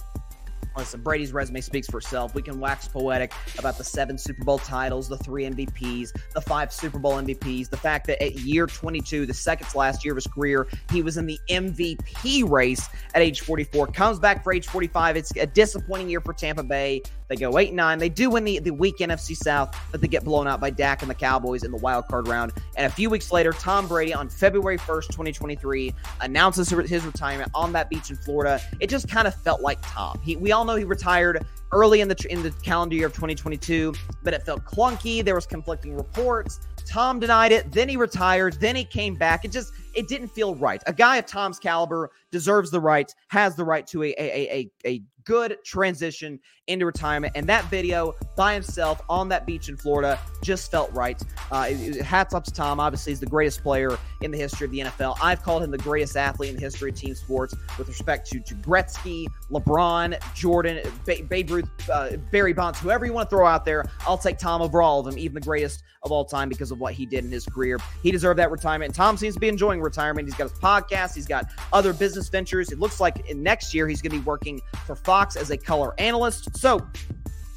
Listen, 0.76 1.00
Brady's 1.00 1.32
resume 1.32 1.62
speaks 1.62 1.88
for 1.88 1.98
itself. 1.98 2.34
We 2.34 2.42
can 2.42 2.60
wax 2.60 2.86
poetic 2.86 3.32
about 3.58 3.78
the 3.78 3.84
seven 3.84 4.18
Super 4.18 4.44
Bowl 4.44 4.58
titles, 4.58 5.08
the 5.08 5.16
three 5.16 5.44
MVPs, 5.44 6.10
the 6.34 6.40
five 6.40 6.70
Super 6.70 6.98
Bowl 6.98 7.14
MVPs, 7.14 7.70
the 7.70 7.78
fact 7.78 8.06
that 8.08 8.22
at 8.22 8.40
year 8.40 8.66
22, 8.66 9.24
the 9.24 9.32
second 9.32 9.74
last 9.74 10.04
year 10.04 10.12
of 10.12 10.16
his 10.16 10.26
career, 10.26 10.66
he 10.90 11.02
was 11.02 11.16
in 11.16 11.24
the 11.24 11.38
MVP 11.48 12.48
race 12.48 12.88
at 13.14 13.22
age 13.22 13.40
44. 13.40 13.86
Comes 13.88 14.18
back 14.18 14.44
for 14.44 14.52
age 14.52 14.66
45. 14.66 15.16
It's 15.16 15.34
a 15.36 15.46
disappointing 15.46 16.10
year 16.10 16.20
for 16.20 16.34
Tampa 16.34 16.62
Bay. 16.62 17.02
They 17.28 17.36
go 17.36 17.58
8 17.58 17.74
9. 17.74 17.98
They 17.98 18.08
do 18.08 18.30
win 18.30 18.44
the, 18.44 18.58
the 18.60 18.72
weak 18.72 18.98
NFC 18.98 19.36
South, 19.36 19.76
but 19.90 20.00
they 20.00 20.08
get 20.08 20.24
blown 20.24 20.46
out 20.46 20.60
by 20.60 20.70
Dak 20.70 21.02
and 21.02 21.10
the 21.10 21.14
Cowboys 21.14 21.64
in 21.64 21.70
the 21.70 21.78
wild 21.78 22.06
card 22.06 22.28
round. 22.28 22.52
And 22.76 22.86
a 22.86 22.90
few 22.94 23.10
weeks 23.10 23.32
later, 23.32 23.52
Tom 23.52 23.88
Brady 23.88 24.14
on 24.14 24.28
February 24.28 24.78
1st, 24.78 25.06
2023, 25.08 25.94
announces 26.20 26.70
his 26.70 27.04
retirement 27.04 27.50
on 27.54 27.72
that 27.72 27.90
beach 27.90 28.10
in 28.10 28.16
Florida. 28.16 28.60
It 28.80 28.88
just 28.88 29.08
kind 29.08 29.26
of 29.26 29.34
felt 29.34 29.60
like 29.60 29.78
Tom. 29.82 30.20
He, 30.22 30.36
we 30.36 30.52
all 30.52 30.64
know 30.64 30.76
he 30.76 30.84
retired 30.84 31.44
early 31.72 32.00
in 32.00 32.08
the 32.08 32.26
in 32.30 32.42
the 32.42 32.50
calendar 32.62 32.94
year 32.94 33.06
of 33.06 33.12
2022, 33.12 33.92
but 34.22 34.32
it 34.32 34.42
felt 34.42 34.64
clunky. 34.64 35.24
There 35.24 35.34
was 35.34 35.46
conflicting 35.46 35.96
reports. 35.96 36.60
Tom 36.86 37.18
denied 37.18 37.50
it, 37.50 37.72
then 37.72 37.88
he 37.88 37.96
retired, 37.96 38.60
then 38.60 38.76
he 38.76 38.84
came 38.84 39.14
back. 39.14 39.44
It 39.44 39.50
just 39.50 39.72
it 39.94 40.06
didn't 40.06 40.28
feel 40.28 40.54
right. 40.54 40.80
A 40.86 40.92
guy 40.92 41.16
of 41.16 41.26
Tom's 41.26 41.58
caliber 41.58 42.10
deserves 42.30 42.70
the 42.70 42.80
right, 42.80 43.12
has 43.28 43.56
the 43.56 43.64
right 43.64 43.86
to 43.88 44.04
a 44.04 44.14
a 44.18 44.70
a, 44.84 44.88
a 44.88 45.02
good 45.24 45.58
transition 45.64 46.38
into 46.66 46.86
retirement. 46.86 47.32
And 47.36 47.46
that 47.48 47.64
video 47.66 48.14
by 48.36 48.54
himself 48.54 49.00
on 49.08 49.28
that 49.28 49.46
beach 49.46 49.68
in 49.68 49.76
Florida 49.76 50.18
just 50.42 50.70
felt 50.70 50.92
right. 50.92 51.20
Uh, 51.50 51.70
hats 52.02 52.34
off 52.34 52.42
to 52.44 52.52
Tom. 52.52 52.80
Obviously, 52.80 53.12
he's 53.12 53.20
the 53.20 53.26
greatest 53.26 53.62
player 53.62 53.96
in 54.20 54.30
the 54.30 54.38
history 54.38 54.66
of 54.66 54.70
the 54.70 54.80
NFL. 54.80 55.16
I've 55.22 55.42
called 55.42 55.62
him 55.62 55.70
the 55.70 55.78
greatest 55.78 56.16
athlete 56.16 56.50
in 56.50 56.56
the 56.56 56.62
history 56.62 56.90
of 56.90 56.96
team 56.96 57.14
sports 57.14 57.54
with 57.78 57.88
respect 57.88 58.28
to, 58.30 58.40
to 58.40 58.54
Gretzky, 58.56 59.26
LeBron, 59.50 60.20
Jordan, 60.34 60.80
ba- 61.04 61.22
Babe 61.28 61.50
Ruth, 61.50 61.90
uh, 61.90 62.16
Barry 62.32 62.52
Bonds, 62.52 62.80
whoever 62.80 63.06
you 63.06 63.12
want 63.12 63.30
to 63.30 63.36
throw 63.36 63.46
out 63.46 63.64
there. 63.64 63.84
I'll 64.06 64.18
take 64.18 64.38
Tom 64.38 64.62
over 64.62 64.82
all 64.82 65.00
of 65.00 65.06
them, 65.06 65.18
even 65.18 65.34
the 65.34 65.40
greatest 65.40 65.82
of 66.02 66.12
all 66.12 66.24
time 66.24 66.48
because 66.48 66.70
of 66.70 66.78
what 66.78 66.94
he 66.94 67.04
did 67.04 67.24
in 67.24 67.30
his 67.30 67.44
career. 67.44 67.78
He 68.02 68.10
deserved 68.10 68.38
that 68.38 68.50
retirement. 68.50 68.90
And 68.90 68.94
Tom 68.94 69.16
seems 69.16 69.34
to 69.34 69.40
be 69.40 69.48
enjoying 69.48 69.80
retirement. 69.80 70.26
He's 70.26 70.36
got 70.36 70.50
his 70.50 70.58
podcast, 70.58 71.14
he's 71.14 71.26
got 71.26 71.46
other 71.72 71.92
business 71.92 72.28
ventures. 72.28 72.72
It 72.72 72.78
looks 72.78 73.00
like 73.00 73.34
next 73.34 73.74
year 73.74 73.86
he's 73.88 74.00
going 74.00 74.12
to 74.12 74.18
be 74.18 74.24
working 74.24 74.60
for 74.86 74.94
Fox 74.94 75.36
as 75.36 75.50
a 75.50 75.56
color 75.56 75.94
analyst. 75.98 76.55
So, 76.56 76.86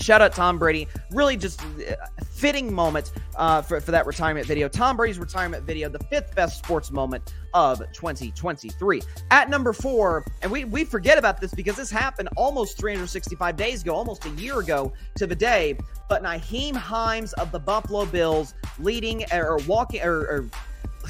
Shout 0.02 0.22
out 0.22 0.34
Tom 0.34 0.58
Brady. 0.58 0.88
Really 1.12 1.36
just 1.36 1.62
uh, 1.62 1.95
fitting 2.26 2.74
moment 2.74 3.12
uh, 3.36 3.62
for, 3.62 3.82
for 3.82 3.91
that 3.91 4.06
retirement 4.06 4.47
video. 4.47 4.70
Tom 4.70 4.95
Brady's 4.95 5.20
retirement 5.20 5.66
video, 5.66 5.89
the 5.89 6.00
fifth 6.00 6.34
best 6.36 6.58
sports 6.58 6.89
moment 6.89 7.34
of 7.54 7.80
2023. 7.91 9.02
At 9.30 9.50
number 9.50 9.74
four, 9.74 10.26
and 10.41 10.50
we, 10.50 10.64
we 10.64 10.86
forget 10.86 11.18
about 11.18 11.41
this 11.41 11.54
because 11.54 11.76
this 11.76 11.91
happened 11.91 12.30
almost 12.38 12.78
365 12.80 13.58
days 13.58 13.82
ago, 13.82 13.93
almost 13.93 14.26
a 14.26 14.30
year 14.32 14.60
ago 14.60 14.93
to 15.16 15.28
the 15.28 15.36
day. 15.36 15.78
But 16.08 16.24
Nyheim 16.24 16.76
Hines 16.76 17.34
of 17.34 17.52
the 17.52 17.60
Buffalo 17.60 18.06
Bills 18.06 18.54
leading 18.80 19.26
or 19.34 19.58
walking 19.68 20.02
or, 20.02 20.20
or 20.22 20.50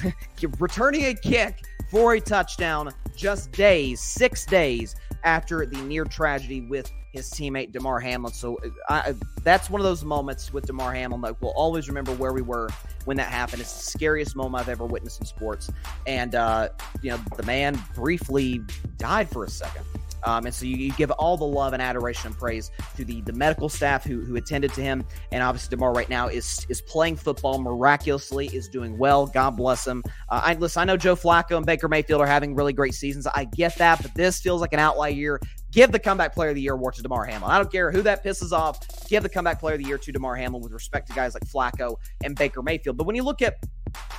returning 0.60 1.06
a 1.06 1.14
kick 1.14 1.64
for 1.92 2.16
a 2.16 2.20
touchdown 2.20 2.92
just 3.16 3.52
days, 3.52 4.02
six 4.02 4.46
days 4.48 4.96
after 5.24 5.66
the 5.66 5.78
near 5.84 6.06
tragedy 6.06 6.62
with 6.62 6.92
his 7.12 7.30
teammate 7.32 7.72
Damar 7.72 8.00
Hamlin. 8.00 8.34
So 8.34 8.58
uh, 8.58 8.70
I, 8.90 9.16
that's 9.44 9.70
one 9.70 9.82
of 9.82 9.86
those 9.86 10.04
moments 10.04 10.54
with 10.54 10.66
Damar 10.66 10.94
Hamlin 10.94 11.22
that 11.22 11.42
we'll 11.42 11.52
always 11.52 11.88
remember 11.88 12.14
where 12.14 12.34
we 12.34 12.42
were 12.42 12.70
when 13.06 13.18
that 13.18 13.32
happened. 13.32 13.62
It's 13.62 13.74
the 13.74 13.92
scariest 13.92 14.36
moment 14.36 14.62
I've 14.62 14.70
ever 14.70 14.86
witnessed 14.86 15.20
in 15.20 15.26
sports. 15.26 15.72
And 16.06 16.36
uh, 16.36 16.70
you 17.02 17.12
know, 17.12 17.20
the 17.36 17.44
man 17.44 17.82
briefly 17.96 18.62
died 18.98 19.30
for 19.30 19.44
a 19.44 19.50
second. 19.50 19.86
Um, 20.24 20.46
and 20.46 20.54
so 20.54 20.66
you, 20.66 20.78
you, 20.78 20.92
give 20.94 21.12
all 21.12 21.38
the 21.38 21.46
love 21.46 21.74
and 21.74 21.82
adoration 21.82 22.28
and 22.28 22.38
praise 22.38 22.72
to 22.96 23.06
the, 23.06 23.22
the 23.22 23.34
medical 23.34 23.70
staff 23.70 24.04
who, 24.04 24.22
who 24.22 24.36
attended 24.36 24.74
to 24.74 24.82
him. 24.82 25.06
And 25.32 25.44
obviously, 25.44 25.76
Damar 25.76 25.94
right 25.94 26.10
now 26.10 26.28
is 26.28 26.66
is 26.70 26.82
playing 26.82 27.16
football 27.16 27.60
miraculously, 27.60 28.48
is 28.48 28.68
doing 28.68 28.98
well. 28.98 29.28
God 29.28 29.52
bless 29.52 29.86
him. 29.86 30.04
Uh, 30.30 30.42
I 30.44 30.54
listen. 30.56 30.82
I 30.82 30.86
know 30.86 30.98
Joe 30.98 31.16
Flacco 31.16 31.58
and 31.58 31.66
Baker 31.66 31.88
Mayfield 31.88 32.22
are 32.22 32.28
having 32.28 32.56
really 32.56 32.74
great 32.74 32.94
seasons. 32.94 33.28
I 33.28 33.46
get 33.46 33.76
that, 33.78 34.02
but 34.02 34.14
this 34.14 34.40
feels 34.40 34.62
like 34.62 34.74
an 34.74 34.80
outlier 34.80 35.12
year. 35.12 35.42
Give 35.72 35.92
the 35.92 36.00
comeback 36.00 36.34
player 36.34 36.50
of 36.50 36.56
the 36.56 36.62
year 36.62 36.74
award 36.74 36.96
to 36.96 37.04
Damar 37.04 37.26
Hamlin. 37.26 37.52
I 37.52 37.58
don't 37.58 37.72
care 37.72 37.92
who 37.92 38.02
that 38.02 38.24
pisses 38.24 38.52
off. 38.52 38.80
Give 39.08 39.22
the 39.22 39.30
comeback 39.30 39.60
player 39.60 39.76
of 39.76 39.82
the 39.82 39.88
year 39.88 40.00
to 40.00 40.12
Damar 40.12 40.36
Hamlin 40.36 40.64
with 40.64 40.72
respect 40.72 41.08
to 41.10 41.14
guys 41.14 41.36
like 41.36 41.44
Flacco 41.46 41.96
and 42.24 42.36
Baker 42.36 42.64
Mayfield. 42.64 42.98
But 42.98 43.06
when 43.06 43.16
you 43.16 43.24
look 43.24 43.42
at 43.44 43.58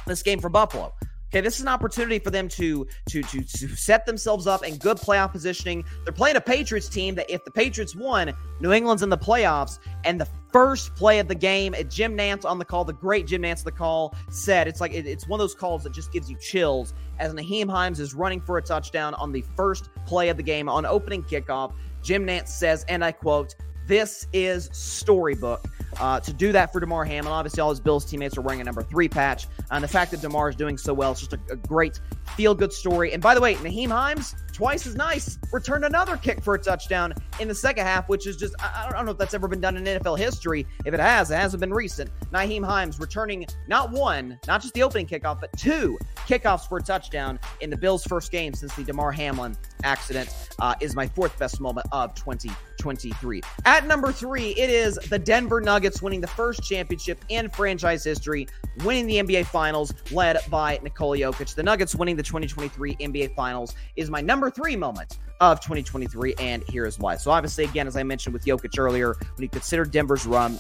this 0.07 0.23
game 0.23 0.41
for 0.41 0.49
Buffalo, 0.49 0.95
Okay, 1.31 1.41
this 1.41 1.55
is 1.55 1.61
an 1.61 1.69
opportunity 1.69 2.19
for 2.19 2.31
them 2.31 2.49
to, 2.49 2.89
to 3.09 3.23
to 3.23 3.41
to 3.43 3.69
set 3.77 4.05
themselves 4.05 4.49
up 4.49 4.65
in 4.65 4.77
good 4.79 4.97
playoff 4.97 5.31
positioning. 5.31 5.85
They're 6.03 6.13
playing 6.13 6.35
a 6.35 6.41
Patriots 6.41 6.89
team 6.89 7.15
that 7.15 7.31
if 7.31 7.45
the 7.45 7.53
Patriots 7.53 7.95
won, 7.95 8.33
New 8.59 8.73
England's 8.73 9.05
in 9.05 9.11
the 9.11 9.19
playoffs. 9.19 9.79
And 10.03 10.21
the 10.21 10.27
first 10.53 10.97
play 10.97 11.21
of 11.21 11.29
the 11.29 11.37
game, 11.37 11.73
Jim 11.89 12.17
Nantz 12.17 12.45
on 12.45 12.59
the 12.59 12.65
call, 12.65 12.85
the 12.85 12.93
great 12.93 13.29
Jim 13.29 13.43
Nantz 13.43 13.61
on 13.61 13.65
the 13.67 13.71
call 13.71 14.17
said, 14.29 14.67
it's 14.67 14.81
like 14.81 14.93
it, 14.93 15.07
it's 15.07 15.29
one 15.29 15.39
of 15.39 15.43
those 15.45 15.55
calls 15.55 15.85
that 15.85 15.93
just 15.93 16.13
gives 16.13 16.29
you 16.29 16.37
chills 16.37 16.95
as 17.21 17.33
Nyheim 17.33 17.71
Hines 17.71 18.01
is 18.01 18.13
running 18.13 18.41
for 18.41 18.59
a 18.59 18.63
touchdown 18.63 19.15
on 19.15 19.31
the 19.31 19.45
first 19.55 19.89
play 20.07 20.31
of 20.31 20.37
the 20.37 20.43
game 20.43 20.69
on 20.69 20.85
opening 20.85 21.23
kickoff. 21.23 21.73
Jim 22.03 22.27
Nantz 22.27 22.49
says, 22.49 22.85
and 22.89 23.05
I 23.05 23.13
quote, 23.13 23.55
"This 23.87 24.27
is 24.33 24.69
storybook." 24.73 25.65
Uh, 26.01 26.19
to 26.19 26.33
do 26.33 26.51
that 26.51 26.73
for 26.73 26.81
Damar 26.81 27.05
Hamlin, 27.05 27.33
obviously 27.33 27.61
all 27.61 27.69
his 27.69 27.79
Bills 27.79 28.07
teammates 28.07 28.39
are 28.39 28.41
wearing 28.41 28.63
a 28.63 28.65
number 28.65 28.83
three 28.83 29.09
patch, 29.09 29.47
and 29.71 29.85
the 29.85 29.89
fact 29.89 30.11
that 30.13 30.23
Damar 30.23 30.49
is 30.49 30.57
doing 30.57 30.79
so 30.79 30.95
well 30.95 31.13
is 31.13 31.21
just 31.21 31.35
a, 31.35 31.41
a 31.51 31.57
great 31.57 32.01
feel 32.37 32.55
good 32.55 32.73
story. 32.73 33.13
And 33.13 33.23
by 33.23 33.35
the 33.35 33.41
way, 33.41 33.55
Nyheim 33.57 33.91
Hines, 33.91 34.35
twice 34.53 34.87
as 34.87 34.95
nice, 34.95 35.39
returned 35.53 35.85
another 35.85 36.17
kick 36.17 36.43
for 36.43 36.55
a 36.55 36.59
touchdown 36.59 37.13
in 37.39 37.49
the 37.49 37.55
second 37.55 37.85
half, 37.85 38.09
which 38.09 38.27
is 38.27 38.37
just, 38.37 38.55
I, 38.61 38.87
I 38.89 38.93
don't 38.93 39.05
know 39.05 39.13
if 39.13 39.19
that's 39.19 39.35
ever 39.35 39.47
been 39.47 39.61
done 39.61 39.77
in 39.77 39.85
NFL 39.85 40.17
history. 40.17 40.67
If 40.87 40.95
it 40.95 41.01
has, 41.01 41.31
it 41.31 41.37
hasn't 41.37 41.61
been 41.61 41.75
recent. 41.75 42.11
Nyheim 42.33 42.65
Hines 42.65 42.99
returning 42.99 43.45
not 43.69 43.91
one, 43.91 44.39
not 44.47 44.63
just 44.63 44.73
the 44.73 44.83
opening 44.83 45.07
kickoff, 45.07 45.41
but 45.41 45.53
two 45.59 45.99
kickoffs 46.27 46.67
for 46.67 46.79
a 46.79 46.83
touchdown 46.83 47.39
in 47.61 47.69
the 47.69 47.77
Bills' 47.77 48.05
first 48.05 48.33
game 48.33 48.55
since 48.55 48.75
the 48.75 48.85
Damar 48.85 49.13
Hamlin 49.13 49.55
accident 49.83 50.49
uh, 50.61 50.75
is 50.81 50.95
my 50.95 51.07
fourth 51.09 51.39
best 51.39 51.61
moment 51.61 51.87
of 51.93 52.15
2023. 52.15 53.43
At 53.65 53.87
number 53.87 54.13
three, 54.13 54.51
it 54.51 54.71
is 54.71 54.97
the 55.09 55.19
Denver 55.19 55.61
Nuggets 55.61 55.90
winning 56.03 56.21
the 56.21 56.27
first 56.27 56.63
championship 56.63 57.25
in 57.29 57.51
franchise 57.51 58.05
history, 58.05 58.47
winning 58.85 59.07
the 59.07 59.17
NBA 59.17 59.47
Finals, 59.47 59.93
led 60.11 60.39
by 60.49 60.79
Nikola 60.83 61.19
Jokic. 61.19 61.55
The 61.55 61.63
Nuggets 61.63 61.95
winning 61.95 62.17
the 62.17 62.23
2023 62.23 62.97
NBA 62.97 63.35
Finals 63.35 63.75
is 63.97 64.11
my 64.11 64.21
number 64.21 64.51
three 64.51 64.77
moment 64.77 65.19
of 65.41 65.61
2023, 65.61 66.35
and 66.39 66.63
here 66.65 66.87
is 66.87 66.99
why. 66.99 67.17
So, 67.17 67.31
obviously, 67.31 67.65
again, 67.65 67.87
as 67.87 67.97
I 67.97 68.03
mentioned 68.03 68.33
with 68.33 68.45
Jokic 68.45 68.79
earlier, 68.79 69.15
when 69.15 69.43
you 69.43 69.49
consider 69.49 69.85
Denver's 69.85 70.27
run, 70.27 70.59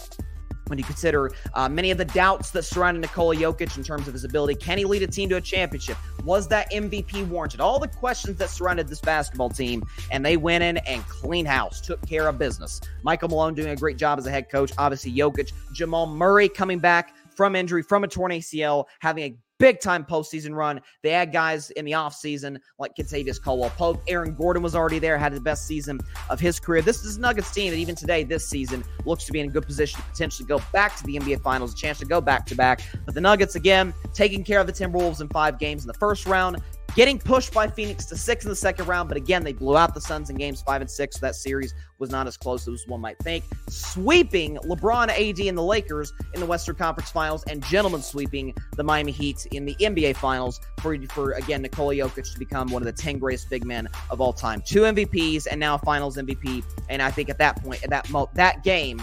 when 0.71 0.79
you 0.79 0.85
consider 0.85 1.33
uh, 1.55 1.69
many 1.69 1.91
of 1.91 1.99
the 1.99 2.05
doubts 2.05 2.51
that 2.53 2.63
surrounded 2.63 3.01
Nikola 3.01 3.37
Jokic 3.37 3.77
in 3.77 3.83
terms 3.83 4.07
of 4.07 4.15
his 4.15 4.25
ability. 4.25 4.55
Can 4.55 4.79
he 4.79 4.85
lead 4.85 5.03
a 5.03 5.07
team 5.07 5.29
to 5.29 5.37
a 5.37 5.41
championship? 5.41 5.99
Was 6.25 6.49
that 6.49 6.71
MVP 6.73 7.29
warranted? 7.29 7.61
All 7.61 7.79
the 7.79 7.89
questions 7.89 8.39
that 8.39 8.49
surrounded 8.49 8.89
this 8.89 9.01
basketball 9.01 9.51
team, 9.51 9.83
and 10.11 10.25
they 10.25 10.37
went 10.37 10.65
in 10.65 10.79
and 10.79 11.07
clean 11.09 11.45
house, 11.45 11.81
took 11.81 12.01
care 12.07 12.29
of 12.29 12.39
business. 12.39 12.81
Michael 13.03 13.29
Malone 13.29 13.55
doing 13.55 13.71
a 13.71 13.77
great 13.77 13.99
job 13.99 14.19
as 14.19 14.27
a 14.27 14.31
head 14.31 14.49
coach. 14.51 14.73
Obviously, 14.79 15.13
Jokic, 15.13 15.53
Jamal 15.73 16.07
Murray 16.07 16.49
coming 16.49 16.79
back 16.79 17.15
from 17.35 17.57
injury, 17.57 17.83
from 17.83 18.05
a 18.05 18.09
torn 18.09 18.33
ACL, 18.33 18.85
having 19.01 19.25
a 19.25 19.37
big 19.61 19.79
time 19.79 20.05
postseason 20.05 20.57
run. 20.57 20.81
They 21.03 21.11
had 21.11 21.33
guys 21.33 21.71
in 21.73 21.85
the 21.85 21.93
offseason 21.93 22.59
like 22.79 22.97
Kentavious 22.97 23.41
Caldwell 23.41 23.71
Pope. 23.71 24.03
Aaron 24.09 24.35
Gordon 24.35 24.63
was 24.63 24.75
already 24.75 24.99
there, 24.99 25.17
had 25.19 25.33
the 25.35 25.41
best 25.41 25.67
season 25.67 26.01
of 26.31 26.41
his 26.41 26.59
career. 26.59 26.83
This 26.83 27.05
is 27.05 27.19
Nuggets 27.19 27.53
team 27.53 27.71
that 27.71 27.77
even 27.77 27.95
today, 27.95 28.25
this 28.25 28.49
season, 28.49 28.83
looks 29.05 29.25
to 29.27 29.33
be 29.33 29.39
in 29.39 29.49
a 29.49 29.53
good 29.53 29.67
position 29.67 30.01
to 30.01 30.07
potentially 30.09 30.49
go 30.49 30.61
back 30.73 30.97
to 30.97 31.05
the 31.05 31.19
NBA 31.19 31.43
Finals, 31.43 31.75
a 31.75 31.77
chance 31.77 31.99
to 31.99 32.07
go 32.07 32.21
back 32.21 32.47
to 32.47 32.57
back. 32.57 32.81
But 33.05 33.15
the 33.15 33.21
Nuggets, 33.21 33.55
again, 33.55 33.93
taking 34.15 34.43
care 34.43 34.61
of 34.61 34.67
the 34.67 34.73
Timberwolves 34.73 35.21
in 35.21 35.29
five 35.29 35.59
games 35.59 35.85
in 35.85 35.89
the 35.89 35.95
first 35.95 36.27
round, 36.27 36.63
getting 36.95 37.19
pushed 37.19 37.53
by 37.53 37.69
Phoenix 37.69 38.05
to 38.07 38.17
six 38.17 38.45
in 38.45 38.51
the 38.51 38.57
second 38.57 38.87
round, 38.87 39.09
but 39.09 39.17
again, 39.17 39.45
they 39.45 39.53
blew 39.53 39.77
out 39.77 39.95
the 39.95 40.01
Suns 40.01 40.31
in 40.31 40.37
games 40.37 40.63
five 40.63 40.81
and 40.81 40.91
six. 40.91 41.17
So 41.17 41.27
that 41.27 41.35
series 41.35 41.75
was 41.99 42.11
not 42.11 42.27
as 42.27 42.37
close 42.37 42.67
as 42.67 42.87
one 42.87 43.01
might 43.01 43.19
think. 43.19 43.45
Sweeping 43.69 44.57
LeBron, 44.59 45.09
AD, 45.09 45.41
and 45.47 45.57
the 45.57 45.63
Lakers 45.63 46.13
in 46.35 46.41
the 46.41 46.47
Western 46.47 46.75
Conference 46.75 47.11
Finals, 47.11 47.45
and 47.45 47.65
gentlemen 47.65 48.03
sweeping 48.03 48.55
the 48.77 48.83
Miami 48.83 49.13
Heat 49.13 49.47
in 49.53 49.65
the 49.65 49.75
NBA 49.77 50.17
Finals 50.17 50.61
for, 50.81 50.97
for 51.09 51.33
again, 51.33 51.63
Nikola 51.63 51.95
Jokic 51.95 52.33
to 52.33 52.39
become 52.39 52.69
one 52.69 52.83
of 52.83 52.87
the 52.87 52.93
10 52.93 53.19
greatest 53.19 53.51
big 53.51 53.65
men 53.65 53.89
of 54.11 54.21
all 54.21 54.33
time. 54.33 54.63
Two 54.65 54.83
MVPs 54.83 55.47
and 55.51 55.61
now 55.61 55.77
Finals 55.79 56.17
MVP. 56.17 56.65
And 56.89 57.03
I 57.03 57.11
think 57.11 57.29
at 57.29 57.39
that 57.39 57.63
point, 57.63 57.83
at 57.83 57.91
that, 57.91 58.11
mo- 58.11 58.31
that 58.35 58.65
game, 58.65 59.01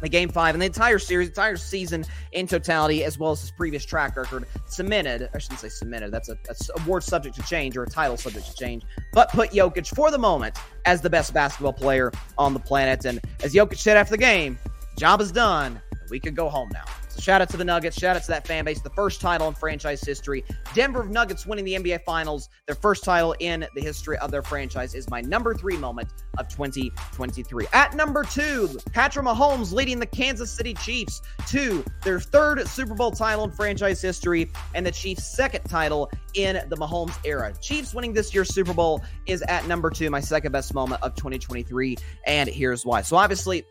the 0.00 0.08
game 0.08 0.28
five 0.28 0.54
and 0.54 0.62
the 0.62 0.66
entire 0.66 0.98
series, 0.98 1.28
entire 1.28 1.56
season 1.56 2.04
in 2.32 2.46
totality, 2.46 3.04
as 3.04 3.18
well 3.18 3.32
as 3.32 3.40
his 3.40 3.50
previous 3.50 3.84
track 3.84 4.16
record, 4.16 4.46
cemented. 4.66 5.28
I 5.34 5.38
shouldn't 5.38 5.60
say 5.60 5.68
cemented. 5.68 6.12
That's 6.12 6.28
a, 6.28 6.38
a 6.48 6.80
award 6.80 7.02
subject 7.02 7.36
to 7.36 7.42
change 7.42 7.76
or 7.76 7.82
a 7.84 7.88
title 7.88 8.16
subject 8.16 8.46
to 8.46 8.54
change. 8.54 8.84
But 9.12 9.30
put 9.30 9.50
Jokic 9.50 9.94
for 9.94 10.10
the 10.10 10.18
moment 10.18 10.58
as 10.84 11.00
the 11.00 11.10
best 11.10 11.34
basketball 11.34 11.72
player 11.72 12.12
on 12.38 12.54
the 12.54 12.60
planet. 12.60 13.04
And 13.04 13.20
as 13.42 13.54
Jokic 13.54 13.78
said 13.78 13.96
after 13.96 14.12
the 14.12 14.18
game, 14.18 14.58
job 14.98 15.20
is 15.20 15.32
done. 15.32 15.80
We 16.10 16.20
can 16.20 16.34
go 16.34 16.48
home 16.48 16.70
now. 16.72 16.84
Shout 17.18 17.40
out 17.40 17.48
to 17.50 17.56
the 17.56 17.64
Nuggets. 17.64 17.98
Shout 17.98 18.16
out 18.16 18.22
to 18.22 18.28
that 18.28 18.46
fan 18.46 18.64
base. 18.64 18.80
The 18.80 18.90
first 18.90 19.20
title 19.20 19.48
in 19.48 19.54
franchise 19.54 20.02
history. 20.02 20.44
Denver 20.74 21.04
Nuggets 21.04 21.46
winning 21.46 21.64
the 21.64 21.74
NBA 21.74 22.04
Finals, 22.04 22.48
their 22.66 22.76
first 22.76 23.04
title 23.04 23.34
in 23.40 23.66
the 23.74 23.80
history 23.80 24.18
of 24.18 24.30
their 24.30 24.42
franchise, 24.42 24.94
is 24.94 25.08
my 25.10 25.20
number 25.20 25.54
three 25.54 25.76
moment 25.76 26.08
of 26.38 26.48
2023. 26.48 27.66
At 27.72 27.94
number 27.94 28.24
two, 28.24 28.68
Patrick 28.92 29.26
Mahomes 29.26 29.72
leading 29.72 29.98
the 29.98 30.06
Kansas 30.06 30.50
City 30.50 30.74
Chiefs 30.74 31.20
to 31.48 31.84
their 32.02 32.20
third 32.20 32.66
Super 32.68 32.94
Bowl 32.94 33.10
title 33.10 33.44
in 33.44 33.50
franchise 33.52 34.00
history 34.00 34.50
and 34.74 34.86
the 34.86 34.92
Chiefs' 34.92 35.26
second 35.26 35.64
title 35.64 36.10
in 36.34 36.60
the 36.68 36.76
Mahomes 36.76 37.16
era. 37.24 37.52
Chiefs 37.60 37.94
winning 37.94 38.12
this 38.12 38.34
year's 38.34 38.52
Super 38.52 38.74
Bowl 38.74 39.02
is 39.26 39.42
at 39.42 39.66
number 39.66 39.90
two, 39.90 40.10
my 40.10 40.20
second 40.20 40.52
best 40.52 40.74
moment 40.74 41.02
of 41.02 41.14
2023. 41.14 41.96
And 42.26 42.48
here's 42.48 42.84
why. 42.84 43.02
So 43.02 43.16
obviously, 43.16 43.64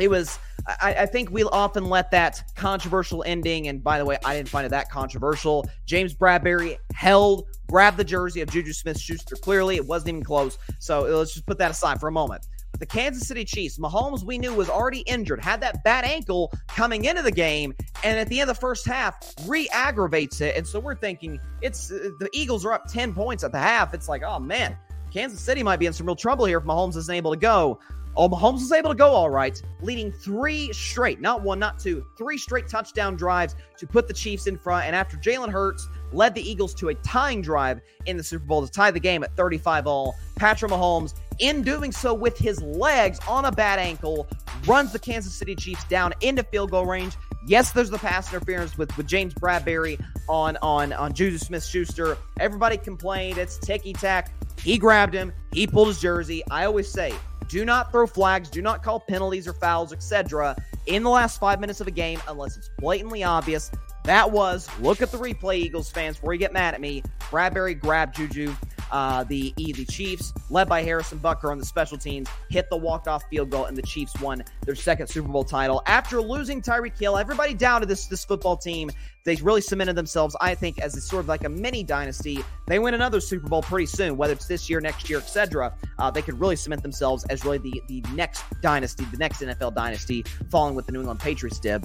it 0.00 0.08
was 0.08 0.38
I, 0.66 0.94
I, 1.00 1.06
think 1.06 1.30
we'll 1.30 1.48
often 1.50 1.88
let 1.88 2.10
that 2.12 2.42
controversial 2.54 3.24
ending, 3.26 3.68
and 3.68 3.82
by 3.82 3.98
the 3.98 4.04
way, 4.04 4.16
I 4.24 4.36
didn't 4.36 4.48
find 4.48 4.64
it 4.64 4.68
that 4.68 4.90
controversial. 4.90 5.66
James 5.86 6.14
Bradberry 6.14 6.76
held, 6.94 7.46
grabbed 7.68 7.96
the 7.96 8.04
jersey 8.04 8.40
of 8.42 8.50
Juju 8.50 8.72
Smith 8.72 8.98
Schuster. 8.98 9.36
Clearly, 9.36 9.76
it 9.76 9.86
wasn't 9.86 10.10
even 10.10 10.22
close. 10.22 10.58
So 10.78 11.02
let's 11.02 11.34
just 11.34 11.46
put 11.46 11.58
that 11.58 11.70
aside 11.70 11.98
for 11.98 12.08
a 12.08 12.12
moment. 12.12 12.46
But 12.70 12.80
the 12.80 12.86
Kansas 12.86 13.26
City 13.26 13.44
Chiefs, 13.44 13.78
Mahomes, 13.78 14.24
we 14.24 14.38
knew 14.38 14.54
was 14.54 14.70
already 14.70 15.00
injured, 15.00 15.42
had 15.42 15.60
that 15.60 15.82
bad 15.84 16.04
ankle 16.04 16.52
coming 16.68 17.04
into 17.04 17.22
the 17.22 17.32
game, 17.32 17.74
and 18.04 18.18
at 18.18 18.28
the 18.28 18.40
end 18.40 18.48
of 18.48 18.56
the 18.56 18.60
first 18.60 18.86
half, 18.86 19.34
re 19.46 19.68
aggravates 19.72 20.40
it. 20.40 20.56
And 20.56 20.66
so 20.66 20.78
we're 20.78 20.94
thinking 20.94 21.40
it's 21.60 21.90
uh, 21.90 22.10
the 22.20 22.30
Eagles 22.32 22.64
are 22.64 22.72
up 22.72 22.86
10 22.86 23.14
points 23.14 23.42
at 23.42 23.52
the 23.52 23.58
half. 23.58 23.94
It's 23.94 24.08
like, 24.08 24.22
oh 24.22 24.38
man, 24.38 24.76
Kansas 25.12 25.40
City 25.40 25.62
might 25.62 25.78
be 25.78 25.86
in 25.86 25.92
some 25.92 26.06
real 26.06 26.16
trouble 26.16 26.46
here 26.46 26.58
if 26.58 26.64
Mahomes 26.64 26.96
isn't 26.96 27.14
able 27.14 27.32
to 27.32 27.38
go. 27.38 27.78
Oh, 28.14 28.28
Mahomes 28.28 28.54
was 28.54 28.72
able 28.72 28.90
to 28.90 28.96
go 28.96 29.08
all 29.08 29.30
right, 29.30 29.60
leading 29.80 30.12
three 30.12 30.70
straight, 30.72 31.20
not 31.20 31.42
one, 31.42 31.58
not 31.58 31.78
two, 31.78 32.04
three 32.18 32.36
straight 32.36 32.68
touchdown 32.68 33.16
drives 33.16 33.56
to 33.78 33.86
put 33.86 34.06
the 34.06 34.12
Chiefs 34.12 34.46
in 34.46 34.58
front. 34.58 34.86
And 34.86 34.94
after 34.94 35.16
Jalen 35.16 35.50
Hurts 35.50 35.88
led 36.12 36.34
the 36.34 36.42
Eagles 36.42 36.74
to 36.74 36.90
a 36.90 36.94
tying 36.96 37.40
drive 37.40 37.80
in 38.04 38.18
the 38.18 38.22
Super 38.22 38.44
Bowl 38.44 38.66
to 38.66 38.70
tie 38.70 38.90
the 38.90 39.00
game 39.00 39.24
at 39.24 39.34
35 39.34 39.86
all, 39.86 40.14
Patrick 40.36 40.70
Mahomes, 40.70 41.14
in 41.38 41.62
doing 41.62 41.90
so 41.90 42.12
with 42.12 42.36
his 42.36 42.60
legs 42.62 43.18
on 43.26 43.46
a 43.46 43.52
bad 43.52 43.78
ankle, 43.78 44.28
runs 44.66 44.92
the 44.92 44.98
Kansas 44.98 45.34
City 45.34 45.54
Chiefs 45.54 45.84
down 45.84 46.12
into 46.20 46.42
field 46.42 46.70
goal 46.70 46.84
range. 46.84 47.14
Yes, 47.46 47.72
there's 47.72 47.90
the 47.90 47.98
pass 47.98 48.30
interference 48.30 48.76
with, 48.76 48.94
with 48.96 49.06
James 49.06 49.32
Bradberry 49.34 49.98
on 50.28 50.56
on 50.62 50.92
on 50.92 51.12
Juju 51.12 51.38
Smith 51.38 51.64
Schuster. 51.64 52.16
Everybody 52.38 52.76
complained 52.76 53.38
it's 53.38 53.58
ticky 53.58 53.94
tack. 53.94 54.32
He 54.62 54.78
grabbed 54.78 55.14
him, 55.14 55.32
he 55.52 55.66
pulled 55.66 55.88
his 55.88 56.00
jersey. 56.00 56.42
I 56.50 56.66
always 56.66 56.88
say 56.88 57.12
do 57.52 57.66
not 57.66 57.92
throw 57.92 58.06
flags, 58.06 58.48
do 58.48 58.62
not 58.62 58.82
call 58.82 58.98
penalties 58.98 59.46
or 59.46 59.52
fouls, 59.52 59.92
etc. 59.92 60.56
in 60.86 61.02
the 61.02 61.10
last 61.10 61.38
five 61.38 61.60
minutes 61.60 61.82
of 61.82 61.86
a 61.86 61.90
game 61.90 62.18
unless 62.26 62.56
it's 62.56 62.70
blatantly 62.78 63.22
obvious. 63.22 63.70
That 64.04 64.30
was, 64.30 64.70
look 64.80 65.02
at 65.02 65.12
the 65.12 65.18
replay, 65.18 65.58
Eagles 65.58 65.90
fans, 65.90 66.16
before 66.16 66.32
you 66.32 66.40
get 66.40 66.54
mad 66.54 66.72
at 66.72 66.80
me. 66.80 67.02
Bradberry 67.30 67.78
grabbed 67.78 68.16
Juju 68.16 68.54
Uh, 68.92 69.24
the 69.24 69.54
the 69.56 69.86
Chiefs, 69.86 70.34
led 70.50 70.68
by 70.68 70.82
Harrison 70.82 71.18
Butker 71.18 71.50
on 71.50 71.58
the 71.58 71.64
special 71.64 71.96
teams, 71.96 72.28
hit 72.50 72.68
the 72.68 72.76
walk 72.76 73.08
off 73.08 73.22
field 73.30 73.48
goal, 73.50 73.64
and 73.64 73.76
the 73.76 73.82
Chiefs 73.82 74.12
won 74.20 74.44
their 74.66 74.74
second 74.74 75.06
Super 75.08 75.28
Bowl 75.28 75.44
title 75.44 75.82
after 75.86 76.20
losing 76.20 76.60
Tyreek 76.60 76.98
Hill. 76.98 77.16
Everybody 77.16 77.54
doubted 77.54 77.88
this 77.88 78.06
this 78.06 78.24
football 78.24 78.56
team. 78.56 78.90
They 79.24 79.36
really 79.36 79.60
cemented 79.60 79.96
themselves, 79.96 80.36
I 80.40 80.54
think, 80.54 80.78
as 80.80 80.94
a 80.96 81.00
sort 81.00 81.20
of 81.20 81.28
like 81.28 81.44
a 81.44 81.48
mini 81.48 81.82
dynasty. 81.82 82.44
They 82.66 82.78
win 82.78 82.92
another 82.92 83.20
Super 83.20 83.48
Bowl 83.48 83.62
pretty 83.62 83.86
soon, 83.86 84.16
whether 84.16 84.32
it's 84.32 84.46
this 84.46 84.68
year, 84.68 84.80
next 84.80 85.08
year, 85.08 85.20
etc. 85.20 85.74
Uh, 85.98 86.10
they 86.10 86.22
could 86.22 86.38
really 86.38 86.56
cement 86.56 86.82
themselves 86.82 87.24
as 87.30 87.44
really 87.44 87.58
the 87.58 87.82
the 87.88 88.04
next 88.14 88.44
dynasty, 88.60 89.04
the 89.06 89.16
next 89.16 89.40
NFL 89.40 89.74
dynasty, 89.74 90.24
following 90.50 90.74
with 90.74 90.86
the 90.86 90.92
New 90.92 91.00
England 91.00 91.20
Patriots 91.20 91.58
did 91.58 91.82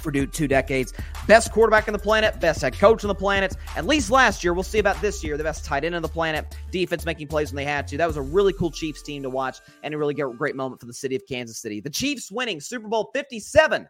for 0.00 0.12
two 0.12 0.48
decades. 0.48 0.92
Best 1.26 1.52
quarterback 1.52 1.88
on 1.88 1.92
the 1.92 1.98
planet, 1.98 2.40
best 2.40 2.60
head 2.60 2.74
coach 2.74 3.04
on 3.04 3.08
the 3.08 3.14
planet. 3.14 3.56
At 3.76 3.86
least 3.86 4.10
last 4.10 4.44
year, 4.44 4.52
we'll 4.52 4.62
see 4.62 4.78
about 4.78 5.00
this 5.00 5.24
year. 5.24 5.36
The 5.36 5.44
best 5.44 5.64
tight 5.64 5.84
end 5.84 5.94
on 5.94 6.02
the 6.02 6.08
planet, 6.08 6.56
defense 6.70 7.04
making 7.04 7.28
plays 7.28 7.50
when 7.50 7.56
they 7.56 7.64
had 7.64 7.88
to. 7.88 7.96
That 7.96 8.06
was 8.06 8.16
a 8.16 8.22
really 8.22 8.52
cool 8.52 8.70
Chiefs 8.70 9.02
team 9.02 9.22
to 9.22 9.30
watch 9.30 9.58
and 9.82 9.94
a 9.94 9.98
really 9.98 10.14
great 10.14 10.56
moment 10.56 10.80
for 10.80 10.86
the 10.86 10.94
city 10.94 11.16
of 11.16 11.22
Kansas 11.28 11.58
City. 11.58 11.80
The 11.80 11.90
Chiefs 11.90 12.30
winning 12.30 12.60
Super 12.60 12.88
Bowl 12.88 13.10
57 13.14 13.88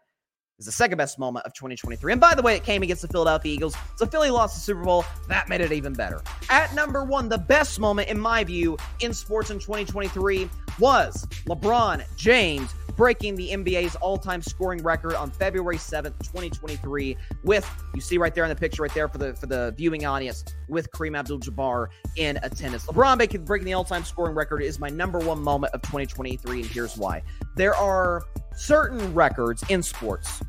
is 0.59 0.67
the 0.67 0.73
second 0.73 0.99
best 0.99 1.19
moment 1.19 1.45
of 1.47 1.53
2023. 1.55 2.13
And 2.13 2.21
by 2.21 2.35
the 2.35 2.43
way, 2.43 2.55
it 2.55 2.63
came 2.63 2.83
against 2.83 3.03
the 3.03 3.09
Philadelphia 3.09 3.53
Eagles. 3.53 3.77
So 3.97 4.07
Philly 4.07 4.31
lost 4.31 4.55
the 4.55 4.61
Super 4.61 4.85
Bowl. 4.85 5.05
That 5.29 5.49
made 5.49 5.61
it 5.61 5.73
even 5.73 5.93
better. 5.93 6.23
At 6.49 6.73
number 6.75 7.05
one, 7.05 7.29
the 7.29 7.39
best 7.39 7.81
moment, 7.81 8.09
in 8.09 8.21
my 8.21 8.45
view, 8.45 8.79
in 9.01 9.13
sports 9.13 9.51
in 9.51 9.59
2023 9.59 10.49
was 10.79 11.27
LeBron 11.47 12.05
James 12.17 12.75
breaking 12.97 13.35
the 13.35 13.51
NBA's 13.51 13.97
all-time 13.97 14.41
scoring 14.41 14.83
record 14.83 15.15
on 15.15 15.31
February 15.31 15.77
7th, 15.77 16.17
2023 16.21 17.17
with 17.43 17.69
you 17.95 18.01
see 18.01 18.19
right 18.19 18.35
there 18.35 18.45
in 18.45 18.51
the 18.51 18.57
picture 18.57 18.83
right 18.83 18.95
there 18.95 19.09
for 19.09 19.19
the 19.19 19.35
for 19.35 19.47
the 19.47 19.75
viewing 19.77 20.05
audience 20.07 20.45
with 20.69 20.91
Kareem 20.93 21.17
Abdul-Jabbar 21.19 21.89
in 22.17 22.39
attendance. 22.43 22.87
LeBron 22.87 23.45
breaking 23.45 23.65
the 23.65 23.73
all-time 23.73 24.05
scoring 24.05 24.35
record 24.35 24.63
is 24.63 24.79
my 24.79 24.89
number 24.89 25.19
one 25.19 25.43
moment 25.43 25.75
of 25.75 25.83
2023 25.83 26.61
and 26.61 26.71
here's 26.71 26.97
why. 26.97 27.23
There 27.57 27.75
are 27.75 28.23
certain 28.55 29.13
records 29.15 29.65
in 29.69 29.83
sports 29.83 30.43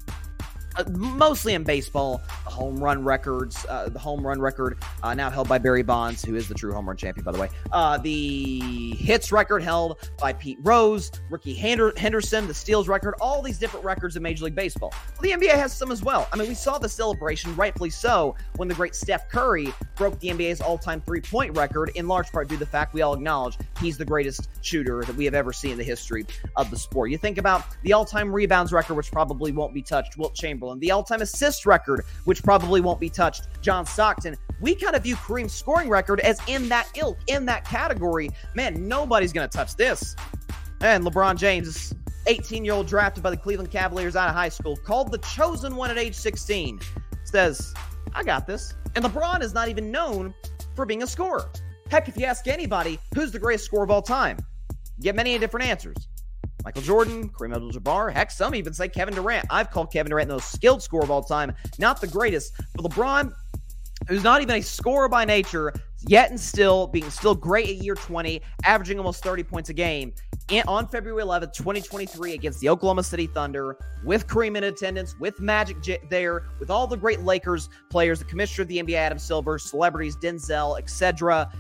uh, 0.78 0.84
mostly 0.91 1.53
in 1.53 1.63
baseball, 1.63 2.21
the 2.43 2.49
home 2.49 2.78
run 2.78 3.03
records, 3.03 3.65
uh, 3.69 3.89
the 3.89 3.99
home 3.99 4.26
run 4.26 4.39
record 4.39 4.78
uh, 5.03 5.13
now 5.13 5.30
held 5.30 5.47
by 5.47 5.57
Barry 5.57 5.84
Bonds, 5.84 6.23
who 6.23 6.36
is 6.36 6.47
the 6.47 6.53
true 6.53 6.73
home 6.73 6.88
run 6.88 6.97
champion, 6.97 7.23
by 7.23 7.32
the 7.32 7.39
way. 7.39 7.49
Uh, 7.71 7.97
the 7.97 8.91
hits 8.95 9.32
record 9.32 9.63
held 9.63 10.09
by 10.19 10.34
Pete 10.34 10.57
Rose, 10.61 11.11
Rickey 11.30 11.53
Henderson, 11.53 12.47
the 12.47 12.53
steals 12.53 12.88
record, 12.88 13.15
all 13.21 13.41
these 13.41 13.57
different 13.57 13.86
records 13.86 14.15
in 14.15 14.23
Major 14.23 14.45
League 14.45 14.55
Baseball. 14.55 14.93
Well, 15.13 15.21
the 15.21 15.32
NBA 15.32 15.53
has 15.53 15.73
some 15.73 15.91
as 15.91 16.03
well. 16.03 16.28
I 16.34 16.38
mean, 16.38 16.47
we 16.47 16.55
saw 16.55 16.78
the 16.78 16.89
celebration, 16.89 17.55
rightfully 17.55 17.89
so, 17.89 18.36
when 18.57 18.67
the 18.67 18.76
great 18.76 18.95
Steph 18.95 19.30
Curry 19.30 19.73
broke 19.95 20.19
the 20.19 20.30
NBA's 20.30 20.61
all-time 20.61 21.01
three-point 21.01 21.55
record, 21.55 21.91
in 21.95 22.07
large 22.07 22.32
part 22.32 22.49
due 22.49 22.55
to 22.55 22.59
the 22.59 22.65
fact 22.65 22.93
we 22.93 23.01
all 23.01 23.13
acknowledge 23.13 23.57
he's 23.80 23.97
the 23.97 24.05
greatest 24.05 24.49
shooter 24.61 25.03
that 25.03 25.15
we 25.15 25.26
have 25.26 25.34
ever 25.34 25.53
seen 25.53 25.71
in 25.71 25.78
the 25.78 25.84
history 25.84 26.26
of 26.57 26.69
the 26.69 26.78
sport. 26.78 27.11
You 27.11 27.17
think 27.17 27.38
about 27.38 27.63
the 27.84 27.93
all-time 27.93 28.32
rebounds 28.34 28.73
record, 28.73 28.95
which 28.95 29.11
probably 29.11 29.51
won't 29.51 29.73
be 29.73 29.82
touched, 29.82 30.17
Wilt 30.17 30.36
Chamberlain 30.36 30.64
Chamberlain, 30.66 30.80
the 30.80 30.91
all 30.91 31.03
time 31.03 31.22
assist 31.22 31.66
record, 31.66 32.05
which 32.26 32.43
probably 32.43 32.82
won't 32.82 32.99
be 32.99 33.09
touched, 33.09 33.47
John 33.61 33.86
Stockton. 33.86 34.36
We 34.61 34.76
kind 34.76 34.95
of 34.95 35.03
view 35.03 35.16
Kareem's 35.16 35.53
scoring 35.53 35.89
record 35.89 36.20
as 36.22 36.39
in 36.47 36.70
that 36.70 36.88
ilk, 36.95 37.18
in 37.28 37.45
that 37.45 37.66
category. 37.66 38.30
Man, 38.53 38.88
nobody's 38.88 39.34
going 39.34 39.47
to 39.47 39.57
touch 39.57 39.76
this. 39.76 40.16
And 40.82 41.03
LeBron 41.03 41.38
James, 41.38 41.93
18 42.28 42.66
year 42.66 42.74
old 42.74 42.88
drafted 42.88 43.24
by 43.24 43.30
the 43.30 43.38
Cleveland 43.38 43.72
Cavaliers 43.72 44.16
out 44.16 44.30
of 44.30 44.36
high 44.36 44.49
school, 44.49 44.76
called 44.78 45.11
the 45.11 45.18
chosen 45.20 45.76
one 45.76 45.91
at 45.91 45.97
age 45.97 46.16
16, 46.16 46.80
says, 47.24 47.74
I 48.13 48.24
got 48.24 48.47
this. 48.47 48.74
And 48.95 49.03
LeBron 49.03 49.41
is 49.41 49.53
not 49.53 49.68
even 49.68 49.91
known 49.91 50.34
for 50.76 50.86
being 50.86 51.03
a 51.03 51.07
scorer. 51.07 51.49
Heck, 51.91 52.07
if 52.07 52.18
you 52.18 52.26
ask 52.26 52.47
anybody 52.47 52.99
who's 53.13 53.32
the 53.32 53.39
greatest 53.39 53.66
scorer 53.66 53.84
of 53.84 53.91
all 53.91 54.01
time, 54.01 54.38
You 54.97 55.03
get 55.03 55.16
many 55.16 55.38
different 55.38 55.68
answers. 55.68 56.07
Michael 56.66 56.82
Jordan, 56.82 57.30
Kareem 57.30 57.53
Abdul-Jabbar. 57.55 58.11
Heck, 58.11 58.32
some 58.32 58.55
even 58.55 58.74
say 58.74 58.89
Kevin 58.89 59.13
Durant. 59.13 59.45
I've 59.51 59.70
called 59.70 59.93
Kevin 59.93 60.09
Durant 60.09 60.30
the 60.30 60.34
most 60.34 60.51
skilled 60.51 60.82
scorer 60.82 61.03
of 61.03 61.11
all 61.11 61.22
time. 61.22 61.53
Not 61.78 62.01
the 62.01 62.07
greatest, 62.07 62.53
but 62.74 62.84
LeBron, 62.84 63.32
who's 64.07 64.24
not 64.24 64.41
even 64.41 64.55
a 64.55 64.61
scorer 64.61 65.07
by 65.07 65.26
nature, 65.26 65.72
yet 66.07 66.32
and 66.32 66.39
still 66.39 66.88
being 66.88 67.07
still 67.11 67.36
great 67.36 67.70
at 67.70 67.76
year 67.76 67.93
20, 67.93 68.41
averaging 68.63 68.97
almost 68.97 69.24
30 69.24 69.43
points 69.43 69.70
a 69.70 69.74
game. 69.74 70.11
on 70.68 70.88
February 70.88 71.24
11th, 71.24 71.53
2023, 71.53 72.34
against 72.34 72.59
the 72.61 72.70
Oklahoma 72.70 73.03
City 73.03 73.28
Thunder, 73.28 73.78
with 74.03 74.26
Kareem 74.26 74.57
in 74.57 74.63
attendance, 74.63 75.16
with 75.20 75.39
Magic 75.39 75.80
J- 75.84 75.99
there, 76.09 76.47
with 76.59 76.72
all 76.72 76.88
the 76.88 76.97
great 76.97 77.22
Lakers 77.22 77.70
players, 77.91 78.18
the 78.20 78.26
commissioner 78.26 78.63
of 78.63 78.70
the 78.70 78.80
NBA, 78.82 78.93
Adam 78.93 79.20
Silver, 79.20 79.59
celebrities, 79.59 80.16
Denzel, 80.16 80.80
etc. 80.80 81.51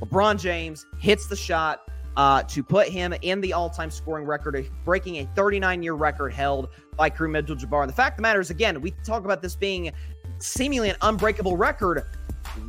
LeBron 0.00 0.40
James 0.40 0.86
hits 0.98 1.26
the 1.26 1.36
shot, 1.36 1.88
uh, 2.16 2.42
to 2.44 2.62
put 2.62 2.88
him 2.88 3.14
in 3.22 3.40
the 3.40 3.52
all-time 3.52 3.90
scoring 3.90 4.26
record, 4.26 4.68
breaking 4.84 5.16
a 5.16 5.26
39-year 5.34 5.94
record 5.94 6.32
held 6.32 6.68
by 6.96 7.08
Kareem 7.08 7.38
Abdul-Jabbar. 7.38 7.82
And 7.82 7.88
the 7.88 7.94
fact 7.94 8.14
of 8.14 8.16
the 8.16 8.22
matter 8.22 8.40
is, 8.40 8.50
again, 8.50 8.80
we 8.80 8.92
talk 9.04 9.24
about 9.24 9.42
this 9.42 9.56
being 9.56 9.90
seemingly 10.38 10.90
an 10.90 10.96
unbreakable 11.02 11.56
record. 11.56 12.04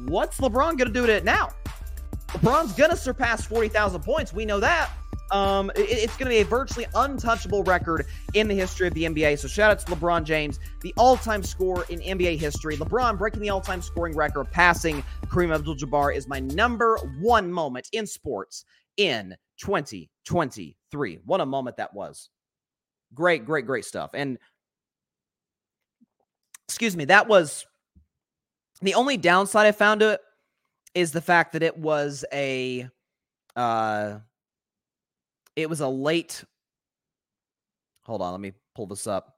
What's 0.06 0.40
LeBron 0.40 0.78
going 0.78 0.88
to 0.88 0.92
do 0.94 1.06
to 1.06 1.14
it 1.14 1.24
now? 1.24 1.50
LeBron's 2.30 2.74
going 2.74 2.90
to 2.90 2.96
surpass 2.96 3.46
40,000 3.46 4.02
points. 4.02 4.34
We 4.34 4.46
know 4.46 4.60
that. 4.60 4.90
Um, 5.32 5.72
it, 5.76 5.90
it's 5.90 6.16
going 6.16 6.26
to 6.26 6.36
be 6.36 6.38
a 6.38 6.46
virtually 6.46 6.86
untouchable 6.96 7.64
record 7.64 8.06
in 8.34 8.48
the 8.48 8.56
history 8.56 8.88
of 8.88 8.94
the 8.94 9.04
NBA. 9.04 9.40
So 9.40 9.48
shout 9.48 9.72
out 9.72 9.80
to 9.80 9.92
LeBron 9.92 10.24
James, 10.24 10.60
the 10.82 10.94
all-time 10.96 11.44
scorer 11.44 11.86
in 11.90 12.00
NBA 12.00 12.40
history. 12.40 12.78
LeBron 12.78 13.18
breaking 13.18 13.42
the 13.42 13.50
all-time 13.50 13.82
scoring 13.82 14.16
record, 14.16 14.52
passing 14.52 15.04
Kareem 15.26 15.54
Abdul-Jabbar 15.54 16.16
is 16.16 16.28
my 16.28 16.40
number 16.40 16.98
one 17.20 17.52
moment 17.52 17.90
in 17.94 18.06
sports 18.06 18.66
in 18.98 19.36
2023. 19.60 21.20
What 21.26 21.42
a 21.42 21.46
moment 21.46 21.78
that 21.78 21.94
was. 21.94 22.30
Great, 23.14 23.46
great, 23.46 23.66
great 23.66 23.86
stuff. 23.86 24.12
And 24.14 24.38
excuse 26.68 26.96
me, 26.98 27.06
that 27.06 27.28
was 27.28 27.66
the 28.82 28.96
only 28.96 29.18
downside 29.18 29.66
I 29.66 29.72
found 29.72 30.02
to 30.02 30.12
it 30.12 30.22
is 30.96 31.12
the 31.12 31.22
fact 31.22 31.54
that 31.54 31.64
it 31.64 31.78
was 31.78 32.26
a 32.34 32.88
uh 33.56 34.20
it 35.56 35.70
was 35.70 35.82
a 35.82 35.88
late 35.88 36.44
hold 38.04 38.22
on, 38.22 38.32
let 38.32 38.42
me 38.42 38.54
pull 38.76 38.88
this 38.88 39.08
up. 39.08 39.38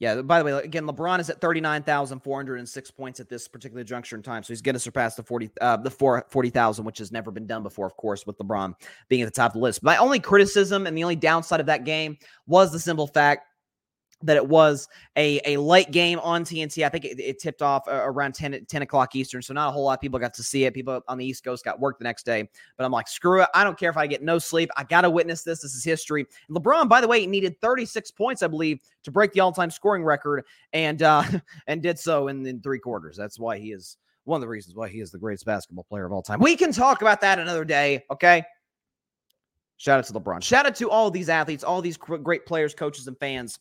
Yeah, 0.00 0.22
by 0.22 0.38
the 0.38 0.44
way, 0.44 0.52
again, 0.52 0.84
LeBron 0.84 1.18
is 1.18 1.28
at 1.28 1.40
39,406 1.40 2.90
points 2.92 3.18
at 3.18 3.28
this 3.28 3.48
particular 3.48 3.82
juncture 3.82 4.14
in 4.14 4.22
time. 4.22 4.44
So 4.44 4.48
he's 4.48 4.62
going 4.62 4.74
to 4.74 4.80
surpass 4.80 5.16
the 5.16 5.24
40 5.24 5.50
uh, 5.60 5.76
the 5.78 5.90
40,000, 5.90 6.84
which 6.84 6.98
has 6.98 7.10
never 7.10 7.32
been 7.32 7.46
done 7.46 7.64
before, 7.64 7.86
of 7.86 7.96
course, 7.96 8.24
with 8.24 8.38
LeBron 8.38 8.74
being 9.08 9.22
at 9.22 9.24
the 9.24 9.32
top 9.32 9.50
of 9.50 9.54
the 9.54 9.58
list. 9.58 9.82
My 9.82 9.96
only 9.96 10.20
criticism 10.20 10.86
and 10.86 10.96
the 10.96 11.02
only 11.02 11.16
downside 11.16 11.58
of 11.58 11.66
that 11.66 11.84
game 11.84 12.16
was 12.46 12.70
the 12.70 12.78
simple 12.78 13.08
fact 13.08 13.47
that 14.22 14.36
it 14.36 14.46
was 14.46 14.88
a, 15.16 15.40
a 15.44 15.60
late 15.60 15.90
game 15.92 16.18
on 16.20 16.44
TNT. 16.44 16.84
I 16.84 16.88
think 16.88 17.04
it, 17.04 17.20
it 17.20 17.38
tipped 17.38 17.62
off 17.62 17.86
around 17.86 18.34
10, 18.34 18.64
10 18.66 18.82
o'clock 18.82 19.14
Eastern. 19.14 19.42
So 19.42 19.54
not 19.54 19.68
a 19.68 19.70
whole 19.70 19.84
lot 19.84 19.94
of 19.94 20.00
people 20.00 20.18
got 20.18 20.34
to 20.34 20.42
see 20.42 20.64
it. 20.64 20.74
People 20.74 21.00
on 21.06 21.18
the 21.18 21.24
East 21.24 21.44
Coast 21.44 21.64
got 21.64 21.78
work 21.78 21.98
the 21.98 22.04
next 22.04 22.24
day. 22.24 22.48
But 22.76 22.84
I'm 22.84 22.92
like, 22.92 23.08
screw 23.08 23.42
it. 23.42 23.48
I 23.54 23.62
don't 23.62 23.78
care 23.78 23.90
if 23.90 23.96
I 23.96 24.06
get 24.06 24.22
no 24.22 24.38
sleep. 24.38 24.70
I 24.76 24.84
got 24.84 25.02
to 25.02 25.10
witness 25.10 25.42
this. 25.42 25.60
This 25.60 25.74
is 25.74 25.84
history. 25.84 26.26
LeBron, 26.50 26.88
by 26.88 27.00
the 27.00 27.08
way, 27.08 27.26
needed 27.26 27.60
36 27.60 28.10
points, 28.12 28.42
I 28.42 28.48
believe, 28.48 28.80
to 29.04 29.10
break 29.10 29.32
the 29.32 29.40
all 29.40 29.52
time 29.52 29.70
scoring 29.70 30.02
record 30.04 30.44
and 30.72 31.02
uh, 31.02 31.22
and 31.66 31.82
did 31.82 31.98
so 31.98 32.28
in, 32.28 32.44
in 32.44 32.60
three 32.60 32.80
quarters. 32.80 33.16
That's 33.16 33.38
why 33.38 33.58
he 33.58 33.72
is 33.72 33.96
one 34.24 34.38
of 34.38 34.42
the 34.42 34.48
reasons 34.48 34.74
why 34.74 34.88
he 34.88 35.00
is 35.00 35.10
the 35.10 35.18
greatest 35.18 35.46
basketball 35.46 35.84
player 35.84 36.04
of 36.04 36.12
all 36.12 36.22
time. 36.22 36.40
We 36.40 36.56
can 36.56 36.72
talk 36.72 37.02
about 37.02 37.20
that 37.22 37.38
another 37.38 37.64
day. 37.64 38.04
Okay. 38.10 38.44
Shout 39.78 40.00
out 40.00 40.04
to 40.06 40.12
LeBron. 40.12 40.42
Shout 40.42 40.66
out 40.66 40.74
to 40.74 40.90
all 40.90 41.08
these 41.08 41.28
athletes, 41.28 41.62
all 41.62 41.80
these 41.80 41.96
great 41.96 42.44
players, 42.44 42.74
coaches, 42.74 43.06
and 43.06 43.16
fans 43.18 43.60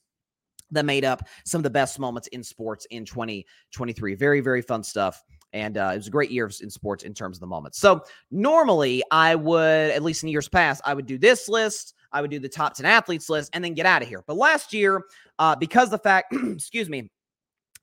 that 0.71 0.85
made 0.85 1.05
up 1.05 1.27
some 1.45 1.59
of 1.59 1.63
the 1.63 1.69
best 1.69 1.99
moments 1.99 2.27
in 2.29 2.43
sports 2.43 2.85
in 2.91 3.05
2023. 3.05 4.15
Very, 4.15 4.41
very 4.41 4.61
fun 4.61 4.83
stuff. 4.83 5.23
And 5.53 5.77
uh, 5.77 5.91
it 5.93 5.97
was 5.97 6.07
a 6.07 6.11
great 6.11 6.29
year 6.29 6.49
in 6.61 6.69
sports 6.69 7.03
in 7.03 7.13
terms 7.13 7.37
of 7.37 7.41
the 7.41 7.47
moments. 7.47 7.79
So 7.79 8.03
normally 8.31 9.01
I 9.11 9.35
would, 9.35 9.91
at 9.91 10.03
least 10.03 10.23
in 10.23 10.29
years 10.29 10.49
past, 10.49 10.81
I 10.85 10.93
would 10.93 11.05
do 11.05 11.17
this 11.17 11.47
list. 11.47 11.93
I 12.11 12.21
would 12.21 12.31
do 12.31 12.39
the 12.39 12.49
top 12.49 12.75
10 12.75 12.85
athletes 12.85 13.29
list 13.29 13.51
and 13.53 13.63
then 13.63 13.73
get 13.73 13.85
out 13.85 14.01
of 14.01 14.07
here. 14.07 14.23
But 14.27 14.35
last 14.35 14.73
year, 14.73 15.03
uh, 15.39 15.55
because 15.55 15.89
the 15.89 15.97
fact, 15.97 16.33
excuse 16.43 16.89
me, 16.89 17.09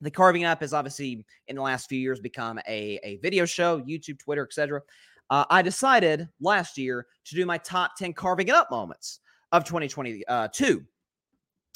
the 0.01 0.11
carving 0.11 0.45
up 0.45 0.61
has 0.61 0.74
obviously 0.74 1.24
in 1.49 1.57
the 1.57 1.62
last 1.62 1.89
few 1.89 1.99
years 1.99 2.20
become 2.20 2.59
a, 2.68 2.99
a 3.03 3.16
video 3.18 3.47
show, 3.47 3.80
YouTube, 3.80 4.18
Twitter, 4.18 4.45
etc. 4.45 4.82
Uh, 5.30 5.45
I 5.49 5.62
decided 5.62 6.28
last 6.41 6.76
year 6.76 7.07
to 7.24 7.35
do 7.35 7.47
my 7.47 7.59
top 7.59 7.93
10 7.97 8.12
carving 8.12 8.49
it 8.49 8.55
up 8.55 8.70
moments 8.70 9.20
of 9.53 9.64
2022. 9.64 10.85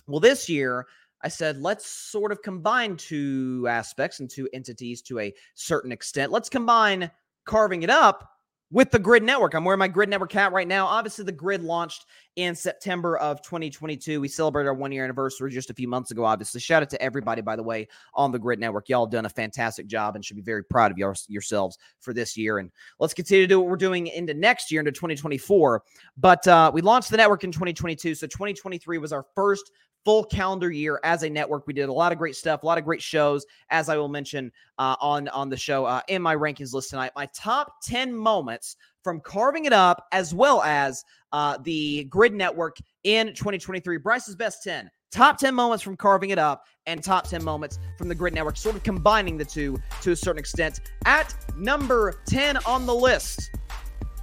Well, 0.09 0.20
this 0.20 0.48
year, 0.48 0.86
I 1.22 1.28
said, 1.28 1.59
let's 1.59 1.86
sort 1.86 2.32
of 2.32 2.42
combine 2.42 2.96
two 2.96 3.66
aspects 3.68 4.20
and 4.20 4.30
two 4.30 4.48
entities 4.52 5.02
to 5.02 5.18
a 5.18 5.34
certain 5.54 5.92
extent. 5.92 6.32
Let's 6.32 6.48
combine 6.48 7.11
carving 7.44 7.82
it 7.82 7.90
up 7.90 8.38
with 8.70 8.90
the 8.90 8.98
Gryd 8.98 9.22
Network. 9.22 9.54
I'm 9.54 9.64
wearing 9.64 9.78
my 9.78 9.88
Gryd 9.88 10.09
Network 10.09 10.30
hat 10.30 10.52
right 10.52 10.68
now. 10.68 10.86
Obviously, 10.86 11.24
the 11.24 11.32
Gryd 11.32 11.64
launched 11.64 12.04
in 12.36 12.54
September 12.54 13.16
of 13.16 13.40
2022. 13.42 14.20
We 14.20 14.28
celebrated 14.28 14.68
our 14.68 14.74
one 14.74 14.92
year 14.92 15.04
anniversary 15.04 15.50
just 15.50 15.70
a 15.70 15.74
few 15.74 15.88
months 15.88 16.11
ago, 16.11 16.24
obviously. 16.24 16.61
Shout 16.61 16.82
out 16.82 16.90
to 16.90 17.02
everybody, 17.02 17.40
by 17.40 17.56
the 17.56 17.62
way, 17.62 17.88
on 18.12 18.30
the 18.30 18.38
Gryd 18.38 18.59
Network. 18.59 18.88
Y'all 18.88 19.06
done 19.06 19.24
a 19.24 19.30
fantastic 19.30 19.86
job 19.86 20.16
and 20.16 20.24
should 20.24 20.36
be 20.36 20.42
very 20.42 20.62
proud 20.62 20.92
of 20.92 20.98
your, 20.98 21.14
yourselves 21.28 21.78
for 22.00 22.12
this 22.12 22.36
year. 22.36 22.59
And 22.59 22.70
let's 23.00 23.14
continue 23.14 23.44
to 23.44 23.48
do 23.48 23.59
what 23.59 23.70
we're 23.70 23.76
doing 23.76 24.09
into 24.09 24.34
next 24.34 24.70
year, 24.70 24.80
into 24.80 24.92
2024. 24.92 25.82
But 26.18 26.46
uh, 26.46 26.70
we 26.72 26.82
launched 26.82 27.11
the 27.11 27.16
network 27.16 27.44
in 27.44 27.52
2022. 27.52 28.14
So 28.14 28.26
2023 28.26 28.98
was 28.98 29.12
our 29.14 29.24
first 29.34 29.70
full 30.09 30.24
calendar 30.24 30.70
year 30.70 30.98
as 31.04 31.22
a 31.22 31.28
network. 31.28 31.66
We 31.66 31.74
did 31.74 31.90
a 31.90 31.92
lot 31.92 32.12
of 32.12 32.18
great 32.18 32.34
stuff, 32.34 32.62
a 32.62 32.66
lot 32.66 32.78
of 32.78 32.84
great 32.86 33.02
shows, 33.02 33.44
as 33.68 33.90
I 33.90 33.98
will 33.98 34.09
mention 34.09 34.50
uh, 34.78 34.96
on 35.02 35.28
on 35.28 35.50
the 35.50 35.56
show 35.59 35.84
uh, 35.84 36.00
in 36.09 36.22
my 36.22 36.34
rankings 36.34 36.72
list 36.72 36.88
tonight. 36.88 37.12
My 37.14 37.28
top 37.34 37.82
ten 37.82 38.16
moments 38.16 38.76
from 39.04 39.20
carving 39.20 39.66
it 39.66 39.74
up, 39.74 40.06
as 40.12 40.32
well 40.32 40.62
as 40.62 41.04
uh, 41.32 41.59
the 41.62 42.04
Gryd 42.04 42.32
Network 42.32 42.78
in 43.04 43.34
2023. 43.34 43.98
Bryce's 43.98 44.34
best 44.34 44.64
ten. 44.64 44.90
Top 45.11 45.38
10 45.38 45.54
moments 45.54 45.82
from 45.82 45.96
carving 45.96 46.30
it 46.30 46.38
up 46.38 46.64
and 46.84 47.02
top 47.02 47.26
10 47.26 47.42
moments 47.42 47.78
from 47.96 48.09
the 48.09 48.14
Gryd 48.14 48.34
Network, 48.34 48.59
sort 48.59 48.76
of 48.76 48.82
combining 48.82 49.38
the 49.38 49.44
two 49.44 49.78
to 50.02 50.12
a 50.12 50.16
certain 50.16 50.38
extent. 50.38 50.80
At 51.06 51.34
number 51.56 52.20
10 52.26 52.59
on 52.66 52.84
the 52.84 52.94
list, 52.94 53.50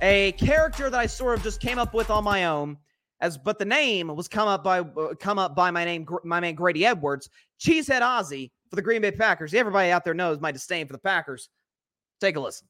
a 0.04 0.34
character 0.34 0.92
that 0.92 1.00
I 1.00 1.08
sort 1.08 1.38
of 1.38 1.44
just 1.44 1.60
came 1.60 1.80
up 1.80 1.96
with 1.96 2.12
on 2.12 2.24
my 2.24 2.46
own 2.46 2.78
as 3.26 3.38
but 3.40 3.58
the 3.58 3.66
name 3.66 4.08
was 4.16 4.28
come 4.28 4.48
up 4.48 4.64
by 4.64 4.80
uh, 4.82 5.16
come 5.20 5.40
up 5.40 5.56
by 5.56 5.72
my 5.72 5.84
name 5.84 6.08
my 6.24 6.40
man 6.40 6.54
Grady 6.54 6.86
Edwards, 6.86 7.30
Cheesehead 7.60 8.02
Ozzy 8.02 8.52
for 8.70 8.76
the 8.76 8.82
Green 8.82 9.02
Bay 9.02 9.12
Packers. 9.12 9.54
Everybody 9.54 9.92
out 9.92 10.06
there 10.06 10.14
knows 10.14 10.40
my 10.40 10.52
disdain 10.52 10.86
for 10.88 10.94
the 10.94 11.00
Packers. 11.00 11.50
Take 12.22 12.36
a 12.36 12.40
listen. 12.40 12.68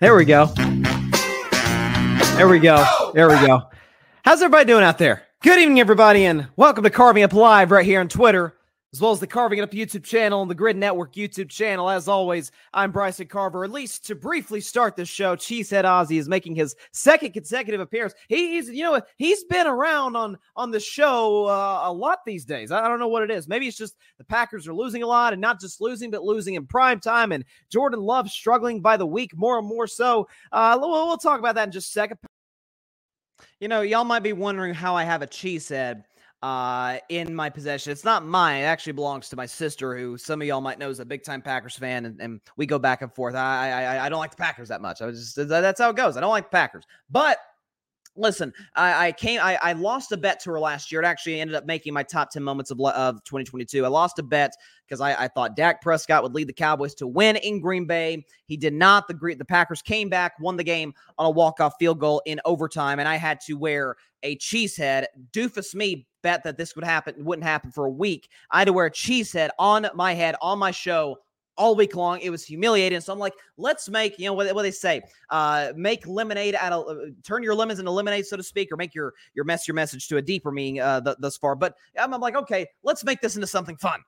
There 0.00 0.14
we 0.16 0.24
go. 0.26 0.52
There 2.36 2.48
we 2.48 2.58
go. 2.58 3.03
There 3.14 3.28
we 3.28 3.46
go. 3.46 3.70
How's 4.24 4.42
everybody 4.42 4.64
doing 4.64 4.82
out 4.82 4.98
there? 4.98 5.22
Good 5.40 5.60
evening, 5.60 5.78
everybody, 5.78 6.24
and 6.24 6.48
welcome 6.56 6.82
to 6.82 6.90
Carving 6.90 7.22
Up 7.22 7.32
Live 7.32 7.70
right 7.70 7.86
here 7.86 8.00
on 8.00 8.08
Twitter, 8.08 8.56
as 8.92 9.00
well 9.00 9.12
as 9.12 9.20
the 9.20 9.28
Carving 9.28 9.60
Up 9.60 9.70
YouTube 9.70 10.02
channel 10.02 10.42
and 10.42 10.50
the 10.50 10.54
Gryd 10.56 10.74
Network 10.74 11.14
YouTube 11.14 11.48
channel. 11.48 11.88
As 11.88 12.08
always, 12.08 12.50
I'm 12.72 12.90
Bryson 12.90 13.28
Carver. 13.28 13.62
At 13.62 13.70
least 13.70 14.04
to 14.06 14.16
briefly 14.16 14.60
start 14.60 14.96
this 14.96 15.08
show, 15.08 15.36
Cheesehead 15.36 15.84
Ozzy 15.84 16.18
is 16.18 16.28
making 16.28 16.56
his 16.56 16.74
second 16.90 17.34
consecutive 17.34 17.80
appearance. 17.80 18.14
He's, 18.26 18.68
you 18.68 18.82
know, 18.82 19.00
he's 19.16 19.44
been 19.44 19.68
around 19.68 20.16
on 20.16 20.36
on 20.56 20.72
the 20.72 20.80
show 20.80 21.46
uh, 21.46 21.82
a 21.84 21.92
lot 21.92 22.24
these 22.26 22.44
days. 22.44 22.72
I 22.72 22.88
don't 22.88 22.98
know 22.98 23.06
what 23.06 23.22
it 23.22 23.30
is. 23.30 23.46
Maybe 23.46 23.68
it's 23.68 23.76
just 23.76 23.94
the 24.18 24.24
Packers 24.24 24.66
are 24.66 24.74
losing 24.74 25.04
a 25.04 25.06
lot, 25.06 25.32
and 25.32 25.40
not 25.40 25.60
just 25.60 25.80
losing, 25.80 26.10
but 26.10 26.24
losing 26.24 26.54
in 26.54 26.66
prime 26.66 26.98
time. 26.98 27.30
And 27.30 27.44
Jordan 27.70 28.00
Love 28.00 28.28
struggling 28.28 28.80
by 28.80 28.96
the 28.96 29.06
week 29.06 29.36
more 29.36 29.56
and 29.60 29.68
more. 29.68 29.86
So 29.86 30.26
uh, 30.50 30.76
we'll, 30.80 31.06
we'll 31.06 31.16
talk 31.16 31.38
about 31.38 31.54
that 31.54 31.68
in 31.68 31.72
just 31.72 31.90
a 31.90 31.92
second. 31.92 32.18
You 33.60 33.68
know, 33.68 33.82
y'all 33.82 34.04
might 34.04 34.22
be 34.22 34.32
wondering 34.32 34.74
how 34.74 34.94
I 34.96 35.04
have 35.04 35.22
a 35.22 35.26
Cheesehead 35.26 36.04
uh, 36.42 36.98
in 37.08 37.34
my 37.34 37.48
possession. 37.48 37.90
It's 37.90 38.04
not 38.04 38.24
mine. 38.24 38.62
It 38.62 38.66
actually 38.66 38.92
belongs 38.92 39.30
to 39.30 39.36
my 39.36 39.46
sister, 39.46 39.96
who 39.96 40.18
some 40.18 40.42
of 40.42 40.46
y'all 40.46 40.60
might 40.60 40.78
know 40.78 40.90
is 40.90 41.00
a 41.00 41.04
big 41.04 41.24
time 41.24 41.40
Packers 41.40 41.76
fan, 41.76 42.04
and, 42.04 42.20
and 42.20 42.40
we 42.56 42.66
go 42.66 42.78
back 42.78 43.00
and 43.00 43.12
forth. 43.14 43.34
I, 43.34 43.70
I 43.70 44.06
I 44.06 44.08
don't 44.10 44.18
like 44.18 44.32
the 44.32 44.36
Packers 44.36 44.68
that 44.68 44.82
much. 44.82 45.00
I 45.00 45.06
was 45.06 45.34
just 45.34 45.48
that's 45.48 45.80
how 45.80 45.90
it 45.90 45.96
goes. 45.96 46.16
I 46.16 46.20
don't 46.20 46.30
like 46.30 46.50
the 46.50 46.56
Packers, 46.56 46.84
but 47.10 47.38
listen, 48.16 48.52
I, 48.74 49.08
I 49.08 49.12
came, 49.12 49.40
I, 49.42 49.58
I, 49.60 49.72
lost 49.72 50.12
a 50.12 50.16
bet 50.16 50.40
to 50.40 50.50
her 50.50 50.60
last 50.60 50.90
year. 50.90 51.02
It 51.02 51.06
actually 51.06 51.40
ended 51.40 51.56
up 51.56 51.66
making 51.66 51.92
my 51.92 52.02
top 52.02 52.30
10 52.30 52.42
moments 52.42 52.70
of, 52.70 52.80
of 52.80 53.22
2022. 53.24 53.84
I 53.84 53.88
lost 53.88 54.18
a 54.18 54.22
bet 54.22 54.54
because 54.86 55.00
I, 55.00 55.24
I 55.24 55.28
thought 55.28 55.56
Dak 55.56 55.82
Prescott 55.82 56.22
would 56.22 56.34
lead 56.34 56.48
the 56.48 56.52
Cowboys 56.52 56.94
to 56.96 57.06
win 57.06 57.36
in 57.36 57.60
Green 57.60 57.86
Bay. 57.86 58.24
He 58.46 58.56
did 58.56 58.74
not. 58.74 59.08
The, 59.08 59.36
the 59.36 59.44
Packers 59.44 59.82
came 59.82 60.08
back, 60.08 60.38
won 60.40 60.56
the 60.56 60.64
game 60.64 60.94
on 61.18 61.26
a 61.26 61.30
walk-off 61.30 61.74
field 61.78 61.98
goal 61.98 62.22
in 62.26 62.40
overtime, 62.44 62.98
and 62.98 63.08
I 63.08 63.16
had 63.16 63.40
to 63.42 63.54
wear 63.54 63.96
a 64.22 64.36
cheesehead. 64.36 65.06
Doofus 65.32 65.74
me 65.74 66.06
bet 66.22 66.42
that 66.44 66.56
this 66.56 66.74
would 66.74 66.84
happen, 66.84 67.24
wouldn't 67.24 67.46
happen 67.46 67.70
for 67.70 67.84
a 67.84 67.90
week. 67.90 68.30
I 68.50 68.60
had 68.60 68.66
to 68.66 68.72
wear 68.72 68.86
a 68.86 68.90
cheesehead 68.90 69.50
on 69.58 69.88
my 69.94 70.14
head 70.14 70.36
on 70.40 70.58
my 70.58 70.70
show 70.70 71.18
all 71.56 71.74
week 71.74 71.94
long. 71.94 72.20
It 72.20 72.30
was 72.30 72.44
humiliating. 72.44 73.00
So 73.00 73.12
I'm 73.12 73.18
like, 73.18 73.34
let's 73.56 73.88
make, 73.88 74.18
you 74.18 74.26
know, 74.26 74.32
what, 74.32 74.52
what 74.54 74.62
they 74.62 74.70
say, 74.70 75.02
uh, 75.30 75.72
make 75.76 76.06
lemonade 76.06 76.54
out 76.54 76.72
of, 76.72 76.88
uh, 76.88 77.00
turn 77.22 77.42
your 77.42 77.54
lemons 77.54 77.78
into 77.78 77.90
lemonade, 77.90 78.26
so 78.26 78.36
to 78.36 78.42
speak, 78.42 78.72
or 78.72 78.76
make 78.76 78.94
your, 78.94 79.14
your 79.34 79.44
mess, 79.44 79.68
your 79.68 79.74
message 79.74 80.08
to 80.08 80.16
a 80.16 80.22
deeper 80.22 80.50
meaning 80.50 80.80
uh, 80.80 81.00
th- 81.00 81.16
thus 81.20 81.36
far. 81.36 81.54
But 81.54 81.76
I'm, 81.98 82.12
I'm 82.12 82.20
like, 82.20 82.36
okay, 82.36 82.66
let's 82.82 83.04
make 83.04 83.20
this 83.20 83.36
into 83.36 83.46
something 83.46 83.76
fun. 83.76 84.00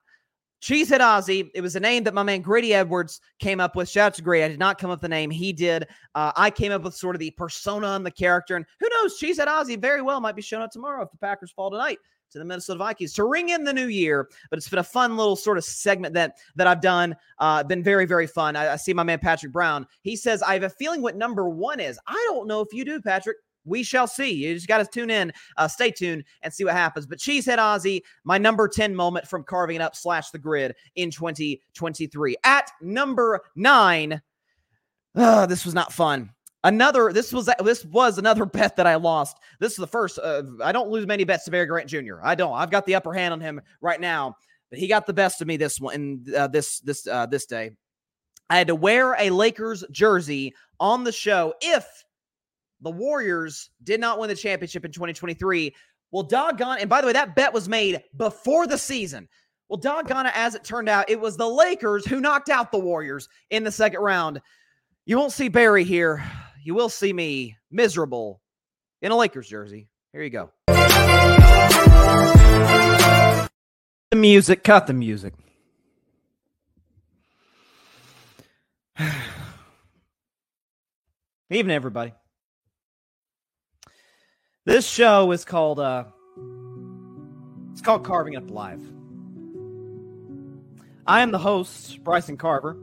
Cheesehead 0.63 1.01
Ozzy. 1.01 1.51
It 1.55 1.61
was 1.61 1.77
a 1.77 1.81
name 1.81 2.05
that 2.05 2.15
my 2.15 2.23
man 2.23 2.41
Grady 2.41 2.73
Edwards 2.73 3.21
came 3.39 3.61
up 3.61 3.77
with. 3.77 3.89
Shout 3.89 4.07
out 4.07 4.15
to 4.15 4.23
Grady. 4.23 4.45
I 4.45 4.49
did 4.49 4.59
not 4.59 4.79
come 4.79 4.91
up 4.91 4.97
with 4.97 5.03
the 5.03 5.09
name. 5.09 5.31
He 5.31 5.53
did. 5.53 5.87
Uh, 6.15 6.33
I 6.35 6.51
came 6.51 6.73
up 6.73 6.83
with 6.83 6.95
sort 6.95 7.15
of 7.15 7.21
the 7.21 7.31
persona 7.33 7.89
and 7.89 8.07
the 8.07 8.11
character. 8.11 8.57
And 8.57 8.65
who 8.81 8.89
knows? 8.89 9.21
Cheesehead 9.21 9.49
Ozzy 9.49 9.81
very 9.81 10.03
well 10.03 10.21
might 10.21 10.35
be 10.35 10.43
showing 10.43 10.63
up 10.63 10.71
tomorrow 10.71 11.03
if 11.05 11.11
the 11.11 11.19
Packers 11.19 11.53
fall 11.53 11.71
tonight 11.71 11.99
to 12.31 12.39
the 12.39 12.45
Minnesota 12.45 12.79
Vikings 12.79 13.13
to 13.15 13.25
ring 13.25 13.51
in 13.51 13.65
the 13.65 13.73
new 13.73 13.87
year. 13.87 14.29
But 14.51 14.59
it's 14.59 14.69
been 14.69 14.79
a 14.79 14.85
fun 14.85 15.17
little 15.17 15.37
sort 15.37 15.59
of 15.59 15.65
segment 15.65 16.15
that 16.15 16.37
that 16.57 16.67
I've 16.67 16.81
done. 16.81 17.17
Uh, 17.39 17.63
been 17.63 17.83
very 17.83 18.07
very 18.07 18.27
fun. 18.27 18.57
I, 18.57 18.73
I 18.73 18.77
see 18.77 18.95
my 18.95 19.03
man 19.03 19.19
Patrick 19.19 19.53
Brown. 19.53 19.87
He 20.03 20.17
says 20.17 20.43
I 20.43 20.55
have 20.55 20.63
a 20.63 20.71
feeling 20.71 21.03
what 21.03 21.17
number 21.17 21.49
one 21.49 21.81
is. 21.81 21.99
I 22.07 22.27
don't 22.31 22.49
know 22.49 22.61
if 22.61 22.73
you 22.73 22.85
do, 22.85 23.01
Patrick. 23.01 23.39
We 23.67 23.83
shall 23.83 24.07
see. 24.07 24.33
You 24.33 24.55
just 24.55 24.69
got 24.69 24.79
to 24.79 24.87
tune 24.87 25.11
in, 25.11 25.33
uh, 25.57 25.67
stay 25.67 25.91
tuned, 25.91 26.23
and 26.43 26.53
see 26.55 26.65
what 26.65 26.75
happens. 26.75 27.05
But 27.05 27.19
Cheesehead 27.19 27.59
Ozzy, 27.59 28.03
my 28.23 28.39
number 28.39 28.69
10 28.69 28.95
moment 28.95 29.27
from 29.27 29.43
carving 29.43 29.77
it 29.77 29.83
up 29.83 29.97
slash 29.97 30.31
the 30.31 30.39
Gryd 30.39 30.73
in 30.95 31.11
2023. 31.11 32.37
At 32.45 32.71
number 32.81 33.41
nine, 33.57 34.23
uh, 35.17 35.47
this 35.47 35.65
was 35.65 35.75
not 35.75 35.93
fun. 35.93 36.31
Another 36.67 37.13
this 37.13 37.33
was 37.33 37.49
this 37.63 37.85
was 37.85 38.19
another 38.19 38.45
bet 38.45 38.75
that 38.75 38.89
I 38.89 38.97
lost. 38.97 39.39
This 39.61 39.73
is 39.73 39.79
the 39.79 39.87
first. 39.87 40.19
Uh, 40.19 40.43
I 40.63 40.73
don't 40.73 40.91
lose 40.91 41.07
many 41.07 41.23
bets 41.23 41.45
to 41.45 41.53
Barry 41.53 41.67
Grant 41.67 41.89
Jr. 41.89 42.17
I 42.25 42.35
don't. 42.35 42.53
I've 42.53 42.73
got 42.73 42.85
the 42.87 42.97
upper 42.97 43.15
hand 43.15 43.33
on 43.33 43.41
him 43.41 43.61
right 43.81 44.01
now, 44.01 44.37
but 44.71 44.81
he 44.81 44.89
got 44.89 45.07
the 45.07 45.13
best 45.13 45.41
of 45.41 45.47
me 45.47 45.57
this 45.57 45.81
one 45.81 45.95
in 45.95 46.35
uh, 46.37 46.49
this 46.49 46.81
this 46.81 47.07
uh, 47.07 47.27
this 47.27 47.47
day. 47.47 47.71
I 48.51 48.59
had 48.59 48.67
to 48.67 48.75
wear 48.75 49.15
a 49.15 49.31
Lakers 49.31 49.85
jersey 49.93 50.55
on 50.81 51.05
the 51.05 51.13
show 51.13 51.55
if 51.61 51.87
the 52.81 52.91
Warriors 52.91 53.71
did 53.85 54.01
not 54.01 54.19
win 54.19 54.29
the 54.29 54.35
championship 54.35 54.85
in 54.85 54.91
2023. 54.91 55.73
Well, 56.11 56.25
doggone. 56.25 56.79
And 56.81 56.91
by 56.91 57.01
the 57.01 57.07
way, 57.07 57.13
that 57.13 57.37
bet 57.37 57.53
was 57.53 57.69
made 57.69 58.03
before 58.17 58.67
the 58.67 58.79
season. 58.79 59.29
Well, 59.69 59.79
doggone 59.79 60.27
it, 60.27 60.37
as 60.37 60.57
it 60.57 60.65
turned 60.65 60.89
out, 60.89 61.11
it 61.11 61.21
was 61.21 61.37
the 61.37 61.49
Lakers 61.49 62.05
who 62.05 62.21
knocked 62.21 62.49
out 62.49 62.73
the 62.73 62.79
Warriors 62.79 63.29
in 63.51 63.63
the 63.63 63.71
second 63.71 64.01
round. 64.01 64.41
You 65.05 65.17
won't 65.17 65.33
see 65.33 65.49
Barry 65.49 65.85
here 65.85 66.25
you 66.67 66.75
will 66.75 66.89
see 66.89 67.13
me 67.13 67.57
miserable 67.71 68.43
in 69.01 69.13
a 69.13 69.17
Lakers 69.17 69.49
jersey. 69.49 69.89
Here 70.13 70.23
you 70.23 70.31
go. 70.31 70.51
The 74.11 74.17
music, 74.17 74.65
cut 74.65 74.89
the 74.89 74.93
music. 74.93 75.35
Evening, 81.51 81.77
everybody. 81.77 82.13
This 84.65 84.85
show 84.89 85.31
is 85.31 85.45
called 85.45 85.79
uh 85.79 86.07
it's 87.71 87.81
called 87.81 88.05
Carving 88.05 88.35
Up 88.35 88.51
Live. 88.51 88.83
I 91.07 91.21
am 91.21 91.31
the 91.31 91.39
host, 91.39 92.03
Bryson 92.03 92.37
Carver. 92.37 92.77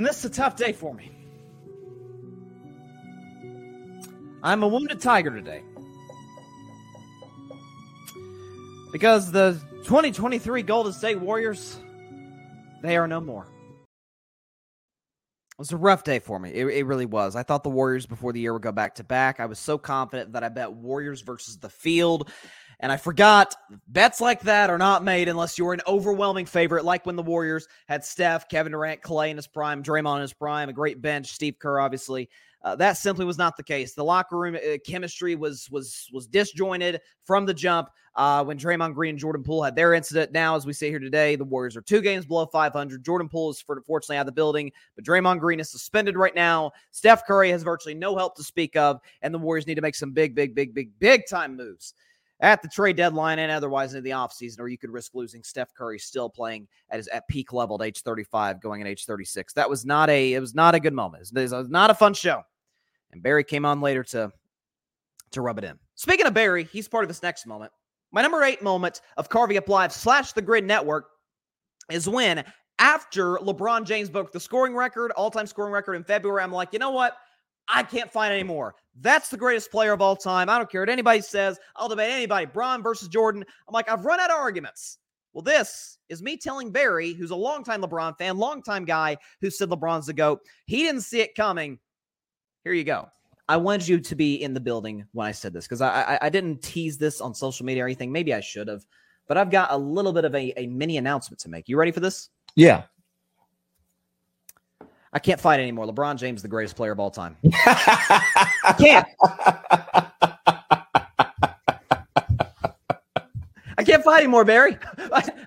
And 0.00 0.06
this 0.06 0.20
is 0.20 0.24
a 0.24 0.30
tough 0.30 0.56
day 0.56 0.72
for 0.72 0.94
me. 0.94 1.10
I'm 4.42 4.62
a 4.62 4.66
wounded 4.66 4.98
tiger 4.98 5.30
today. 5.30 5.62
Because 8.92 9.30
the 9.30 9.60
2023 9.84 10.62
Golden 10.62 10.94
State 10.94 11.20
Warriors, 11.20 11.78
they 12.82 12.96
are 12.96 13.06
no 13.06 13.20
more. 13.20 13.42
It 13.42 13.48
was 15.58 15.72
a 15.72 15.76
rough 15.76 16.02
day 16.02 16.18
for 16.18 16.38
me. 16.38 16.48
It, 16.48 16.64
it, 16.64 16.86
really 16.86 17.04
was. 17.04 17.36
I 17.36 17.42
thought 17.42 17.62
the 17.62 17.68
Warriors 17.68 18.06
before 18.06 18.32
the 18.32 18.40
year 18.40 18.54
would 18.54 18.62
go 18.62 18.72
back 18.72 18.94
to 18.94 19.04
back. 19.04 19.38
I 19.38 19.44
was 19.44 19.58
so 19.58 19.76
confident 19.76 20.32
that 20.32 20.42
I 20.42 20.48
bet 20.48 20.72
Warriors 20.72 21.20
versus 21.20 21.58
the 21.58 21.68
field. 21.68 22.30
And 22.80 22.90
I 22.90 22.96
forgot 22.96 23.54
bets 23.88 24.22
like 24.22 24.40
that 24.42 24.70
are 24.70 24.78
not 24.78 25.04
made 25.04 25.28
unless 25.28 25.58
you're 25.58 25.74
an 25.74 25.82
overwhelming 25.86 26.46
favorite, 26.46 26.84
like 26.84 27.04
when 27.04 27.14
the 27.14 27.22
Warriors 27.22 27.68
had 27.88 28.04
Steph, 28.04 28.48
Kevin 28.48 28.72
Durant, 28.72 29.02
Klay 29.02 29.30
in 29.30 29.36
his 29.36 29.46
prime, 29.46 29.82
Draymond 29.82 30.16
in 30.16 30.22
his 30.22 30.32
prime, 30.32 30.70
a 30.70 30.72
great 30.72 31.02
bench, 31.02 31.32
Steve 31.32 31.58
Kerr, 31.58 31.78
obviously. 31.78 32.30
Uh, 32.62 32.76
that 32.76 32.96
simply 32.96 33.24
was 33.24 33.38
not 33.38 33.56
the 33.56 33.62
case. 33.62 33.94
The 33.94 34.04
locker 34.04 34.38
room 34.38 34.54
uh, 34.54 34.76
chemistry 34.84 35.34
was 35.34 35.70
was 35.70 36.08
was 36.12 36.26
disjointed 36.26 37.00
from 37.24 37.46
the 37.46 37.54
jump. 37.54 37.90
Uh, 38.16 38.42
when 38.42 38.58
Draymond 38.58 38.94
Green 38.94 39.10
and 39.10 39.18
Jordan 39.18 39.44
Poole 39.44 39.62
had 39.62 39.76
their 39.76 39.94
incident, 39.94 40.32
now 40.32 40.56
as 40.56 40.66
we 40.66 40.72
sit 40.72 40.90
here 40.90 40.98
today, 40.98 41.36
the 41.36 41.44
Warriors 41.44 41.76
are 41.76 41.80
two 41.80 42.00
games 42.00 42.26
below 42.26 42.44
500. 42.44 43.04
Jordan 43.04 43.28
Poole 43.28 43.50
is 43.50 43.60
fortunately 43.60 44.16
out 44.16 44.22
of 44.22 44.26
the 44.26 44.32
building, 44.32 44.72
but 44.96 45.04
Draymond 45.04 45.38
Green 45.38 45.60
is 45.60 45.70
suspended 45.70 46.16
right 46.16 46.34
now. 46.34 46.72
Steph 46.90 47.24
Curry 47.24 47.50
has 47.50 47.62
virtually 47.62 47.94
no 47.94 48.16
help 48.16 48.36
to 48.36 48.42
speak 48.42 48.74
of, 48.74 49.00
and 49.22 49.32
the 49.32 49.38
Warriors 49.38 49.66
need 49.66 49.76
to 49.76 49.80
make 49.80 49.94
some 49.94 50.10
big, 50.10 50.34
big, 50.34 50.54
big, 50.54 50.74
big, 50.74 50.90
big 50.98 51.26
time 51.28 51.56
moves 51.56 51.94
at 52.40 52.62
the 52.62 52.68
trade 52.68 52.96
deadline 52.96 53.38
and 53.38 53.52
otherwise 53.52 53.94
in 53.94 54.02
the 54.02 54.10
offseason, 54.10 54.60
or 54.60 54.68
you 54.68 54.78
could 54.78 54.90
risk 54.90 55.14
losing 55.14 55.42
Steph 55.42 55.74
Curry 55.74 55.98
still 55.98 56.28
playing 56.28 56.66
at 56.90 56.96
his 56.96 57.08
at 57.08 57.28
peak 57.28 57.52
level 57.52 57.80
at 57.80 57.86
age 57.86 58.00
35, 58.02 58.60
going 58.60 58.80
at 58.80 58.88
age 58.88 59.04
36. 59.04 59.52
That 59.52 59.68
was 59.68 59.84
not 59.84 60.08
a 60.10 60.32
it 60.34 60.40
was 60.40 60.54
not 60.54 60.74
a 60.74 60.80
good 60.80 60.94
moment. 60.94 61.22
It 61.22 61.38
was, 61.38 61.52
it 61.52 61.56
was 61.56 61.68
not 61.68 61.90
a 61.90 61.94
fun 61.94 62.14
show. 62.14 62.42
And 63.12 63.22
Barry 63.22 63.44
came 63.44 63.64
on 63.64 63.80
later 63.80 64.02
to 64.04 64.32
to 65.32 65.40
rub 65.42 65.58
it 65.58 65.64
in. 65.64 65.78
Speaking 65.94 66.26
of 66.26 66.34
Barry, 66.34 66.64
he's 66.64 66.88
part 66.88 67.04
of 67.04 67.08
this 67.08 67.22
next 67.22 67.46
moment. 67.46 67.72
My 68.12 68.22
number 68.22 68.42
eight 68.42 68.62
moment 68.62 69.02
of 69.16 69.28
carving 69.28 69.56
up 69.56 69.68
live 69.68 69.92
slash 69.92 70.32
the 70.32 70.42
Gryd 70.42 70.64
network 70.64 71.06
is 71.90 72.08
when 72.08 72.44
after 72.78 73.36
LeBron 73.36 73.84
James 73.84 74.08
broke 74.08 74.32
the 74.32 74.40
scoring 74.40 74.74
record, 74.74 75.12
all-time 75.12 75.46
scoring 75.46 75.72
record 75.72 75.94
in 75.94 76.02
February, 76.02 76.42
I'm 76.42 76.50
like, 76.50 76.72
you 76.72 76.78
know 76.78 76.90
what? 76.90 77.16
I 77.68 77.82
can't 77.82 78.10
find 78.10 78.32
any 78.32 78.42
more. 78.42 78.74
That's 79.00 79.28
the 79.28 79.36
greatest 79.36 79.70
player 79.70 79.92
of 79.92 80.02
all 80.02 80.16
time. 80.16 80.48
I 80.48 80.58
don't 80.58 80.70
care 80.70 80.82
what 80.82 80.88
anybody 80.88 81.20
says. 81.20 81.58
I'll 81.76 81.88
debate 81.88 82.10
anybody. 82.10 82.46
Bron 82.46 82.82
versus 82.82 83.08
Jordan. 83.08 83.44
I'm 83.68 83.72
like, 83.72 83.90
I've 83.90 84.04
run 84.04 84.20
out 84.20 84.30
of 84.30 84.36
arguments. 84.36 84.98
Well, 85.32 85.42
this 85.42 85.98
is 86.08 86.22
me 86.22 86.36
telling 86.36 86.72
Barry, 86.72 87.12
who's 87.12 87.30
a 87.30 87.36
longtime 87.36 87.82
LeBron 87.82 88.18
fan, 88.18 88.36
longtime 88.36 88.84
guy 88.84 89.16
who 89.40 89.50
said 89.50 89.68
LeBron's 89.70 90.06
the 90.06 90.12
GOAT. 90.12 90.40
He 90.66 90.78
didn't 90.78 91.02
see 91.02 91.20
it 91.20 91.36
coming. 91.36 91.78
Here 92.64 92.72
you 92.72 92.84
go. 92.84 93.08
I 93.48 93.56
wanted 93.56 93.88
you 93.88 94.00
to 94.00 94.14
be 94.14 94.42
in 94.42 94.54
the 94.54 94.60
building 94.60 95.04
when 95.12 95.26
I 95.26 95.32
said 95.32 95.52
this 95.52 95.66
because 95.66 95.80
I, 95.80 96.02
I, 96.02 96.18
I 96.22 96.28
didn't 96.28 96.62
tease 96.62 96.98
this 96.98 97.20
on 97.20 97.34
social 97.34 97.66
media 97.66 97.84
or 97.84 97.86
anything. 97.86 98.12
Maybe 98.12 98.34
I 98.34 98.40
should 98.40 98.68
have, 98.68 98.84
but 99.28 99.36
I've 99.36 99.50
got 99.50 99.72
a 99.72 99.76
little 99.76 100.12
bit 100.12 100.24
of 100.24 100.34
a, 100.34 100.52
a 100.56 100.66
mini 100.66 100.98
announcement 100.98 101.40
to 101.40 101.48
make. 101.48 101.68
You 101.68 101.76
ready 101.76 101.90
for 101.90 102.00
this? 102.00 102.28
Yeah. 102.54 102.84
I 105.12 105.18
can't 105.18 105.40
fight 105.40 105.58
anymore. 105.60 105.86
LeBron 105.86 106.16
James, 106.16 106.40
the 106.42 106.48
greatest 106.48 106.76
player 106.76 106.92
of 106.92 107.00
all 107.00 107.10
time. 107.10 107.36
I 107.52 108.74
can't. 108.78 109.06
I 113.76 113.82
can't 113.82 114.04
fight 114.04 114.18
anymore, 114.18 114.44
Barry. 114.44 114.78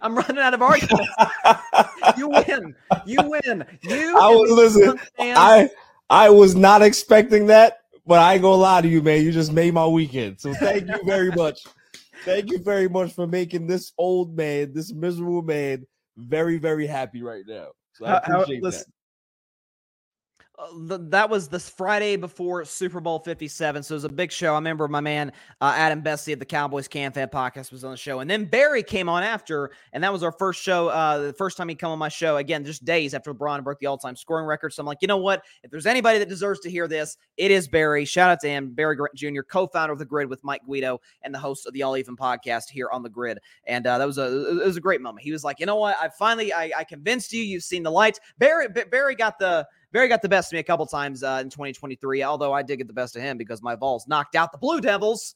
I'm 0.01 0.15
running 0.15 0.39
out 0.39 0.53
of 0.53 0.61
arguments. 0.61 1.07
you 2.17 2.29
win. 2.29 2.75
You 3.05 3.19
win. 3.23 3.65
You. 3.83 4.17
I 4.17 4.29
was 4.29 4.51
listen. 4.51 4.99
I 5.19 5.69
I 6.09 6.29
was 6.29 6.55
not 6.55 6.81
expecting 6.81 7.47
that, 7.47 7.81
but 8.05 8.19
I 8.19 8.33
ain't 8.33 8.41
gonna 8.41 8.55
lie 8.55 8.81
to 8.81 8.87
you, 8.87 9.01
man. 9.01 9.23
You 9.23 9.31
just 9.31 9.53
made 9.53 9.73
my 9.73 9.87
weekend. 9.87 10.41
So 10.41 10.53
thank 10.55 10.87
you 10.87 10.99
very 11.05 11.31
much. 11.31 11.59
thank 12.25 12.51
you 12.51 12.57
very 12.57 12.89
much 12.89 13.13
for 13.13 13.27
making 13.27 13.67
this 13.67 13.93
old 13.97 14.35
man, 14.35 14.73
this 14.73 14.91
miserable 14.91 15.41
man, 15.41 15.85
very 16.17 16.57
very 16.57 16.87
happy 16.87 17.21
right 17.21 17.43
now. 17.47 17.67
So 17.93 18.05
I 18.05 18.17
appreciate 18.17 18.63
how, 18.63 18.67
listen, 18.67 18.92
that. 20.57 20.63
Uh, 20.63 20.97
that 21.09 21.29
was 21.29 21.47
this 21.47 21.69
Friday 21.69 22.15
before 22.15 22.65
Super 22.65 22.99
Bowl 22.99 23.19
57. 23.19 23.83
So 23.83 23.93
it 23.93 23.97
was 23.97 24.03
a 24.03 24.09
big 24.09 24.31
show. 24.31 24.53
I 24.53 24.55
remember 24.55 24.87
my 24.87 25.01
man 25.01 25.31
uh, 25.61 25.73
Adam 25.75 26.01
Bessie 26.01 26.33
of 26.33 26.39
the 26.39 26.45
Cowboys 26.45 26.87
Can 26.87 27.11
Fan 27.11 27.27
podcast 27.29 27.71
was 27.71 27.83
on 27.83 27.91
the 27.91 27.97
show. 27.97 28.19
And 28.19 28.29
then 28.29 28.45
Barry 28.45 28.83
came 28.83 29.09
on 29.09 29.23
after, 29.23 29.71
and 29.91 30.03
that 30.03 30.11
was 30.11 30.23
our 30.23 30.31
first 30.31 30.61
show, 30.61 30.89
uh, 30.89 31.19
the 31.19 31.33
first 31.33 31.57
time 31.57 31.69
he 31.69 31.75
come 31.75 31.91
on 31.91 31.99
my 31.99 32.09
show. 32.09 32.37
Again, 32.37 32.65
just 32.65 32.85
days 32.85 33.13
after 33.13 33.33
LeBron 33.33 33.63
broke 33.63 33.79
the 33.79 33.87
all 33.87 33.97
time 33.97 34.15
scoring 34.15 34.45
record. 34.45 34.73
So 34.73 34.81
I'm 34.81 34.87
like, 34.87 34.99
you 35.01 35.07
know 35.07 35.17
what? 35.17 35.43
If 35.63 35.71
there's 35.71 35.85
anybody 35.85 36.19
that 36.19 36.29
deserves 36.29 36.59
to 36.61 36.69
hear 36.69 36.87
this, 36.87 37.17
it 37.37 37.51
is 37.51 37.67
Barry. 37.67 38.05
Shout 38.05 38.29
out 38.29 38.39
to 38.41 38.47
him, 38.47 38.73
Barry 38.73 38.95
Grant 38.95 39.15
Jr., 39.15 39.41
co 39.41 39.67
founder 39.67 39.93
of 39.93 39.99
The 39.99 40.05
Gryd 40.05 40.29
with 40.29 40.43
Mike 40.43 40.61
Guido 40.65 41.01
and 41.23 41.33
the 41.33 41.39
host 41.39 41.67
of 41.67 41.73
the 41.73 41.83
All 41.83 41.97
Even 41.97 42.15
podcast 42.15 42.69
here 42.69 42.89
on 42.91 43.03
The 43.03 43.09
Gryd. 43.09 43.37
And 43.67 43.85
uh, 43.87 43.97
that 43.97 44.05
was 44.05 44.17
a 44.17 44.61
it 44.61 44.65
was 44.65 44.77
a 44.77 44.81
great 44.81 45.01
moment. 45.01 45.23
He 45.23 45.31
was 45.31 45.43
like, 45.43 45.59
you 45.59 45.65
know 45.65 45.75
what? 45.75 45.95
I 45.99 46.09
finally 46.09 46.53
I, 46.53 46.71
I 46.77 46.83
convinced 46.83 47.33
you. 47.33 47.43
You've 47.43 47.63
seen 47.63 47.83
the 47.83 47.91
lights. 47.91 48.19
Barry, 48.37 48.67
Barry 48.67 49.15
got 49.15 49.39
the 49.39 49.67
Barry 49.93 50.07
got 50.07 50.23
the 50.23 50.29
best 50.29 50.51
of 50.51 50.53
me 50.53 50.59
a 50.59 50.63
couple 50.63 50.87
times 50.87 51.23
uh, 51.23 51.39
in 51.41 51.49
2023, 51.51 52.23
although 52.23 52.51
I 52.51 52.63
did 52.63 52.77
get 52.77 52.87
the 52.87 52.93
best 52.93 53.15
of 53.15 53.21
him 53.21 53.37
because 53.37 53.61
my 53.61 53.75
Vols 53.75 54.07
knocked 54.07 54.35
out 54.35 54.51
the 54.51 54.57
Blue 54.57 54.81
Devils 54.81 55.35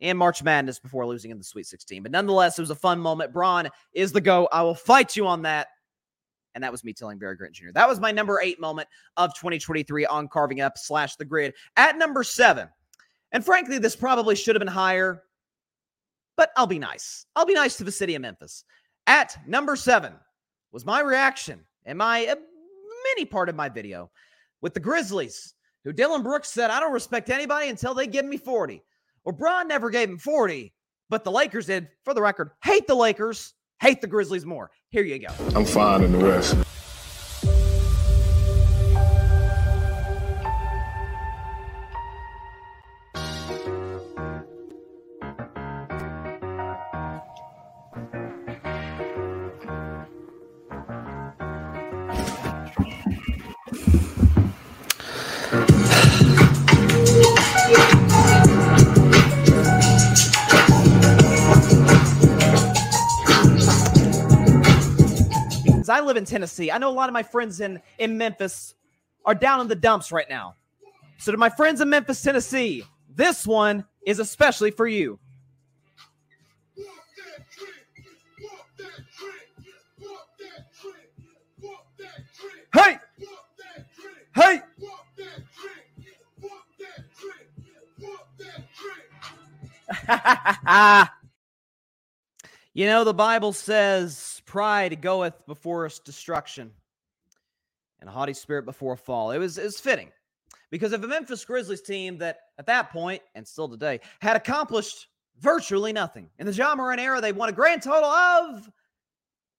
in 0.00 0.16
March 0.16 0.42
Madness 0.42 0.80
before 0.80 1.06
losing 1.06 1.30
in 1.30 1.38
the 1.38 1.44
Sweet 1.44 1.64
16. 1.64 2.02
But 2.02 2.10
nonetheless, 2.10 2.58
it 2.58 2.62
was 2.62 2.70
a 2.70 2.76
fun 2.76 2.98
moment. 2.98 3.32
Bron 3.32 3.68
is 3.92 4.10
the 4.10 4.20
go. 4.20 4.48
I 4.50 4.62
will 4.62 4.74
fight 4.74 5.14
you 5.14 5.28
on 5.28 5.42
that. 5.42 5.68
And 6.56 6.64
that 6.64 6.72
was 6.72 6.82
me 6.82 6.92
telling 6.92 7.18
Barry 7.18 7.36
Grant 7.36 7.54
Jr. 7.54 7.70
That 7.72 7.88
was 7.88 8.00
my 8.00 8.10
number 8.10 8.40
eight 8.42 8.60
moment 8.60 8.88
of 9.16 9.32
2023 9.34 10.06
on 10.06 10.26
carving 10.26 10.60
up 10.60 10.76
slash 10.76 11.14
the 11.14 11.24
Gryd. 11.24 11.52
At 11.76 11.96
number 11.96 12.24
seven, 12.24 12.68
and 13.30 13.44
frankly, 13.44 13.78
this 13.78 13.94
probably 13.94 14.34
should 14.34 14.56
have 14.56 14.60
been 14.60 14.66
higher, 14.66 15.22
but 16.36 16.50
I'll 16.56 16.66
be 16.66 16.80
nice. 16.80 17.26
I'll 17.36 17.46
be 17.46 17.54
nice 17.54 17.76
to 17.76 17.84
the 17.84 17.92
city 17.92 18.16
of 18.16 18.22
Memphis. 18.22 18.64
At 19.06 19.38
number 19.46 19.76
seven 19.76 20.14
was 20.72 20.84
my 20.84 21.00
reaction 21.00 21.60
and 21.84 21.98
my 21.98 22.34
many 23.18 23.26
part 23.26 23.48
of 23.48 23.56
my 23.56 23.68
video 23.68 24.08
with 24.60 24.74
the 24.74 24.80
Grizzlies, 24.80 25.54
who 25.82 25.92
Dillon 25.92 26.22
Brooks 26.22 26.50
said, 26.50 26.70
I 26.70 26.78
don't 26.78 26.92
respect 26.92 27.30
anybody 27.30 27.68
until 27.68 27.92
they 27.92 28.06
give 28.06 28.24
me 28.24 28.36
40. 28.36 28.80
Well, 29.24 29.34
Bron 29.34 29.66
never 29.66 29.90
gave 29.90 30.08
him 30.08 30.18
40, 30.18 30.72
but 31.10 31.24
the 31.24 31.32
Lakers 31.32 31.66
did. 31.66 31.88
For 32.04 32.14
the 32.14 32.22
record, 32.22 32.52
hate 32.62 32.86
the 32.86 32.94
Lakers, 32.94 33.54
hate 33.80 34.00
the 34.00 34.06
Grizzlies 34.06 34.46
more. 34.46 34.70
Here 34.90 35.02
you 35.02 35.18
go. 35.18 35.34
I'm 35.56 35.64
fine 35.64 36.04
in 36.04 36.12
the 36.12 36.18
West. 36.18 36.56
I 65.88 66.00
live 66.00 66.16
in 66.16 66.24
Tennessee. 66.24 66.70
I 66.70 66.78
know 66.78 66.90
a 66.90 66.92
lot 66.92 67.08
of 67.08 67.12
my 67.12 67.22
friends 67.22 67.60
in, 67.60 67.80
in 67.98 68.18
Memphis 68.18 68.74
are 69.24 69.34
down 69.34 69.60
in 69.60 69.68
the 69.68 69.74
dumps 69.74 70.12
right 70.12 70.28
now. 70.28 70.54
So, 71.18 71.32
to 71.32 71.38
my 71.38 71.50
friends 71.50 71.80
in 71.80 71.90
Memphis, 71.90 72.22
Tennessee, 72.22 72.84
this 73.14 73.46
one 73.46 73.84
is 74.06 74.20
especially 74.20 74.70
for 74.70 74.86
you. 74.86 75.18
Hey! 82.72 82.98
Hey! 84.34 84.60
you 92.74 92.86
know, 92.86 93.04
the 93.04 93.14
Bible 93.14 93.52
says 93.52 94.37
Pride 94.48 95.02
goeth 95.02 95.46
before 95.46 95.84
us 95.84 95.98
destruction, 95.98 96.72
and 98.00 98.08
a 98.08 98.12
haughty 98.12 98.32
spirit 98.32 98.64
before 98.64 98.94
a 98.94 98.96
fall. 98.96 99.30
It 99.30 99.36
was, 99.36 99.58
it 99.58 99.64
was 99.64 99.78
fitting 99.78 100.10
because 100.70 100.94
of 100.94 101.04
a 101.04 101.06
Memphis 101.06 101.44
Grizzlies 101.44 101.82
team 101.82 102.16
that 102.18 102.38
at 102.58 102.64
that 102.64 102.90
point, 102.90 103.20
and 103.34 103.46
still 103.46 103.68
today, 103.68 104.00
had 104.20 104.36
accomplished 104.36 105.06
virtually 105.38 105.92
nothing. 105.92 106.30
In 106.38 106.46
the 106.46 106.52
Ja 106.54 106.74
Morant 106.74 106.98
era, 106.98 107.20
they 107.20 107.30
won 107.30 107.50
a 107.50 107.52
grand 107.52 107.82
total 107.82 108.08
of 108.08 108.70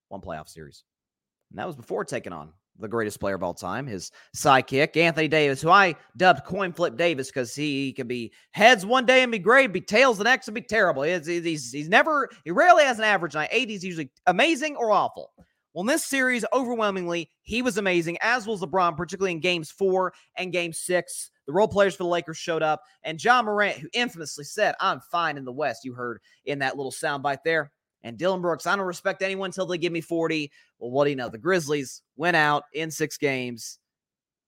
one 0.08 0.20
playoff 0.20 0.48
series. 0.48 0.82
And 1.50 1.58
that 1.60 1.68
was 1.68 1.76
before 1.76 2.04
taking 2.04 2.32
on 2.32 2.52
the 2.80 2.88
greatest 2.88 3.20
player 3.20 3.34
of 3.34 3.42
all 3.42 3.54
time, 3.54 3.86
his 3.86 4.10
sidekick, 4.36 4.96
Anthony 4.96 5.28
Davis, 5.28 5.60
who 5.60 5.70
I 5.70 5.94
dubbed 6.16 6.44
Coin 6.44 6.72
Flip 6.72 6.96
Davis 6.96 7.28
because 7.28 7.54
he 7.54 7.92
can 7.92 8.06
be 8.06 8.32
heads 8.52 8.84
one 8.86 9.06
day 9.06 9.22
and 9.22 9.32
be 9.32 9.38
great, 9.38 9.72
be 9.72 9.80
tails 9.80 10.18
the 10.18 10.24
next 10.24 10.48
and 10.48 10.54
be 10.54 10.60
terrible. 10.60 11.02
He's, 11.02 11.26
he's, 11.26 11.72
he's 11.72 11.88
never, 11.88 12.28
he 12.44 12.50
rarely 12.50 12.84
has 12.84 12.98
an 12.98 13.04
average 13.04 13.34
night. 13.34 13.50
AD 13.52 13.70
is 13.70 13.84
usually 13.84 14.10
amazing 14.26 14.76
or 14.76 14.90
awful. 14.90 15.30
Well, 15.72 15.82
in 15.82 15.86
this 15.86 16.04
series, 16.04 16.44
overwhelmingly, 16.52 17.30
he 17.42 17.62
was 17.62 17.78
amazing, 17.78 18.18
as 18.22 18.46
was 18.46 18.60
LeBron, 18.60 18.96
particularly 18.96 19.32
in 19.32 19.40
games 19.40 19.70
four 19.70 20.12
and 20.36 20.52
game 20.52 20.72
six. 20.72 21.30
The 21.46 21.52
role 21.52 21.68
players 21.68 21.94
for 21.94 22.02
the 22.02 22.08
Lakers 22.08 22.38
showed 22.38 22.62
up, 22.62 22.82
and 23.04 23.22
Ja 23.22 23.40
Morant, 23.42 23.78
who 23.78 23.88
infamously 23.92 24.44
said, 24.44 24.74
I'm 24.80 25.00
fine 25.12 25.36
in 25.36 25.44
the 25.44 25.52
West, 25.52 25.84
you 25.84 25.94
heard 25.94 26.20
in 26.44 26.58
that 26.60 26.76
little 26.76 26.92
soundbite 26.92 27.44
there. 27.44 27.70
And 28.02 28.16
Dillon 28.16 28.40
Brooks, 28.40 28.66
I 28.66 28.76
don't 28.76 28.86
respect 28.86 29.22
anyone 29.22 29.48
until 29.48 29.66
they 29.66 29.78
give 29.78 29.92
me 29.92 30.00
40. 30.00 30.50
Well, 30.78 30.90
what 30.90 31.04
do 31.04 31.10
you 31.10 31.16
know? 31.16 31.28
The 31.28 31.38
Grizzlies 31.38 32.02
went 32.16 32.36
out 32.36 32.64
in 32.72 32.90
six 32.90 33.18
games 33.18 33.78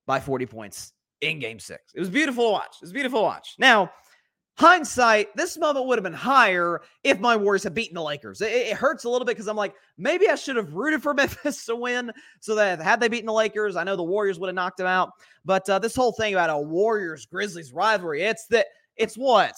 by 0.06 0.20
40 0.20 0.46
points 0.46 0.92
in 1.20 1.38
game 1.38 1.58
six. 1.58 1.92
It 1.94 2.00
was 2.00 2.10
beautiful 2.10 2.44
to 2.46 2.50
watch. 2.50 2.76
It 2.80 2.84
was 2.84 2.92
beautiful 2.92 3.20
to 3.20 3.24
watch. 3.24 3.54
Now, 3.58 3.90
hindsight, 4.56 5.34
this 5.36 5.56
moment 5.58 5.86
would 5.86 5.98
have 5.98 6.02
been 6.02 6.12
higher 6.12 6.80
if 7.04 7.20
my 7.20 7.36
Warriors 7.36 7.62
had 7.62 7.74
beaten 7.74 7.94
the 7.94 8.02
Lakers. 8.02 8.40
It, 8.40 8.52
it 8.52 8.76
hurts 8.76 9.04
a 9.04 9.08
little 9.08 9.24
bit 9.24 9.32
because 9.32 9.48
I'm 9.48 9.56
like, 9.56 9.74
maybe 9.96 10.28
I 10.28 10.34
should 10.34 10.56
have 10.56 10.72
rooted 10.74 11.02
for 11.02 11.14
Memphis 11.14 11.64
to 11.66 11.76
win 11.76 12.10
so 12.40 12.54
that 12.54 12.80
had 12.80 13.00
they 13.00 13.08
beaten 13.08 13.26
the 13.26 13.32
Lakers, 13.32 13.76
I 13.76 13.84
know 13.84 13.96
the 13.96 14.02
Warriors 14.02 14.38
would 14.38 14.48
have 14.48 14.54
knocked 14.54 14.78
them 14.78 14.86
out. 14.86 15.10
But 15.44 15.68
uh, 15.68 15.78
this 15.78 15.94
whole 15.94 16.12
thing 16.12 16.34
about 16.34 16.50
a 16.50 16.58
Warriors 16.58 17.26
Grizzlies 17.26 17.72
rivalry, 17.72 18.22
it's 18.22 18.46
that 18.46 18.66
it's 18.96 19.16
what? 19.16 19.54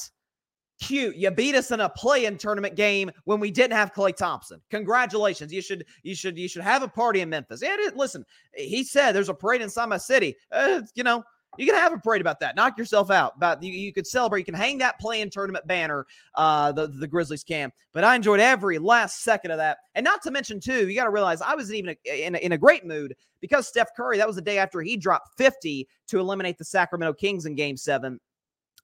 Cute. 0.80 1.16
You 1.16 1.30
beat 1.30 1.54
us 1.54 1.70
in 1.70 1.80
a 1.80 1.88
play-in 1.88 2.36
tournament 2.36 2.74
game 2.74 3.10
when 3.24 3.38
we 3.38 3.50
didn't 3.50 3.76
have 3.76 3.94
Klay 3.94 4.14
Thompson. 4.14 4.60
Congratulations. 4.70 5.52
You 5.52 5.62
should 5.62 5.84
you 6.02 6.14
should 6.14 6.36
you 6.36 6.48
should 6.48 6.62
have 6.62 6.82
a 6.82 6.88
party 6.88 7.20
in 7.20 7.30
Memphis. 7.30 7.62
It, 7.62 7.96
listen, 7.96 8.24
he 8.54 8.82
said 8.82 9.12
there's 9.12 9.28
a 9.28 9.34
parade 9.34 9.62
inside 9.62 9.86
my 9.86 9.98
city. 9.98 10.36
Uh, 10.50 10.82
you 10.94 11.04
know, 11.04 11.22
you 11.56 11.66
can 11.66 11.76
have 11.76 11.92
a 11.92 11.98
parade 11.98 12.20
about 12.20 12.40
that. 12.40 12.56
Knock 12.56 12.76
yourself 12.76 13.10
out. 13.10 13.38
But 13.38 13.62
you, 13.62 13.72
you 13.72 13.92
could 13.92 14.06
celebrate. 14.06 14.40
You 14.40 14.44
can 14.46 14.54
hang 14.54 14.78
that 14.78 14.98
play-in 14.98 15.30
tournament 15.30 15.66
banner. 15.66 16.06
Uh, 16.34 16.72
the 16.72 16.88
the 16.88 17.06
Grizzlies 17.06 17.44
can. 17.44 17.70
But 17.92 18.04
I 18.04 18.16
enjoyed 18.16 18.40
every 18.40 18.78
last 18.78 19.22
second 19.22 19.52
of 19.52 19.58
that. 19.58 19.78
And 19.94 20.04
not 20.04 20.22
to 20.22 20.30
mention 20.30 20.60
too, 20.60 20.88
you 20.88 20.96
got 20.96 21.04
to 21.04 21.10
realize 21.10 21.40
I 21.40 21.54
was 21.54 21.72
even 21.72 21.94
in 22.04 22.34
a, 22.34 22.38
in 22.38 22.52
a 22.52 22.58
great 22.58 22.84
mood 22.84 23.14
because 23.40 23.68
Steph 23.68 23.94
Curry. 23.96 24.18
That 24.18 24.26
was 24.26 24.36
the 24.36 24.42
day 24.42 24.58
after 24.58 24.80
he 24.80 24.96
dropped 24.96 25.36
50 25.36 25.88
to 26.08 26.18
eliminate 26.18 26.58
the 26.58 26.64
Sacramento 26.64 27.14
Kings 27.14 27.46
in 27.46 27.54
Game 27.54 27.76
Seven. 27.76 28.18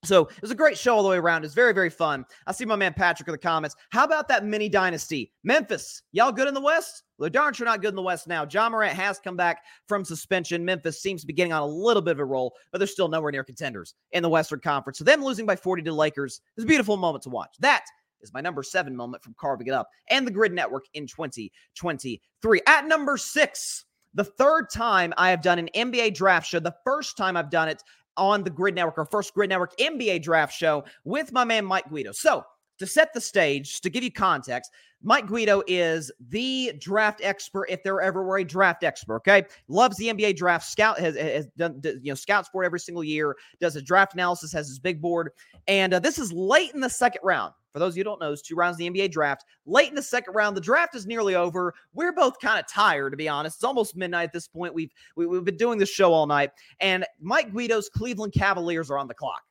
So 0.03 0.23
it 0.23 0.41
was 0.41 0.51
a 0.51 0.55
great 0.55 0.79
show 0.79 0.97
all 0.97 1.03
the 1.03 1.11
way 1.11 1.19
around. 1.19 1.45
It's 1.45 1.53
very, 1.53 1.75
very 1.75 1.91
fun. 1.91 2.25
I 2.47 2.53
see 2.53 2.65
my 2.65 2.75
man 2.75 2.95
Patrick 2.95 3.29
in 3.29 3.33
the 3.33 3.39
comments. 3.39 3.77
How 3.91 4.05
about 4.05 4.29
that 4.29 4.47
mini 4.47 4.69
dynasty? 4.69 5.31
Memphis, 5.45 6.03
y'all 6.13 6.33
good 6.33 6.49
in 6.49 6.55
the 6.55 6.61
West? 6.61 7.03
Well, 7.19 7.29
darn 7.29 7.53
sure 7.53 7.67
not 7.67 7.83
good 7.83 7.91
in 7.91 7.97
the 7.97 8.03
West 8.03 8.27
now. 8.27 8.47
Ja 8.51 8.71
Morant 8.71 8.95
has 8.95 9.19
come 9.19 9.37
back 9.37 9.63
from 9.87 10.07
suspension. 10.07 10.65
Memphis 10.65 11.03
seems 11.03 11.21
to 11.21 11.27
be 11.27 11.35
getting 11.35 11.53
on 11.53 11.61
a 11.61 11.67
little 11.67 12.01
bit 12.01 12.13
of 12.13 12.19
a 12.19 12.25
roll, 12.25 12.55
but 12.73 12.79
they're 12.79 12.89
still 12.89 13.09
nowhere 13.09 13.31
near 13.31 13.45
contenders 13.45 13.95
in 14.13 14.23
the 14.23 14.29
Western 14.29 14.61
Conference. 14.61 14.97
So 14.97 15.05
them 15.05 15.23
losing 15.23 15.45
by 15.45 15.55
40 15.55 15.83
to 15.83 15.93
Lakers 15.93 16.41
is 16.57 16.65
a 16.65 16.67
beautiful 16.67 16.97
moment 16.97 17.23
to 17.25 17.29
watch. 17.29 17.55
That 17.61 17.85
is 18.23 18.33
my 18.33 18.41
number 18.41 18.63
seven 18.63 18.97
moment 18.97 19.23
from 19.23 19.35
carving 19.39 19.67
it 19.67 19.75
up 19.75 19.89
and 20.09 20.27
the 20.27 20.33
Gryd 20.33 20.53
Network 20.53 20.87
in 20.95 21.07
2023. 21.07 22.63
At 22.67 22.87
number 22.87 23.19
six, 23.19 23.85
the 24.15 24.25
third 24.25 24.71
time 24.71 25.15
I 25.17 25.31
have 25.31 25.43
done 25.43 25.59
an 25.59 25.69
NBA 25.75 26.15
draft 26.15 26.49
show, 26.49 26.59
the 26.59 26.75
first 26.85 27.17
time 27.17 27.37
I've 27.37 27.51
done 27.51 27.69
it 27.69 27.83
on 28.17 28.43
the 28.43 28.51
Gryd 28.51 28.75
Network, 28.75 28.99
our 28.99 29.07
first 29.07 29.35
Gryd 29.35 29.49
Network 29.49 29.77
NBA 29.79 30.23
draft 30.23 30.55
show 30.55 30.85
with 31.05 31.33
my 31.33 31.45
man 31.45 31.65
Mike 31.65 31.89
Guido. 31.89 32.13
So, 32.13 32.45
to 32.79 32.87
set 32.87 33.13
the 33.13 33.21
stage, 33.21 33.83
to 33.83 33.91
give 33.91 34.03
you 34.03 34.11
context, 34.11 34.71
Mike 35.03 35.27
Guido 35.27 35.63
is 35.67 36.11
the 36.29 36.73
draft 36.79 37.21
expert 37.23 37.67
if 37.69 37.83
there 37.83 38.01
ever 38.01 38.23
were 38.23 38.39
a 38.39 38.45
draft 38.45 38.85
expert. 38.85 39.17
Okay, 39.17 39.45
loves 39.69 39.97
the 39.97 40.07
NBA 40.07 40.37
draft. 40.37 40.67
Scout 40.67 40.99
has, 40.99 41.17
has 41.17 41.47
done 41.59 41.81
you 41.85 42.11
know 42.11 42.15
scouts 42.15 42.49
for 42.51 42.65
every 42.65 42.81
single 42.81 43.05
year. 43.05 43.37
Does 43.61 43.77
a 43.77 43.83
draft 43.83 44.15
analysis. 44.15 44.53
Has 44.53 44.69
his 44.69 44.79
big 44.79 45.01
board, 45.01 45.31
and 45.69 45.95
uh, 45.95 45.99
this 45.99 46.19
is 46.19 46.33
late 46.33 46.73
in 46.75 46.81
the 46.81 46.91
second 46.91 47.21
round. 47.23 47.53
For 47.73 47.79
those 47.79 47.93
of 47.93 47.97
you 47.99 48.01
who 48.01 48.05
don't 48.05 48.21
know, 48.21 48.33
it's 48.33 48.43
two 48.43 48.57
rounds 48.57 48.75
of 48.75 48.79
the 48.79 48.91
NBA 48.91 49.11
draft. 49.12 49.45
Late 49.66 49.89
in 49.89 49.95
the 49.95 50.03
second 50.03 50.35
round, 50.35 50.57
the 50.57 50.61
draft 50.61 50.95
is 50.95 51.07
nearly 51.07 51.35
over. 51.35 51.75
We're 51.95 52.12
both 52.12 52.41
kind 52.41 52.59
of 52.59 52.66
tired, 52.66 53.11
to 53.11 53.16
be 53.16 53.29
honest. 53.29 53.59
It's 53.59 53.64
almost 53.64 53.97
midnight 53.97 54.25
at 54.25 54.33
this 54.33 54.49
point. 54.49 54.75
We've 54.75 54.91
we, 55.16 55.25
have 55.25 55.31
we 55.31 55.37
have 55.37 55.45
been 55.45 55.57
doing 55.57 55.79
this 55.79 55.89
show 55.89 56.12
all 56.12 56.27
night, 56.27 56.51
and 56.81 57.05
Mike 57.21 57.53
Guido's 57.53 57.89
Cleveland 57.89 58.33
Cavaliers 58.33 58.91
are 58.91 58.99
on 58.99 59.09
the 59.09 59.14
clock. 59.14 59.43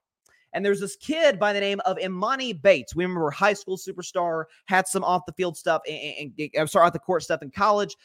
And 0.53 0.65
there's 0.65 0.79
this 0.79 0.95
kid 0.95 1.39
by 1.39 1.53
the 1.53 1.59
name 1.59 1.79
of 1.85 1.97
Emoni 1.97 2.59
Bates. 2.59 2.95
We 2.95 3.05
remember 3.05 3.29
high 3.29 3.53
school 3.53 3.77
superstar, 3.77 4.45
had 4.65 4.87
some 4.87 5.03
off 5.03 5.25
the 5.27 5.33
field 5.33 5.55
stuff, 5.55 5.81
and, 5.87 6.33
and, 6.39 6.49
I'm 6.57 6.67
sorry, 6.67 6.87
off 6.87 6.93
the 6.93 6.99
court 6.99 7.23
stuff 7.23 7.43
in 7.43 7.51
college, 7.51 7.95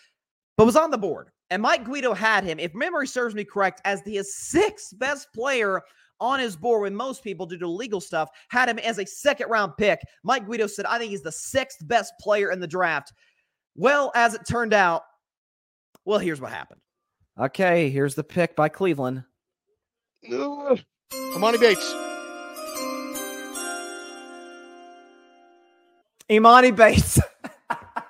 but 0.56 0.66
was 0.66 0.76
on 0.76 0.90
the 0.90 0.98
board. 0.98 1.30
And 1.50 1.62
Mike 1.62 1.84
Guido 1.84 2.14
had 2.14 2.44
him, 2.44 2.58
if 2.58 2.74
memory 2.74 3.06
serves 3.06 3.34
me 3.34 3.44
correct, 3.44 3.80
as 3.84 4.02
the 4.02 4.22
sixth 4.22 4.98
best 4.98 5.28
player 5.34 5.82
on 6.20 6.40
his 6.40 6.56
board 6.56 6.82
when 6.82 6.94
most 6.94 7.22
people, 7.22 7.46
due 7.46 7.58
to 7.58 7.68
legal 7.68 8.00
stuff, 8.00 8.28
had 8.48 8.68
him 8.68 8.78
as 8.78 8.98
a 8.98 9.06
second 9.06 9.48
round 9.48 9.72
pick. 9.76 10.00
Mike 10.22 10.46
Guido 10.46 10.66
said, 10.66 10.86
I 10.86 10.98
think 10.98 11.10
he's 11.10 11.22
the 11.22 11.32
sixth 11.32 11.78
best 11.86 12.12
player 12.20 12.50
in 12.50 12.60
the 12.60 12.66
draft. 12.66 13.12
Well, 13.76 14.12
as 14.14 14.34
it 14.34 14.42
turned 14.48 14.72
out, 14.72 15.02
well, 16.04 16.18
here's 16.18 16.40
what 16.40 16.52
happened. 16.52 16.80
Okay, 17.38 17.90
here's 17.90 18.14
the 18.14 18.22
pick 18.24 18.54
by 18.54 18.68
Cleveland. 18.68 19.24
Uh, 20.30 20.76
Emoni 21.12 21.60
Bates. 21.60 21.94
Emoni 26.30 26.74
Bates. 26.74 27.18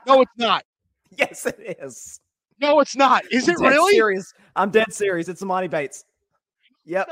no, 0.06 0.20
it's 0.22 0.32
not. 0.36 0.64
Yes, 1.16 1.46
it 1.46 1.78
is. 1.80 2.18
No, 2.60 2.80
it's 2.80 2.96
not. 2.96 3.22
Is 3.30 3.48
I'm 3.48 3.54
it 3.54 3.60
really? 3.60 3.94
Serious. 3.94 4.34
I'm 4.56 4.70
dead 4.70 4.92
serious. 4.92 5.28
It's 5.28 5.44
Emoni 5.44 5.70
Bates. 5.70 6.04
Yep. 6.86 7.08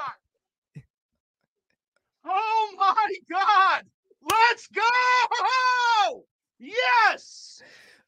Oh 2.25 2.75
my 2.79 3.09
God! 3.31 3.85
Let's 4.31 4.68
go! 4.68 6.25
Yes! 6.59 7.62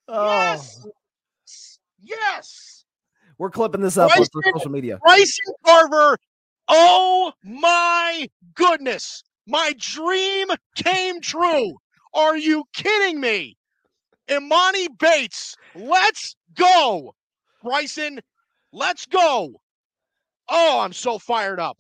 Oh. 0.09 0.25
Yes! 0.25 1.79
Yes! 2.03 2.85
We're 3.39 3.51
clipping 3.51 3.81
this 3.81 3.97
up 3.97 4.11
Bryson, 4.11 4.27
for 4.33 4.43
social 4.59 4.71
media. 4.71 4.99
Bryson 5.03 5.55
Carver. 5.67 6.19
Oh 6.69 7.33
my 7.43 8.29
goodness! 8.55 9.23
My 9.47 9.75
dream 9.79 10.49
came 10.77 11.21
true. 11.21 11.75
Are 12.15 12.37
you 12.37 12.65
kidding 12.73 13.21
me? 13.21 13.57
Emoni 14.29 14.87
Bates, 14.99 15.57
let's 15.75 16.37
go. 16.55 17.15
Bryson, 17.63 18.21
let's 18.73 19.05
go. 19.07 19.61
Oh, 20.49 20.81
I'm 20.81 20.93
so 20.93 21.19
fired 21.19 21.61
up. 21.61 21.79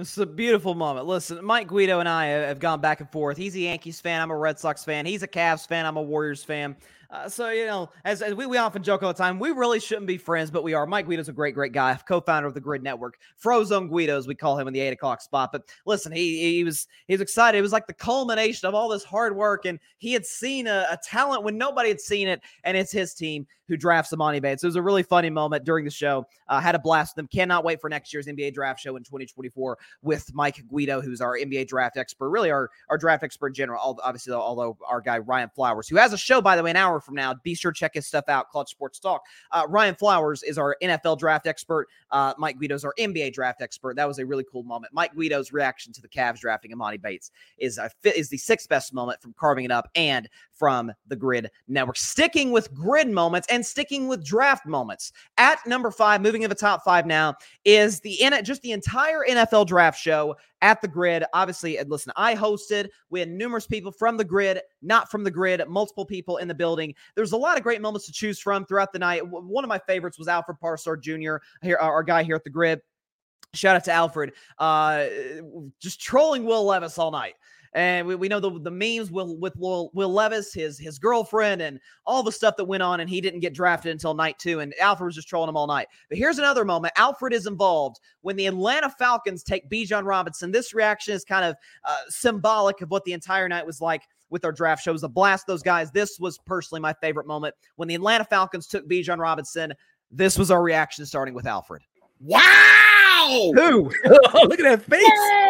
This 0.00 0.12
is 0.12 0.18
a 0.18 0.24
beautiful 0.24 0.74
moment. 0.74 1.06
Listen, 1.06 1.44
Mike 1.44 1.68
Guido 1.68 2.00
and 2.00 2.08
I 2.08 2.24
have 2.28 2.58
gone 2.58 2.80
back 2.80 3.00
and 3.00 3.12
forth. 3.12 3.36
He's 3.36 3.54
a 3.54 3.60
Yankees 3.60 4.00
fan. 4.00 4.22
I'm 4.22 4.30
a 4.30 4.36
Red 4.36 4.58
Sox 4.58 4.82
fan. 4.82 5.04
He's 5.04 5.22
a 5.22 5.28
Cavs 5.28 5.68
fan. 5.68 5.84
I'm 5.84 5.98
a 5.98 6.02
Warriors 6.02 6.42
fan. 6.42 6.74
Uh, 7.10 7.28
so, 7.28 7.50
you 7.50 7.66
know, 7.66 7.90
as, 8.04 8.22
as 8.22 8.34
we, 8.34 8.46
we 8.46 8.56
often 8.56 8.84
joke 8.84 9.02
all 9.02 9.12
the 9.12 9.18
time, 9.18 9.40
we 9.40 9.50
really 9.50 9.80
shouldn't 9.80 10.06
be 10.06 10.16
friends, 10.16 10.48
but 10.48 10.62
we 10.62 10.74
are. 10.74 10.86
Mike 10.86 11.08
Guido's 11.08 11.28
a 11.28 11.32
great, 11.32 11.54
great 11.54 11.72
guy, 11.72 11.98
co 12.06 12.20
founder 12.20 12.46
of 12.46 12.54
the 12.54 12.60
Gryd 12.60 12.82
Network. 12.82 13.18
Frozone 13.42 13.88
Guidos, 13.88 14.28
we 14.28 14.34
call 14.36 14.56
him 14.56 14.68
in 14.68 14.72
the 14.72 14.78
eight 14.78 14.92
o'clock 14.92 15.20
spot. 15.20 15.50
But 15.50 15.62
listen, 15.86 16.12
he, 16.12 16.54
he 16.54 16.64
was 16.64 16.86
he 17.08 17.14
was 17.14 17.20
excited. 17.20 17.58
It 17.58 17.62
was 17.62 17.72
like 17.72 17.88
the 17.88 17.94
culmination 17.94 18.68
of 18.68 18.74
all 18.74 18.88
this 18.88 19.02
hard 19.02 19.34
work. 19.34 19.64
And 19.64 19.80
he 19.98 20.12
had 20.12 20.24
seen 20.24 20.68
a, 20.68 20.86
a 20.88 20.98
talent 21.02 21.42
when 21.42 21.58
nobody 21.58 21.88
had 21.88 22.00
seen 22.00 22.28
it. 22.28 22.42
And 22.62 22.76
it's 22.76 22.92
his 22.92 23.12
team 23.12 23.46
who 23.70 23.76
drafts 23.76 24.12
Emoni 24.12 24.42
Bates. 24.42 24.64
It 24.64 24.66
was 24.66 24.74
a 24.74 24.82
really 24.82 25.04
funny 25.04 25.30
moment 25.30 25.64
during 25.64 25.84
the 25.84 25.92
show. 25.92 26.26
Uh, 26.48 26.60
had 26.60 26.74
a 26.74 26.78
blast 26.78 27.12
with 27.12 27.22
them. 27.22 27.28
Cannot 27.28 27.64
wait 27.64 27.80
for 27.80 27.88
next 27.88 28.12
year's 28.12 28.26
NBA 28.26 28.52
draft 28.52 28.80
show 28.80 28.96
in 28.96 29.04
2024 29.04 29.78
with 30.02 30.28
Mike 30.34 30.64
Guido, 30.68 31.00
who's 31.00 31.20
our 31.20 31.38
NBA 31.38 31.68
draft 31.68 31.96
expert, 31.96 32.30
really 32.30 32.50
our, 32.50 32.68
our 32.88 32.98
draft 32.98 33.22
expert 33.22 33.48
in 33.48 33.54
general. 33.54 34.00
Obviously, 34.02 34.32
although 34.32 34.76
our 34.86 35.00
guy 35.00 35.18
Ryan 35.18 35.50
Flowers, 35.54 35.88
who 35.88 35.96
has 35.96 36.12
a 36.12 36.18
show, 36.18 36.40
by 36.40 36.56
the 36.56 36.64
way, 36.64 36.70
an 36.70 36.76
hour 36.76 36.99
from 37.00 37.14
now. 37.14 37.34
Be 37.42 37.54
sure 37.54 37.72
to 37.72 37.78
check 37.78 37.94
his 37.94 38.06
stuff 38.06 38.24
out, 38.28 38.50
Clutch 38.50 38.70
Sports 38.70 38.98
Talk. 38.98 39.22
Uh, 39.52 39.66
Ryan 39.68 39.94
Flowers 39.94 40.42
is 40.42 40.58
our 40.58 40.76
NFL 40.82 41.18
draft 41.18 41.46
expert. 41.46 41.88
Uh, 42.10 42.34
Mike 42.38 42.58
Guido's 42.58 42.84
our 42.84 42.94
NBA 42.98 43.32
draft 43.32 43.62
expert. 43.62 43.96
That 43.96 44.08
was 44.08 44.18
a 44.18 44.26
really 44.26 44.44
cool 44.50 44.62
moment. 44.62 44.92
Mike 44.92 45.14
Guido's 45.14 45.52
reaction 45.52 45.92
to 45.92 46.02
the 46.02 46.08
Cavs 46.08 46.40
drafting 46.40 46.72
Emoni 46.72 47.00
Bates 47.00 47.30
is 47.58 47.78
a, 47.78 47.90
is 48.04 48.28
the 48.28 48.38
sixth 48.38 48.68
best 48.68 48.92
moment 48.92 49.20
from 49.20 49.34
carving 49.38 49.64
it 49.64 49.70
up 49.70 49.88
and 49.94 50.28
from 50.52 50.92
the 51.08 51.16
Gryd 51.16 51.48
Network. 51.68 51.96
Sticking 51.96 52.50
with 52.50 52.72
Gryd 52.74 53.10
moments 53.10 53.48
and 53.50 53.64
sticking 53.64 54.08
with 54.08 54.24
draft 54.24 54.66
moments. 54.66 55.12
At 55.38 55.64
number 55.66 55.90
five, 55.90 56.20
moving 56.20 56.42
to 56.42 56.48
the 56.48 56.54
top 56.54 56.84
five 56.84 57.06
now, 57.06 57.34
is 57.64 58.00
the 58.00 58.18
just 58.42 58.62
the 58.62 58.72
entire 58.72 59.24
NFL 59.28 59.66
draft 59.66 59.98
show 59.98 60.36
at 60.62 60.80
the 60.80 60.88
Gryd. 60.88 61.24
Obviously, 61.32 61.78
and 61.78 61.90
listen, 61.90 62.12
I 62.16 62.34
hosted. 62.34 62.88
We 63.08 63.20
had 63.20 63.30
numerous 63.30 63.66
people 63.66 63.92
from 63.92 64.16
the 64.16 64.24
Gryd, 64.24 64.60
not 64.82 65.10
from 65.10 65.24
the 65.24 65.30
Gryd, 65.30 65.66
multiple 65.68 66.04
people 66.04 66.38
in 66.38 66.48
the 66.48 66.54
building. 66.54 66.94
There's 67.14 67.32
a 67.32 67.36
lot 67.36 67.56
of 67.56 67.62
great 67.62 67.80
moments 67.80 68.06
to 68.06 68.12
choose 68.12 68.38
from 68.38 68.64
throughout 68.64 68.92
the 68.92 68.98
night. 68.98 69.26
One 69.26 69.64
of 69.64 69.68
my 69.68 69.78
favorites 69.78 70.18
was 70.18 70.28
Alfred 70.28 70.58
Parsard 70.60 71.02
Jr., 71.02 71.36
here, 71.62 71.76
our 71.78 72.02
guy 72.02 72.22
here 72.22 72.36
at 72.36 72.44
the 72.44 72.50
Gryd. 72.50 72.80
Shout 73.52 73.74
out 73.74 73.84
to 73.84 73.92
Alfred, 73.92 74.32
uh, 74.58 75.06
just 75.80 76.00
trolling 76.00 76.44
Will 76.44 76.64
Levis 76.64 76.98
all 76.98 77.10
night. 77.10 77.34
And 77.72 78.06
we, 78.06 78.16
we 78.16 78.28
know 78.28 78.40
the, 78.40 78.58
the 78.60 78.70
memes 78.70 79.12
with, 79.12 79.38
with 79.38 79.56
Will, 79.56 79.90
Will 79.94 80.12
Levis, 80.12 80.52
his 80.52 80.78
his 80.78 80.98
girlfriend, 80.98 81.62
and 81.62 81.78
all 82.04 82.22
the 82.22 82.32
stuff 82.32 82.56
that 82.56 82.64
went 82.64 82.82
on, 82.82 83.00
and 83.00 83.08
he 83.08 83.20
didn't 83.20 83.40
get 83.40 83.54
drafted 83.54 83.92
until 83.92 84.14
night 84.14 84.38
two. 84.38 84.60
And 84.60 84.74
Alfred 84.80 85.06
was 85.06 85.14
just 85.14 85.28
trolling 85.28 85.48
him 85.48 85.56
all 85.56 85.68
night. 85.68 85.86
But 86.08 86.18
here's 86.18 86.38
another 86.38 86.64
moment. 86.64 86.94
Alfred 86.96 87.32
is 87.32 87.46
involved 87.46 88.00
when 88.22 88.36
the 88.36 88.46
Atlanta 88.46 88.90
Falcons 88.90 89.44
take 89.44 89.70
Bijan 89.70 90.04
Robinson. 90.04 90.50
This 90.50 90.74
reaction 90.74 91.14
is 91.14 91.24
kind 91.24 91.44
of 91.44 91.54
uh, 91.84 91.98
symbolic 92.08 92.80
of 92.80 92.90
what 92.90 93.04
the 93.04 93.12
entire 93.12 93.48
night 93.48 93.66
was 93.66 93.80
like 93.80 94.02
with 94.30 94.44
our 94.44 94.52
draft 94.52 94.82
shows. 94.82 95.02
A 95.02 95.08
blast 95.08 95.46
those 95.46 95.62
guys. 95.62 95.90
This 95.90 96.18
was 96.18 96.38
personally 96.38 96.80
my 96.80 96.94
favorite 96.94 97.26
moment 97.26 97.54
when 97.76 97.88
the 97.88 97.94
Atlanta 97.94 98.24
Falcons 98.24 98.66
took 98.66 98.88
Bijan 98.88 99.18
Robinson. 99.18 99.72
This 100.10 100.38
was 100.38 100.50
our 100.50 100.62
reaction 100.62 101.06
starting 101.06 101.34
with 101.34 101.46
Alfred. 101.46 101.82
Wow! 102.20 102.40
Who? 103.54 103.90
Look 104.04 104.60
at 104.60 104.64
that 104.64 104.82
face. 104.82 105.49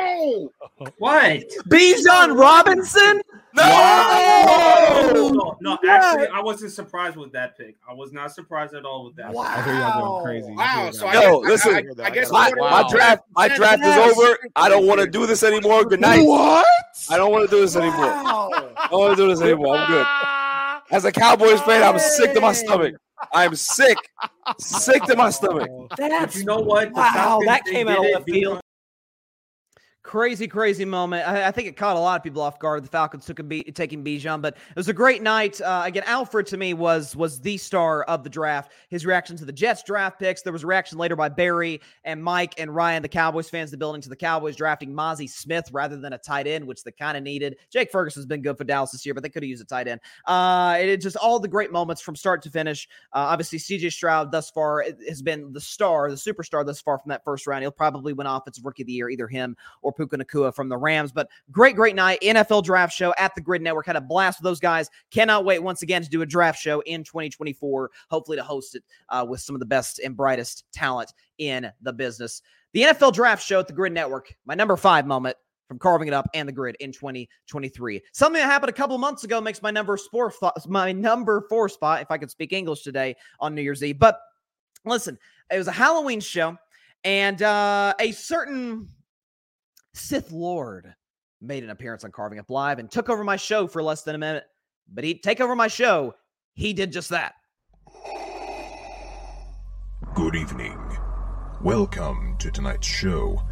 What? 0.98 1.42
Bijan 1.68 2.38
Robinson? 2.38 3.22
No! 3.54 5.10
No, 5.32 5.56
no, 5.60 5.78
actually, 5.88 6.28
I 6.28 6.40
wasn't 6.40 6.72
surprised 6.72 7.16
with 7.16 7.32
that 7.32 7.56
pick. 7.58 7.76
I 7.88 7.92
was 7.92 8.12
not 8.12 8.32
surprised 8.32 8.74
at 8.74 8.84
all 8.84 9.04
with 9.04 9.16
that. 9.16 9.32
Wow. 9.32 9.42
I 9.44 9.62
hear 9.62 9.74
y'all 9.74 10.00
going 10.00 10.24
crazy. 10.24 10.52
Wow. 10.52 10.90
So 10.92 11.06
I 11.06 11.14
Yo, 11.14 11.40
guess, 11.40 11.50
listen, 11.50 11.74
I, 11.74 12.02
I, 12.02 12.06
I 12.06 12.10
guess 12.10 12.30
My, 12.30 12.50
what- 12.56 12.70
my 12.70 12.88
draft, 12.90 13.22
my 13.34 13.48
draft 13.48 13.82
is 13.82 13.96
over. 13.96 14.38
I 14.56 14.68
don't 14.68 14.86
want 14.86 15.00
to 15.00 15.06
do 15.06 15.26
this 15.26 15.42
anymore. 15.42 15.84
Good 15.84 16.00
night. 16.00 16.22
What? 16.24 16.66
I 17.10 17.16
don't 17.16 17.32
want 17.32 17.48
to 17.48 17.54
do 17.54 17.60
this 17.60 17.76
anymore. 17.76 18.06
I 18.06 18.88
don't 18.90 19.00
want 19.00 19.16
to 19.16 19.22
do 19.22 19.28
this 19.28 19.40
anymore. 19.40 19.76
I'm 19.76 19.90
good. 19.90 20.06
As 20.92 21.04
a 21.04 21.12
Cowboys 21.12 21.60
fan, 21.62 21.82
I'm 21.82 21.98
sick 21.98 22.32
to 22.34 22.40
my 22.40 22.52
stomach. 22.52 22.94
I'm 23.32 23.54
sick, 23.54 23.96
sick 24.58 25.02
to 25.04 25.14
my 25.14 25.30
stomach. 25.30 25.68
But 25.96 26.34
you 26.34 26.44
know 26.44 26.58
what? 26.60 26.88
The 26.88 26.94
Wow, 26.94 27.10
Falcons, 27.12 27.46
that 27.46 27.64
came 27.64 27.86
out 27.88 27.98
of 27.98 28.04
it 28.04 28.14
left 28.14 28.30
field. 28.30 28.60
Crazy, 30.10 30.48
crazy 30.48 30.84
moment. 30.84 31.24
I, 31.28 31.46
I 31.46 31.50
think 31.52 31.68
it 31.68 31.76
caught 31.76 31.94
a 31.94 32.00
lot 32.00 32.16
of 32.16 32.24
people 32.24 32.42
off 32.42 32.58
guard. 32.58 32.82
The 32.82 32.88
Falcons 32.88 33.24
took 33.24 33.38
a 33.38 33.44
be- 33.44 33.62
taking 33.62 34.02
Bijan, 34.02 34.42
but 34.42 34.56
it 34.56 34.74
was 34.74 34.88
a 34.88 34.92
great 34.92 35.22
night. 35.22 35.60
Uh, 35.60 35.82
again, 35.84 36.02
Alfred 36.04 36.48
to 36.48 36.56
me 36.56 36.74
was 36.74 37.14
was 37.14 37.38
the 37.40 37.56
star 37.56 38.02
of 38.02 38.24
the 38.24 38.28
draft. 38.28 38.72
His 38.88 39.06
reaction 39.06 39.36
to 39.36 39.44
the 39.44 39.52
Jets 39.52 39.84
draft 39.84 40.18
picks. 40.18 40.42
There 40.42 40.52
was 40.52 40.64
a 40.64 40.66
reaction 40.66 40.98
later 40.98 41.14
by 41.14 41.28
Barry 41.28 41.80
and 42.02 42.24
Mike 42.24 42.54
and 42.58 42.74
Ryan, 42.74 43.02
the 43.02 43.08
Cowboys 43.08 43.48
fans, 43.48 43.70
the 43.70 43.76
building 43.76 44.02
to 44.02 44.08
the 44.08 44.16
Cowboys 44.16 44.56
drafting 44.56 44.92
Mazi 44.92 45.30
Smith 45.30 45.70
rather 45.70 45.96
than 45.96 46.12
a 46.12 46.18
tight 46.18 46.48
end, 46.48 46.66
which 46.66 46.82
they 46.82 46.90
kind 46.90 47.16
of 47.16 47.22
needed. 47.22 47.58
Jake 47.70 47.92
Ferguson's 47.92 48.26
been 48.26 48.42
good 48.42 48.58
for 48.58 48.64
Dallas 48.64 48.90
this 48.90 49.06
year, 49.06 49.14
but 49.14 49.22
they 49.22 49.28
could 49.28 49.44
have 49.44 49.48
used 49.48 49.62
a 49.62 49.64
tight 49.64 49.86
end. 49.86 50.00
Uh, 50.26 50.76
it, 50.80 50.88
it 50.88 51.00
just 51.00 51.18
all 51.18 51.38
the 51.38 51.46
great 51.46 51.70
moments 51.70 52.02
from 52.02 52.16
start 52.16 52.42
to 52.42 52.50
finish. 52.50 52.88
Uh, 53.12 53.30
obviously, 53.30 53.60
CJ 53.60 53.92
Stroud 53.92 54.32
thus 54.32 54.50
far 54.50 54.84
has 55.08 55.22
been 55.22 55.52
the 55.52 55.60
star, 55.60 56.10
the 56.10 56.16
superstar 56.16 56.66
thus 56.66 56.80
far 56.80 56.98
from 56.98 57.10
that 57.10 57.22
first 57.22 57.46
round. 57.46 57.62
He'll 57.62 57.70
probably 57.70 58.12
win 58.12 58.26
Offensive 58.26 58.64
Rookie 58.64 58.82
of 58.82 58.88
the 58.88 58.92
Year, 58.92 59.08
either 59.08 59.28
him 59.28 59.56
or 59.82 59.92
Puka 60.00 60.16
Nacua 60.16 60.54
from 60.54 60.70
the 60.70 60.78
Rams. 60.78 61.12
But 61.12 61.28
great, 61.50 61.76
great 61.76 61.94
night. 61.94 62.20
NFL 62.22 62.64
draft 62.64 62.94
show 62.94 63.12
at 63.18 63.34
the 63.34 63.42
Gryd 63.42 63.60
Network. 63.60 63.84
Had 63.84 63.96
a 63.96 64.00
blast 64.00 64.40
with 64.40 64.44
those 64.44 64.60
guys. 64.60 64.88
Cannot 65.10 65.44
wait 65.44 65.62
once 65.62 65.82
again 65.82 66.02
to 66.02 66.08
do 66.08 66.22
a 66.22 66.26
draft 66.26 66.58
show 66.58 66.80
in 66.80 67.04
2024. 67.04 67.90
Hopefully 68.08 68.38
to 68.38 68.42
host 68.42 68.76
it 68.76 68.84
uh, 69.10 69.26
with 69.28 69.40
some 69.40 69.54
of 69.54 69.60
the 69.60 69.66
best 69.66 69.98
and 69.98 70.16
brightest 70.16 70.64
talent 70.72 71.12
in 71.38 71.70
the 71.82 71.92
business. 71.92 72.40
The 72.72 72.82
NFL 72.82 73.12
draft 73.12 73.44
show 73.44 73.60
at 73.60 73.66
the 73.66 73.74
Gryd 73.74 73.92
Network. 73.92 74.34
My 74.46 74.54
number 74.54 74.76
five 74.76 75.06
moment 75.06 75.36
from 75.68 75.78
carving 75.78 76.08
it 76.08 76.14
up 76.14 76.28
and 76.32 76.48
the 76.48 76.52
Gryd 76.52 76.76
in 76.80 76.92
2023. 76.92 78.02
Something 78.12 78.40
that 78.40 78.46
happened 78.46 78.70
a 78.70 78.72
couple 78.72 78.96
months 78.96 79.24
ago 79.24 79.40
makes 79.40 79.60
my 79.60 79.70
number 79.70 79.96
four 79.96 80.32
my 80.66 80.92
number 80.92 81.44
four 81.48 81.68
spot, 81.68 82.00
if 82.00 82.10
I 82.10 82.18
could 82.18 82.30
speak 82.30 82.52
English 82.52 82.82
today 82.82 83.16
on 83.38 83.54
New 83.54 83.62
Year's 83.62 83.84
Eve. 83.84 83.98
But 83.98 84.18
listen, 84.84 85.18
it 85.52 85.58
was 85.58 85.68
a 85.68 85.72
Halloween 85.72 86.20
show, 86.20 86.56
and 87.04 87.42
uh, 87.42 87.94
a 88.00 88.12
certain 88.12 88.88
Sith 89.92 90.30
Lord 90.30 90.94
made 91.40 91.64
an 91.64 91.70
appearance 91.70 92.04
on 92.04 92.12
Carving 92.12 92.38
Up 92.38 92.48
Live 92.48 92.78
and 92.78 92.90
took 92.90 93.08
over 93.08 93.24
my 93.24 93.36
show 93.36 93.66
for 93.66 93.82
less 93.82 94.02
than 94.02 94.14
a 94.14 94.18
minute. 94.18 94.44
But 94.92 95.04
he'd 95.04 95.22
take 95.22 95.40
over 95.40 95.56
my 95.56 95.68
show. 95.68 96.14
He 96.54 96.72
did 96.72 96.92
just 96.92 97.10
that. 97.10 97.34
Good 100.14 100.36
evening. 100.36 100.78
Welcome 101.60 102.36
to 102.38 102.50
tonight's 102.50 102.86
show. 102.86 103.42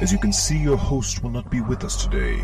As 0.00 0.10
you 0.10 0.18
can 0.18 0.32
see, 0.32 0.58
your 0.58 0.76
host 0.76 1.22
will 1.22 1.30
not 1.30 1.50
be 1.50 1.60
with 1.60 1.84
us 1.84 2.02
today. 2.02 2.42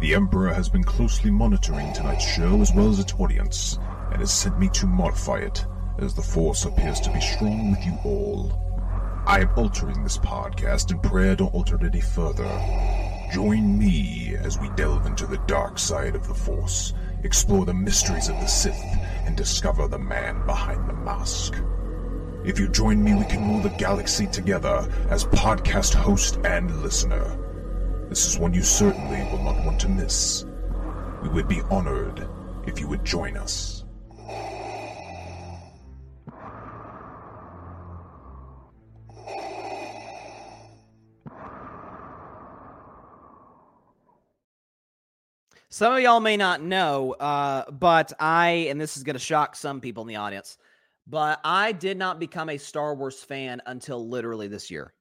The 0.00 0.14
Emperor 0.14 0.52
has 0.52 0.68
been 0.68 0.84
closely 0.84 1.30
monitoring 1.30 1.92
tonight's 1.94 2.26
show 2.26 2.60
as 2.60 2.72
well 2.72 2.90
as 2.90 2.98
its 2.98 3.14
audience, 3.14 3.78
and 4.10 4.20
has 4.20 4.32
sent 4.32 4.58
me 4.58 4.68
to 4.70 4.86
modify 4.86 5.38
it, 5.38 5.64
as 5.98 6.14
the 6.14 6.22
Force 6.22 6.66
appears 6.66 7.00
to 7.00 7.12
be 7.12 7.20
strong 7.20 7.70
with 7.70 7.84
you 7.84 7.96
all. 8.04 8.65
I 9.26 9.40
am 9.40 9.50
altering 9.56 10.04
this 10.04 10.18
podcast 10.18 10.92
in 10.92 11.00
prayer 11.00 11.34
don't 11.34 11.52
alter 11.52 11.74
it 11.74 11.82
any 11.82 12.00
further. 12.00 12.48
Join 13.32 13.76
me 13.76 14.36
as 14.36 14.56
we 14.56 14.68
delve 14.76 15.04
into 15.04 15.26
the 15.26 15.42
dark 15.48 15.80
side 15.80 16.14
of 16.14 16.28
the 16.28 16.34
Force, 16.34 16.94
explore 17.24 17.64
the 17.64 17.74
mysteries 17.74 18.28
of 18.28 18.36
the 18.36 18.46
Sith, 18.46 18.80
and 19.24 19.36
discover 19.36 19.88
the 19.88 19.98
man 19.98 20.46
behind 20.46 20.88
the 20.88 20.92
mask. 20.92 21.60
If 22.44 22.60
you 22.60 22.68
join 22.68 23.02
me, 23.02 23.16
we 23.16 23.24
can 23.24 23.48
rule 23.48 23.60
the 23.60 23.70
galaxy 23.70 24.28
together 24.28 24.88
as 25.10 25.24
podcast 25.24 25.94
host 25.94 26.38
and 26.44 26.80
listener. 26.80 27.36
This 28.08 28.28
is 28.28 28.38
one 28.38 28.54
you 28.54 28.62
certainly 28.62 29.24
will 29.32 29.42
not 29.42 29.64
want 29.66 29.80
to 29.80 29.88
miss. 29.88 30.46
We 31.20 31.30
would 31.30 31.48
be 31.48 31.62
honored 31.62 32.28
if 32.64 32.78
you 32.78 32.86
would 32.86 33.04
join 33.04 33.36
us. 33.36 33.75
Some 45.68 45.92
of 45.92 46.00
y'all 46.00 46.20
may 46.20 46.36
not 46.36 46.62
know, 46.62 47.12
uh, 47.14 47.70
but 47.70 48.12
I, 48.20 48.68
and 48.70 48.80
this 48.80 48.96
is 48.96 49.02
going 49.02 49.14
to 49.14 49.20
shock 49.20 49.56
some 49.56 49.80
people 49.80 50.02
in 50.04 50.08
the 50.08 50.16
audience, 50.16 50.58
but 51.06 51.40
I 51.44 51.72
did 51.72 51.98
not 51.98 52.20
become 52.20 52.48
a 52.50 52.56
Star 52.56 52.94
Wars 52.94 53.22
fan 53.22 53.60
until 53.66 54.08
literally 54.08 54.46
this 54.46 54.70
year. 54.70 54.92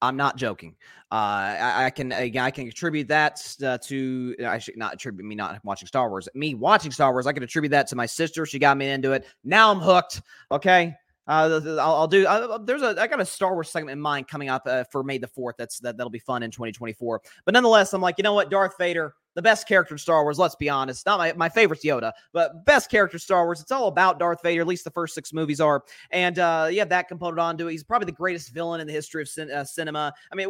I'm 0.00 0.16
not 0.16 0.36
joking. 0.36 0.76
Uh, 1.10 1.14
I, 1.14 1.86
I 1.86 1.90
can 1.90 2.12
I 2.12 2.50
can 2.50 2.68
attribute 2.68 3.08
that 3.08 3.56
uh, 3.64 3.78
to 3.78 4.36
I 4.46 4.58
should 4.58 4.76
not 4.76 4.94
attribute 4.94 5.26
me 5.26 5.34
not 5.34 5.58
watching 5.64 5.88
Star 5.88 6.08
Wars. 6.08 6.28
Me 6.34 6.54
watching 6.54 6.92
Star 6.92 7.12
Wars, 7.12 7.26
I 7.26 7.32
can 7.32 7.42
attribute 7.42 7.72
that 7.72 7.88
to 7.88 7.96
my 7.96 8.06
sister. 8.06 8.46
She 8.46 8.58
got 8.58 8.76
me 8.76 8.90
into 8.90 9.12
it. 9.12 9.26
Now 9.42 9.72
I'm 9.72 9.80
hooked. 9.80 10.22
Okay. 10.52 10.94
Uh, 11.26 11.60
I'll, 11.64 11.94
I'll 11.94 12.08
do. 12.08 12.26
I, 12.26 12.58
there's 12.64 12.82
a. 12.82 12.96
I 12.98 13.06
got 13.06 13.20
a 13.20 13.24
Star 13.24 13.52
Wars 13.52 13.70
segment 13.70 13.92
in 13.92 14.00
mind 14.00 14.28
coming 14.28 14.48
up 14.48 14.62
uh, 14.66 14.84
for 14.90 15.02
May 15.02 15.18
the 15.18 15.26
fourth. 15.26 15.56
That's 15.58 15.78
that. 15.80 15.98
That'll 15.98 16.10
be 16.10 16.18
fun 16.18 16.42
in 16.42 16.50
2024. 16.50 17.20
But 17.44 17.52
nonetheless, 17.52 17.92
I'm 17.92 18.00
like, 18.00 18.14
you 18.16 18.22
know 18.22 18.32
what, 18.32 18.50
Darth 18.50 18.78
Vader, 18.78 19.14
the 19.38 19.42
best 19.42 19.68
character 19.68 19.94
in 19.94 19.98
Star 19.98 20.24
Wars. 20.24 20.36
Let's 20.36 20.56
be 20.56 20.68
honest. 20.68 21.06
Not 21.06 21.20
my 21.20 21.32
my 21.34 21.48
favorite's 21.48 21.84
Yoda, 21.84 22.10
but 22.32 22.64
best 22.64 22.90
character 22.90 23.14
in 23.14 23.20
Star 23.20 23.44
Wars. 23.44 23.60
It's 23.60 23.70
all 23.70 23.86
about 23.86 24.18
Darth 24.18 24.42
Vader. 24.42 24.62
At 24.62 24.66
least 24.66 24.82
the 24.82 24.90
first 24.90 25.14
six 25.14 25.32
movies 25.32 25.60
are. 25.60 25.84
And 26.10 26.40
uh, 26.40 26.66
you 26.72 26.80
have 26.80 26.88
that 26.88 27.06
component 27.06 27.38
onto 27.38 27.68
it. 27.68 27.70
He's 27.70 27.84
probably 27.84 28.06
the 28.06 28.12
greatest 28.16 28.52
villain 28.52 28.80
in 28.80 28.88
the 28.88 28.92
history 28.92 29.22
of 29.22 29.28
cin- 29.28 29.52
uh, 29.52 29.62
cinema. 29.62 30.12
I 30.32 30.34
mean, 30.34 30.48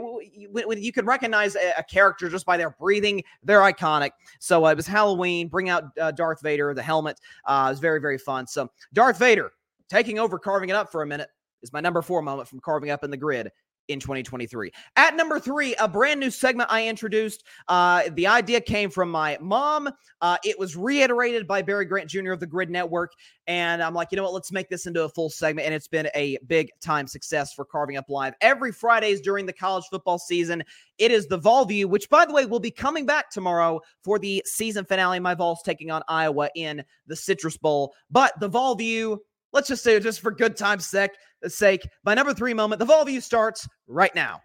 when, 0.50 0.66
when 0.66 0.82
you 0.82 0.90
can 0.90 1.04
recognize 1.04 1.54
a, 1.54 1.74
a, 1.76 1.82
character 1.82 2.30
just 2.30 2.46
by 2.46 2.56
their 2.56 2.70
breathing, 2.80 3.22
they're 3.42 3.60
iconic. 3.60 4.12
So 4.40 4.64
uh, 4.64 4.70
it 4.70 4.76
was 4.76 4.86
Halloween. 4.86 5.48
Bring 5.48 5.68
out 5.68 5.84
uh, 6.00 6.10
Darth 6.12 6.40
Vader. 6.40 6.72
The 6.72 6.82
helmet 6.82 7.20
uh, 7.44 7.66
was 7.68 7.80
very 7.80 8.00
very 8.00 8.16
fun. 8.16 8.46
So 8.46 8.70
Darth 8.94 9.18
Vader 9.18 9.52
taking 9.90 10.18
over, 10.18 10.38
carving 10.38 10.70
it 10.70 10.76
up 10.76 10.90
for 10.90 11.02
a 11.02 11.06
minute 11.06 11.28
is 11.62 11.74
my 11.74 11.80
number 11.80 12.00
four 12.00 12.22
moment 12.22 12.48
from 12.48 12.60
carving 12.60 12.88
up 12.88 13.04
in 13.04 13.10
the 13.10 13.18
Gryd 13.18 13.50
in 13.88 14.00
2023. 14.00 14.70
At 14.96 15.16
number 15.16 15.40
three, 15.40 15.74
a 15.76 15.88
brand 15.88 16.20
new 16.20 16.30
segment 16.30 16.70
I 16.70 16.86
introduced. 16.86 17.44
Uh, 17.66 18.04
the 18.12 18.26
idea 18.26 18.60
came 18.60 18.90
from 18.90 19.10
my 19.10 19.38
mom. 19.40 19.90
Uh, 20.20 20.36
it 20.44 20.58
was 20.58 20.76
reiterated 20.76 21.46
by 21.46 21.62
Barry 21.62 21.84
Grant 21.84 22.08
Jr. 22.08 22.32
of 22.32 22.40
the 22.40 22.46
Gryd 22.46 22.70
Network. 22.70 23.12
And 23.46 23.82
I'm 23.82 23.94
like, 23.94 24.08
you 24.10 24.16
know 24.16 24.24
what? 24.24 24.34
Let's 24.34 24.52
make 24.52 24.68
this 24.68 24.86
into 24.86 25.04
a 25.04 25.08
full 25.08 25.30
segment. 25.30 25.66
And 25.66 25.74
it's 25.74 25.88
been 25.88 26.08
a 26.14 26.38
big 26.46 26.70
time 26.80 27.06
success 27.06 27.52
for 27.54 27.64
Carving 27.64 27.96
Up 27.96 28.06
Live. 28.08 28.34
Every 28.40 28.72
Fridays 28.72 29.20
during 29.20 29.46
the 29.46 29.52
college 29.52 29.84
football 29.90 30.18
season, 30.18 30.62
it 30.98 31.10
is 31.10 31.26
the 31.26 31.38
Vol 31.38 31.64
View, 31.64 31.88
which, 31.88 32.10
by 32.10 32.26
the 32.26 32.32
way, 32.32 32.44
will 32.44 32.60
be 32.60 32.70
coming 32.70 33.06
back 33.06 33.30
tomorrow 33.30 33.80
for 34.04 34.18
the 34.18 34.42
season 34.44 34.84
finale. 34.84 35.18
My 35.20 35.34
Vols 35.34 35.62
taking 35.64 35.90
on 35.90 36.02
Iowa 36.08 36.50
in 36.54 36.84
the 37.06 37.16
Citrus 37.16 37.56
Bowl. 37.56 37.94
But 38.10 38.38
the 38.38 38.48
Vol 38.48 38.74
View, 38.74 39.22
let's 39.52 39.68
just 39.68 39.82
say, 39.82 39.98
just 40.00 40.20
for 40.20 40.30
good 40.30 40.56
time's 40.56 40.86
sake, 40.86 41.12
sake, 41.46 41.88
my 42.04 42.14
number 42.14 42.34
three 42.34 42.54
moment, 42.54 42.78
the 42.78 43.04
View 43.04 43.20
starts 43.20 43.66
right 43.86 44.14
now. 44.14 44.40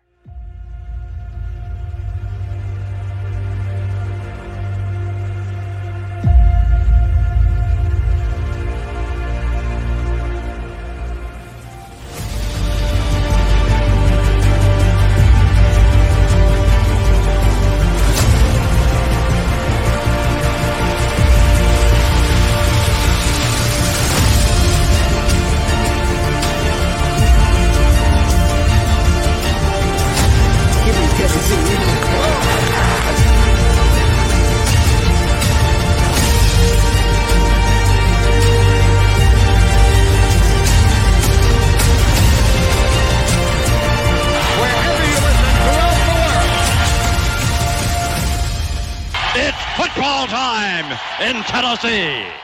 In 51.24 51.42
Tennessee. 51.44 52.43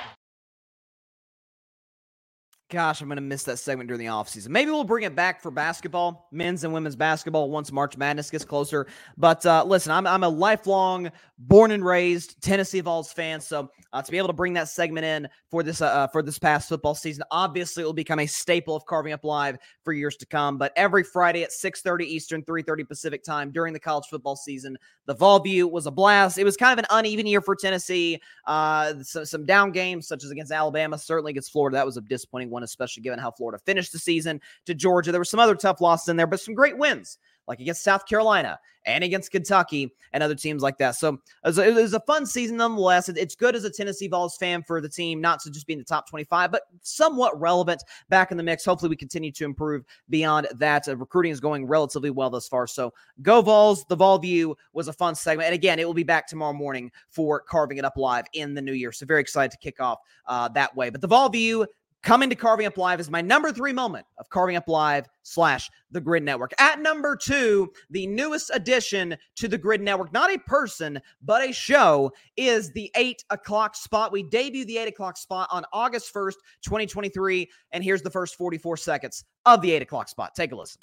Gosh, 2.70 3.02
I'm 3.02 3.08
going 3.08 3.16
to 3.16 3.22
miss 3.22 3.44
that 3.46 3.58
segment 3.58 3.88
during 3.88 4.00
the 4.00 4.12
offseason. 4.12 4.50
Maybe 4.50 4.70
we'll 4.70 4.84
bring 4.84 5.04
it 5.04 5.16
back 5.16 5.42
for 5.42 5.50
basketball, 5.50 6.28
men's 6.32 6.64
and 6.64 6.72
women's 6.72 6.96
basketball, 6.96 7.50
once 7.50 7.72
March 7.72 7.98
Madness 7.98 8.30
gets 8.30 8.46
closer. 8.46 8.86
But 9.18 9.44
uh, 9.44 9.64
listen, 9.64 9.92
I'm, 9.92 10.06
I'm 10.06 10.24
a 10.24 10.30
lifelong, 10.30 11.12
born 11.40 11.72
and 11.72 11.84
raised 11.84 12.40
Tennessee 12.44 12.82
Vols 12.82 13.12
fan. 13.12 13.42
So 13.42 13.72
uh, 13.92 14.04
to 14.04 14.12
be 14.12 14.20
able 14.20 14.28
to 14.28 14.34
bring 14.34 14.54
that 14.54 14.70
segment 14.70 15.06
in 15.06 15.28
for 15.50 15.64
this 15.64 15.82
uh, 15.82 16.08
for 16.08 16.22
this 16.22 16.38
past 16.38 16.70
football 16.70 16.94
season, 16.94 17.24
obviously 17.32 17.82
it 17.82 17.86
will 17.88 17.94
become 17.94 18.20
a 18.20 18.28
staple 18.28 18.76
of 18.76 18.86
Carving 18.86 19.14
Up 19.14 19.24
Live 19.24 19.58
for 19.84 19.94
years 19.94 20.16
to 20.18 20.26
come. 20.28 20.58
But 20.60 20.72
every 20.76 21.04
Friday 21.04 21.44
at 21.44 21.52
6:30 21.52 22.04
Eastern, 22.04 22.44
3:30 22.44 22.88
Pacific 22.88 23.24
time 23.24 23.52
during 23.52 23.74
the 23.74 23.80
college 23.80 24.06
football 24.10 24.36
season, 24.36 24.78
the 25.08 25.16
Vol 25.16 25.40
View 25.40 25.68
was 25.68 25.88
a 25.88 25.92
blast. 25.92 26.38
It 26.38 26.44
was 26.44 26.58
kind 26.58 26.78
of 26.78 26.84
an 26.84 26.88
uneven 26.92 27.26
year 27.26 27.42
for 27.42 27.56
Tennessee. 27.56 28.22
Uh, 28.46 29.02
so, 29.02 29.24
some 29.24 29.46
down 29.46 29.72
games, 29.72 30.08
such 30.08 30.24
as 30.24 30.30
against 30.30 30.52
Alabama, 30.52 30.98
certainly 30.98 31.32
against 31.32 31.52
Florida. 31.52 31.78
That 31.78 31.86
was 31.86 31.98
a 31.98 32.02
disappointing 32.02 32.50
one, 32.50 32.59
especially 32.64 33.04
given 33.04 33.20
how 33.20 33.32
Florida 33.32 33.62
finished 33.66 33.92
the 33.92 34.00
season. 34.00 34.40
To 34.66 34.74
Georgia, 34.74 35.12
there 35.12 35.22
were 35.22 35.26
some 35.26 35.40
other 35.40 35.56
tough 35.56 35.82
losses 35.82 36.10
in 36.10 36.18
there, 36.18 36.28
but 36.28 36.40
some 36.40 36.54
great 36.54 36.78
wins 36.78 37.18
like 37.50 37.60
against 37.60 37.84
South 37.84 38.06
Carolina 38.06 38.60
and 38.86 39.04
against 39.04 39.32
Kentucky 39.32 39.92
and 40.14 40.24
other 40.24 40.36
teams 40.36 40.62
like 40.62 40.78
that. 40.78 40.96
So 40.96 41.16
it 41.16 41.20
was, 41.44 41.58
a, 41.58 41.68
it 41.68 41.74
was 41.74 41.94
a 41.96 42.00
fun 42.02 42.26
season 42.26 42.58
nonetheless. 42.58 43.10
It's 43.10 43.36
good 43.36 43.56
as 43.56 43.64
a 43.64 43.72
Tennessee 43.72 44.08
Vols 44.08 44.38
fan 44.38 44.64
for 44.64 44.80
the 44.80 44.88
team 44.88 45.20
not 45.20 45.40
to 45.42 45.50
just 45.50 45.66
be 45.66 45.74
in 45.74 45.80
the 45.80 45.86
top 45.86 46.08
25, 46.08 46.52
but 46.52 46.62
somewhat 46.84 47.38
relevant 47.40 47.84
back 48.08 48.30
in 48.32 48.38
the 48.38 48.44
mix. 48.44 48.64
Hopefully, 48.64 48.90
we 48.90 48.96
continue 48.96 49.32
to 49.32 49.46
improve 49.46 49.84
beyond 50.10 50.48
that. 50.56 50.88
Uh, 50.88 50.96
recruiting 50.96 51.32
is 51.32 51.40
going 51.40 51.66
relatively 51.66 52.12
well 52.12 52.30
thus 52.30 52.48
far. 52.48 52.68
So 52.68 52.94
go 53.24 53.42
Vols. 53.42 53.84
The 53.86 53.96
Vol 53.96 54.20
View 54.20 54.56
was 54.74 54.88
a 54.88 54.94
fun 54.94 55.16
segment. 55.16 55.48
And 55.48 55.56
again, 55.56 55.80
it 55.80 55.88
will 55.88 55.96
be 55.96 56.04
back 56.04 56.28
tomorrow 56.28 56.54
morning 56.54 56.92
for 57.10 57.42
carving 57.42 57.78
it 57.78 57.86
up 57.86 57.98
live 57.98 58.26
in 58.34 58.54
the 58.54 58.62
new 58.62 58.74
year. 58.74 58.92
So 58.92 59.08
very 59.08 59.22
excited 59.22 59.52
to 59.52 59.58
kick 59.58 59.82
off 59.82 60.00
uh, 60.28 60.50
that 60.50 60.76
way. 60.76 60.92
But 60.92 61.02
the 61.02 61.08
Vol 61.08 61.30
View 61.30 61.66
coming 62.04 62.30
to 62.30 62.36
Carving 62.36 62.66
Up 62.66 62.78
Live 62.78 63.00
is 63.00 63.10
my 63.10 63.22
number 63.22 63.52
three 63.52 63.74
moment 63.74 64.06
of 64.18 64.30
Carving 64.30 64.56
Up 64.56 64.68
Live 64.68 65.08
slash 65.24 65.70
the 65.92 66.02
Gryd 66.02 66.24
Network. 66.24 66.54
At 66.60 66.82
number 66.82 67.16
two, 67.16 67.72
the 67.90 68.08
newest 68.08 68.52
addition 68.54 69.18
to 69.36 69.48
the 69.48 69.58
Gryd 69.58 69.82
Network, 69.82 70.14
not 70.14 70.34
a 70.34 70.40
person, 70.40 71.00
but 71.22 71.48
a 71.48 71.52
show, 71.52 72.12
is 72.38 72.72
the 72.72 72.92
eight 72.96 73.24
o'clock 73.30 73.76
spot. 73.76 74.12
We 74.12 74.24
debut 74.24 74.66
the 74.66 74.78
eight 74.78 74.88
o'clock 74.88 75.18
spot 75.18 75.50
on 75.52 75.66
August 75.74 76.14
1st, 76.14 76.36
2023. 76.64 77.50
And 77.72 77.84
here's 77.84 78.02
the 78.02 78.12
first 78.12 78.36
44 78.36 78.78
seconds 78.78 79.26
of 79.46 79.62
the 79.62 79.72
eight 79.72 79.82
o'clock 79.82 80.10
spot. 80.10 80.36
Take 80.36 80.52
a 80.52 80.56
listen. 80.56 80.78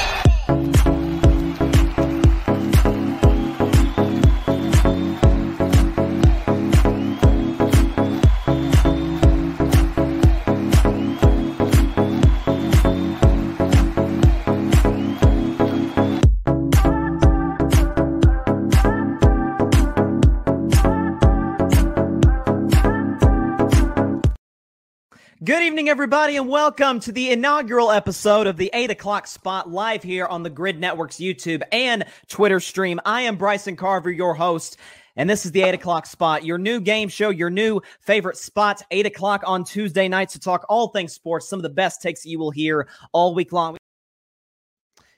Good 25.46 25.62
evening, 25.62 25.88
everybody, 25.88 26.36
and 26.36 26.48
welcome 26.48 26.98
to 26.98 27.12
the 27.12 27.30
inaugural 27.30 27.92
episode 27.92 28.48
of 28.48 28.56
the 28.56 28.68
8 28.74 28.90
o'clock 28.90 29.28
spot 29.28 29.70
live 29.70 30.02
here 30.02 30.26
on 30.26 30.42
the 30.42 30.50
Gryd 30.50 30.80
Network's 30.80 31.18
YouTube 31.18 31.62
and 31.70 32.04
Twitter 32.26 32.58
stream. 32.58 32.98
I 33.04 33.20
am 33.20 33.36
Bryson 33.36 33.76
Carver, 33.76 34.10
your 34.10 34.34
host. 34.34 34.76
And 35.14 35.30
this 35.30 35.46
is 35.46 35.52
the 35.52 35.62
8 35.62 35.74
o'clock 35.74 36.06
spot, 36.06 36.44
your 36.44 36.58
new 36.58 36.80
game 36.80 37.08
show, 37.08 37.30
your 37.30 37.48
new 37.48 37.80
favorite 38.00 38.36
spot, 38.36 38.82
8 38.90 39.06
o'clock 39.06 39.44
on 39.46 39.62
Tuesday 39.62 40.08
nights 40.08 40.32
to 40.32 40.40
talk 40.40 40.66
all 40.68 40.88
things 40.88 41.12
sports, 41.12 41.48
some 41.48 41.60
of 41.60 41.62
the 41.62 41.68
best 41.68 42.02
takes 42.02 42.24
that 42.24 42.28
you 42.28 42.40
will 42.40 42.50
hear 42.50 42.88
all 43.12 43.32
week 43.32 43.52
long. 43.52 43.76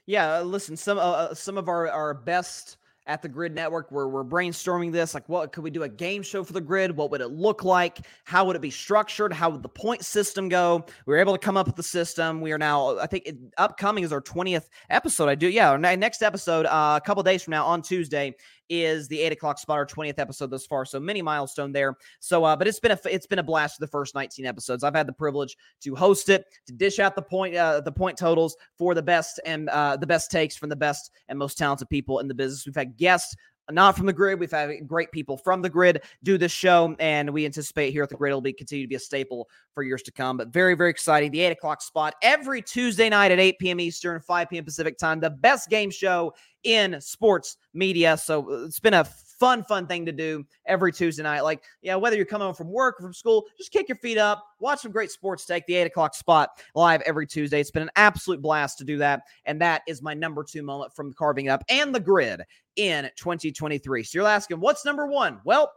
Yeah, 0.05 0.41
uh, 0.41 0.43
listen, 0.43 0.77
some 0.77 0.99
uh, 0.99 1.01
uh, 1.01 1.35
some 1.35 1.57
of 1.57 1.71
our, 1.71 1.89
our 1.89 2.13
best 2.13 2.77
at 3.09 3.23
the 3.23 3.29
Gryd 3.29 3.55
Network 3.55 3.91
where 3.91 4.07
we're 4.07 4.25
brainstorming 4.25 4.93
this. 4.93 5.15
Like, 5.15 5.29
what 5.29 5.51
could 5.51 5.65
we 5.65 5.71
do 5.71 5.83
a 5.83 5.89
game 5.89 6.23
show 6.23 6.45
for 6.45 6.53
the 6.53 6.61
Gryd? 6.61 6.95
What 6.95 7.11
would 7.11 7.23
it 7.23 7.31
look 7.31 7.65
like? 7.65 7.99
How 8.25 8.45
would 8.45 8.55
it 8.55 8.63
be 8.63 8.71
structured? 8.71 9.33
How 9.33 9.49
would 9.49 9.63
the 9.63 9.69
point 9.69 10.05
system 10.05 10.49
go? 10.49 10.85
We 11.07 11.15
were 11.15 11.19
able 11.19 11.33
to 11.33 11.39
come 11.39 11.57
up 11.57 11.67
with 11.67 11.77
the 11.77 11.83
system. 11.83 12.41
We 12.41 12.53
are 12.53 12.59
now, 12.59 12.99
I 12.99 13.07
think, 13.07 13.27
it, 13.27 13.37
upcoming 13.57 14.05
is 14.05 14.13
our 14.13 14.21
20th 14.21 14.69
episode. 14.91 15.29
I 15.29 15.35
do, 15.35 15.49
yeah, 15.49 15.71
our 15.71 15.79
next 15.79 16.23
episode, 16.23 16.67
uh, 16.67 17.01
a 17.03 17.05
couple 17.05 17.23
days 17.23 17.43
from 17.43 17.53
now 17.53 17.65
on 17.65 17.83
Tuesday 17.83 18.37
is 18.69 19.09
the 19.09 19.21
eight 19.21 19.33
o'clock 19.33 19.59
spot, 19.59 19.79
our 19.79 19.87
20th 19.87 20.19
episode 20.19 20.51
thus 20.51 20.67
far. 20.67 20.85
So 20.85 21.01
many 21.01 21.23
milestone 21.23 21.73
there. 21.73 21.97
So, 22.21 22.45
uh, 22.45 22.57
but 22.57 22.67
it's 22.67 22.81
been 22.81 22.93
a 22.93 22.99
it's 23.05 23.27
been 23.27 23.39
a 23.39 23.43
blast 23.43 23.77
for 23.77 23.81
the 23.81 23.91
first 23.91 24.15
19 24.15 24.47
episodes. 24.47 24.85
I've 24.85 24.95
had 24.95 25.07
the 25.07 25.13
privilege 25.13 25.57
to 25.83 25.95
host 25.95 26.29
it, 26.29 26.45
to 26.67 26.73
dish 26.73 26.99
out 26.99 27.15
the 27.15 27.23
point 27.23 27.55
uh, 27.55 27.81
the 27.81 27.93
point 27.93 28.19
totals 28.19 28.57
for 28.77 28.95
the 28.95 29.03
best 29.03 29.41
and 29.45 29.69
uh, 29.69 29.97
the 29.97 30.07
best 30.07 30.31
takes 30.31 30.57
from 30.57 30.69
the 30.69 30.77
best 30.77 31.11
and 31.29 31.39
most 31.39 31.59
talented 31.59 31.89
people 31.89 32.21
in 32.21 32.29
the 32.29 32.35
business. 32.35 32.67
We've 32.67 32.75
had 32.75 32.97
guests 32.97 33.35
not 33.71 33.97
from 33.97 34.07
the 34.07 34.13
Gryd. 34.13 34.39
We've 34.39 34.51
had 34.51 34.87
great 34.87 35.13
people 35.13 35.37
from 35.37 35.63
the 35.63 35.71
Gryd 35.71 36.01
do 36.23 36.39
this 36.39 36.53
show, 36.53 36.95
and 36.99 37.31
we 37.31 37.45
anticipate 37.45 37.91
here 37.93 38.03
at 38.03 38.09
the 38.09 38.17
Gryd 38.17 38.31
it'll 38.31 38.41
be 38.41 38.53
continue 38.53 38.85
to 38.85 38.89
be 38.89 38.95
a 38.95 39.01
staple 39.01 39.49
for 39.75 39.83
years 39.83 40.03
to 40.03 40.13
come. 40.13 40.37
But 40.37 40.49
very, 40.49 40.75
very 40.75 40.91
exciting. 40.91 41.31
The 41.31 41.41
eight 41.41 41.53
o'clock 41.53 41.83
spot 41.83 42.15
every 42.23 42.63
Tuesday 42.63 43.09
night 43.09 43.31
at 43.31 43.39
8 43.39 43.59
p.m. 43.59 43.81
Eastern, 43.81 44.21
5 44.21 44.51
p.m. 44.51 44.65
Pacific 44.65 44.99
time. 44.99 45.21
The 45.21 45.31
best 45.31 45.69
game 45.71 45.91
show 45.91 46.35
in 46.65 47.01
sports 47.01 47.57
media. 47.75 48.17
So 48.17 48.51
uh, 48.51 48.65
it's 48.65 48.81
been 48.81 48.95
a 48.95 49.07
fun, 49.39 49.65
fun 49.65 49.87
thing 49.87 50.05
to 50.07 50.13
do 50.13 50.45
every 50.67 50.93
Tuesday 50.93 51.23
night. 51.23 51.41
Like, 51.41 51.63
yeah, 51.83 51.95
whether 51.95 52.17
you're 52.17 52.27
coming 52.27 52.47
home 52.47 52.55
from 52.55 52.71
work 52.71 52.97
or 52.99 53.03
from 53.03 53.15
school, 53.15 53.47
just 53.57 53.73
kick 53.73 53.89
your 53.89 53.97
feet 53.97 54.19
up, 54.19 54.45
watch 54.61 54.81
some 54.81 54.93
great 54.93 55.11
sports 55.11 55.45
take 55.45 55.67
the 55.67 55.75
eight 55.75 55.87
o'clock 55.87 56.15
spot 56.15 56.51
live 56.75 57.01
every 57.03 57.27
Tuesday. 57.27 57.61
It's 57.61 57.71
been 57.71 57.83
an 57.83 57.91
absolute 57.97 58.43
blast 58.43 58.79
to 58.79 58.85
do 58.85 58.99
that. 58.99 59.23
And 59.45 59.61
that 59.61 59.83
is 59.87 60.03
my 60.03 60.15
number 60.15 60.45
two 60.45 60.63
moment 60.63 60.95
from 60.95 61.13
carving 61.13 61.49
up 61.49 61.63
and 61.69 61.95
the 61.95 62.01
Gryd 62.01 62.43
in 62.77 63.11
2023. 63.17 64.03
So 64.03 64.19
you're 64.19 64.29
asking, 64.29 64.61
what's 64.61 64.85
number 64.85 65.07
one? 65.07 65.41
Well, 65.45 65.73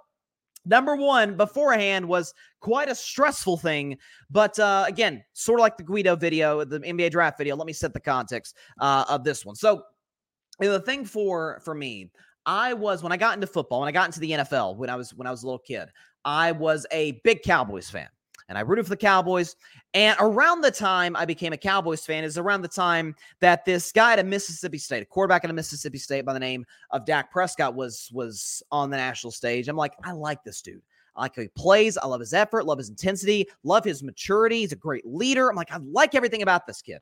Number 0.64 0.96
one 0.96 1.38
beforehand 1.38 2.08
was 2.08 2.36
quite 2.60 2.88
a 2.88 2.94
stressful 2.94 3.58
thing, 3.58 3.98
but 4.30 4.60
uh, 4.60 4.86
again, 4.88 5.24
sort 5.34 5.60
of 5.60 5.64
like 5.64 5.76
the 5.76 5.84
Guido 5.84 6.16
video, 6.16 6.64
the 6.64 6.80
NBA 6.80 7.10
draft 7.10 7.40
video. 7.40 7.56
Let 7.56 7.66
me 7.66 7.74
set 7.74 7.94
the 7.94 8.00
context 8.00 8.56
uh, 8.80 9.06
of 9.10 9.24
this 9.24 9.44
one. 9.44 9.56
So, 9.56 9.82
the 10.60 10.80
thing 10.82 11.04
for 11.04 11.62
for 11.66 11.74
me 11.74 12.12
I 12.46 12.74
was 12.74 13.04
when 13.04 13.12
I 13.12 13.18
got 13.18 13.36
into 13.36 13.48
football, 13.48 13.80
when 13.80 13.90
I 13.90 13.92
got 13.92 14.08
into 14.08 14.20
the 14.20 14.32
NFL, 14.32 14.78
when 14.78 14.90
I 14.90 14.96
was 14.96 15.14
when 15.14 15.28
I 15.28 15.32
was 15.32 15.44
a 15.44 15.46
little 15.46 15.60
kid, 15.60 15.90
I 16.26 16.52
was 16.52 16.86
a 16.92 17.14
big 17.24 17.44
Cowboys 17.44 17.90
fan. 17.90 18.08
And 18.50 18.58
I 18.58 18.62
rooted 18.62 18.86
for 18.86 18.90
the 18.90 18.98
Cowboys. 18.98 19.56
And 19.94 20.18
around 20.20 20.60
the 20.60 20.72
time 20.72 21.16
I 21.16 21.24
became 21.24 21.54
a 21.54 21.58
Cowboys 21.58 22.06
fan 22.06 22.26
is 22.26 22.38
around 22.38 22.64
the 22.64 22.68
time 22.68 23.16
that 23.40 23.64
this 23.64 23.94
guy 23.94 24.14
at 24.14 24.26
Mississippi 24.26 24.78
State, 24.78 25.04
a 25.04 25.06
quarterback 25.06 25.46
at 25.46 25.50
a 25.50 25.54
Mississippi 25.54 25.98
State 25.98 26.26
by 26.26 26.34
the 26.34 26.40
name 26.40 26.66
of 26.90 27.06
Dak 27.06 27.32
Prescott, 27.32 27.76
was 27.76 28.10
was 28.12 28.62
on 28.72 28.90
the 28.90 28.98
national 28.98 29.32
stage. 29.32 29.70
I'm 29.70 29.78
like, 29.78 29.94
I 30.04 30.12
like 30.12 30.44
this 30.44 30.62
dude. 30.62 30.82
I 31.16 31.22
like 31.22 31.36
how 31.36 31.42
he 31.44 31.48
plays. 31.50 31.98
I 31.98 32.08
love 32.08 32.20
his 32.20 32.34
effort, 32.34 32.66
love 32.66 32.78
his 32.78 32.90
intensity, 32.90 33.48
love 33.64 33.84
his 33.84 34.02
maturity. 34.02 34.60
He's 34.60 34.72
a 34.72 34.78
great 34.78 35.06
leader. 35.06 35.50
I'm 35.50 35.56
like, 35.56 35.72
I 35.72 35.78
like 35.78 36.16
everything 36.16 36.42
about 36.42 36.68
this 36.68 36.82
kid. 36.82 37.00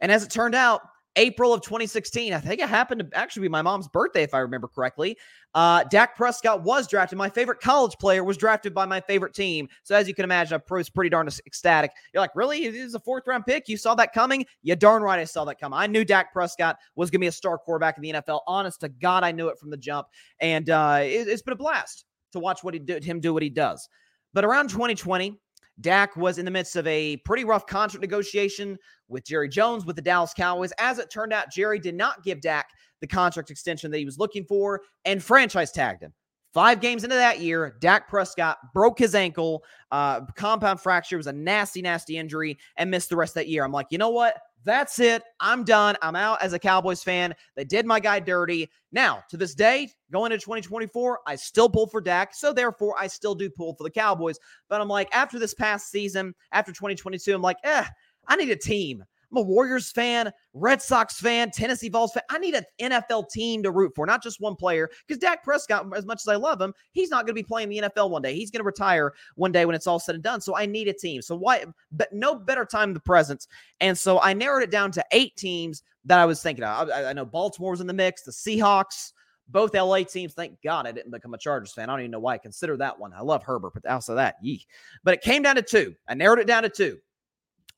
And 0.00 0.12
as 0.12 0.22
it 0.22 0.30
turned 0.30 0.54
out, 0.54 0.82
April 1.16 1.52
of 1.52 1.62
2016. 1.62 2.32
I 2.32 2.38
think 2.38 2.60
it 2.60 2.68
happened 2.68 3.00
to 3.00 3.18
actually 3.18 3.42
be 3.42 3.48
my 3.48 3.62
mom's 3.62 3.88
birthday, 3.88 4.22
if 4.22 4.34
I 4.34 4.38
remember 4.38 4.68
correctly. 4.68 5.16
Uh, 5.54 5.84
Dak 5.84 6.16
Prescott 6.16 6.62
was 6.62 6.86
drafted. 6.86 7.18
My 7.18 7.28
favorite 7.28 7.60
college 7.60 7.96
player 7.98 8.22
was 8.22 8.36
drafted 8.36 8.74
by 8.74 8.86
my 8.86 9.00
favorite 9.00 9.34
team. 9.34 9.68
So 9.82 9.94
as 9.96 10.06
you 10.06 10.14
can 10.14 10.24
imagine, 10.24 10.60
I 10.60 10.74
was 10.74 10.90
pretty 10.90 11.10
darn 11.10 11.26
ecstatic. 11.26 11.90
You're 12.12 12.20
like, 12.20 12.36
really? 12.36 12.64
It 12.64 12.74
is 12.74 12.94
a 12.94 13.00
fourth 13.00 13.26
round 13.26 13.46
pick? 13.46 13.68
You 13.68 13.76
saw 13.76 13.94
that 13.96 14.12
coming? 14.12 14.46
You 14.62 14.76
darn 14.76 15.02
right 15.02 15.18
I 15.18 15.24
saw 15.24 15.44
that 15.46 15.58
coming. 15.58 15.78
I 15.78 15.86
knew 15.86 16.04
Dak 16.04 16.32
Prescott 16.32 16.78
was 16.94 17.10
going 17.10 17.20
to 17.20 17.24
be 17.24 17.28
a 17.28 17.32
star 17.32 17.58
quarterback 17.58 17.96
in 17.96 18.02
the 18.02 18.12
NFL. 18.12 18.40
Honest 18.46 18.80
to 18.80 18.88
God, 18.88 19.24
I 19.24 19.32
knew 19.32 19.48
it 19.48 19.58
from 19.58 19.70
the 19.70 19.76
jump. 19.76 20.06
And 20.40 20.70
uh, 20.70 21.00
it, 21.02 21.26
has 21.28 21.42
been 21.42 21.52
a 21.52 21.56
blast 21.56 22.04
to 22.32 22.38
watch 22.38 22.62
what 22.62 22.74
he 22.74 22.80
did, 22.80 23.02
him 23.02 23.20
do 23.20 23.32
what 23.32 23.42
he 23.42 23.50
does. 23.50 23.88
But 24.34 24.44
around 24.44 24.68
2020, 24.68 25.38
Dak 25.80 26.16
was 26.16 26.38
in 26.38 26.44
the 26.44 26.50
midst 26.50 26.76
of 26.76 26.86
a 26.86 27.18
pretty 27.18 27.44
rough 27.44 27.66
contract 27.66 28.02
negotiation 28.02 28.76
with 29.08 29.24
Jerry 29.24 29.48
Jones 29.48 29.84
with 29.84 29.96
the 29.96 30.02
Dallas 30.02 30.34
Cowboys. 30.34 30.72
As 30.78 30.98
it 30.98 31.10
turned 31.10 31.32
out, 31.32 31.52
Jerry 31.52 31.78
did 31.78 31.94
not 31.94 32.24
give 32.24 32.40
Dak 32.40 32.68
the 33.00 33.06
contract 33.06 33.50
extension 33.50 33.90
that 33.90 33.98
he 33.98 34.04
was 34.04 34.18
looking 34.18 34.44
for 34.44 34.82
and 35.04 35.22
franchise 35.22 35.70
tagged 35.70 36.02
him. 36.02 36.12
Five 36.54 36.80
games 36.80 37.04
into 37.04 37.16
that 37.16 37.40
year, 37.40 37.76
Dak 37.80 38.08
Prescott 38.08 38.56
broke 38.72 38.98
his 38.98 39.14
ankle, 39.14 39.64
uh, 39.90 40.22
compound 40.34 40.80
fracture. 40.80 41.16
Was 41.16 41.26
a 41.26 41.32
nasty, 41.32 41.82
nasty 41.82 42.16
injury 42.16 42.58
and 42.76 42.90
missed 42.90 43.10
the 43.10 43.16
rest 43.16 43.32
of 43.32 43.34
that 43.34 43.48
year. 43.48 43.64
I'm 43.64 43.72
like, 43.72 43.88
you 43.90 43.98
know 43.98 44.08
what? 44.08 44.38
That's 44.64 44.98
it. 44.98 45.22
I'm 45.40 45.62
done. 45.62 45.96
I'm 46.02 46.16
out 46.16 46.42
as 46.42 46.52
a 46.52 46.58
Cowboys 46.58 47.02
fan. 47.02 47.34
They 47.54 47.64
did 47.64 47.86
my 47.86 48.00
guy 48.00 48.18
dirty. 48.20 48.70
Now, 48.92 49.22
to 49.30 49.36
this 49.36 49.54
day, 49.54 49.90
going 50.10 50.32
into 50.32 50.44
2024, 50.44 51.20
I 51.26 51.36
still 51.36 51.68
pull 51.68 51.86
for 51.86 52.00
Dak. 52.00 52.34
So 52.34 52.52
therefore, 52.52 52.96
I 52.98 53.06
still 53.06 53.34
do 53.34 53.48
pull 53.50 53.74
for 53.74 53.84
the 53.84 53.90
Cowboys. 53.90 54.38
But 54.68 54.80
I'm 54.80 54.88
like, 54.88 55.14
after 55.14 55.38
this 55.38 55.54
past 55.54 55.90
season, 55.90 56.34
after 56.52 56.72
2022, 56.72 57.34
I'm 57.34 57.42
like, 57.42 57.58
eh, 57.64 57.84
I 58.26 58.36
need 58.36 58.50
a 58.50 58.56
team. 58.56 59.04
I'm 59.30 59.38
a 59.38 59.42
Warriors 59.42 59.90
fan, 59.90 60.32
Red 60.54 60.80
Sox 60.80 61.20
fan, 61.20 61.50
Tennessee 61.50 61.88
Vols 61.88 62.12
fan. 62.12 62.22
I 62.30 62.38
need 62.38 62.54
an 62.54 62.64
NFL 62.80 63.30
team 63.30 63.62
to 63.62 63.70
root 63.70 63.92
for, 63.94 64.06
not 64.06 64.22
just 64.22 64.40
one 64.40 64.56
player. 64.56 64.88
Because 65.06 65.20
Dak 65.20 65.44
Prescott, 65.44 65.86
as 65.96 66.06
much 66.06 66.20
as 66.22 66.28
I 66.28 66.36
love 66.36 66.60
him, 66.60 66.72
he's 66.92 67.10
not 67.10 67.26
going 67.26 67.34
to 67.34 67.34
be 67.34 67.42
playing 67.42 67.68
the 67.68 67.82
NFL 67.82 68.10
one 68.10 68.22
day. 68.22 68.34
He's 68.34 68.50
going 68.50 68.60
to 68.60 68.64
retire 68.64 69.12
one 69.34 69.52
day 69.52 69.66
when 69.66 69.74
it's 69.74 69.86
all 69.86 69.98
said 69.98 70.14
and 70.14 70.24
done. 70.24 70.40
So 70.40 70.56
I 70.56 70.66
need 70.66 70.88
a 70.88 70.92
team. 70.92 71.22
So 71.22 71.36
why? 71.36 71.64
But 71.92 72.12
no 72.12 72.34
better 72.34 72.64
time 72.64 72.94
the 72.94 73.00
present. 73.00 73.46
And 73.80 73.96
so 73.96 74.20
I 74.20 74.32
narrowed 74.32 74.62
it 74.62 74.70
down 74.70 74.90
to 74.92 75.04
eight 75.12 75.36
teams 75.36 75.82
that 76.06 76.18
I 76.18 76.24
was 76.24 76.42
thinking 76.42 76.64
of. 76.64 76.88
I, 76.90 77.10
I 77.10 77.12
know 77.12 77.24
Baltimore 77.24 77.72
was 77.72 77.80
in 77.80 77.86
the 77.86 77.92
mix, 77.92 78.22
the 78.22 78.32
Seahawks 78.32 79.12
both 79.48 79.74
LA 79.74 80.02
teams. 80.02 80.34
Thank 80.34 80.60
God 80.62 80.86
I 80.86 80.92
didn't 80.92 81.10
become 81.10 81.34
a 81.34 81.38
Chargers 81.38 81.72
fan. 81.72 81.88
I 81.88 81.92
don't 81.94 82.00
even 82.00 82.10
know 82.10 82.20
why 82.20 82.34
I 82.34 82.38
consider 82.38 82.76
that 82.76 82.98
one. 82.98 83.12
I 83.12 83.22
love 83.22 83.42
Herbert, 83.42 83.72
but 83.74 83.86
outside 83.86 84.16
that, 84.16 84.36
yee. 84.42 84.66
But 85.04 85.14
it 85.14 85.22
came 85.22 85.42
down 85.42 85.56
to 85.56 85.62
two. 85.62 85.94
I 86.06 86.14
narrowed 86.14 86.38
it 86.38 86.46
down 86.46 86.62
to 86.64 86.68
two. 86.68 86.98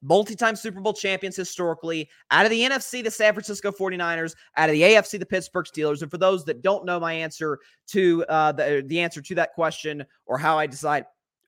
Multi-time 0.02 0.56
Super 0.56 0.80
Bowl 0.80 0.92
champions 0.92 1.36
historically. 1.36 2.08
Out 2.30 2.46
of 2.46 2.50
the 2.50 2.60
NFC, 2.60 3.04
the 3.04 3.10
San 3.10 3.34
Francisco 3.34 3.70
49ers. 3.70 4.34
Out 4.56 4.68
of 4.68 4.72
the 4.72 4.82
AFC, 4.82 5.18
the 5.18 5.26
Pittsburgh 5.26 5.66
Steelers. 5.66 6.02
And 6.02 6.10
for 6.10 6.18
those 6.18 6.44
that 6.46 6.62
don't 6.62 6.84
know 6.84 6.98
my 6.98 7.12
answer 7.12 7.58
to 7.88 8.24
uh, 8.28 8.52
the, 8.52 8.82
the 8.86 9.00
answer 9.00 9.20
to 9.20 9.34
that 9.34 9.52
question 9.54 10.04
or 10.26 10.38
how 10.38 10.58
I 10.58 10.66
decide, 10.66 11.04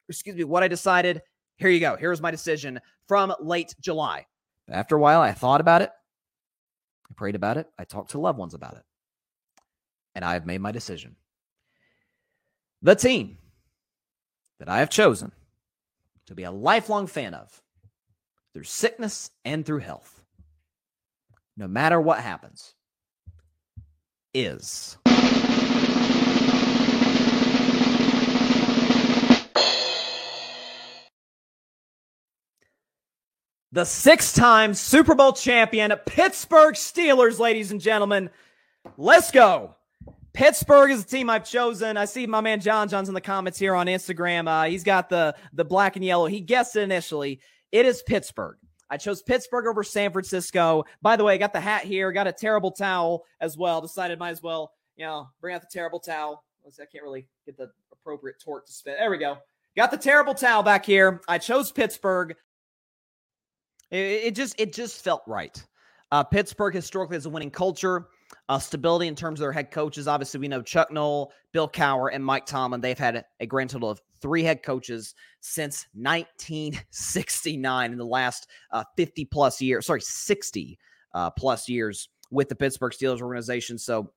excuse 0.09 0.37
me, 0.37 0.45
what 0.45 0.63
I 0.63 0.69
decided, 0.69 1.23
here 1.57 1.71
you 1.71 1.81
go. 1.81 1.97
Here's 1.97 2.21
my 2.21 2.31
decision 2.31 2.81
from 3.09 3.35
late 3.41 3.75
July. 3.81 4.27
After 4.69 4.97
a 4.97 5.01
while, 5.01 5.21
I 5.21 5.33
thought 5.33 5.61
about 5.61 5.83
it. 5.83 5.91
I 7.11 7.15
prayed 7.15 7.35
about 7.35 7.57
it. 7.57 7.69
I 7.79 7.85
talked 7.85 8.11
to 8.13 8.21
loved 8.21 8.39
ones 8.39 8.55
about 8.55 8.75
it 8.75 8.83
and 10.15 10.25
I 10.25 10.35
have 10.35 10.47
made 10.47 10.61
my 10.61 10.73
decision. 10.73 11.17
The 12.83 12.95
team 12.95 13.39
that 14.59 14.69
I 14.69 14.79
have 14.79 14.91
chosen 14.91 15.33
to 16.27 16.35
be 16.35 16.45
a 16.45 16.51
lifelong 16.51 17.07
fan 17.07 17.35
of 17.35 17.63
through 18.55 18.65
sickness 18.65 19.31
and 19.45 19.65
through 19.65 19.81
health, 19.81 20.23
no 21.57 21.67
matter 21.67 22.01
what 22.01 22.21
happens, 22.21 22.75
is. 24.35 24.97
The 33.75 33.87
six 33.87 34.35
time 34.35 34.75
Super 34.75 35.15
Bowl 35.15 35.33
champion 35.33 35.95
Pittsburgh 36.05 36.75
Steelers, 36.75 37.39
ladies 37.39 37.73
and 37.73 37.81
gentlemen. 37.81 38.29
Let's 38.99 39.31
go. 39.31 39.77
Pittsburgh 40.35 40.91
is 40.91 41.05
the 41.05 41.11
team 41.11 41.31
I've 41.31 41.49
chosen. 41.49 41.97
I 41.97 42.05
see 42.05 42.27
my 42.27 42.43
man 42.43 42.61
John 42.61 42.89
John's 42.89 43.09
in 43.09 43.15
the 43.15 43.21
comments 43.21 43.59
here 43.59 43.75
on 43.75 43.87
Instagram. 43.87 44.47
Uh, 44.47 44.69
he's 44.69 44.85
got 44.85 45.09
the 45.09 45.35
the 45.55 45.65
black 45.65 45.97
and 45.97 46.05
yellow. 46.05 46.27
He 46.27 46.41
guessed 46.41 46.77
it 46.77 46.81
initially. 46.81 47.41
It 47.73 47.87
is 47.87 48.03
Pittsburgh. 48.03 48.59
I 48.91 48.99
chose 48.99 49.23
Pittsburgh 49.23 49.67
over 49.67 49.83
San 49.83 50.13
Francisco. 50.13 50.85
By 51.01 51.17
the 51.17 51.25
way, 51.25 51.35
I 51.35 51.39
got 51.39 51.55
the 51.55 51.61
hat 51.61 51.85
here. 51.85 52.13
Got 52.13 52.27
a 52.27 52.33
terrible 52.33 52.71
towel 52.71 53.25
as 53.41 53.57
well. 53.57 53.81
Decided 53.81 54.19
might 54.19 54.31
as 54.31 54.43
well, 54.43 54.73
you 54.97 55.07
know, 55.07 55.31
bring 55.41 55.55
out 55.55 55.63
the 55.63 55.69
terrible 55.73 55.99
towel. 55.99 56.45
I 56.67 56.85
can't 56.85 57.03
really 57.03 57.27
get 57.47 57.57
the 57.57 57.71
appropriate 57.91 58.37
torque 58.39 58.67
to 58.67 58.73
spin. 58.73 58.97
There 58.99 59.11
we 59.11 59.19
go. 59.19 59.39
Got 59.77 59.91
the 59.91 59.97
terrible 59.97 60.35
towel 60.35 60.63
back 60.63 60.85
here. 60.85 61.23
I 61.27 61.39
chose 61.39 61.73
Pittsburgh. 61.73 62.37
It, 63.91 63.97
it 63.97 64.35
just 64.35 64.55
it 64.61 64.75
just 64.75 65.03
felt 65.03 65.23
right. 65.27 65.65
Uh, 66.11 66.23
Pittsburgh 66.23 66.75
historically 66.75 67.17
has 67.17 67.25
a 67.25 67.31
winning 67.31 67.51
culture. 67.51 68.09
Uh, 68.49 68.59
stability 68.59 69.07
in 69.07 69.15
terms 69.15 69.41
of 69.41 69.45
their 69.45 69.53
head 69.53 69.71
coaches. 69.71 70.09
Obviously, 70.09 70.41
we 70.41 70.49
know 70.49 70.63
Chuck 70.63 70.91
Noll, 70.91 71.33
Bill 71.53 71.69
Cowher, 71.69 72.11
and 72.13 72.25
Mike 72.25 72.47
Tomlin. 72.47 72.81
They've 72.81 72.99
had 72.99 73.25
a 73.41 73.47
grand 73.47 73.71
total 73.71 73.91
of 73.91 74.01
three 74.21 74.43
head 74.43 74.63
coaches 74.63 75.15
since 75.41 75.87
1969 75.95 77.93
in 77.93 77.99
the 77.99 78.05
last 78.05 78.49
uh, 78.73 78.85
50 78.97 79.25
plus 79.27 79.61
years. 79.61 79.87
Sorry, 79.87 80.01
60 80.01 80.79
uh, 81.15 81.31
plus 81.31 81.69
years 81.69 82.09
with 82.31 82.49
the 82.49 82.55
Pittsburgh 82.55 82.93
Steelers 82.93 83.21
organization. 83.21 83.79
So 83.79 84.13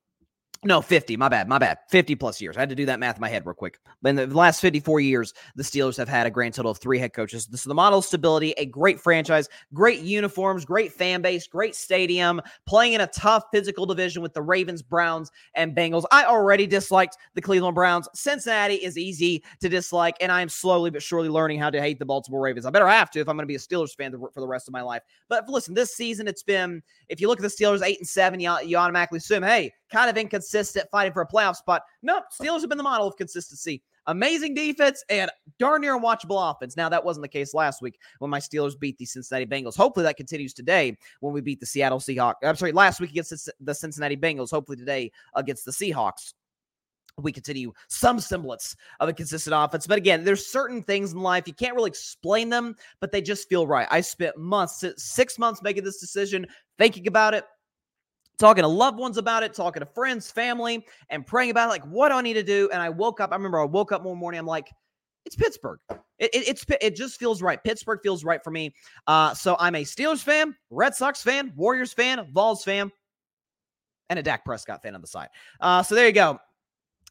no, 0.65 0.81
50. 0.81 1.15
My 1.15 1.29
bad. 1.29 1.47
My 1.47 1.59
bad. 1.59 1.77
50 1.89 2.15
plus 2.15 2.41
years. 2.41 2.57
I 2.57 2.61
had 2.61 2.69
to 2.69 2.75
do 2.75 2.87
that 2.87 2.99
math 2.99 3.17
in 3.17 3.21
my 3.21 3.29
head 3.29 3.45
real 3.45 3.53
quick. 3.53 3.79
In 4.03 4.15
the 4.15 4.25
last 4.25 4.61
54 4.61 4.99
years, 4.99 5.31
the 5.55 5.61
Steelers 5.61 5.95
have 5.97 6.09
had 6.09 6.25
a 6.25 6.31
grand 6.31 6.55
total 6.55 6.71
of 6.71 6.79
three 6.79 6.97
head 6.97 7.13
coaches. 7.13 7.45
This 7.45 7.59
is 7.59 7.65
the 7.65 7.75
model 7.75 7.99
of 7.99 8.05
stability, 8.05 8.51
a 8.57 8.65
great 8.65 8.99
franchise, 8.99 9.47
great 9.75 10.01
uniforms, 10.01 10.65
great 10.65 10.91
fan 10.91 11.21
base, 11.21 11.45
great 11.45 11.75
stadium, 11.75 12.41
playing 12.65 12.93
in 12.93 13.01
a 13.01 13.07
tough 13.07 13.43
physical 13.53 13.85
division 13.85 14.23
with 14.23 14.33
the 14.33 14.41
Ravens, 14.41 14.81
Browns, 14.81 15.31
and 15.53 15.75
Bengals. 15.75 16.03
I 16.11 16.25
already 16.25 16.65
disliked 16.65 17.17
the 17.35 17.41
Cleveland 17.41 17.75
Browns. 17.75 18.09
Cincinnati 18.15 18.75
is 18.75 18.97
easy 18.97 19.43
to 19.61 19.69
dislike, 19.69 20.15
and 20.19 20.31
I 20.31 20.41
am 20.41 20.49
slowly 20.49 20.89
but 20.89 21.03
surely 21.03 21.29
learning 21.29 21.59
how 21.59 21.69
to 21.69 21.79
hate 21.79 21.99
the 21.99 22.05
Baltimore 22.05 22.41
Ravens. 22.41 22.65
I 22.65 22.71
better 22.71 22.87
have 22.87 23.11
to 23.11 23.19
if 23.19 23.29
I'm 23.29 23.35
going 23.35 23.43
to 23.43 23.47
be 23.47 23.55
a 23.55 23.59
Steelers 23.59 23.95
fan 23.95 24.11
for 24.11 24.39
the 24.39 24.47
rest 24.47 24.67
of 24.67 24.73
my 24.73 24.81
life. 24.81 25.03
But 25.29 25.47
listen, 25.47 25.75
this 25.75 25.95
season, 25.95 26.27
it's 26.27 26.43
been, 26.43 26.81
if 27.07 27.21
you 27.21 27.27
look 27.27 27.37
at 27.37 27.43
the 27.43 27.49
Steelers 27.49 27.83
8 27.83 27.99
and 27.99 28.07
7, 28.07 28.39
you, 28.39 28.57
you 28.65 28.77
automatically 28.77 29.17
assume, 29.17 29.43
hey, 29.43 29.71
kind 29.91 30.10
of 30.10 30.18
inconsistent 30.18 30.88
fighting 30.91 31.14
for 31.14 31.22
a 31.22 31.28
playoff 31.28 31.56
spot. 31.56 31.84
Nope, 32.02 32.26
Steelers 32.34 32.62
have 32.62 32.70
been 32.70 32.78
the 32.78 32.84
model 32.84 33.07
of 33.07 33.18
consistency. 33.18 33.82
Amazing 34.07 34.53
defense 34.53 35.03
and 35.10 35.32
darn 35.57 35.82
near 35.82 35.98
unwatchable 35.98 36.52
offense. 36.52 36.78
Now, 36.78 36.90
that 36.90 37.03
wasn't 37.03 37.24
the 37.24 37.30
case 37.30 37.56
last 37.56 37.82
week 37.82 37.99
when 38.20 38.30
my 38.30 38.40
Steelers 38.40 38.80
beat 38.80 38.98
the 38.99 39.06
Cincinnati 39.06 39.48
Bengals. 39.48 39.76
Hopefully, 39.76 40.03
that 40.03 40.18
continues 40.18 40.53
today 40.53 40.95
when 41.22 41.34
we 41.34 41.41
beat 41.41 41.60
the 41.60 41.66
Seattle 41.66 41.99
Seahawks. 41.99 42.36
I'm 42.44 42.56
sorry, 42.56 42.72
last 42.72 42.99
week 42.99 43.10
against 43.10 43.49
the 43.60 43.74
Cincinnati 43.74 44.16
Bengals. 44.16 44.52
Hopefully, 44.52 44.78
today 44.78 45.12
against 45.34 45.66
the 45.66 45.72
Seahawks 45.72 46.34
we 47.18 47.32
continue 47.32 47.72
some 47.88 48.20
semblance 48.20 48.76
of 48.99 49.10
a 49.10 49.14
consistent 49.14 49.56
offense. 49.56 49.88
But 49.88 49.98
again, 49.98 50.24
there's 50.24 50.45
certain 50.45 50.84
things 50.84 51.14
in 51.14 51.20
life 51.20 51.48
you 51.48 51.53
can't 51.53 51.76
really 51.76 51.90
explain 51.90 52.49
them, 52.49 52.76
but 52.99 53.12
they 53.12 53.22
just 53.22 53.48
feel 53.48 53.66
right. 53.66 53.88
I 53.90 54.02
spent 54.02 54.38
months, 54.38 54.84
six 54.98 55.40
months 55.40 55.62
making 55.62 55.84
this 55.84 55.99
decision, 55.99 56.45
thinking 56.78 57.07
about 57.07 57.34
it, 57.34 57.45
talking 58.38 58.64
to 58.64 58.68
loved 58.68 58.98
ones 58.98 59.18
about 59.18 59.44
it, 59.44 59.53
talking 59.53 59.80
to 59.80 59.86
friends, 59.86 60.32
family, 60.32 60.86
and 61.10 61.26
praying 61.26 61.52
about 61.52 61.68
it. 61.68 61.70
Like, 61.70 61.86
what 61.86 62.10
do 62.10 62.16
I 62.16 62.22
need 62.22 62.34
to 62.34 62.44
do? 62.44 62.70
And 62.72 62.82
I 62.82 62.90
woke 62.90 63.20
up. 63.20 63.32
I 63.32 63.36
remember 63.36 63.60
I 63.60 63.66
woke 63.66 63.91
up 63.91 64.03
one 64.03 64.18
morning. 64.18 64.40
I'm 64.40 64.45
like, 64.45 64.72
it's 65.26 65.36
Pittsburgh. 65.36 65.80
It, 66.20 66.34
it, 66.34 66.48
it's 66.48 66.66
it 66.82 66.95
just 66.95 67.20
feels 67.20 67.41
right. 67.41 67.62
Pittsburgh 67.64 67.99
feels 68.03 68.24
right 68.24 68.44
for 68.44 68.52
me. 68.52 68.74
Uh, 69.07 69.34
so 69.34 69.56
I'm 69.60 69.76
a 69.76 69.84
Steelers 69.84 70.22
fan, 70.22 70.56
Red 70.70 70.95
Sox 70.95 71.22
fan, 71.22 71.52
Warriors 71.56 71.94
fan, 71.94 72.28
Vols 72.32 72.64
fan, 72.64 72.91
and 74.10 74.20
a 74.20 74.24
Dak 74.24 74.45
Prescott 74.45 74.82
fan 74.82 74.95
on 74.95 75.02
the 75.02 75.07
side. 75.07 75.30
Uh, 75.60 75.82
so 75.84 75.95
there 75.95 76.06
you 76.06 76.14
go 76.14 76.40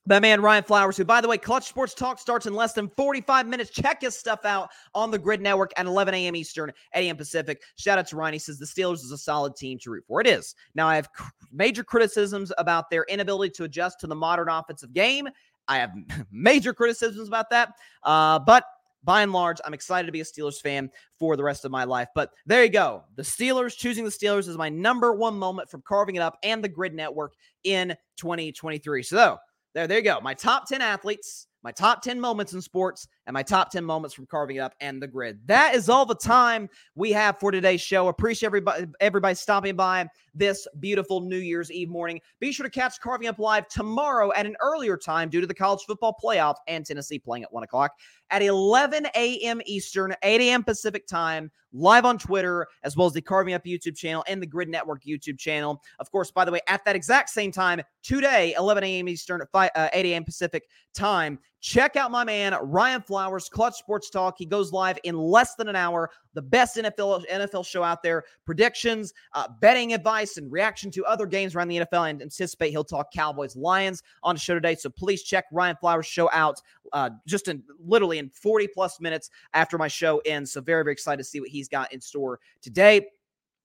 my 0.06 0.20
man 0.20 0.42
Ryan 0.42 0.64
Flowers, 0.64 0.96
who, 0.96 1.04
by 1.04 1.20
the 1.20 1.28
way, 1.28 1.38
Clutch 1.38 1.68
Sports 1.68 1.94
Talk 1.94 2.18
starts 2.18 2.46
in 2.46 2.54
less 2.54 2.74
than 2.74 2.88
45 2.90 3.46
minutes. 3.46 3.70
Check 3.70 4.02
his 4.02 4.16
stuff 4.16 4.44
out 4.44 4.70
on 4.94 5.10
the 5.10 5.18
Gryd 5.18 5.40
Network 5.40 5.72
at 5.76 5.86
11 5.86 6.14
a.m. 6.14 6.36
Eastern, 6.36 6.70
8 6.94 7.06
a.m. 7.06 7.16
Pacific. 7.16 7.62
Shout 7.76 7.98
out 7.98 8.06
to 8.08 8.16
Ryan. 8.16 8.34
He 8.34 8.38
says 8.38 8.58
the 8.58 8.66
Steelers 8.66 9.02
is 9.04 9.12
a 9.12 9.18
solid 9.18 9.56
team 9.56 9.78
to 9.80 9.90
root 9.90 10.04
for. 10.06 10.20
It 10.20 10.26
is. 10.26 10.54
Now, 10.74 10.88
I 10.88 10.96
have 10.96 11.08
major 11.52 11.84
criticisms 11.84 12.52
about 12.58 12.90
their 12.90 13.04
inability 13.04 13.52
to 13.52 13.64
adjust 13.64 14.00
to 14.00 14.06
the 14.06 14.14
modern 14.14 14.48
offensive 14.48 14.92
game. 14.92 15.28
I 15.68 15.78
have 15.78 15.92
major 16.30 16.74
criticisms 16.74 17.28
about 17.28 17.48
that. 17.50 17.72
Uh, 18.02 18.38
but 18.38 18.64
by 19.04 19.22
and 19.22 19.32
large, 19.32 19.58
I'm 19.64 19.74
excited 19.74 20.06
to 20.06 20.12
be 20.12 20.20
a 20.20 20.24
Steelers 20.24 20.60
fan 20.60 20.90
for 21.18 21.36
the 21.36 21.44
rest 21.44 21.64
of 21.64 21.70
my 21.70 21.84
life. 21.84 22.08
But 22.14 22.30
there 22.46 22.64
you 22.64 22.70
go. 22.70 23.04
The 23.16 23.22
Steelers, 23.22 23.76
choosing 23.76 24.04
the 24.04 24.10
Steelers 24.10 24.48
is 24.48 24.56
my 24.56 24.70
number 24.70 25.12
one 25.12 25.38
moment 25.38 25.70
from 25.70 25.82
carving 25.82 26.16
it 26.16 26.22
up 26.22 26.38
and 26.42 26.64
the 26.64 26.68
Grid 26.68 26.94
Network 26.94 27.34
in 27.64 27.96
2023. 28.16 29.02
So, 29.02 29.38
there, 29.74 29.86
there 29.86 29.98
you 29.98 30.04
go. 30.04 30.20
My 30.20 30.34
top 30.34 30.66
10 30.66 30.80
athletes, 30.80 31.46
my 31.62 31.72
top 31.72 32.02
10 32.02 32.20
moments 32.20 32.52
in 32.52 32.60
sports, 32.62 33.08
and 33.26 33.34
my 33.34 33.42
top 33.42 33.70
10 33.70 33.84
moments 33.84 34.14
from 34.14 34.26
carving 34.26 34.56
it 34.56 34.60
up 34.60 34.74
and 34.80 35.00
the 35.00 35.08
Gryd. 35.08 35.38
That 35.46 35.74
is 35.74 35.88
all 35.88 36.06
the 36.06 36.14
time 36.14 36.68
we 36.94 37.12
have 37.12 37.38
for 37.38 37.50
today's 37.50 37.80
show. 37.80 38.08
Appreciate 38.08 38.46
everybody 38.46 38.86
everybody 39.00 39.34
stopping 39.34 39.76
by 39.76 40.08
this 40.34 40.66
beautiful 40.80 41.20
New 41.20 41.38
Year's 41.38 41.70
Eve 41.70 41.88
morning. 41.88 42.20
Be 42.40 42.52
sure 42.52 42.64
to 42.64 42.70
catch 42.70 43.00
Carving 43.00 43.28
Up 43.28 43.38
Live 43.38 43.68
tomorrow 43.68 44.32
at 44.34 44.46
an 44.46 44.56
earlier 44.60 44.96
time 44.96 45.28
due 45.28 45.40
to 45.40 45.46
the 45.46 45.54
college 45.54 45.82
football 45.86 46.16
playoff 46.22 46.56
and 46.68 46.84
Tennessee 46.84 47.18
playing 47.18 47.44
at 47.44 47.52
1 47.52 47.62
o'clock 47.62 47.92
at 48.30 48.42
11 48.42 49.06
a.m. 49.14 49.60
Eastern, 49.66 50.14
8 50.22 50.40
a.m. 50.40 50.64
Pacific 50.64 51.06
time, 51.06 51.50
live 51.72 52.04
on 52.04 52.18
Twitter, 52.18 52.66
as 52.82 52.96
well 52.96 53.06
as 53.06 53.12
the 53.12 53.20
Carving 53.20 53.54
Up 53.54 53.64
YouTube 53.64 53.96
channel 53.96 54.24
and 54.26 54.42
the 54.42 54.46
Gryd 54.46 54.68
Network 54.68 55.04
YouTube 55.04 55.38
channel. 55.38 55.82
Of 55.98 56.10
course, 56.10 56.30
by 56.30 56.44
the 56.44 56.52
way, 56.52 56.60
at 56.66 56.84
that 56.84 56.96
exact 56.96 57.30
same 57.30 57.52
time, 57.52 57.82
today, 58.02 58.54
11 58.58 58.82
a.m. 58.84 59.08
Eastern, 59.08 59.42
5, 59.52 59.70
uh, 59.74 59.88
8 59.92 60.06
a.m. 60.06 60.24
Pacific 60.24 60.64
time, 60.94 61.38
check 61.64 61.96
out 61.96 62.10
my 62.10 62.24
man, 62.24 62.54
Ryan 62.60 63.00
Flowers, 63.00 63.48
Clutch 63.48 63.78
Sports 63.78 64.10
Talk. 64.10 64.34
He 64.36 64.44
goes 64.44 64.70
live 64.70 64.98
in 65.02 65.16
less 65.16 65.54
than 65.54 65.66
an 65.66 65.74
hour. 65.74 66.10
The 66.34 66.42
best 66.42 66.76
NFL 66.76 67.24
NFL 67.32 67.64
show 67.64 67.82
out 67.82 68.02
there. 68.02 68.24
Predictions, 68.44 69.14
uh, 69.32 69.48
betting 69.62 69.94
advice, 69.94 70.36
and 70.36 70.52
reaction 70.52 70.90
to 70.90 71.04
other 71.06 71.24
games 71.24 71.54
around 71.54 71.68
the 71.68 71.78
NFL. 71.78 72.10
And 72.10 72.20
anticipate 72.20 72.70
he'll 72.70 72.84
talk 72.84 73.10
Cowboys 73.14 73.56
Lions 73.56 74.02
on 74.22 74.34
the 74.34 74.40
show 74.40 74.52
today. 74.52 74.74
So 74.74 74.90
please 74.90 75.22
check 75.22 75.46
Ryan 75.50 75.76
Flowers' 75.80 76.04
show 76.04 76.28
out 76.34 76.60
uh, 76.92 77.08
just 77.26 77.48
in 77.48 77.62
literally 77.80 78.18
in 78.18 78.28
40 78.28 78.68
plus 78.68 79.00
minutes 79.00 79.30
after 79.54 79.78
my 79.78 79.88
show 79.88 80.20
ends. 80.26 80.52
So 80.52 80.60
very, 80.60 80.84
very 80.84 80.92
excited 80.92 81.16
to 81.16 81.24
see 81.24 81.40
what 81.40 81.48
he's 81.48 81.68
got 81.68 81.90
in 81.94 82.00
store 82.00 82.40
today. 82.60 83.06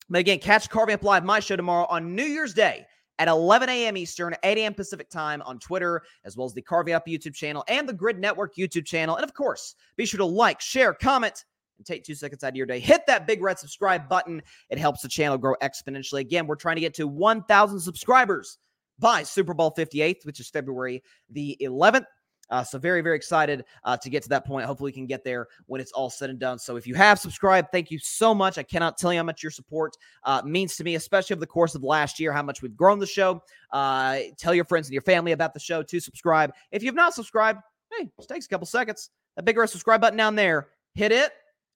But 0.09 0.19
again, 0.19 0.39
catch 0.39 0.69
Carving 0.69 0.95
Up 0.95 1.03
Live, 1.03 1.25
my 1.25 1.41
show 1.41 1.57
tomorrow 1.57 1.85
on 1.89 2.15
New 2.15 2.23
Year's 2.23 2.53
Day 2.53 2.85
at 3.19 3.27
11 3.27 3.69
a.m. 3.69 3.97
Eastern, 3.97 4.33
8 4.43 4.57
a.m. 4.57 4.73
Pacific 4.73 5.09
time 5.09 5.41
on 5.43 5.59
Twitter, 5.59 6.01
as 6.23 6.35
well 6.35 6.47
as 6.47 6.53
the 6.53 6.61
Carving 6.61 6.93
Up 6.93 7.05
YouTube 7.05 7.35
channel 7.35 7.63
and 7.67 7.87
the 7.87 7.93
Gryd 7.93 8.17
Network 8.17 8.55
YouTube 8.55 8.85
channel. 8.85 9.15
And 9.15 9.23
of 9.23 9.33
course, 9.33 9.75
be 9.97 10.05
sure 10.05 10.17
to 10.17 10.25
like, 10.25 10.61
share, 10.61 10.93
comment, 10.93 11.45
and 11.77 11.85
take 11.85 12.03
two 12.03 12.15
seconds 12.15 12.43
out 12.43 12.49
of 12.49 12.55
your 12.55 12.65
day. 12.65 12.79
Hit 12.79 13.05
that 13.07 13.27
big 13.27 13.43
red 13.43 13.59
subscribe 13.59 14.09
button. 14.09 14.41
It 14.69 14.79
helps 14.79 15.01
the 15.01 15.09
channel 15.09 15.37
grow 15.37 15.55
exponentially. 15.61 16.21
Again, 16.21 16.47
we're 16.47 16.55
trying 16.55 16.77
to 16.77 16.81
get 16.81 16.93
to 16.95 17.07
1,000 17.07 17.79
subscribers 17.79 18.57
by 18.97 19.23
Super 19.23 19.53
Bowl 19.53 19.71
58, 19.71 20.21
which 20.23 20.39
is 20.39 20.49
February 20.49 21.03
the 21.29 21.57
11th. 21.61 22.05
Uh, 22.49 22.63
so 22.63 22.77
very, 22.77 23.01
very 23.01 23.15
excited 23.15 23.63
uh, 23.83 23.97
to 23.97 24.09
get 24.09 24.23
to 24.23 24.29
that 24.29 24.45
point. 24.45 24.65
Hopefully, 24.65 24.89
we 24.89 24.93
can 24.93 25.05
get 25.05 25.23
there 25.23 25.47
when 25.67 25.79
it's 25.81 25.91
all 25.91 26.09
said 26.09 26.29
and 26.29 26.39
done. 26.39 26.59
So 26.59 26.75
if 26.75 26.87
you 26.87 26.95
have 26.95 27.19
subscribed, 27.19 27.69
thank 27.71 27.91
you 27.91 27.99
so 27.99 28.33
much. 28.33 28.57
I 28.57 28.63
cannot 28.63 28.97
tell 28.97 29.13
you 29.13 29.19
how 29.19 29.23
much 29.23 29.43
your 29.43 29.51
support 29.51 29.95
uh, 30.23 30.41
means 30.45 30.75
to 30.77 30.83
me, 30.83 30.95
especially 30.95 31.35
over 31.35 31.41
the 31.41 31.47
course 31.47 31.75
of 31.75 31.83
last 31.83 32.19
year, 32.19 32.31
how 32.31 32.43
much 32.43 32.61
we've 32.61 32.75
grown 32.75 32.99
the 32.99 33.07
show. 33.07 33.41
Uh, 33.71 34.19
tell 34.37 34.53
your 34.53 34.65
friends 34.65 34.87
and 34.87 34.93
your 34.93 35.01
family 35.01 35.31
about 35.31 35.53
the 35.53 35.59
show 35.59 35.83
to 35.83 35.99
subscribe. 35.99 36.51
If 36.71 36.83
you've 36.83 36.95
not 36.95 37.13
subscribed, 37.13 37.61
hey, 37.97 38.09
just 38.17 38.29
takes 38.29 38.45
a 38.45 38.49
couple 38.49 38.67
seconds. 38.67 39.09
That 39.35 39.43
big 39.43 39.57
red 39.57 39.69
subscribe 39.69 40.01
button 40.01 40.17
down 40.17 40.35
there, 40.35 40.69
hit 40.95 41.11
it. 41.11 41.31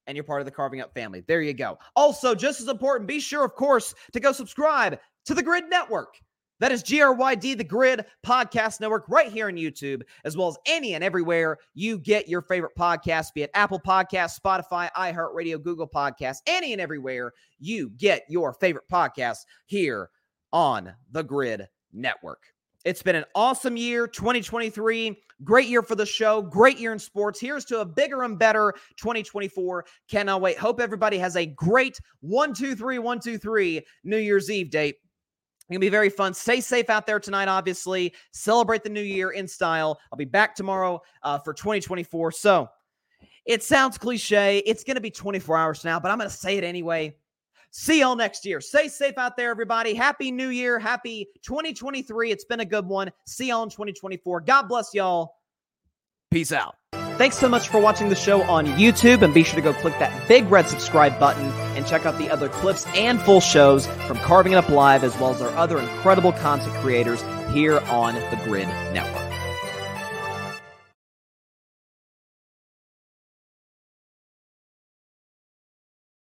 And 0.06 0.18
you're 0.18 0.26
part 0.26 0.42
of 0.42 0.46
the 0.46 0.52
Carving 0.52 0.82
Up 0.82 0.94
family. 0.94 1.24
There 1.28 1.42
you 1.42 1.54
go. 1.54 1.78
Also, 1.96 2.36
just 2.36 2.60
as 2.60 2.68
important, 2.68 3.08
be 3.08 3.22
sure, 3.22 3.46
of 3.46 3.56
course, 3.56 3.96
to 4.12 4.20
go 4.20 4.34
subscribe 4.34 5.00
to 5.26 5.34
the 5.34 5.42
Gryd 5.42 5.70
Network. 5.70 6.16
That 6.60 6.72
is 6.72 6.84
GRYD, 6.84 7.58
the 7.58 7.64
Gryd 7.64 8.06
Podcast 8.26 8.80
Network, 8.80 9.06
right 9.10 9.32
here 9.32 9.48
on 9.48 9.56
YouTube, 9.56 10.02
as 10.24 10.38
well 10.38 10.48
as 10.48 10.58
any 10.68 10.94
and 10.94 11.04
everywhere 11.04 11.58
you 11.74 11.98
get 11.98 12.30
your 12.30 12.42
favorite 12.44 12.74
podcast, 12.78 13.34
be 13.34 13.42
it 13.42 13.52
Apple 13.54 13.80
Podcasts, 13.80 14.40
Spotify, 14.40 14.90
iHeartRadio, 14.96 15.62
Google 15.62 15.88
Podcasts, 15.88 16.38
any 16.46 16.72
and 16.72 16.82
everywhere 16.82 17.34
you 17.60 17.90
get 17.98 18.24
your 18.30 18.54
favorite 18.54 18.88
podcast 18.92 19.40
here 19.66 20.10
on 20.52 20.94
the 21.12 21.24
Gryd 21.24 21.68
Network. 21.92 22.44
It's 22.86 23.02
been 23.02 23.16
an 23.16 23.26
awesome 23.34 23.78
year, 23.78 24.08
2023. 24.08 25.18
Great 25.44 25.68
year 25.68 25.82
for 25.82 25.96
the 25.96 26.06
show. 26.06 26.42
Great 26.42 26.78
year 26.78 26.94
in 26.94 27.00
sports. 27.00 27.40
Here's 27.40 27.66
to 27.66 27.80
a 27.80 27.86
bigger 27.86 28.24
and 28.24 28.38
better 28.38 28.74
2024. 28.98 29.86
Cannot 30.10 30.42
wait. 30.42 30.58
Hope 30.58 30.80
everybody 30.80 31.18
has 31.18 31.36
a 31.36 31.46
great 31.46 31.98
1 32.22 32.54
2 32.54 32.76
3 32.76 33.00
1 33.00 33.20
2 33.20 33.38
3 33.38 33.82
New 34.04 34.18
Year's 34.18 34.52
Eve 34.52 34.70
date 34.70 34.96
going 35.70 35.80
to 35.80 35.86
be 35.86 35.90
very 35.90 36.10
fun. 36.10 36.34
Stay 36.34 36.62
safe 36.62 36.90
out 36.90 37.08
there 37.08 37.20
tonight, 37.20 37.48
obviously. 37.48 38.14
Celebrate 38.32 38.84
the 38.84 38.90
new 38.90 39.02
year 39.02 39.32
in 39.32 39.48
style. 39.48 40.00
I'll 40.12 40.18
be 40.18 40.26
back 40.26 40.56
tomorrow 40.56 41.02
uh, 41.24 41.40
for 41.40 41.54
2024. 41.54 42.32
So 42.34 42.70
it 43.46 43.64
sounds 43.64 43.98
cliche. 43.98 44.60
It's 44.66 44.84
going 44.84 44.96
to 44.96 45.02
be 45.02 45.12
24 45.12 45.58
hours 45.58 45.84
now, 45.84 46.00
but 46.00 46.12
I'm 46.12 46.18
going 46.18 46.30
to 46.30 46.36
say 46.36 46.58
it 46.58 46.64
anyway. 46.64 47.16
See 47.72 48.02
y'all 48.02 48.16
next 48.16 48.46
year. 48.46 48.62
Stay 48.62 48.88
safe 48.88 49.18
out 49.18 49.36
there, 49.36 49.50
everybody. 49.50 49.96
Happy 49.96 50.32
New 50.32 50.50
Year. 50.50 50.78
Happy 50.78 51.28
2023. 51.42 52.30
It's 52.30 52.46
been 52.46 52.60
a 52.60 52.66
good 52.66 52.86
one. 52.86 53.12
See 53.26 53.48
y'all 53.48 53.64
in 53.64 53.70
2024. 53.70 54.42
God 54.42 54.68
bless 54.68 54.94
y'all. 54.94 55.38
Peace 56.30 56.52
out. 56.52 56.76
Thanks 57.18 57.38
so 57.38 57.48
much 57.48 57.70
for 57.70 57.80
watching 57.80 58.10
the 58.10 58.16
show 58.16 58.42
on 58.44 58.66
YouTube, 58.66 59.22
and 59.22 59.34
be 59.34 59.44
sure 59.44 59.56
to 59.56 59.62
go 59.62 59.72
click 59.74 59.98
that 60.00 60.28
big 60.28 60.50
red 60.50 60.68
subscribe 60.68 61.20
button 61.20 61.46
and 61.78 61.86
check 61.86 62.06
out 62.06 62.18
the 62.18 62.30
other 62.30 62.50
clips 62.50 62.86
and 62.96 63.22
full 63.22 63.40
shows 63.40 63.86
from 64.08 64.18
Carving 64.18 64.54
It 64.54 64.56
Up 64.56 64.68
Live, 64.68 65.04
as 65.04 65.16
well 65.20 65.30
as 65.34 65.42
our 65.42 65.50
other 65.50 65.80
incredible 65.80 66.32
content 66.34 66.74
creators 66.78 67.22
here 67.54 67.80
on 67.82 68.16
the 68.16 68.40
Gryd 68.44 68.68
Network. 68.94 69.23